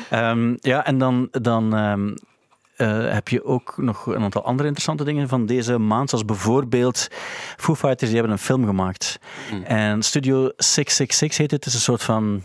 Ehm, 0.09 0.55
ja, 0.59 0.85
en 0.85 0.97
dan, 0.97 1.27
dan 1.31 1.75
ehm, 1.75 2.13
eh, 2.75 3.13
heb 3.13 3.27
je 3.27 3.45
ook 3.45 3.73
nog 3.77 4.05
een 4.05 4.21
aantal 4.23 4.43
andere 4.43 4.67
interessante 4.67 5.03
dingen 5.03 5.27
van 5.27 5.45
deze 5.45 5.77
maand, 5.77 6.09
zoals 6.09 6.25
bijvoorbeeld 6.25 7.07
Foo 7.57 7.75
Fighters, 7.75 8.09
die 8.09 8.13
hebben 8.19 8.31
een 8.31 8.43
film 8.43 8.65
gemaakt. 8.65 9.19
Hmm. 9.49 9.63
En 9.63 10.03
Studio 10.03 10.51
666 10.57 11.37
heet 11.37 11.51
het. 11.51 11.63
Het 11.63 11.73
is 11.73 11.73
een 11.73 11.85
soort 11.85 12.03
van... 12.03 12.43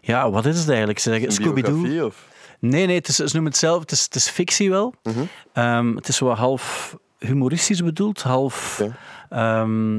Ja, 0.00 0.30
wat 0.30 0.46
is 0.46 0.58
het 0.58 0.68
eigenlijk? 0.68 0.98
Ze 0.98 1.10
zeggen 1.10 1.32
Scooby-Doo. 1.32 2.10
Nee, 2.58 2.86
nee, 2.86 2.96
het 2.96 3.08
is, 3.08 3.16
ze 3.16 3.24
noemen 3.32 3.50
het 3.50 3.56
zelf, 3.60 3.80
het 3.80 3.90
is, 3.92 4.02
het 4.04 4.14
is 4.14 4.28
fictie 4.28 4.70
wel. 4.70 4.94
Mhm. 5.02 5.18
Ehm, 5.52 5.94
het 5.96 6.08
is 6.08 6.18
wat 6.18 6.38
half 6.38 6.96
humoristisch 7.18 7.82
bedoeld, 7.82 8.22
half... 8.22 8.82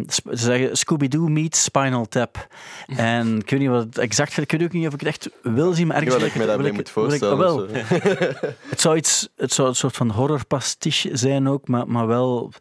Sp- 0.07 0.27
ze 0.29 0.37
zeggen 0.37 0.77
Scooby-Doo 0.77 1.27
meets 1.27 1.63
Spinal 1.63 2.05
Tap. 2.07 2.47
En 2.95 3.37
ik 3.39 3.49
weet 3.49 3.59
niet 3.59 3.69
wat 3.69 3.83
het 3.83 3.97
exact 3.97 4.33
gaat. 4.33 4.43
Ik 4.43 4.51
weet 4.51 4.63
ook 4.63 4.71
niet 4.73 4.87
of 4.87 4.93
ik 4.93 4.99
het 4.99 5.09
echt 5.09 5.29
wil 5.43 5.73
zien, 5.73 5.87
maar 5.87 5.95
Ik 6.01 6.03
ergens 6.03 6.23
wat 6.23 6.31
ik 6.33 6.39
me 6.39 6.45
daarbij 6.45 6.67
ik- 6.67 6.73
moet 6.73 6.87
ik- 6.87 6.93
voorstellen. 6.93 7.37
wel. 7.37 7.63
of 7.63 7.69
zo. 7.69 8.47
Het 8.69 8.81
zou, 8.81 8.97
iets, 8.97 9.29
het 9.35 9.53
zou 9.53 9.67
een 9.67 9.75
soort 9.75 9.95
van 9.97 10.09
horrorpastiche 10.11 11.17
zijn 11.17 11.47
ook, 11.47 11.67
maar, 11.67 11.87
maar 11.87 12.07
wel... 12.07 12.51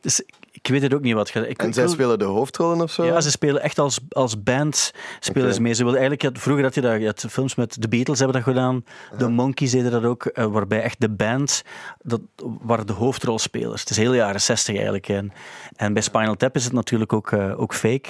Dus 0.00 0.22
ik 0.62 0.70
weet 0.70 0.82
het 0.82 0.94
ook 0.94 1.00
niet 1.00 1.14
wat. 1.14 1.34
Ik, 1.34 1.62
En 1.62 1.72
zij 1.72 1.84
wil- 1.84 1.92
spelen 1.92 2.18
de 2.18 2.24
hoofdrollen 2.24 2.80
of 2.80 2.90
zo? 2.92 3.04
Ja, 3.04 3.20
ze 3.20 3.30
spelen 3.30 3.62
echt 3.62 3.78
als, 3.78 3.98
als 4.08 4.42
band 4.42 4.92
spelen 5.20 5.54
ze 5.54 5.60
mee. 5.60 5.72
Ze 5.74 5.82
wilden 5.84 6.00
eigenlijk, 6.00 6.38
vroeger 6.38 6.64
had 6.64 6.74
je 6.74 6.80
dat, 6.80 7.00
je 7.00 7.06
had 7.06 7.24
films 7.30 7.54
met 7.54 7.82
de 7.82 7.88
Beatles 7.88 8.18
hebben 8.18 8.36
dat 8.36 8.44
gedaan, 8.54 8.84
de 9.18 9.28
Monkeys 9.28 9.70
deden 9.70 9.90
dat 9.90 10.04
ook, 10.04 10.24
eh, 10.26 10.44
waarbij 10.44 10.82
echt 10.82 11.00
de 11.00 11.10
band, 11.10 11.62
dat 12.02 12.20
waren 12.60 12.86
de 12.86 12.92
hoofdrolspelers. 12.92 13.80
Het 13.80 13.90
is 13.90 13.96
heel 13.96 14.14
jaren 14.14 14.40
60 14.40 14.74
eigenlijk. 14.74 15.08
En, 15.08 15.32
en 15.76 15.92
bij 15.92 16.02
Spinal 16.02 16.34
Tap 16.36 16.56
is 16.56 16.64
het 16.64 16.72
natuurlijk 16.72 17.12
ook, 17.12 17.32
eh, 17.32 17.60
ook 17.60 17.74
fake. 17.74 18.08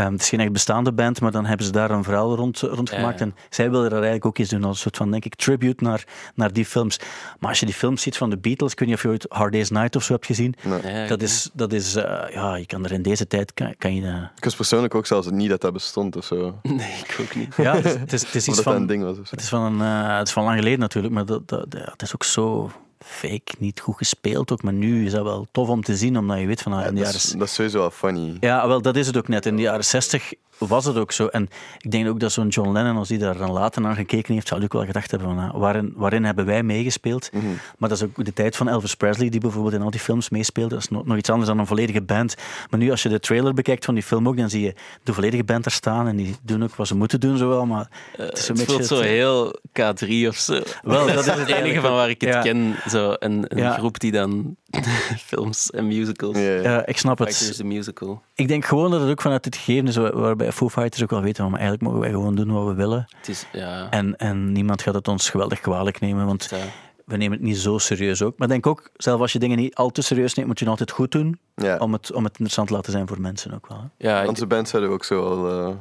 Ehm, 0.00 0.12
het 0.12 0.20
is 0.20 0.28
geen 0.28 0.40
echt 0.40 0.52
bestaande 0.52 0.92
band, 0.92 1.20
maar 1.20 1.30
dan 1.30 1.46
hebben 1.46 1.66
ze 1.66 1.72
daar 1.72 1.90
een 1.90 2.04
verhaal 2.04 2.34
rond, 2.34 2.58
rond 2.60 2.90
gemaakt. 2.90 3.18
ja. 3.18 3.24
En 3.24 3.34
zij 3.50 3.64
wilden 3.70 3.82
dat 3.90 3.92
eigenlijk 3.98 4.26
ook 4.26 4.38
eens 4.38 4.48
doen 4.48 4.64
als 4.64 4.74
een 4.76 4.82
soort 4.82 4.96
van, 4.96 5.10
denk 5.10 5.24
ik, 5.24 5.34
tribute 5.34 5.84
naar, 5.84 6.04
naar 6.34 6.52
die 6.52 6.64
films. 6.64 6.98
Maar 7.38 7.48
als 7.48 7.60
je 7.60 7.66
die 7.66 7.74
films 7.74 8.02
ziet 8.02 8.16
van 8.16 8.30
de 8.30 8.38
Beatles, 8.38 8.72
ik 8.72 8.78
weet 8.78 8.88
niet 8.88 8.96
of 8.96 9.02
je 9.02 9.08
ooit 9.08 9.26
Hard 9.28 9.52
Day's 9.52 9.70
Night 9.70 9.96
of 9.96 10.02
zo 10.02 10.12
hebt 10.12 10.26
gezien, 10.26 10.54
Ja, 10.82 11.06
dat 11.06 11.22
is, 11.22 11.50
dat 11.52 11.72
is 11.72 11.94
eh, 11.94 12.34
ja, 12.34 12.54
je 12.56 12.66
kan 12.66 12.84
er 12.84 12.92
in 12.92 13.02
deze 13.02 13.26
tijd, 13.26 13.54
kan, 13.54 13.74
kan 13.78 13.94
je... 13.94 14.06
eh, 14.06 14.22
Ik 14.36 14.44
wist 14.44 14.56
persoonlijk 14.56 14.94
ook 14.94 15.06
zelfs 15.06 15.30
niet 15.30 15.48
dat 15.50 15.60
dat 15.60 15.72
bestond 15.72 16.16
of 16.16 16.24
zo. 16.24 16.58
Nee, 16.62 16.92
ik 17.08 17.16
ook 17.20 17.34
niet. 17.34 17.54
Ja, 17.56 17.74
het 17.76 17.84
is, 17.84 17.92
het 17.92 18.12
is, 18.12 18.22
het 18.22 18.34
is 18.34 18.48
iets 18.48 18.56
dat 18.56 18.66
een 18.66 18.72
van. 18.72 18.86
ding 18.86 19.02
was 19.02 19.18
of 19.18 19.26
zo. 19.26 19.30
Het 19.34 19.40
is 19.40 19.48
van, 19.48 19.62
een, 19.62 19.80
eh, 20.10 20.18
het 20.18 20.26
is 20.26 20.32
van 20.32 20.44
lang 20.44 20.58
geleden 20.58 20.78
natuurlijk, 20.78 21.14
maar 21.14 21.24
dat, 21.26 21.48
dat, 21.48 21.66
ja, 21.70 21.88
het 21.92 22.02
is 22.02 22.14
ook 22.14 22.24
zo 22.24 22.70
fake, 23.04 23.52
niet 23.58 23.80
goed 23.80 23.96
gespeeld 23.96 24.52
ook. 24.52 24.62
Maar 24.62 24.72
nu 24.72 25.04
is 25.06 25.12
dat 25.12 25.22
wel 25.22 25.46
tof 25.52 25.68
om 25.68 25.82
te 25.82 25.96
zien, 25.96 26.18
omdat 26.18 26.38
je 26.38 26.46
weet 26.46 26.62
van 26.62 26.72
ah, 26.72 26.80
Ja, 26.80 26.86
in 26.86 26.94
de 26.94 27.00
dat, 27.00 27.12
jaren... 27.12 27.26
is, 27.26 27.34
dat 27.38 27.48
is 27.48 27.54
sowieso 27.54 27.78
wel 27.78 27.90
funny. 27.90 28.36
Ja, 28.40 28.68
wel, 28.68 28.82
dat 28.82 28.96
is 28.96 29.06
het 29.06 29.16
ook 29.16 29.28
net. 29.28 29.46
In 29.46 29.56
de 29.56 29.62
jaren 29.62 29.84
60 29.84 30.32
was 30.68 30.84
het 30.84 30.96
ook 30.96 31.12
zo. 31.12 31.26
En 31.26 31.48
ik 31.78 31.90
denk 31.90 32.08
ook 32.08 32.20
dat 32.20 32.32
zo'n 32.32 32.48
John 32.48 32.70
Lennon, 32.72 32.96
als 32.96 33.08
hij 33.08 33.18
daar 33.18 33.36
dan 33.36 33.50
later 33.52 33.82
naar 33.82 33.94
gekeken 33.94 34.34
heeft, 34.34 34.46
zou 34.48 34.60
hij 34.60 34.68
ook 34.72 34.76
wel 34.76 34.86
gedacht 34.86 35.10
hebben 35.10 35.28
van, 35.28 35.38
ah, 35.38 35.60
waarin, 35.60 35.92
waarin 35.96 36.24
hebben 36.24 36.44
wij 36.46 36.62
meegespeeld? 36.62 37.30
Mhm. 37.32 37.44
Maar 37.78 37.88
dat 37.88 37.98
is 37.98 38.04
ook 38.04 38.24
de 38.24 38.32
tijd 38.32 38.56
van 38.56 38.68
Elvis 38.68 38.94
Presley, 38.94 39.28
die 39.28 39.40
bijvoorbeeld 39.40 39.74
in 39.74 39.82
al 39.82 39.90
die 39.90 40.00
films 40.00 40.28
meespeelde. 40.30 40.74
Dat 40.74 40.82
is 40.82 40.88
nog, 40.88 41.06
nog 41.06 41.16
iets 41.16 41.30
anders 41.30 41.48
dan 41.48 41.58
een 41.58 41.66
volledige 41.66 42.02
band. 42.02 42.34
Maar 42.70 42.80
nu, 42.80 42.90
als 42.90 43.02
je 43.02 43.08
de 43.08 43.20
trailer 43.20 43.54
bekijkt 43.54 43.84
van 43.84 43.94
die 43.94 44.02
film 44.02 44.28
ook, 44.28 44.36
dan 44.36 44.50
zie 44.50 44.60
je 44.62 44.74
de 45.02 45.12
volledige 45.12 45.44
band 45.44 45.64
er 45.64 45.70
staan. 45.72 46.06
En 46.06 46.16
die 46.16 46.36
doen 46.42 46.62
ook 46.62 46.74
wat 46.74 46.86
ze 46.86 46.96
moeten 46.96 47.20
doen, 47.20 47.36
zowel. 47.36 47.66
Maar 47.66 47.90
het 48.16 48.38
is 48.38 48.48
een 48.48 48.56
Het 48.56 48.66
beetje... 48.66 48.72
voelt 48.72 48.86
zo 48.86 48.94
het- 48.96 49.04
heel 49.04 49.58
K3 49.72 50.28
of 50.28 50.36
zo. 50.36 50.60
Wel, 50.82 51.06
dat 51.06 51.18
is 51.18 51.26
het 51.30 51.38
het 51.38 51.48
enige 51.48 51.80
van 51.80 51.92
waar 51.92 52.10
ik 52.10 52.20
het 52.20 52.30
Ja. 52.34 52.40
ken. 52.42 52.74
Zo 52.88 53.14
een, 53.18 53.44
een 53.48 53.58
Ja. 53.58 53.72
groep 53.72 54.00
die 54.00 54.12
dan 54.12 54.56
films 55.30 55.70
en 55.70 55.86
musicals. 55.86 56.38
Ja, 56.38 56.86
ik 56.86 56.98
snap 56.98 57.16
Factors 57.18 57.46
het. 57.46 57.56
the 57.56 57.64
musical. 57.64 58.22
Ik 58.34 58.48
denk 58.48 58.64
gewoon 58.64 58.90
dat 58.90 59.00
het 59.00 59.10
ook 59.10 59.20
vanuit 59.20 59.44
het 59.44 59.56
gegeven 59.56 59.88
is 59.88 59.96
waar- 59.96 60.18
waarbij 60.18 60.52
Foo 60.52 60.68
Fighters 60.68 61.02
ook 61.02 61.10
wel 61.10 61.22
weten 61.22 61.42
van, 61.42 61.50
maar 61.50 61.60
eigenlijk 61.60 61.90
mogen 61.90 62.04
wij 62.06 62.10
gewoon 62.18 62.34
doen 62.34 62.52
wat 62.52 62.66
we 62.66 62.74
willen. 62.74 63.08
Het 63.16 63.28
is, 63.28 63.46
ja, 63.52 63.86
En, 63.90 64.16
en 64.16 64.52
niemand 64.52 64.82
gaat 64.82 64.94
het 64.94 65.08
ons 65.08 65.30
geweldig 65.30 65.60
kwalijk 65.60 66.00
nemen, 66.00 66.26
want 66.26 66.46
ja. 66.50 66.56
we 67.04 67.16
nemen 67.16 67.38
het 67.38 67.46
niet 67.46 67.58
zo 67.58 67.78
serieus 67.78 68.22
ook. 68.22 68.38
Maar 68.38 68.46
ik 68.46 68.52
denk 68.52 68.66
ook, 68.66 68.90
zelfs 68.96 69.20
als 69.20 69.32
je 69.32 69.38
dingen 69.38 69.56
niet 69.58 69.74
al 69.74 69.90
te 69.90 70.02
serieus 70.02 70.34
neemt, 70.34 70.48
moet 70.48 70.58
je 70.58 70.64
het 70.64 70.72
altijd 70.72 70.90
goed 70.98 71.12
doen 71.12 71.38
Ja. 71.54 71.76
om 71.76 71.92
het, 71.92 72.12
om 72.12 72.22
het 72.24 72.32
interessant 72.32 72.68
te 72.68 72.74
laten 72.74 72.92
zijn 72.92 73.08
voor 73.08 73.20
mensen 73.20 73.54
ook 73.54 73.68
wel. 73.68 73.78
hè. 73.78 74.08
ja 74.08 74.26
Onze 74.26 74.46
band 74.46 74.68
zouden 74.68 74.90
ook 74.92 75.04
zo 75.04 75.22
wel 75.40 75.68
eh, 75.68 75.76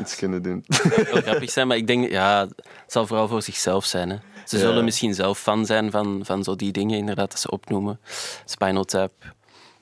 iets 0.00 0.16
kunnen 0.16 0.42
doen. 0.42 0.64
wel 1.12 1.22
grappig 1.22 1.50
zijn, 1.50 1.66
maar 1.66 1.76
ik 1.76 1.86
denk, 1.86 2.10
ja, 2.10 2.40
het 2.48 2.62
zal 2.92 3.06
vooral 3.06 3.28
voor 3.28 3.42
zichzelf 3.42 3.84
zijn. 3.84 4.10
Hè. 4.10 4.16
Ze 4.48 4.56
Ja. 4.56 4.62
zullen 4.62 4.84
misschien 4.84 5.14
zelf 5.14 5.38
fan 5.38 5.66
zijn 5.66 5.90
van, 5.90 6.20
van 6.22 6.44
zo 6.44 6.56
die 6.56 6.72
dingen, 6.72 6.98
inderdaad, 6.98 7.30
dat 7.30 7.40
ze 7.40 7.50
opnoemen. 7.50 8.00
Spinal 8.44 8.84
Tap. 8.84 9.12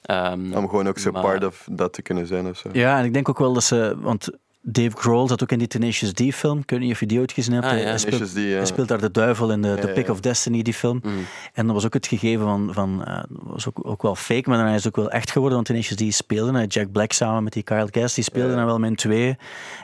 Ehm, 0.02 0.52
Om 0.54 0.68
gewoon 0.68 0.88
ook 0.88 0.98
zo 0.98 1.10
Maar- 1.10 1.22
part 1.22 1.44
of 1.44 1.66
dat 1.70 1.92
te 1.92 2.02
kunnen 2.02 2.26
zijn 2.26 2.46
of 2.48 2.56
zo. 2.58 2.68
Ja, 2.72 2.98
en 2.98 3.04
ik 3.04 3.12
denk 3.12 3.28
ook 3.28 3.38
wel 3.38 3.52
dat 3.52 3.64
ze, 3.64 3.96
want 4.00 4.28
Dave 4.68 4.96
Grohl 4.96 5.26
zat 5.28 5.42
ook 5.42 5.50
in 5.52 5.58
die 5.58 5.68
Tenacious 5.68 6.12
D-film. 6.12 6.58
Ik 6.58 6.70
weet 6.70 6.80
niet 6.80 6.92
of 6.92 7.00
je 7.00 7.06
die 7.06 7.18
ooit 7.18 7.32
gezien 7.32 7.52
hebt. 7.52 7.64
Ah, 7.64 7.70
Hij- 7.70 7.80
ja. 7.80 7.86
hij, 7.88 7.98
speelt, 7.98 8.14
Tenacious 8.16 8.44
D, 8.46 8.48
ja. 8.50 8.56
hij 8.56 8.66
speelt 8.66 8.88
daar 8.88 9.00
de 9.00 9.10
duivel 9.10 9.50
in 9.50 9.62
de, 9.62 9.68
Ja, 9.68 9.86
Pick 9.92 10.06
ja. 10.06 10.12
of 10.12 10.20
Destiny, 10.20 10.62
die 10.62 10.74
film. 10.74 11.00
mm. 11.02 11.26
En 11.52 11.66
dat 11.66 11.74
was 11.74 11.84
ook 11.84 11.94
het 11.94 12.06
gegeven 12.06 12.44
van, 12.44 12.68
van 12.72 13.04
eh, 13.04 13.16
dat 13.16 13.26
was 13.42 13.68
ook, 13.68 13.78
ook 13.82 14.02
wel 14.02 14.14
fake, 14.14 14.48
maar 14.48 14.58
dan 14.58 14.66
is 14.68 14.74
het 14.84 14.86
ook 14.86 14.96
wel 15.04 15.10
echt 15.10 15.30
geworden, 15.30 15.54
want 15.56 15.66
Tenacious 15.70 16.10
D 16.10 16.14
speelde, 16.14 16.58
hè, 16.58 16.64
Jack 16.68 16.92
Black 16.92 17.12
samen 17.12 17.42
met 17.42 17.52
die 17.52 17.62
Kyle 17.62 17.88
Gass, 17.90 18.14
die 18.14 18.24
speelden 18.24 18.50
Ja. 18.50 18.56
dan 18.56 18.66
wel 18.66 18.78
met 18.78 18.90
een 18.90 18.96
tweeën. 18.96 19.36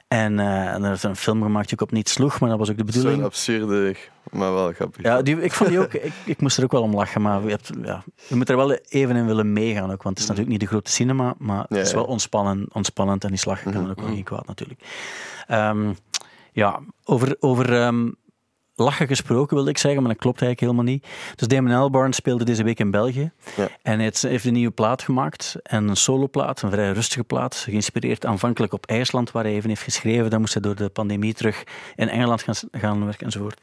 En, 0.09 0.39
eh 0.41 0.67
en 0.75 0.85
er 0.85 0.93
is 0.93 1.03
een 1.03 1.17
film 1.17 1.43
gemaakt 1.43 1.69
die 1.69 1.79
ook 1.81 1.89
op 1.89 1.95
niet 1.95 2.09
sloeg, 2.09 2.41
maar 2.41 2.49
dat 2.51 2.59
was 2.59 2.71
ook 2.71 2.77
de 2.77 2.85
Zo'n 2.87 2.93
bedoeling. 2.93 3.25
absurde, 3.25 3.95
maar 4.31 4.53
wel 4.53 4.73
grappig. 4.73 5.03
Ja, 5.03 5.23
die, 5.23 5.41
ik 5.41 5.53
vond 5.53 5.71
die 5.71 5.81
ook, 5.81 5.95
ik, 5.95 6.13
ik 6.25 6.41
moest 6.41 6.59
er 6.59 6.65
ook 6.65 6.73
wel 6.73 6.83
om 6.83 6.95
lachen, 6.95 7.23
maar 7.23 7.43
je, 7.43 7.49
hebt, 7.49 7.71
ja, 7.83 8.05
je 8.29 8.35
moet 8.35 8.49
er 8.49 8.57
wel 8.57 8.73
even 8.73 9.17
in 9.17 9.27
willen 9.27 9.53
meegaan 9.53 9.93
ook, 9.93 10.03
want 10.03 10.19
het 10.19 10.19
is 10.19 10.23
natuurlijk 10.27 10.49
niet 10.49 10.61
de 10.61 10.67
grote 10.67 10.91
cinema, 10.91 11.35
maar 11.39 11.67
Ja, 11.69 11.77
het 11.77 11.87
is 11.87 11.93
wel 11.93 12.05
ontspannend, 12.05 12.73
ontspannend 12.73 13.25
en 13.25 13.31
die 13.31 13.39
slag 13.39 13.63
kan 13.63 13.91
ook 13.91 14.01
wel 14.01 14.09
geen 14.09 14.25
kwaad 14.25 14.47
natuurlijk. 14.47 14.81
Ehm, 15.47 15.93
ja, 16.53 16.81
over, 17.05 17.37
over 17.41 17.81
ehm, 17.81 18.11
lachen 18.83 19.07
gesproken 19.07 19.55
wilde 19.57 19.71
ik 19.71 19.79
zeggen, 19.79 20.03
maar 20.03 20.13
dat 20.13 20.21
klopt 20.21 20.43
eigenlijk 20.43 20.73
helemaal 20.73 20.93
niet. 20.95 21.07
Dus 21.37 21.49
Damon 21.49 21.73
Albarn 21.73 22.13
speelde 22.13 22.45
deze 22.45 22.63
week 22.65 22.79
in 22.79 22.91
België 22.91 23.31
Ja. 23.57 23.69
en 23.83 23.95
hij 24.01 24.03
heeft- 24.03 24.45
een 24.45 24.53
nieuwe 24.53 24.73
plaat 24.73 25.03
gemaakt, 25.03 25.57
en 25.63 25.89
een 25.89 25.97
soloplaat, 25.97 26.63
een 26.63 26.71
vrij 26.71 26.93
rustige 26.93 27.25
plaat, 27.25 27.57
geïnspireerd 27.57 28.27
aanvankelijk 28.27 28.73
op 28.73 28.87
IJsland, 28.87 29.31
waar 29.31 29.45
hij 29.45 29.53
even 29.53 29.69
heeft 29.69 29.83
geschreven. 29.83 30.31
Dan 30.31 30.41
moest 30.41 30.53
hij 30.53 30.63
door 30.63 30.75
de 30.77 30.89
pandemie 30.89 31.35
terug 31.35 31.65
in 31.97 32.09
Engeland 32.09 32.43
gaan, 32.43 32.55
gaan 32.71 33.05
werken 33.05 33.27
enzovoort. 33.27 33.61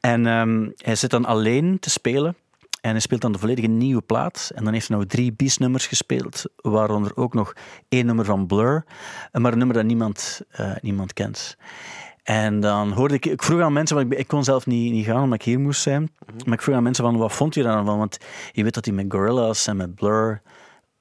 En 0.00 0.26
ehm, 0.26 0.68
hij 0.76 0.94
zit 0.94 1.10
dan 1.10 1.24
alleen 1.24 1.78
te 1.78 1.90
spelen. 1.90 2.36
En 2.80 2.90
hij 2.90 3.00
speelt 3.00 3.20
dan 3.20 3.32
de 3.32 3.38
volledige 3.38 3.68
nieuwe 3.68 4.02
plaat. 4.02 4.50
En 4.54 4.64
dan 4.64 4.72
heeft 4.72 4.88
hij 4.88 4.96
nou 4.96 5.08
drie 5.08 5.32
bis-nummers 5.32 5.86
gespeeld, 5.86 6.44
waaronder 6.56 7.16
ook 7.16 7.34
nog 7.34 7.52
één 7.88 8.06
nummer 8.06 8.24
van 8.24 8.46
Blur, 8.46 8.84
maar 9.32 9.52
een 9.52 9.58
nummer 9.58 9.76
dat 9.76 9.84
niemand, 9.84 10.40
eh, 10.50 10.70
niemand 10.80 11.12
kent. 11.12 11.56
En 12.28 12.60
dan 12.60 12.92
hoorde 12.92 13.14
ik, 13.14 13.26
ik 13.26 13.42
vroeg 13.42 13.60
aan 13.60 13.72
mensen, 13.72 13.96
want 13.96 14.12
ik, 14.12 14.18
ik 14.18 14.28
kon 14.28 14.44
zelf 14.44 14.66
niet, 14.66 14.92
niet 14.92 15.06
gaan 15.06 15.22
omdat 15.22 15.38
ik 15.38 15.44
hier 15.44 15.60
moest 15.60 15.82
zijn, 15.82 16.10
maar 16.44 16.54
ik 16.54 16.62
vroeg 16.62 16.74
aan 16.74 16.82
mensen 16.82 17.04
van, 17.04 17.16
wat 17.16 17.32
vond 17.32 17.54
je 17.54 17.62
daar 17.62 17.74
dan 17.76 17.84
van? 17.84 17.98
Want 17.98 18.18
je 18.52 18.62
weet 18.62 18.74
dat 18.74 18.84
hij 18.84 18.94
met 18.94 19.06
Gorillaz 19.08 19.68
en 19.68 19.76
met 19.76 19.94
Blur 19.94 20.42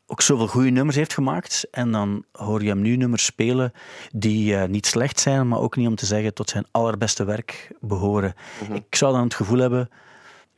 ook 0.06 0.22
zoveel 0.22 0.48
goede 0.48 0.70
nummers 0.70 0.96
heeft 0.96 1.14
gemaakt. 1.14 1.68
En 1.72 1.92
dan 1.92 2.24
hoor 2.32 2.64
je 2.64 2.70
hem 2.70 2.82
nu 2.82 2.96
nummers 2.96 3.26
spelen 3.26 3.74
die 4.12 4.56
eh, 4.56 4.70
niet 4.70 4.86
slecht 4.86 5.20
zijn, 5.20 5.48
maar 5.48 5.60
ook 5.60 5.76
niet 5.76 5.88
om 5.88 5.96
te 5.96 6.06
zeggen 6.06 6.34
tot 6.34 6.50
zijn 6.50 6.66
allerbeste 6.72 7.24
werk 7.24 7.72
behoren. 7.80 8.34
Ik 8.74 8.96
zou 8.96 9.14
dan 9.14 9.24
het 9.24 9.34
gevoel 9.34 9.60
hebben, 9.60 9.90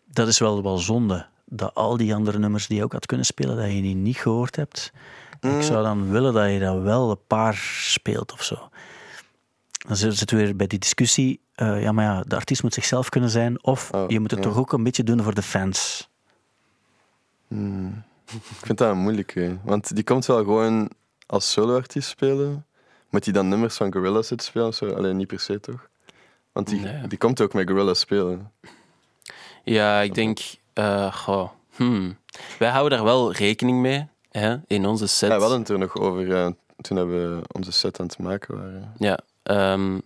dat 0.05 0.27
is 0.27 0.39
wel, 0.39 0.63
wel 0.63 0.77
zonde, 0.77 1.25
dat 1.45 1.73
al 1.73 1.97
die 1.97 2.15
andere 2.15 2.39
nummers 2.39 2.67
die 2.67 2.77
je 2.77 2.83
ook 2.83 2.93
had 2.93 3.05
kunnen 3.05 3.25
spelen, 3.25 3.57
dat 3.57 3.73
je 3.73 3.81
die 3.81 3.95
niet 3.95 4.17
gehoord 4.17 4.55
hebt. 4.55 4.91
Ik 5.41 5.61
zou 5.61 5.83
dan 5.83 6.11
willen 6.11 6.33
dat 6.33 6.51
je 6.51 6.59
dat 6.59 6.81
wel 6.81 7.09
een 7.09 7.25
paar 7.27 7.55
speelt 7.81 8.33
of 8.33 8.43
zo. 8.43 8.69
Dan 9.87 9.95
zitten 9.95 10.37
we 10.37 10.43
weer 10.43 10.55
bij 10.55 10.67
die 10.67 10.79
discussie. 10.79 11.41
eh, 11.55 11.81
ja, 11.81 11.91
maar 11.91 12.05
ja, 12.05 12.23
de 12.27 12.35
artiest 12.35 12.63
moet 12.63 12.73
zichzelf 12.73 13.09
kunnen 13.09 13.29
zijn. 13.29 13.63
Of 13.63 13.91
Oh, 13.93 14.09
je 14.09 14.19
moet 14.19 14.31
het 14.31 14.43
ja. 14.43 14.49
toch 14.49 14.57
ook 14.57 14.73
een 14.73 14.83
beetje 14.83 15.03
doen 15.03 15.23
voor 15.23 15.33
de 15.33 15.41
fans. 15.41 16.09
Ik 17.47 18.65
vind 18.65 18.77
dat 18.77 18.89
een 18.91 18.97
moeilijke. 18.97 19.57
Want 19.63 19.95
die 19.95 20.03
komt 20.03 20.25
wel 20.25 20.37
gewoon 20.37 20.89
als 21.25 21.51
solo-artiest 21.51 22.09
spelen. 22.09 22.65
Moet 23.09 23.23
hij 23.25 23.33
dan 23.33 23.47
nummers 23.47 23.75
van 23.75 23.93
Gorillaz 23.93 24.27
zitten 24.27 24.47
spelen 24.47 24.67
of 24.67 24.75
zo? 24.75 24.93
Alleen 24.93 25.17
niet 25.17 25.27
per 25.27 25.39
se, 25.39 25.59
toch? 25.59 25.89
Want 26.51 26.67
die, 26.67 26.79
Nee. 26.79 27.07
die 27.07 27.17
komt 27.17 27.41
ook 27.41 27.53
met 27.53 27.69
Gorillaz 27.69 27.99
spelen. 27.99 28.51
Ja, 29.63 29.99
ik 30.01 30.13
denk, 30.13 30.39
eh, 30.73 31.13
goh, 31.13 31.49
hmm. 31.75 32.17
wij 32.59 32.69
houden 32.69 32.97
daar 32.97 33.07
wel 33.07 33.31
rekening 33.31 33.79
mee 33.81 34.07
hè, 34.31 34.57
in 34.67 34.85
onze 34.85 35.07
set. 35.07 35.29
Ja, 35.29 35.35
we 35.35 35.41
hadden 35.41 35.59
het 35.59 35.69
er 35.69 35.79
nog 35.79 35.95
over 35.97 36.35
eh, 36.35 36.49
toen 36.81 37.09
we 37.09 37.41
onze 37.51 37.71
set 37.71 37.99
aan 37.99 38.05
het 38.05 38.17
maken 38.17 38.55
waren. 38.57 38.93
Ja, 38.97 39.19
ehm, 39.43 39.99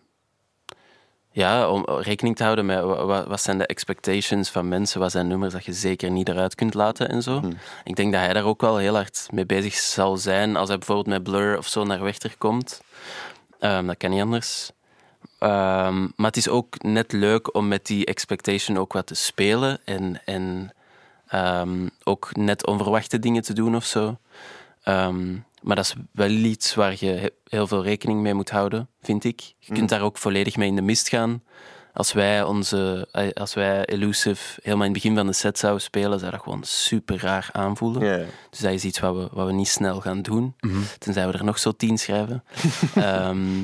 ja, 1.31 1.69
om 1.69 1.85
rekening 1.85 2.35
te 2.35 2.43
houden 2.43 2.65
met 2.65 2.81
wa- 2.83 3.05
wa- 3.05 3.27
wat 3.27 3.41
zijn 3.41 3.57
de 3.57 3.65
expectations 3.65 4.49
van 4.49 4.67
mensen, 4.67 4.99
wat 4.99 5.11
zijn 5.11 5.27
nummers 5.27 5.53
dat 5.53 5.65
je 5.65 5.73
zeker 5.73 6.11
niet 6.11 6.29
eruit 6.29 6.55
kunt 6.55 6.73
laten 6.73 7.09
en 7.09 7.21
zo. 7.23 7.39
Ik 7.83 7.95
denk 7.95 8.11
dat 8.11 8.21
hij 8.21 8.33
daar 8.33 8.43
ook 8.45 8.61
wel 8.61 8.77
heel 8.77 8.95
hard 8.95 9.27
mee 9.31 9.45
bezig 9.45 9.73
zal 9.73 10.17
zijn 10.17 10.55
als 10.55 10.67
hij 10.67 10.77
bijvoorbeeld 10.77 11.07
met 11.07 11.23
Blur 11.23 11.57
of 11.57 11.67
zo 11.67 11.83
naar 11.83 12.03
Wechter 12.03 12.35
komt. 12.37 12.81
Ehm, 13.59 13.85
dat 13.85 13.97
kan 13.97 14.09
niet 14.09 14.21
anders. 14.21 14.71
Ehm, 15.39 16.01
maar 16.01 16.27
het 16.27 16.37
is 16.37 16.47
ook 16.49 16.81
net 16.83 17.11
leuk 17.11 17.55
om 17.55 17.67
met 17.67 17.85
die 17.85 18.05
expectation 18.05 18.77
ook 18.77 18.93
wat 18.93 19.07
te 19.07 19.15
spelen 19.15 19.79
en, 19.85 20.21
en 20.25 20.71
ook 22.03 22.35
net 22.35 22.65
onverwachte 22.67 23.19
dingen 23.19 23.41
te 23.41 23.53
doen 23.53 23.75
of 23.75 23.85
zo. 23.85 24.17
Maar 25.63 25.75
dat 25.75 25.85
is 25.85 25.93
wel 26.11 26.29
iets 26.29 26.75
waar 26.75 26.95
je 26.99 27.05
he- 27.11 27.29
heel 27.47 27.67
veel 27.67 27.83
rekening 27.83 28.21
mee 28.21 28.33
moet 28.33 28.49
houden, 28.49 28.89
vind 29.01 29.23
ik. 29.23 29.41
Je 29.59 29.73
kunt 29.73 29.89
daar 29.89 30.01
ook 30.01 30.17
volledig 30.17 30.55
mee 30.57 30.67
in 30.67 30.75
de 30.75 30.81
mist 30.81 31.09
gaan. 31.09 31.43
Als 31.93 32.13
wij, 32.13 32.43
onze, 32.43 33.07
eh, 33.11 33.29
als 33.31 33.53
wij 33.53 33.85
Elusive 33.85 34.59
helemaal 34.63 34.85
in 34.85 34.93
het 34.93 35.01
begin 35.01 35.17
van 35.17 35.27
de 35.27 35.33
set 35.33 35.59
zouden 35.59 35.81
spelen, 35.81 36.19
zou 36.19 36.31
dat 36.31 36.41
gewoon 36.41 36.63
super 36.63 37.21
raar 37.21 37.49
aanvoelen. 37.51 38.01
Dus 38.49 38.59
dat 38.59 38.71
is 38.71 38.83
iets 38.83 38.99
wat 38.99 39.15
we, 39.15 39.27
wat 39.31 39.45
we 39.45 39.53
niet 39.53 39.67
snel 39.67 40.01
gaan 40.01 40.21
doen. 40.21 40.55
Tenzij 40.99 41.27
we 41.27 41.33
er 41.33 41.43
nog 41.43 41.59
zo 41.59 41.71
tien 41.71 41.97
schrijven. 41.97 42.43
Ehm, 42.95 43.63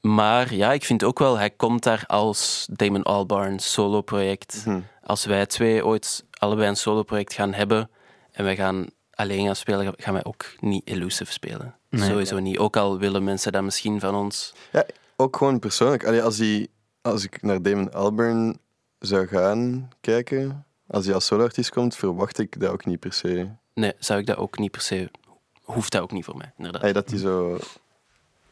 maar 0.00 0.54
ja, 0.54 0.72
ik 0.72 0.84
vind 0.84 1.04
ook 1.04 1.18
wel, 1.18 1.38
hij 1.38 1.50
komt 1.50 1.82
daar 1.82 2.04
als 2.06 2.68
Damon 2.72 3.02
Albarn 3.02 3.58
solo-project. 3.58 4.64
Als 5.02 5.24
wij 5.24 5.46
twee 5.46 5.84
ooit 5.86 6.24
allebei 6.38 6.68
een 6.68 6.76
solo-project 6.76 7.32
gaan 7.34 7.52
hebben 7.54 7.90
en 8.32 8.44
wij 8.44 8.56
gaan 8.56 8.86
alleen 9.20 9.46
gaan 9.46 9.56
spelen, 9.56 9.94
gaan 9.96 10.12
wij 10.12 10.24
ook 10.24 10.44
niet 10.60 10.86
Elusive 10.86 11.32
spelen. 11.32 11.74
Sowieso 11.90 12.38
niet. 12.38 12.58
Ook 12.58 12.76
al 12.76 12.98
willen 12.98 13.24
mensen 13.24 13.52
dat 13.52 13.62
misschien 13.62 14.00
van 14.00 14.14
ons. 14.14 14.54
Ja, 14.72 14.86
ook 15.16 15.36
gewoon 15.36 15.58
persoonlijk. 15.58 16.06
Allee, 16.06 16.22
als, 16.22 16.36
die, 16.36 16.70
als 17.00 17.24
ik 17.24 17.42
naar 17.42 17.62
Damon 17.62 17.92
Albarn 17.92 18.58
zou 18.98 19.26
gaan 19.26 19.90
kijken, 20.00 20.64
als 20.86 21.04
hij 21.04 21.14
als 21.14 21.26
solo-artiest 21.26 21.70
komt, 21.70 21.96
verwacht 21.96 22.38
ik 22.38 22.60
dat 22.60 22.70
ook 22.70 22.84
niet 22.84 23.00
per 23.00 23.12
se. 23.12 23.48
Nee, 23.74 23.92
zou 23.98 24.20
ik 24.20 24.26
dat 24.26 24.36
ook 24.36 24.58
niet 24.58 24.70
per 24.70 24.80
se... 24.80 25.10
Hoeft 25.62 25.92
dat 25.92 26.02
ook 26.02 26.12
niet 26.12 26.24
voor 26.24 26.36
mij, 26.36 26.52
inderdaad. 26.56 26.82
Hey, 26.82 26.92
dat 26.92 27.10
hij 27.10 27.18
zo 27.18 27.58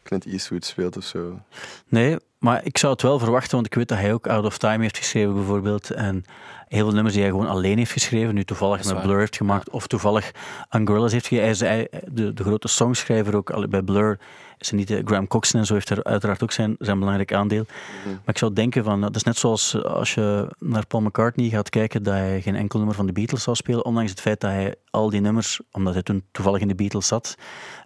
Clint 0.03 0.27
Eastwood 0.27 0.65
speelt 0.65 0.97
of 0.97 1.05
zo. 1.05 1.41
Nee, 1.89 2.17
maar 2.39 2.65
ik 2.65 2.79
zou 2.79 2.93
het 2.93 3.03
wel 3.03 3.19
verwachten, 3.19 3.55
want 3.55 3.67
ik 3.67 3.75
weet 3.75 3.89
dat 3.89 3.99
hij 3.99 4.13
ook 4.13 4.27
Out 4.27 4.45
of 4.45 4.59
Time 4.59 4.83
heeft 4.83 4.99
geschreven 4.99 5.35
bijvoorbeeld. 5.35 5.91
En 5.91 6.25
heel 6.69 6.85
veel 6.85 6.93
nummers 6.95 7.15
die 7.15 7.23
hij 7.23 7.33
gewoon 7.33 7.49
alleen 7.49 7.79
heeft 7.79 7.93
geschreven, 7.93 8.35
nu 8.35 8.45
toevallig 8.45 8.85
met. 8.85 9.03
Blur 9.03 9.19
heeft 9.19 9.37
gemaakt, 9.37 9.71
of 9.71 9.87
toevallig 9.87 10.31
aan 10.69 10.87
Gorillaz 10.87 11.13
heeft 11.13 11.27
gegeven. 11.27 11.67
Hij 11.67 11.81
is 11.81 12.01
de, 12.13 12.33
de 12.33 12.43
grote 12.43 12.69
songschrijver 12.69 13.37
ook 13.37 13.69
bij 13.71 13.83
Blur. 13.83 14.19
Is 14.59 14.71
niet, 14.71 14.91
eh, 14.91 14.99
Graham 15.05 15.27
Coxon 15.29 15.61
en 15.61 15.67
zo 15.67 15.75
heeft 15.75 15.91
er 15.91 16.05
uiteraard 16.05 16.43
ook 16.43 16.53
zijn, 16.53 16.77
zijn 16.79 16.99
belangrijk 16.99 17.33
aandeel. 17.33 17.65
Mhm. 18.03 18.09
Maar 18.09 18.35
ik 18.35 18.39
zou 18.39 18.53
denken 18.53 18.85
van, 18.85 19.01
dat 19.01 19.17
is 19.17 19.23
net 19.23 19.37
zoals 19.37 19.75
eh, 19.75 19.83
als 19.83 20.15
je 20.15 20.49
naar 20.59 20.87
Paul 20.87 21.03
McCartney 21.03 21.49
gaat 21.49 21.69
kijken, 21.69 22.03
dat 22.03 22.15
hij 22.15 22.41
geen 22.43 22.55
enkel 22.57 22.79
nummer 22.79 22.97
van 22.97 23.07
de 23.07 23.13
Beatles 23.13 23.43
zou 23.43 23.57
spelen, 23.57 23.85
ondanks 23.85 24.11
het 24.11 24.21
feit 24.21 24.41
dat 24.41 24.51
hij 24.51 24.75
al 24.91 25.11
die 25.11 25.21
nummers, 25.21 25.61
omdat 25.73 25.93
hij 25.93 26.03
toen 26.03 26.25
toevallig 26.33 26.61
in 26.61 26.69
de 26.69 26.75
Beatles 26.75 27.07
zat, 27.07 27.35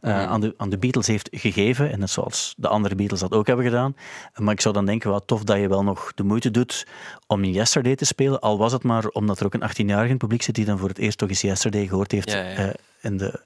eh, 0.01 0.13
Mhm. 0.15 0.29
aan, 0.29 0.41
de, 0.41 0.55
aan 0.57 0.71
de 0.71 0.79
Beatles 0.79 1.07
heeft 1.07 1.29
gegeven. 1.33 1.93
En 1.93 1.99
net 1.99 2.11
zoals 2.11 2.55
de 2.57 2.69
andere 2.69 2.95
Beatles 2.95 3.21
dat 3.21 3.33
ook 3.33 3.47
hebben 3.47 3.65
gedaan. 3.65 3.97
Maar 4.35 4.55
ik 4.55 4.61
zou 4.61 4.75
dan 4.75 4.87
denken, 4.87 5.11
wat 5.11 5.27
tof 5.27 5.45
dat 5.45 5.59
je 5.59 5.69
wel 5.69 5.83
nog 5.83 6.13
de 6.15 6.25
moeite 6.25 6.51
doet 6.51 6.87
om 7.27 7.45
Yesterday 7.45 7.95
te 7.97 8.05
spelen. 8.05 8.41
Al 8.41 8.59
was 8.59 8.72
het 8.73 8.83
maar 8.83 9.07
omdat 9.07 9.41
er 9.41 9.47
ook 9.47 9.55
een 9.55 9.71
18-jarige 9.71 10.05
in 10.05 10.11
het 10.11 10.19
publiek 10.19 10.43
zit 10.43 10.55
die 10.55 10.65
dan 10.65 10.79
voor 10.79 10.89
het 10.89 10.99
eerst 10.99 11.19
toch 11.19 11.29
eens 11.29 11.41
Yesterday 11.41 11.87
gehoord 11.87 12.13
heeft. 12.13 12.31
Ja, 12.31 12.39
ja. 12.39 12.55
eh, 12.55 12.75
in 13.01 13.17
de... 13.17 13.41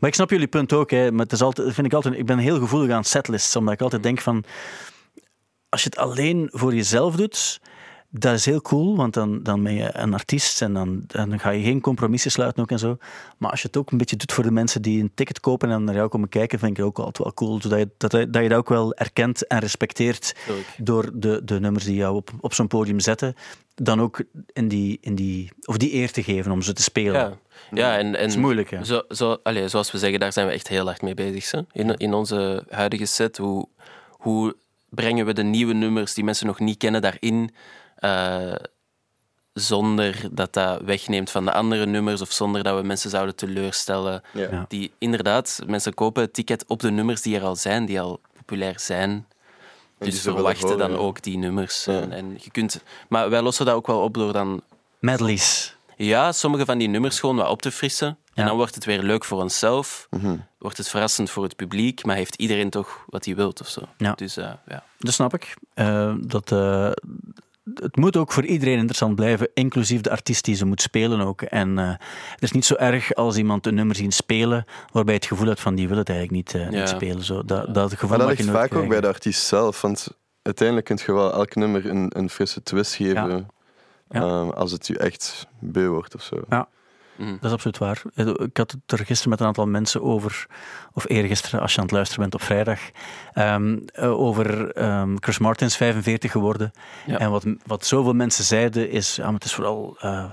Maar 0.00 0.08
ik 0.08 0.14
snap 0.14 0.30
jullie 0.30 0.46
punt 0.46 0.72
ook. 0.72 0.90
Hè. 0.90 1.10
Maar 1.12 1.24
het 1.24 1.32
is 1.32 1.42
altijd, 1.42 1.74
vind 1.74 1.86
ik, 1.86 1.92
altijd, 1.92 2.14
ik 2.14 2.26
ben 2.26 2.38
heel 2.38 2.58
gevoelig 2.58 2.94
aan 2.94 3.04
setlists, 3.04 3.56
omdat 3.56 3.74
ik 3.74 3.80
altijd 3.80 4.02
denk 4.02 4.20
van... 4.20 4.44
Als 5.68 5.82
je 5.82 5.88
het 5.88 5.98
alleen 5.98 6.48
voor 6.52 6.74
jezelf 6.74 7.16
doet, 7.16 7.60
dat 8.10 8.34
is 8.34 8.44
heel 8.44 8.60
cool, 8.60 8.96
want 8.96 9.14
dan, 9.14 9.42
dan 9.42 9.62
ben 9.62 9.74
je 9.74 9.90
een 9.92 10.14
artiest 10.14 10.62
en 10.62 10.72
dan, 10.72 11.04
dan 11.06 11.38
ga 11.40 11.50
je 11.50 11.62
geen 11.62 11.80
compromissen 11.80 12.30
sluiten 12.30 12.62
ook 12.62 12.70
en 12.70 12.78
zo. 12.78 12.96
Maar 13.38 13.50
als 13.50 13.60
je 13.60 13.66
het 13.66 13.76
ook 13.76 13.90
een 13.90 13.98
beetje 13.98 14.16
doet 14.16 14.32
voor 14.32 14.44
de 14.44 14.50
mensen 14.50 14.82
die 14.82 15.02
een 15.02 15.10
ticket 15.14 15.40
kopen 15.40 15.70
en 15.70 15.84
naar 15.84 15.94
jou 15.94 16.08
komen 16.08 16.28
kijken, 16.28 16.58
vind 16.58 16.70
ik 16.70 16.76
het 16.76 16.86
ook 16.86 16.98
altijd 16.98 17.18
wel 17.18 17.34
cool. 17.34 17.60
Zodat 17.60 17.78
je 17.78 17.88
dat, 17.96 18.10
dat 18.10 18.42
je 18.42 18.48
dat 18.48 18.58
ook 18.58 18.68
wel 18.68 18.94
erkent 18.94 19.46
en 19.46 19.58
respecteert 19.58 20.34
door 20.76 21.10
de, 21.14 21.40
de 21.44 21.60
nummers 21.60 21.84
die 21.84 21.94
jou 21.94 22.16
op, 22.16 22.30
op 22.40 22.54
zo'n 22.54 22.66
podium 22.66 23.00
zetten. 23.00 23.34
Dan 23.74 24.00
ook 24.00 24.22
in 24.52 24.68
die, 24.68 24.98
in 25.00 25.14
die, 25.14 25.50
of 25.64 25.76
die 25.76 25.92
eer 25.92 26.12
te 26.12 26.22
geven 26.22 26.52
om 26.52 26.62
ze 26.62 26.72
te 26.72 26.82
spelen. 26.82 27.20
Ja, 27.20 27.38
ja 27.70 27.98
en, 27.98 28.06
en 28.06 28.12
Dat 28.12 28.28
is 28.30 28.36
moeilijk, 28.36 28.70
ja. 28.70 28.84
Zo, 28.84 29.02
zo, 29.08 29.36
allee, 29.42 29.68
zoals 29.68 29.92
we 29.92 29.98
zeggen, 29.98 30.20
daar 30.20 30.32
zijn 30.32 30.46
we 30.46 30.52
echt 30.52 30.68
heel 30.68 30.84
hard 30.84 31.02
mee 31.02 31.14
bezig. 31.14 31.50
Hè? 31.50 31.60
In, 31.72 31.96
in 31.96 32.14
onze 32.14 32.64
huidige 32.68 33.06
set, 33.06 33.36
hoe, 33.36 33.68
hoe 34.10 34.56
brengen 34.88 35.26
we 35.26 35.32
de 35.32 35.42
nieuwe 35.42 35.72
nummers 35.72 36.14
die 36.14 36.24
mensen 36.24 36.46
nog 36.46 36.58
niet 36.58 36.76
kennen 36.78 37.02
daarin, 37.02 37.54
eh, 37.96 38.54
zonder 39.52 40.28
dat 40.30 40.52
dat 40.52 40.80
wegneemt 40.82 41.30
van 41.30 41.44
de 41.44 41.52
andere 41.52 41.86
nummers 41.86 42.20
of 42.20 42.32
zonder 42.32 42.62
dat 42.62 42.80
we 42.80 42.86
mensen 42.86 43.10
zouden 43.10 43.36
teleurstellen. 43.36 44.22
Ja. 44.32 44.48
Ja. 44.50 44.64
Die 44.68 44.92
inderdaad, 44.98 45.60
mensen 45.66 45.94
kopen 45.94 46.22
het 46.22 46.32
ticket 46.32 46.64
op 46.66 46.80
de 46.80 46.90
nummers 46.90 47.22
die 47.22 47.36
er 47.36 47.42
al 47.42 47.56
zijn, 47.56 47.86
die 47.86 48.00
al 48.00 48.20
populair 48.32 48.80
zijn. 48.80 49.26
Dus 49.98 50.20
verwachten 50.20 50.78
dan 50.78 50.96
ook 50.96 51.22
die 51.22 51.38
nummers. 51.38 51.84
Ja. 51.84 52.00
En, 52.00 52.12
en 52.12 52.38
je 52.40 52.50
kunt, 52.50 52.82
maar 53.08 53.30
wij 53.30 53.42
lossen 53.42 53.66
dat 53.66 53.74
ook 53.74 53.86
wel 53.86 54.00
op 54.00 54.14
door 54.14 54.32
dan 54.32 54.62
Medleys. 54.98 55.76
ja, 55.96 56.32
sommige 56.32 56.64
van 56.64 56.78
die 56.78 56.88
nummers 56.88 57.20
gewoon 57.20 57.36
wat 57.36 57.48
op 57.48 57.62
te 57.62 57.70
frissen. 57.70 58.18
En 58.34 58.46
dan 58.46 58.56
wordt 58.56 58.74
het 58.74 58.84
weer 58.84 59.02
leuk 59.02 59.24
voor 59.24 59.42
onszelf. 59.42 60.06
Mhm. 60.10 60.36
Wordt 60.58 60.76
het 60.76 60.88
verrassend 60.88 61.30
voor 61.30 61.42
het 61.42 61.56
publiek, 61.56 62.04
maar 62.04 62.16
heeft 62.16 62.34
iedereen 62.34 62.70
toch 62.70 63.04
wat 63.06 63.24
hij 63.24 63.34
wilt 63.34 63.60
of 63.60 63.68
zo. 63.68 63.80
Ja. 63.98 64.12
Dus 64.12 64.36
eh, 64.36 64.50
ja. 64.66 64.84
Dat 64.98 65.14
snap 65.14 65.34
ik. 65.34 65.56
Eh, 65.74 66.14
dat, 66.20 66.52
eh, 66.52 66.90
het 67.74 67.96
moet 67.96 68.16
ook 68.16 68.32
voor 68.32 68.44
iedereen 68.44 68.74
interessant 68.74 69.14
blijven, 69.14 69.48
inclusief 69.54 70.00
de 70.00 70.10
artiest 70.10 70.44
die 70.44 70.54
ze 70.54 70.64
moet 70.64 70.82
spelen 70.82 71.20
ook. 71.20 71.42
En 71.42 71.78
eh, 71.78 71.88
het 72.32 72.42
is 72.42 72.52
niet 72.52 72.64
zo 72.64 72.74
erg 72.74 73.14
als 73.14 73.36
iemand 73.36 73.66
een 73.66 73.74
nummer 73.74 73.96
zien 73.96 74.12
spelen, 74.12 74.64
waarbij 74.92 75.14
je 75.14 75.20
het 75.20 75.28
gevoel 75.28 75.46
hebt 75.46 75.60
van 75.60 75.74
die 75.74 75.88
wil 75.88 75.96
het 75.96 76.08
eigenlijk 76.08 76.36
niet, 76.52 76.62
eh, 76.62 76.70
Ja. 76.70 76.78
niet 76.78 76.88
spelen. 76.88 77.24
Zo, 77.24 77.44
dat, 77.44 77.74
dat 77.74 77.92
gevoel 77.92 78.08
Maar 78.08 78.18
dat 78.18 78.28
mag 78.28 78.36
ligt 78.38 78.50
vaak 78.50 78.74
ook 78.74 78.88
bij 78.88 79.00
de 79.00 79.06
artiest 79.06 79.46
zelf. 79.46 79.80
Want 79.80 80.08
uiteindelijk 80.42 80.86
kun 80.86 80.98
je 81.06 81.12
wel 81.12 81.32
elk 81.32 81.54
nummer 81.54 81.86
een, 81.86 82.10
een 82.16 82.30
frisse 82.30 82.62
twist 82.62 82.94
geven. 82.94 83.28
Ja. 83.28 83.46
Ja. 84.08 84.20
ehm, 84.20 84.48
als 84.50 84.72
het 84.72 84.86
je 84.86 84.98
echt 84.98 85.46
beu 85.58 85.88
wordt 85.88 86.14
of 86.14 86.22
zo. 86.22 86.36
Mhm. 87.16 87.30
Dat 87.30 87.44
is 87.44 87.52
absoluut 87.52 87.78
waar. 87.78 88.02
Eh, 88.14 88.26
Ik 88.26 88.56
had 88.56 88.70
het 88.70 89.00
er 89.00 89.06
gisteren 89.06 89.30
met 89.30 89.40
een 89.40 89.46
aantal 89.46 89.66
mensen 89.66 90.02
over, 90.02 90.46
of 90.92 91.08
eergisteren, 91.08 91.60
als 91.60 91.72
je 91.72 91.78
aan 91.78 91.84
het 91.84 91.94
luisteren 91.94 92.22
bent 92.22 92.34
op 92.34 92.42
vrijdag, 92.42 92.80
ehm, 93.32 93.78
eh, 93.92 94.20
over 94.20 94.72
ehm, 94.72 95.16
Chris 95.20 95.38
Martin 95.38 95.66
is 95.66 95.76
45 95.76 96.30
geworden. 96.30 96.72
Ja. 97.06 97.18
En 97.18 97.30
wat, 97.30 97.44
wat 97.66 97.86
zoveel 97.86 98.12
mensen 98.12 98.44
zeiden 98.44 98.90
is, 98.90 99.16
ja, 99.16 99.24
maar 99.24 99.34
het 99.34 99.44
is 99.44 99.54
vooral 99.54 99.96
eh, 100.00 100.24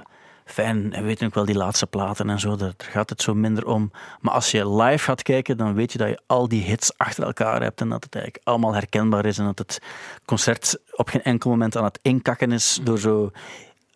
fijn, 0.46 0.94
en 0.94 1.02
we 1.02 1.08
weten 1.08 1.28
ook 1.28 1.34
wel 1.34 1.46
die 1.46 1.56
laatste 1.56 1.88
platen 1.88 2.30
en 2.30 2.40
zo, 2.40 2.56
daar 2.56 2.74
gaat 2.78 3.10
het 3.10 3.22
zo 3.22 3.34
minder 3.34 3.68
om. 3.68 3.92
Maar 4.20 4.34
als 4.34 4.52
je 4.52 4.76
live 4.76 5.04
gaat 5.04 5.22
kijken, 5.22 5.58
dan 5.58 5.74
weet 5.74 5.92
je 5.92 5.98
dat 5.98 6.08
je 6.08 6.20
al 6.28 6.48
die 6.48 6.64
hits 6.64 6.98
achter 6.98 7.24
elkaar 7.24 7.62
hebt 7.62 7.82
en 7.82 7.90
dat 7.90 8.04
het 8.04 8.16
eigenlijk 8.16 8.48
allemaal 8.48 8.74
herkenbaar 8.74 9.26
is 9.26 9.38
en 9.38 9.46
dat 9.46 9.60
het 9.60 9.80
concert 10.26 10.78
op 10.96 11.10
geen 11.10 11.24
enkel 11.24 11.50
moment 11.50 11.78
aan 11.78 11.84
het 11.84 12.00
inkakken 12.02 12.52
is 12.52 12.80
door 12.84 13.00
zo 13.00 13.32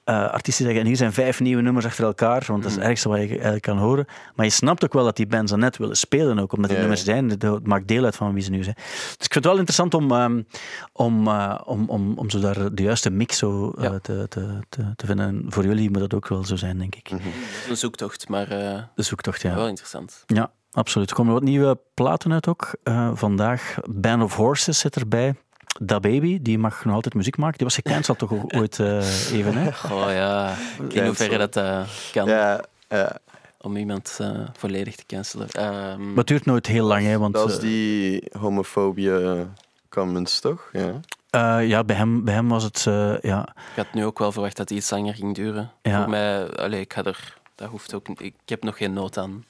eh, 0.08 0.30
artiesten 0.32 0.64
zeggen, 0.66 0.82
en 0.82 0.88
hier 0.88 0.98
zijn 0.98 1.14
vijf 1.14 1.40
nieuwe 1.40 1.62
nummers 1.62 1.86
achter 1.86 2.04
elkaar, 2.06 2.44
want 2.48 2.62
dat 2.64 2.72
is 2.72 2.78
het 2.78 2.86
ergste 2.86 3.10
wat 3.10 3.18
je 3.20 3.28
eigenlijk 3.30 3.62
kan 3.62 3.78
horen. 3.78 4.06
Maar 4.36 4.46
je 4.46 4.52
snapt 4.52 4.84
ook 4.84 4.94
wel 4.94 5.04
dat 5.04 5.16
die 5.16 5.28
bands 5.28 5.52
dan 5.52 5.60
net 5.60 5.78
willen 5.78 5.98
spelen, 5.98 6.40
ook 6.40 6.52
omdat 6.52 6.66
die 6.70 6.76
Ja, 6.80 6.80
nummers 6.86 7.04
zijn, 7.04 7.28
dat- 7.38 7.66
maakt 7.68 7.88
deel 7.88 8.04
uit 8.04 8.16
van 8.16 8.34
wie 8.34 8.44
ze 8.44 8.50
nu 8.50 8.64
zijn. 8.64 8.76
Dus 8.76 8.86
ik 9.14 9.18
vind 9.20 9.34
het 9.34 9.46
wel 9.46 9.54
interessant 9.58 9.94
om, 9.94 10.12
ehm, 10.12 10.42
om, 10.94 11.28
eh, 11.28 11.60
om, 11.66 11.90
om, 11.90 12.18
om 12.18 12.30
zo 12.30 12.40
daar 12.40 12.74
de 12.76 12.84
juiste 12.84 13.10
mix 13.10 13.38
zo, 13.38 13.72
eh, 13.78 13.84
Ja. 13.84 14.00
te, 14.00 14.26
te, 14.30 14.60
te, 14.70 14.94
te 14.96 15.06
vinden. 15.06 15.26
En 15.28 15.46
voor 15.48 15.64
jullie 15.66 15.90
moet 15.90 16.00
dat 16.00 16.14
ook 16.14 16.28
wel 16.28 16.44
zo 16.46 16.56
zijn, 16.56 16.78
denk 16.78 16.96
ik. 16.96 17.10
Is 17.10 17.20
een 17.70 17.78
zoektocht, 17.78 18.30
maar 18.30 18.48
eh, 18.52 18.82
De 18.96 19.04
zoektocht, 19.04 19.42
ja. 19.42 19.56
wel 19.56 19.68
interessant. 19.68 20.24
Ja, 20.26 20.52
absoluut. 20.72 21.10
Er 21.10 21.16
komen 21.16 21.34
wat 21.34 21.44
nieuwe 21.44 21.80
platen 21.94 22.34
uit 22.34 22.48
ook. 22.48 22.76
Eh, 22.84 23.10
vandaag 23.14 23.76
Band 23.90 24.24
of 24.24 24.36
Horses 24.36 24.80
zit 24.80 24.96
erbij. 24.96 25.36
Da 25.80 26.00
Baby, 26.00 26.40
die 26.42 26.58
mag 26.58 26.86
nog 26.86 26.94
altijd 26.94 27.14
muziek 27.14 27.38
maken. 27.38 27.58
Die 27.58 27.68
was 27.68 27.76
gecanceld 27.76 28.18
toch 28.18 28.32
ooit 28.60 28.80
eh, 28.80 29.32
even, 29.34 29.54
hè? 29.56 29.68
Oh 29.94 30.12
ja, 30.12 30.56
in 30.90 31.06
hoeverre 31.06 31.38
dat 31.38 31.56
eh, 31.56 31.82
kan 32.12 32.28
Ja, 32.28 32.64
ja. 32.90 33.18
om 33.62 33.78
iemand 33.78 34.18
eh, 34.22 34.40
volledig 34.58 34.96
te 34.96 35.06
cancelen. 35.06 35.50
Ehm, 35.50 36.08
Maar 36.08 36.18
het 36.18 36.28
duurt 36.28 36.46
nooit 36.46 36.68
heel 36.68 36.86
lang, 36.86 37.06
hè? 37.06 37.18
Want, 37.18 37.34
dat 37.34 37.44
was 37.44 37.60
die 37.60 38.24
homofobie 38.40 39.12
comments, 39.90 40.40
toch? 40.40 40.70
Ja. 40.72 41.00
eh, 41.30 41.68
ja, 41.68 41.84
bij 41.84 41.96
hem, 41.96 42.24
bij 42.24 42.34
hem 42.34 42.50
was 42.50 42.64
het... 42.64 42.86
eh, 42.88 43.20
ja, 43.22 43.42
ik 43.42 43.76
had 43.76 43.94
nu 43.94 44.06
ook 44.06 44.20
wel 44.20 44.32
verwacht 44.32 44.58
dat 44.58 44.70
het 44.70 44.78
iets 44.78 44.90
langer 44.90 45.16
ging 45.16 45.36
duren. 45.36 45.72
Ja. 45.82 46.00
Voor 46.02 46.10
mij, 46.10 46.50
allee, 46.56 46.80
ik 46.82 46.94
ga 46.94 47.04
er, 47.04 47.38
dat 47.56 47.70
hoeft 47.70 47.94
ook. 47.94 48.08
Ik 48.20 48.34
heb 48.46 48.64
nog 48.64 48.78
geen 48.78 48.94
nood 48.94 49.18
aan 49.18 49.46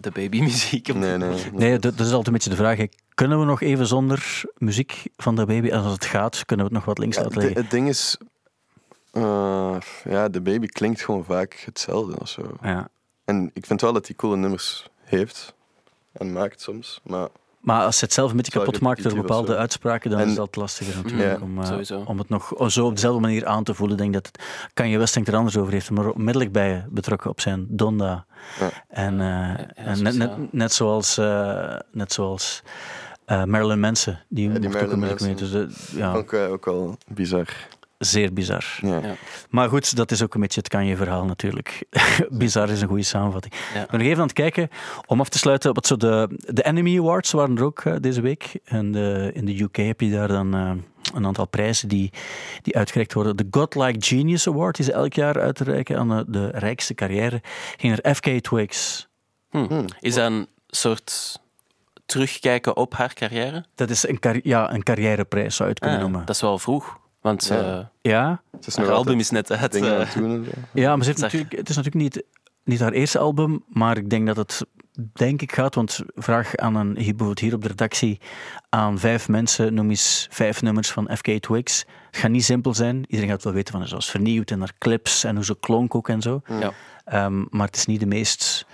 de 0.00 0.10
babymuziek. 0.10 0.94
Nee, 0.94 1.16
nee. 1.16 1.28
moment. 1.28 1.52
nee, 1.52 1.78
dat, 1.78 1.96
dat 1.96 2.06
is 2.06 2.12
altijd 2.12 2.26
een 2.26 2.32
beetje 2.32 2.50
de 2.50 2.56
vraag. 2.56 2.76
hè. 2.76 2.86
Kunnen 3.14 3.38
we 3.38 3.44
nog 3.44 3.60
even 3.60 3.86
zonder 3.86 4.42
muziek 4.58 5.02
van 5.16 5.34
Da 5.34 5.44
Baby? 5.44 5.68
En 5.68 5.82
als 5.82 5.92
het 5.92 6.04
gaat, 6.04 6.44
kunnen 6.44 6.66
we 6.66 6.72
het 6.72 6.80
nog 6.80 6.84
wat 6.84 6.98
links 6.98 7.16
Ja, 7.16 7.22
laten 7.22 7.38
de- 7.38 7.44
liggen. 7.44 7.62
het 7.62 7.70
ding 7.70 7.88
is... 7.88 8.18
eh, 9.12 9.76
ja, 10.04 10.28
de 10.28 10.40
baby 10.40 10.66
klinkt 10.66 11.02
gewoon 11.02 11.24
vaak 11.24 11.62
hetzelfde 11.64 12.18
of 12.20 12.28
zo. 12.28 12.42
Ja. 12.62 12.88
En 13.24 13.50
ik 13.54 13.66
vind 13.66 13.80
wel 13.80 13.92
dat 13.92 14.06
hij 14.06 14.16
coole 14.16 14.36
nummers 14.36 14.86
heeft. 15.04 15.54
En 16.12 16.32
maakt 16.32 16.60
soms. 16.60 17.00
Maar 17.02 17.28
Maar 17.64 17.84
als 17.84 17.98
je 17.98 18.04
het 18.04 18.14
zelf 18.14 18.30
een 18.30 18.36
beetje 18.36 18.52
kapot 18.52 18.80
maakt 18.80 19.02
door 19.02 19.14
bepaalde 19.14 19.56
uitspraken, 19.56 20.10
dan 20.10 20.20
En- 20.20 20.28
is 20.28 20.34
dat 20.34 20.56
lastiger 20.56 20.96
natuurlijk. 21.02 21.38
Ja, 21.38 21.44
om, 21.44 21.62
eh, 21.62 22.08
om 22.08 22.18
het 22.18 22.28
nog 22.28 22.52
zo 22.66 22.86
op 22.86 22.94
dezelfde 22.94 23.20
manier 23.20 23.46
aan 23.46 23.64
te 23.64 23.74
voelen. 23.74 23.96
Ik 23.96 24.02
denk 24.02 24.14
dat 24.14 24.26
het, 24.26 24.44
Kanye 24.74 24.98
West 24.98 25.14
denkt 25.14 25.28
er 25.28 25.36
anders 25.36 25.56
over 25.56 25.72
heeft, 25.72 25.90
maar 25.90 26.10
onmiddellijk 26.10 26.52
bij 26.52 26.86
betrokken 26.88 27.30
op 27.30 27.40
zijn 27.40 27.66
Donda. 27.68 28.26
Ja. 28.60 28.70
En, 28.88 29.20
eh, 29.20 29.26
ja, 29.26 29.66
en 29.74 30.02
net, 30.02 30.16
net, 30.16 30.52
net 30.52 30.72
zoals, 30.72 31.18
eh, 31.18 31.76
net 31.92 32.12
zoals 32.12 32.62
eh, 33.24 33.44
Marilyn 33.44 33.80
Manson, 33.80 34.16
die, 34.28 34.48
die 34.48 34.48
mocht 34.48 34.64
ook 34.64 34.72
Marilyn 34.72 34.92
onmiddellijk 34.92 35.40
mee. 35.40 35.66
Dus, 35.66 35.90
ja, 35.90 36.14
ook, 36.14 36.32
ook 36.32 36.64
wel 36.64 36.96
bizar. 37.06 37.48
Zeer 37.98 38.32
bizar. 38.32 38.78
Ja. 38.80 38.98
Ja. 39.02 39.14
Maar 39.50 39.68
goed, 39.68 39.96
dat 39.96 40.10
is 40.10 40.22
ook 40.22 40.34
een 40.34 40.40
beetje 40.40 40.60
het 40.60 40.68
Kanye-verhaal 40.68 41.24
natuurlijk. 41.24 41.84
bizar 42.30 42.70
is 42.70 42.80
een 42.80 42.88
goede 42.88 43.02
samenvatting. 43.02 43.54
Ja. 43.74 43.82
Ik 43.82 43.88
ben 43.90 43.98
nog 43.98 44.08
even 44.08 44.20
aan 44.20 44.26
het 44.28 44.36
kijken, 44.36 44.68
om 45.06 45.20
af 45.20 45.28
te 45.28 45.38
sluiten, 45.38 45.74
wat 45.74 45.86
zo 45.86 45.96
de, 45.96 46.28
de 46.46 46.62
Enemy 46.64 46.98
Awards 46.98 47.32
waren 47.32 47.56
er 47.56 47.64
ook 47.64 47.80
eh, 47.80 47.94
deze 48.00 48.20
week. 48.20 48.58
En 48.64 48.92
de, 48.92 49.30
in 49.34 49.44
de 49.44 49.62
UK 49.62 49.76
heb 49.76 50.00
je 50.00 50.10
daar 50.10 50.28
dan 50.28 50.54
eh, 50.54 50.70
een 51.14 51.26
aantal 51.26 51.46
prijzen 51.48 51.88
die, 51.88 52.12
die 52.62 52.76
uitgereikt 52.76 53.12
worden. 53.12 53.36
De 53.36 53.46
Godlike 53.50 54.06
Genius 54.06 54.48
Award, 54.48 54.76
die 54.76 54.84
ze 54.84 54.92
elk 54.92 55.12
jaar 55.12 55.40
uitreiken 55.40 55.98
aan 55.98 56.08
de, 56.08 56.24
de 56.28 56.46
rijkste 56.50 56.94
carrière, 56.94 57.40
ging 57.76 58.00
naar 58.02 58.14
FK 58.14 58.26
Twigs. 58.40 59.08
Hm. 59.50 59.86
Is 60.00 60.14
dat 60.14 60.30
een 60.30 60.46
soort 60.66 61.38
terugkijken 62.06 62.76
op 62.76 62.94
haar 62.94 63.14
carrière? 63.14 63.64
Dat 63.74 63.90
is 63.90 64.08
een, 64.08 64.18
car- 64.18 64.40
ja, 64.42 64.72
een 64.72 64.82
carrièreprijs, 64.82 65.56
zou 65.56 65.68
je 65.68 65.74
het 65.74 65.78
kunnen 65.82 65.98
Ah, 65.98 66.04
noemen. 66.04 66.26
dat 66.26 66.34
is 66.34 66.40
wel 66.40 66.58
vroeg. 66.58 66.98
Want 67.24 67.44
Ja. 67.46 67.78
eh 67.78 67.84
Ja, 68.02 68.42
Het 68.52 68.66
is 68.66 68.76
haar 68.76 68.90
album 68.90 69.18
is 69.18 69.30
net 69.30 69.52
uit. 69.52 69.74
eh, 69.74 69.98
het 69.98 70.12
doen. 70.14 70.46
Ja, 70.72 70.96
maar 70.96 71.04
ze 71.04 71.10
heeft 71.10 71.22
natuurlijk, 71.22 71.56
het 71.56 71.68
is 71.68 71.76
natuurlijk 71.76 72.02
niet, 72.04 72.24
niet 72.64 72.80
haar 72.80 72.92
eerste 72.92 73.18
album, 73.18 73.64
maar 73.68 73.96
ik 73.96 74.10
denk 74.10 74.26
dat 74.26 74.36
het 74.36 74.64
denk 75.12 75.42
ik 75.42 75.52
gaat, 75.52 75.74
want 75.74 76.00
vraag 76.14 76.56
aan 76.56 76.74
een, 76.74 76.86
hier, 76.96 76.96
bijvoorbeeld 77.10 77.38
hier 77.38 77.54
op 77.54 77.62
de 77.62 77.68
redactie 77.68 78.20
aan 78.68 78.98
vijf 78.98 79.28
mensen, 79.28 79.74
noem 79.74 79.90
eens 79.90 80.26
vijf 80.30 80.62
nummers 80.62 80.90
van 80.90 81.10
FK 81.16 81.28
Twigs. 81.40 81.84
Het 82.10 82.16
gaat 82.16 82.30
niet 82.30 82.44
simpel 82.44 82.74
zijn. 82.74 83.04
Iedereen 83.08 83.30
gaat 83.30 83.44
wel 83.44 83.52
weten 83.52 83.74
van, 83.74 83.88
zoals 83.88 84.10
vernieuwd 84.10 84.50
en 84.50 84.58
haar 84.58 84.72
clips 84.78 85.24
en 85.24 85.34
hoe 85.34 85.44
ze 85.44 85.56
klonk 85.60 85.94
ook 85.94 86.08
en 86.08 86.22
zo. 86.22 86.40
ja. 86.48 86.72
Ehm, 87.04 87.44
maar 87.50 87.66
het 87.66 87.76
is 87.76 87.86
niet 87.86 88.00
de 88.00 88.06
meest 88.06 88.66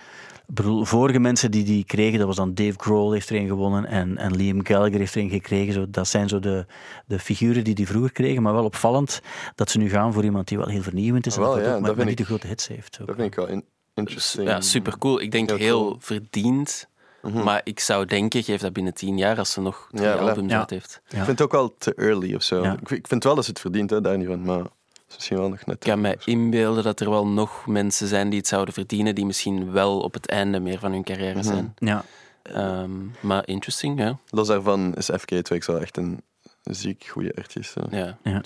Ik 0.50 0.56
bedoel, 0.56 0.84
vorige 0.84 1.18
mensen 1.18 1.50
die 1.50 1.64
die 1.64 1.84
kregen, 1.84 2.18
dat 2.18 2.26
was 2.26 2.36
dan 2.36 2.54
Dave 2.54 2.74
Grohl 2.76 3.12
heeft 3.12 3.30
er 3.30 3.36
een 3.36 3.46
gewonnen 3.46 3.84
en, 3.86 4.18
en 4.18 4.36
Liam 4.36 4.66
Gallagher 4.66 4.98
heeft 4.98 5.14
er 5.14 5.20
een 5.22 5.30
gekregen. 5.30 5.72
Zo, 5.72 5.86
dat 5.88 6.08
zijn 6.08 6.28
zo 6.28 6.38
de, 6.38 6.66
de 7.06 7.18
figuren 7.18 7.64
die 7.64 7.74
die 7.74 7.86
vroeger 7.86 8.12
kregen. 8.12 8.42
Maar 8.42 8.52
wel 8.52 8.64
opvallend 8.64 9.20
dat 9.54 9.70
ze 9.70 9.78
nu 9.78 9.88
gaan 9.88 10.12
voor 10.12 10.24
iemand 10.24 10.48
die 10.48 10.58
wel 10.58 10.66
heel 10.68 10.82
vernieuwend 10.82 11.26
is. 11.26 11.34
Ah, 11.36 11.40
wel, 11.40 11.52
en 11.52 11.58
dat 11.58 11.66
ja, 11.68 11.74
ook, 11.74 11.80
maar, 11.80 11.94
dat 11.94 12.04
niet 12.06 12.16
de 12.18 12.24
grote 12.24 12.46
hits 12.46 12.68
heeft. 12.68 12.94
Zo. 12.94 13.04
Dat 13.04 13.14
vind 13.14 13.26
ik 13.26 13.34
wel 13.34 13.46
in- 13.46 13.64
interesting. 13.94 14.48
Ja, 14.48 14.60
super 14.60 14.98
cool. 14.98 15.20
Ik 15.20 15.30
denk 15.30 15.48
Heel 15.48 15.58
heel, 15.58 15.80
cool. 15.80 15.96
verdiend. 15.98 16.88
Maar 17.44 17.60
ik 17.64 17.80
zou 17.80 18.04
denken, 18.04 18.42
geef 18.42 18.60
dat 18.60 18.72
binnen 18.72 18.94
tien 18.94 19.18
jaar 19.18 19.38
als 19.38 19.52
ze 19.52 19.60
nog 19.60 19.88
drie 19.90 20.06
Ja, 20.06 20.14
albums 20.14 20.52
Ja. 20.52 20.58
uit 20.58 20.70
heeft. 20.70 21.00
Ik 21.08 21.14
vind 21.16 21.26
het 21.26 21.42
ook 21.42 21.52
wel 21.52 21.74
te 21.78 21.94
early 21.94 22.34
of 22.34 22.42
zo. 22.42 22.62
Ja. 22.62 22.72
Ik, 22.72 22.90
ik 22.90 23.06
vind 23.06 23.24
wel 23.24 23.34
dat 23.34 23.44
ze 23.44 23.50
het 23.50 23.60
verdient, 23.60 23.90
hè, 23.90 24.00
daar 24.00 24.18
niet 24.18 24.26
van. 24.26 24.42
Maar 24.42 24.64
is 25.10 25.14
misschien 25.16 25.36
wel 25.38 25.48
nog 25.48 25.66
net. 25.66 25.74
Ik 25.74 25.90
kan 25.90 26.00
me 26.00 26.18
inbeelden 26.24 26.84
dat 26.84 27.00
er 27.00 27.10
wel 27.10 27.26
nog 27.26 27.66
mensen 27.66 28.06
zijn 28.08 28.28
die 28.28 28.38
het 28.38 28.48
zouden 28.48 28.74
verdienen, 28.74 29.14
die 29.14 29.24
misschien 29.26 29.72
wel 29.72 30.00
op 30.00 30.14
het 30.14 30.26
einde 30.28 30.60
meer 30.60 30.78
van 30.78 30.92
hun 30.92 31.04
carrière 31.04 31.42
zijn. 31.42 31.74
Ja, 31.78 32.04
Ehm, 32.42 32.90
maar 33.20 33.46
interesting, 33.48 33.98
ja. 33.98 34.18
Los 34.30 34.46
daarvan 34.48 34.94
is 34.94 35.10
FK 35.18 35.30
Twigs 35.42 35.66
wel 35.66 35.80
echt 35.80 35.96
een 35.96 36.20
ziek 36.62 37.04
goede 37.06 37.34
artiest. 37.36 37.74
hè. 37.74 37.98
ja. 37.98 38.18
Ja. 38.22 38.42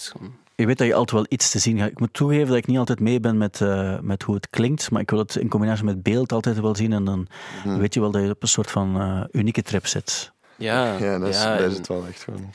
Je 0.56 0.66
weet 0.66 0.78
dat 0.78 0.86
je 0.86 0.94
altijd 0.94 1.10
wel 1.20 1.26
iets 1.28 1.50
te 1.50 1.58
zien 1.58 1.78
gaat. 1.78 1.90
Ik 1.90 2.00
moet 2.00 2.12
toegeven 2.12 2.46
dat 2.46 2.56
ik 2.56 2.66
niet 2.66 2.78
altijd 2.78 3.00
mee 3.00 3.20
ben 3.20 3.38
met, 3.38 3.60
eh, 3.60 3.98
met 4.00 4.22
hoe 4.22 4.34
het 4.34 4.50
klinkt, 4.50 4.90
maar 4.90 5.00
ik 5.00 5.10
wil 5.10 5.18
het 5.18 5.36
in 5.36 5.48
combinatie 5.48 5.84
met 5.84 6.02
beeld 6.02 6.32
altijd 6.32 6.60
wel 6.60 6.76
zien 6.76 6.92
en 6.92 7.04
dan 7.04 7.26
Mhm. 7.64 7.78
weet 7.78 7.94
je 7.94 8.00
wel 8.00 8.10
dat 8.10 8.22
je 8.22 8.30
op 8.30 8.42
een 8.42 8.48
soort 8.48 8.70
van 8.70 9.00
eh, 9.00 9.24
unieke 9.40 9.62
trip 9.62 9.86
zit. 9.86 10.32
ja, 10.56 10.96
Ja, 10.98 11.18
dat 11.18 11.28
is, 11.28 11.42
ja, 11.42 11.56
dat 11.56 11.66
is 11.66 11.72
en 11.72 11.78
het 11.78 11.88
wel 11.88 12.06
echt 12.06 12.22
gewoon. 12.22 12.50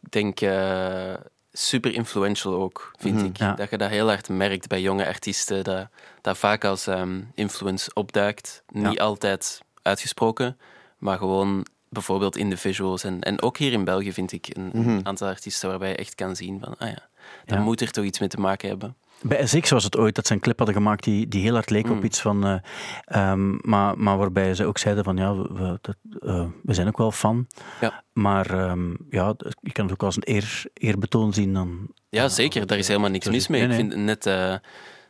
Ik 0.00 0.10
denk 0.12 0.40
eh, 0.40 1.14
super 1.58 1.94
influential 1.94 2.54
ook, 2.54 2.90
vind 2.98 3.14
Mhm. 3.16 3.24
ik. 3.24 3.36
Ja. 3.38 3.52
Dat 3.52 3.70
je 3.70 3.78
dat 3.78 3.90
heel 3.90 4.06
hard 4.06 4.28
merkt 4.28 4.66
bij 4.68 4.80
jonge 4.80 5.06
artiesten, 5.06 5.64
dat, 5.64 5.88
dat 6.20 6.38
vaak 6.38 6.64
als 6.64 6.86
ehm, 6.86 7.20
influence 7.34 7.90
opduikt. 7.94 8.62
Niet 8.72 8.92
Ja. 8.92 9.02
altijd 9.04 9.60
uitgesproken, 9.82 10.58
maar 10.98 11.18
gewoon 11.18 11.66
bijvoorbeeld 11.88 12.36
in 12.36 12.50
de 12.50 12.56
visuals. 12.56 13.04
En, 13.04 13.20
en 13.20 13.42
ook 13.42 13.56
hier 13.56 13.72
in 13.72 13.84
België 13.84 14.12
vind 14.12 14.32
ik 14.32 14.46
een, 14.52 14.70
Mhm. 14.72 15.00
aantal 15.02 15.28
artiesten 15.28 15.68
waarbij 15.68 15.88
je 15.88 15.96
echt 15.96 16.14
kan 16.14 16.36
zien 16.36 16.60
van, 16.60 16.74
ah 16.78 16.88
ja, 16.88 17.08
Ja. 17.46 17.60
moet 17.60 17.80
er 17.80 17.90
toch 17.90 18.04
iets 18.04 18.18
mee 18.18 18.28
te 18.28 18.40
maken 18.40 18.68
hebben. 18.68 18.96
Bij 19.22 19.46
SX 19.46 19.70
was 19.70 19.84
het 19.84 19.96
ooit 19.96 20.14
dat 20.14 20.26
ze 20.26 20.32
een 20.32 20.40
clip 20.40 20.56
hadden 20.58 20.76
gemaakt 20.76 21.04
die, 21.04 21.28
die 21.28 21.42
heel 21.42 21.52
hard 21.54 21.70
leek 21.70 21.90
op 21.90 21.96
Mm. 21.96 22.04
iets 22.04 22.20
van. 22.20 22.44
eh, 22.46 22.56
ehm, 23.04 23.56
maar, 23.70 23.98
maar 23.98 24.16
waarbij 24.18 24.54
ze 24.54 24.64
ook 24.64 24.78
zeiden 24.78 25.04
van 25.04 25.16
ja, 25.16 25.34
we, 25.36 25.48
we, 25.52 25.78
dat, 25.80 25.96
eh, 26.22 26.46
we 26.62 26.74
zijn 26.74 26.86
ook 26.88 26.98
wel 26.98 27.10
fan. 27.12 27.46
Ja. 27.80 28.02
Maar 28.12 28.50
ehm, 28.50 28.90
ja, 29.10 29.34
je 29.60 29.72
kan 29.72 29.84
het 29.84 29.92
ook 29.92 30.02
als 30.02 30.16
een 30.16 30.22
eer, 30.34 30.64
eerbetoon 30.74 31.32
zien 31.32 31.52
dan. 31.54 31.88
Ja, 32.08 32.28
zeker. 32.28 32.66
Daar 32.66 32.78
is 32.78 32.88
helemaal 32.88 33.10
niks 33.10 33.28
mis 33.28 33.48
mee. 33.48 33.60
nee, 33.60 33.68
nee. 33.68 33.78
Ik 33.78 33.82
vind 33.84 33.94
het 33.96 34.04
net, 34.04 34.26
eh, 34.26 34.54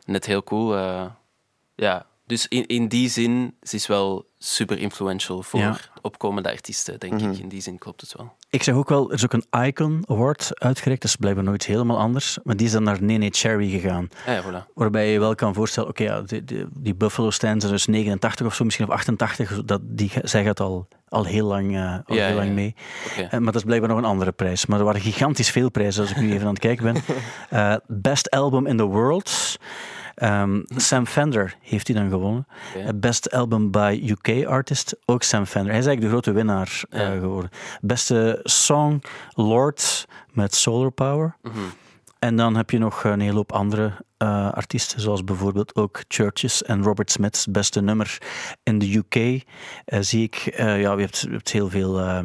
net 0.04 0.26
heel 0.26 0.42
cool. 0.44 0.76
eh, 0.76 1.04
ja. 1.74 2.06
Dus 2.26 2.48
in, 2.48 2.66
in 2.66 2.88
die 2.88 3.08
zin, 3.08 3.54
ze 3.62 3.76
is 3.76 3.86
wel 3.86 4.26
super 4.38 4.78
influential 4.78 5.42
voor 5.42 5.60
Ja. 5.60 5.76
opkomende 6.02 6.50
artiesten, 6.50 6.98
denk 7.00 7.12
Mhm. 7.20 7.30
ik. 7.30 7.38
In 7.38 7.48
die 7.48 7.60
zin 7.60 7.78
klopt 7.78 8.00
het 8.00 8.12
wel. 8.16 8.32
Ik 8.50 8.62
zeg 8.62 8.74
ook 8.74 8.88
wel, 8.88 9.08
er 9.08 9.14
is 9.14 9.24
ook 9.24 9.32
een 9.32 9.66
Icon 9.66 10.04
Award 10.08 10.50
uitgereikt. 10.54 11.02
Dat 11.02 11.10
is 11.10 11.16
blijkbaar 11.16 11.44
nooit 11.44 11.66
helemaal 11.66 11.98
anders. 11.98 12.38
Maar 12.44 12.56
die 12.56 12.66
is 12.66 12.72
dan 12.72 12.82
naar 12.82 13.02
Nene 13.02 13.28
Cherry 13.30 13.70
gegaan. 13.70 14.08
Ah, 14.26 14.34
ja, 14.34 14.42
voilà. 14.42 14.72
Waarbij 14.74 15.12
je 15.12 15.18
wel 15.18 15.34
kan 15.34 15.54
voorstellen, 15.54 15.88
oké, 15.88 16.02
ja, 16.02 16.20
die, 16.22 16.44
die, 16.44 16.66
die 16.70 16.94
Buffalo 16.94 17.30
Stands 17.30 17.64
is 17.64 17.70
dus 17.70 17.86
89 17.86 18.46
of 18.46 18.54
zo, 18.54 18.64
misschien 18.64 18.86
of 18.86 18.92
88. 18.92 19.64
Dat, 19.64 19.80
die, 19.84 20.10
zij 20.22 20.44
gaat 20.44 20.60
al, 20.60 20.88
al 21.08 21.24
heel 21.24 21.46
lang, 21.46 21.76
eh, 21.76 21.98
al 22.06 22.16
Ja, 22.16 22.26
heel 22.26 22.36
lang 22.36 22.50
mee. 22.52 22.74
Eh, 23.16 23.30
maar 23.30 23.40
dat 23.52 23.54
is 23.54 23.62
blijkbaar 23.62 23.88
nog 23.90 23.98
een 23.98 24.04
andere 24.04 24.32
prijs. 24.32 24.66
Maar 24.66 24.78
er 24.78 24.84
waren 24.84 25.00
gigantisch 25.00 25.50
veel 25.50 25.70
prijzen 25.70 26.02
als 26.02 26.10
ik 26.10 26.16
nu 26.16 26.32
even 26.32 26.46
aan 26.46 26.52
het 26.54 26.58
kijken 26.62 26.84
ben. 26.92 27.02
Eh, 27.50 27.74
Best 27.86 28.30
Album 28.30 28.66
in 28.66 28.76
the 28.76 28.84
World. 28.84 29.56
Ehm, 30.16 30.60
Sam 30.76 31.06
Fender 31.06 31.56
heeft 31.60 31.86
hij 31.88 31.96
dan 31.96 32.10
gewonnen. 32.10 32.46
Eh, 32.74 32.88
Best 32.94 33.32
Album 33.32 33.70
by 33.70 34.02
UK 34.04 34.46
Artist, 34.46 34.96
ook 35.04 35.22
Sam 35.22 35.46
Fender. 35.46 35.70
Hij 35.70 35.80
is 35.80 35.86
eigenlijk 35.86 36.00
de 36.00 36.20
grote 36.20 36.32
winnaar 36.32 36.82
eh, 36.90 37.10
geworden. 37.10 37.50
Beste 37.80 38.40
Song, 38.42 39.02
Lord 39.30 40.06
met 40.32 40.54
Solar 40.54 40.90
Power. 40.90 41.36
Mhm. 41.42 41.54
En 42.18 42.36
dan 42.36 42.56
heb 42.56 42.70
je 42.70 42.78
nog 42.78 43.04
een 43.04 43.20
hele 43.20 43.34
hoop 43.34 43.52
andere 43.52 44.04
eh, 44.16 44.52
artiesten, 44.52 45.00
zoals 45.00 45.24
bijvoorbeeld 45.24 45.74
ook 45.74 46.02
Churches 46.08 46.62
en 46.62 46.82
Robert 46.82 47.10
Smith's 47.10 47.46
beste 47.46 47.80
nummer 47.80 48.18
in 48.62 48.78
de 48.78 48.96
UK. 48.96 49.42
zie 50.04 50.22
ik, 50.22 50.52
ja, 50.56 50.74
je 50.74 50.86
hebt, 50.86 51.18
je 51.18 51.30
hebt 51.30 51.52
heel 51.52 51.68
veel. 51.68 52.24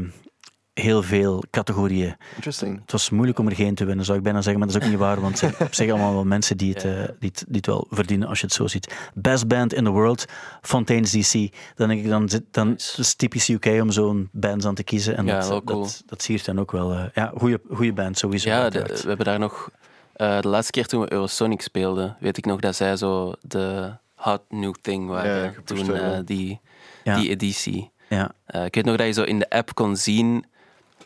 Heel 0.74 1.04
veel 1.04 1.44
categorieën. 1.52 2.16
Interesting. 2.36 2.80
Het 2.82 2.92
was 2.92 3.10
moeilijk 3.10 3.40
om 3.40 3.48
er 3.48 3.56
geen 3.56 3.76
te 3.76 3.86
winnen, 3.86 4.06
zou 4.06 4.18
ik 4.18 4.24
bijna 4.24 4.42
zeggen, 4.42 4.60
maar 4.60 4.68
dat 4.72 4.78
is 4.82 4.84
ook 4.84 4.90
niet 4.92 5.00
waar, 5.00 5.22
want 5.22 5.40
het 5.40 5.40
zijn 5.40 5.68
op 5.70 5.74
zich 5.74 5.90
allemaal 5.90 6.14
wel 6.14 6.26
mensen 6.26 6.58
die 6.58 6.74
het, 6.74 6.84
eh, 6.86 6.92
die, 6.94 7.30
het, 7.30 7.44
die 7.48 7.56
het 7.58 7.66
wel 7.66 7.88
verdienen 7.90 8.28
als 8.28 8.40
je 8.40 8.46
het 8.46 8.56
zo 8.56 8.68
ziet. 8.68 9.10
Best 9.14 9.48
Band 9.48 9.74
in 9.74 9.84
the 9.84 9.90
World, 9.90 10.26
Fontaine's 10.62 11.12
DC. 11.12 11.54
Dan 11.76 11.88
denk 11.88 12.02
ik, 12.04 12.10
dan, 12.10 12.30
dan 12.52 12.68
Nice. 12.70 12.90
het 12.92 13.00
is 13.00 13.16
typisch 13.16 13.50
UK 13.50 13.66
om 13.66 13.92
zo'n 13.92 14.30
bands 14.32 14.66
aan 14.66 14.76
te 14.76 14.84
kiezen. 14.84 15.18
En 15.18 15.26
Ja, 15.26 15.40
dat, 15.48 15.64
cool. 15.64 15.82
dat, 15.82 16.04
dat 16.06 16.22
siert 16.22 16.46
dan 16.46 16.60
ook 16.60 16.72
wel. 16.72 16.94
eh, 16.94 17.04
ja, 17.14 17.34
goede 17.72 17.94
band 17.94 18.18
sowieso. 18.18 18.50
Ja, 18.50 18.70
de- 18.70 19.00
we 19.02 19.08
hebben 19.08 19.26
daar 19.26 19.40
nog... 19.40 19.70
eh, 20.14 20.40
de 20.42 20.48
laatste 20.48 20.72
keer 20.72 20.86
toen 20.86 21.02
we 21.02 21.12
Eurosonic 21.14 21.62
speelden, 21.62 22.16
weet 22.20 22.38
ik 22.38 22.46
nog 22.46 22.60
dat 22.60 22.76
zij 22.76 22.96
zo 22.96 23.34
de 23.42 23.92
hot 24.16 24.42
new 24.50 24.74
thing 24.82 25.08
waren. 25.08 25.44
Ja, 25.44 25.54
toen 25.66 25.96
eh, 25.96 26.20
die, 26.26 26.60
Ja. 27.04 27.16
die 27.16 27.30
editie. 27.30 27.92
ja. 28.10 28.32
Eh, 28.46 28.66
ik 28.66 28.76
weet 28.76 28.86
nog 28.86 28.96
dat 28.98 29.06
je 29.08 29.14
zo 29.14 29.24
in 29.24 29.40
de 29.40 29.50
app 29.50 29.74
kon 29.76 29.96
zien 29.98 30.46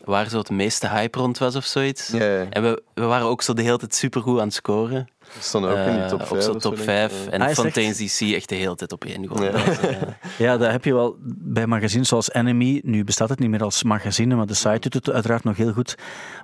waar 0.06 0.28
zo 0.28 0.38
het 0.38 0.50
meeste 0.50 0.88
hype 0.88 1.18
rond 1.18 1.38
was 1.38 1.56
of 1.56 1.64
zoiets. 1.64 2.08
Ja, 2.08 2.24
ja. 2.24 2.46
En 2.50 2.62
we, 2.62 2.82
we 2.94 3.02
waren 3.04 3.26
ook 3.26 3.42
zo 3.42 3.52
de 3.54 3.62
hele 3.62 3.78
tijd 3.78 3.94
supergoed 3.94 4.38
aan 4.38 4.44
het 4.46 4.54
scoren. 4.54 5.08
We 5.20 5.26
stonden 5.42 5.70
ook 5.70 5.76
in 5.86 5.92
die 5.92 6.02
Eh, 6.02 6.08
top 6.08 6.20
op 6.20 6.26
5. 6.26 6.44
zo'n 6.44 6.58
top 6.58 6.78
5. 6.78 7.26
En 7.26 7.40
Ah, 7.40 7.50
is 7.50 7.56
het 7.56 7.64
Fontaine's 7.66 7.96
DC 8.16 8.20
echt 8.34 8.48
de 8.48 8.54
hele 8.54 8.74
tijd 8.74 8.92
op 8.92 9.04
één. 9.04 9.22
Ja. 9.22 9.50
Eh, 9.52 10.02
Ja, 10.38 10.56
dat 10.56 10.70
heb 10.70 10.84
je 10.84 10.94
wel 10.94 11.16
bij 11.38 11.66
magazines 11.66 12.08
zoals 12.08 12.32
Enemy. 12.32 12.80
Nu 12.84 13.04
bestaat 13.04 13.28
het 13.28 13.38
niet 13.38 13.50
meer 13.50 13.62
als 13.62 13.82
magazine, 13.82 14.34
maar 14.34 14.46
de 14.46 14.54
site 14.54 14.88
doet 14.88 15.06
het 15.06 15.10
uiteraard 15.14 15.44
nog 15.44 15.56
heel 15.56 15.72
goed. 15.72 15.94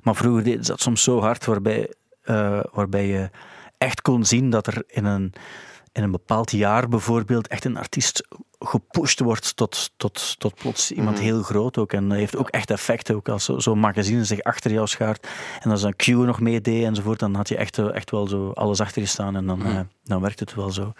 Maar 0.03 0.15
vroeger 0.17 0.45
deed 0.45 0.65
ze 0.67 0.71
dat 0.71 0.81
soms 0.81 1.03
zo 1.03 1.21
hard, 1.21 1.45
waarbij, 1.45 1.93
eh, 2.23 2.61
waarbij 2.73 3.07
je 3.07 3.31
echt 3.79 4.03
kon 4.03 4.25
zien 4.25 4.51
dat 4.51 4.67
er 4.67 4.83
in 4.87 5.05
een, 5.05 5.33
in 5.93 6.03
een 6.03 6.11
bepaald 6.11 6.51
jaar 6.51 6.89
bijvoorbeeld 6.89 7.47
echt 7.49 7.65
een 7.65 7.77
artiest 7.77 8.27
gepusht 8.59 9.21
wordt 9.21 9.57
tot, 9.57 9.91
tot, 9.97 10.35
tot 10.39 10.55
plots 10.55 10.93
iemand 10.93 11.17
Mhm. 11.17 11.25
heel 11.25 11.43
groot 11.43 11.79
ook. 11.79 11.93
En 11.93 12.09
dat 12.09 12.19
heeft 12.19 12.37
ook 12.37 12.49
echt 12.49 12.71
effecten, 12.71 13.15
ook 13.15 13.29
als 13.29 13.45
zo- 13.45 13.59
zo'n 13.59 13.79
magazine 13.79 14.25
zich 14.25 14.41
achter 14.43 14.73
jou 14.73 14.87
schaart. 14.87 15.29
En 15.61 15.71
als 15.71 15.83
een 15.83 15.97
Q 15.97 16.07
nog 16.07 16.41
meedeed 16.41 16.85
enzovoort, 16.85 17.19
dan 17.19 17.35
had 17.35 17.49
je 17.49 17.57
echt, 17.57 17.79
eh, 17.79 17.95
echt 17.95 18.11
wel 18.11 18.29
zo 18.29 18.51
alles 18.51 18.81
achter 18.81 19.03
je 19.03 19.09
staan 19.09 19.37
en 19.37 19.47
dan, 19.47 19.59
Mhm. 19.59 19.69
eh, 19.69 19.81
dan 20.05 20.21
werkt 20.21 20.41
het 20.41 20.55
wel 20.55 20.71
zo. 20.71 20.93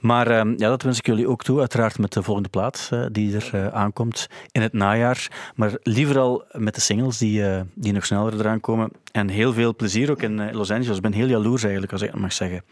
Maar 0.00 0.26
ehm, 0.26 0.48
ja, 0.56 0.68
dat 0.68 0.82
wens 0.82 0.98
ik 0.98 1.06
jullie 1.06 1.28
ook 1.28 1.42
toe, 1.42 1.58
uiteraard 1.58 1.98
met 1.98 2.12
de 2.12 2.22
volgende 2.22 2.48
plaat 2.48 2.88
eh, 2.90 3.04
die 3.12 3.36
er 3.36 3.50
eh, 3.52 3.66
aankomt 3.66 4.26
in 4.52 4.62
het 4.62 4.72
najaar. 4.72 5.28
Maar 5.54 5.70
liever 5.82 6.18
al 6.18 6.44
met 6.52 6.74
de 6.74 6.80
singles 6.80 7.18
die, 7.18 7.46
eh, 7.46 7.60
die 7.74 7.92
nog 7.92 8.06
sneller 8.06 8.40
eraan 8.40 8.60
komen. 8.60 8.90
En 9.12 9.28
heel 9.28 9.52
veel 9.52 9.74
plezier 9.74 10.10
ook 10.10 10.22
in 10.22 10.52
Los 10.52 10.70
Angeles. 10.70 10.96
Ik 10.96 11.02
ben 11.02 11.12
heel 11.12 11.26
jaloers 11.26 11.62
eigenlijk, 11.62 11.92
als 11.92 12.02
ik 12.02 12.10
het 12.10 12.20
mag 12.20 12.32
zeggen. 12.32 12.64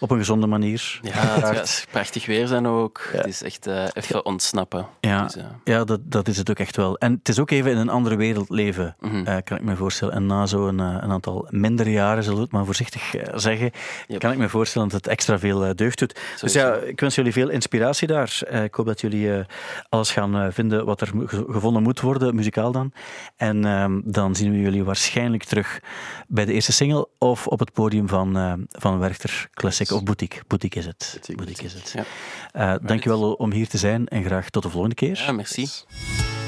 Op 0.00 0.10
een 0.10 0.18
gezonde 0.18 0.46
manier. 0.46 1.00
ja, 1.02 1.10
het 1.10 1.44
gaat 1.44 1.86
prachtig 1.90 2.26
weer 2.26 2.46
zijn 2.46 2.66
ook. 2.66 3.08
Ja. 3.12 3.18
Het 3.18 3.26
is 3.26 3.42
echt 3.42 3.66
eh, 3.66 3.84
even 3.92 4.24
ontsnappen. 4.24 4.86
Ja, 5.00 5.22
Dus, 5.22 5.36
ja 5.64 5.84
dat, 5.84 6.00
dat 6.02 6.28
is 6.28 6.36
het 6.36 6.50
ook 6.50 6.58
echt 6.58 6.76
wel. 6.76 6.98
En 6.98 7.12
het 7.12 7.28
is 7.28 7.38
ook 7.38 7.50
even 7.50 7.70
in 7.70 7.76
een 7.76 7.88
andere 7.88 8.16
wereld 8.16 8.50
leven, 8.50 8.96
mhm. 9.00 9.40
kan 9.44 9.56
ik 9.56 9.62
me 9.62 9.76
voorstellen. 9.76 10.14
En 10.14 10.26
na 10.26 10.46
zo'n 10.46 10.78
een 10.78 11.10
aantal 11.10 11.46
minder 11.50 11.88
jaren, 11.88 12.22
zullen 12.22 12.38
we 12.38 12.44
het 12.44 12.52
maar 12.52 12.64
voorzichtig 12.64 13.14
zeggen, 13.34 13.70
Yep. 14.06 14.20
kan 14.20 14.32
ik 14.32 14.38
me 14.38 14.48
voorstellen 14.48 14.88
dat 14.88 14.96
het 14.96 15.06
extra 15.12 15.38
veel 15.38 15.74
deugd 15.74 15.98
doet. 15.98 16.20
Dus. 16.40 16.52
Ja, 16.74 16.86
ik 16.86 17.00
wens 17.00 17.14
jullie 17.14 17.32
veel 17.32 17.48
inspiratie 17.48 18.06
daar. 18.08 18.40
Eh, 18.48 18.64
ik 18.64 18.74
hoop 18.74 18.86
dat 18.86 19.00
jullie 19.00 19.34
eh, 19.34 19.44
alles 19.88 20.10
gaan 20.10 20.36
eh, 20.36 20.46
vinden 20.50 20.84
wat 20.84 21.00
er 21.00 21.10
gevonden 21.48 21.82
moet 21.82 22.00
worden, 22.00 22.34
muzikaal 22.34 22.72
dan. 22.72 22.92
En 23.36 23.64
ehm, 23.64 24.00
dan 24.04 24.34
zien 24.34 24.52
we 24.52 24.60
jullie 24.60 24.84
waarschijnlijk 24.84 25.44
terug 25.44 25.80
bij 26.28 26.44
de 26.44 26.52
eerste 26.52 26.72
single 26.72 27.08
of 27.18 27.46
op 27.46 27.58
het 27.58 27.72
podium 27.72 28.08
van, 28.08 28.36
eh, 28.36 28.52
van 28.68 28.98
Werchter 28.98 29.48
Classic 29.54 29.90
of 29.90 30.02
Boutique. 30.02 30.40
Boutique 30.46 30.78
is 30.78 30.86
het. 30.86 31.08
Boutique, 31.10 31.36
Boutique 31.36 31.64
is 31.64 31.72
het. 31.74 31.94
Ja. 31.96 32.04
Eh, 32.52 32.86
dankjewel 32.86 33.32
om 33.32 33.52
hier 33.52 33.68
te 33.68 33.78
zijn 33.78 34.08
en 34.08 34.24
graag 34.24 34.50
tot 34.50 34.62
de 34.62 34.70
volgende 34.70 34.94
keer. 34.94 35.22
ja, 35.26 35.32
merci. 35.32 35.68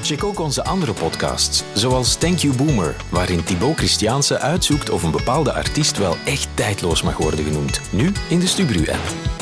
Check 0.01 0.23
ook 0.23 0.39
onze 0.39 0.63
andere 0.63 0.93
podcasts, 0.93 1.63
zoals 1.73 2.15
Thank 2.15 2.37
You 2.37 2.55
Boomer, 2.55 2.95
waarin 3.09 3.43
Thibaut 3.43 3.77
Christiaanse 3.77 4.39
uitzoekt 4.39 4.89
of 4.89 5.03
een 5.03 5.11
bepaalde 5.11 5.53
artiest 5.53 5.97
wel 5.97 6.15
echt 6.25 6.47
tijdloos 6.53 7.01
mag 7.01 7.17
worden 7.17 7.45
genoemd. 7.45 7.81
Nu 7.91 8.11
in 8.29 8.39
de 8.39 8.47
Stubru-app. 8.47 9.33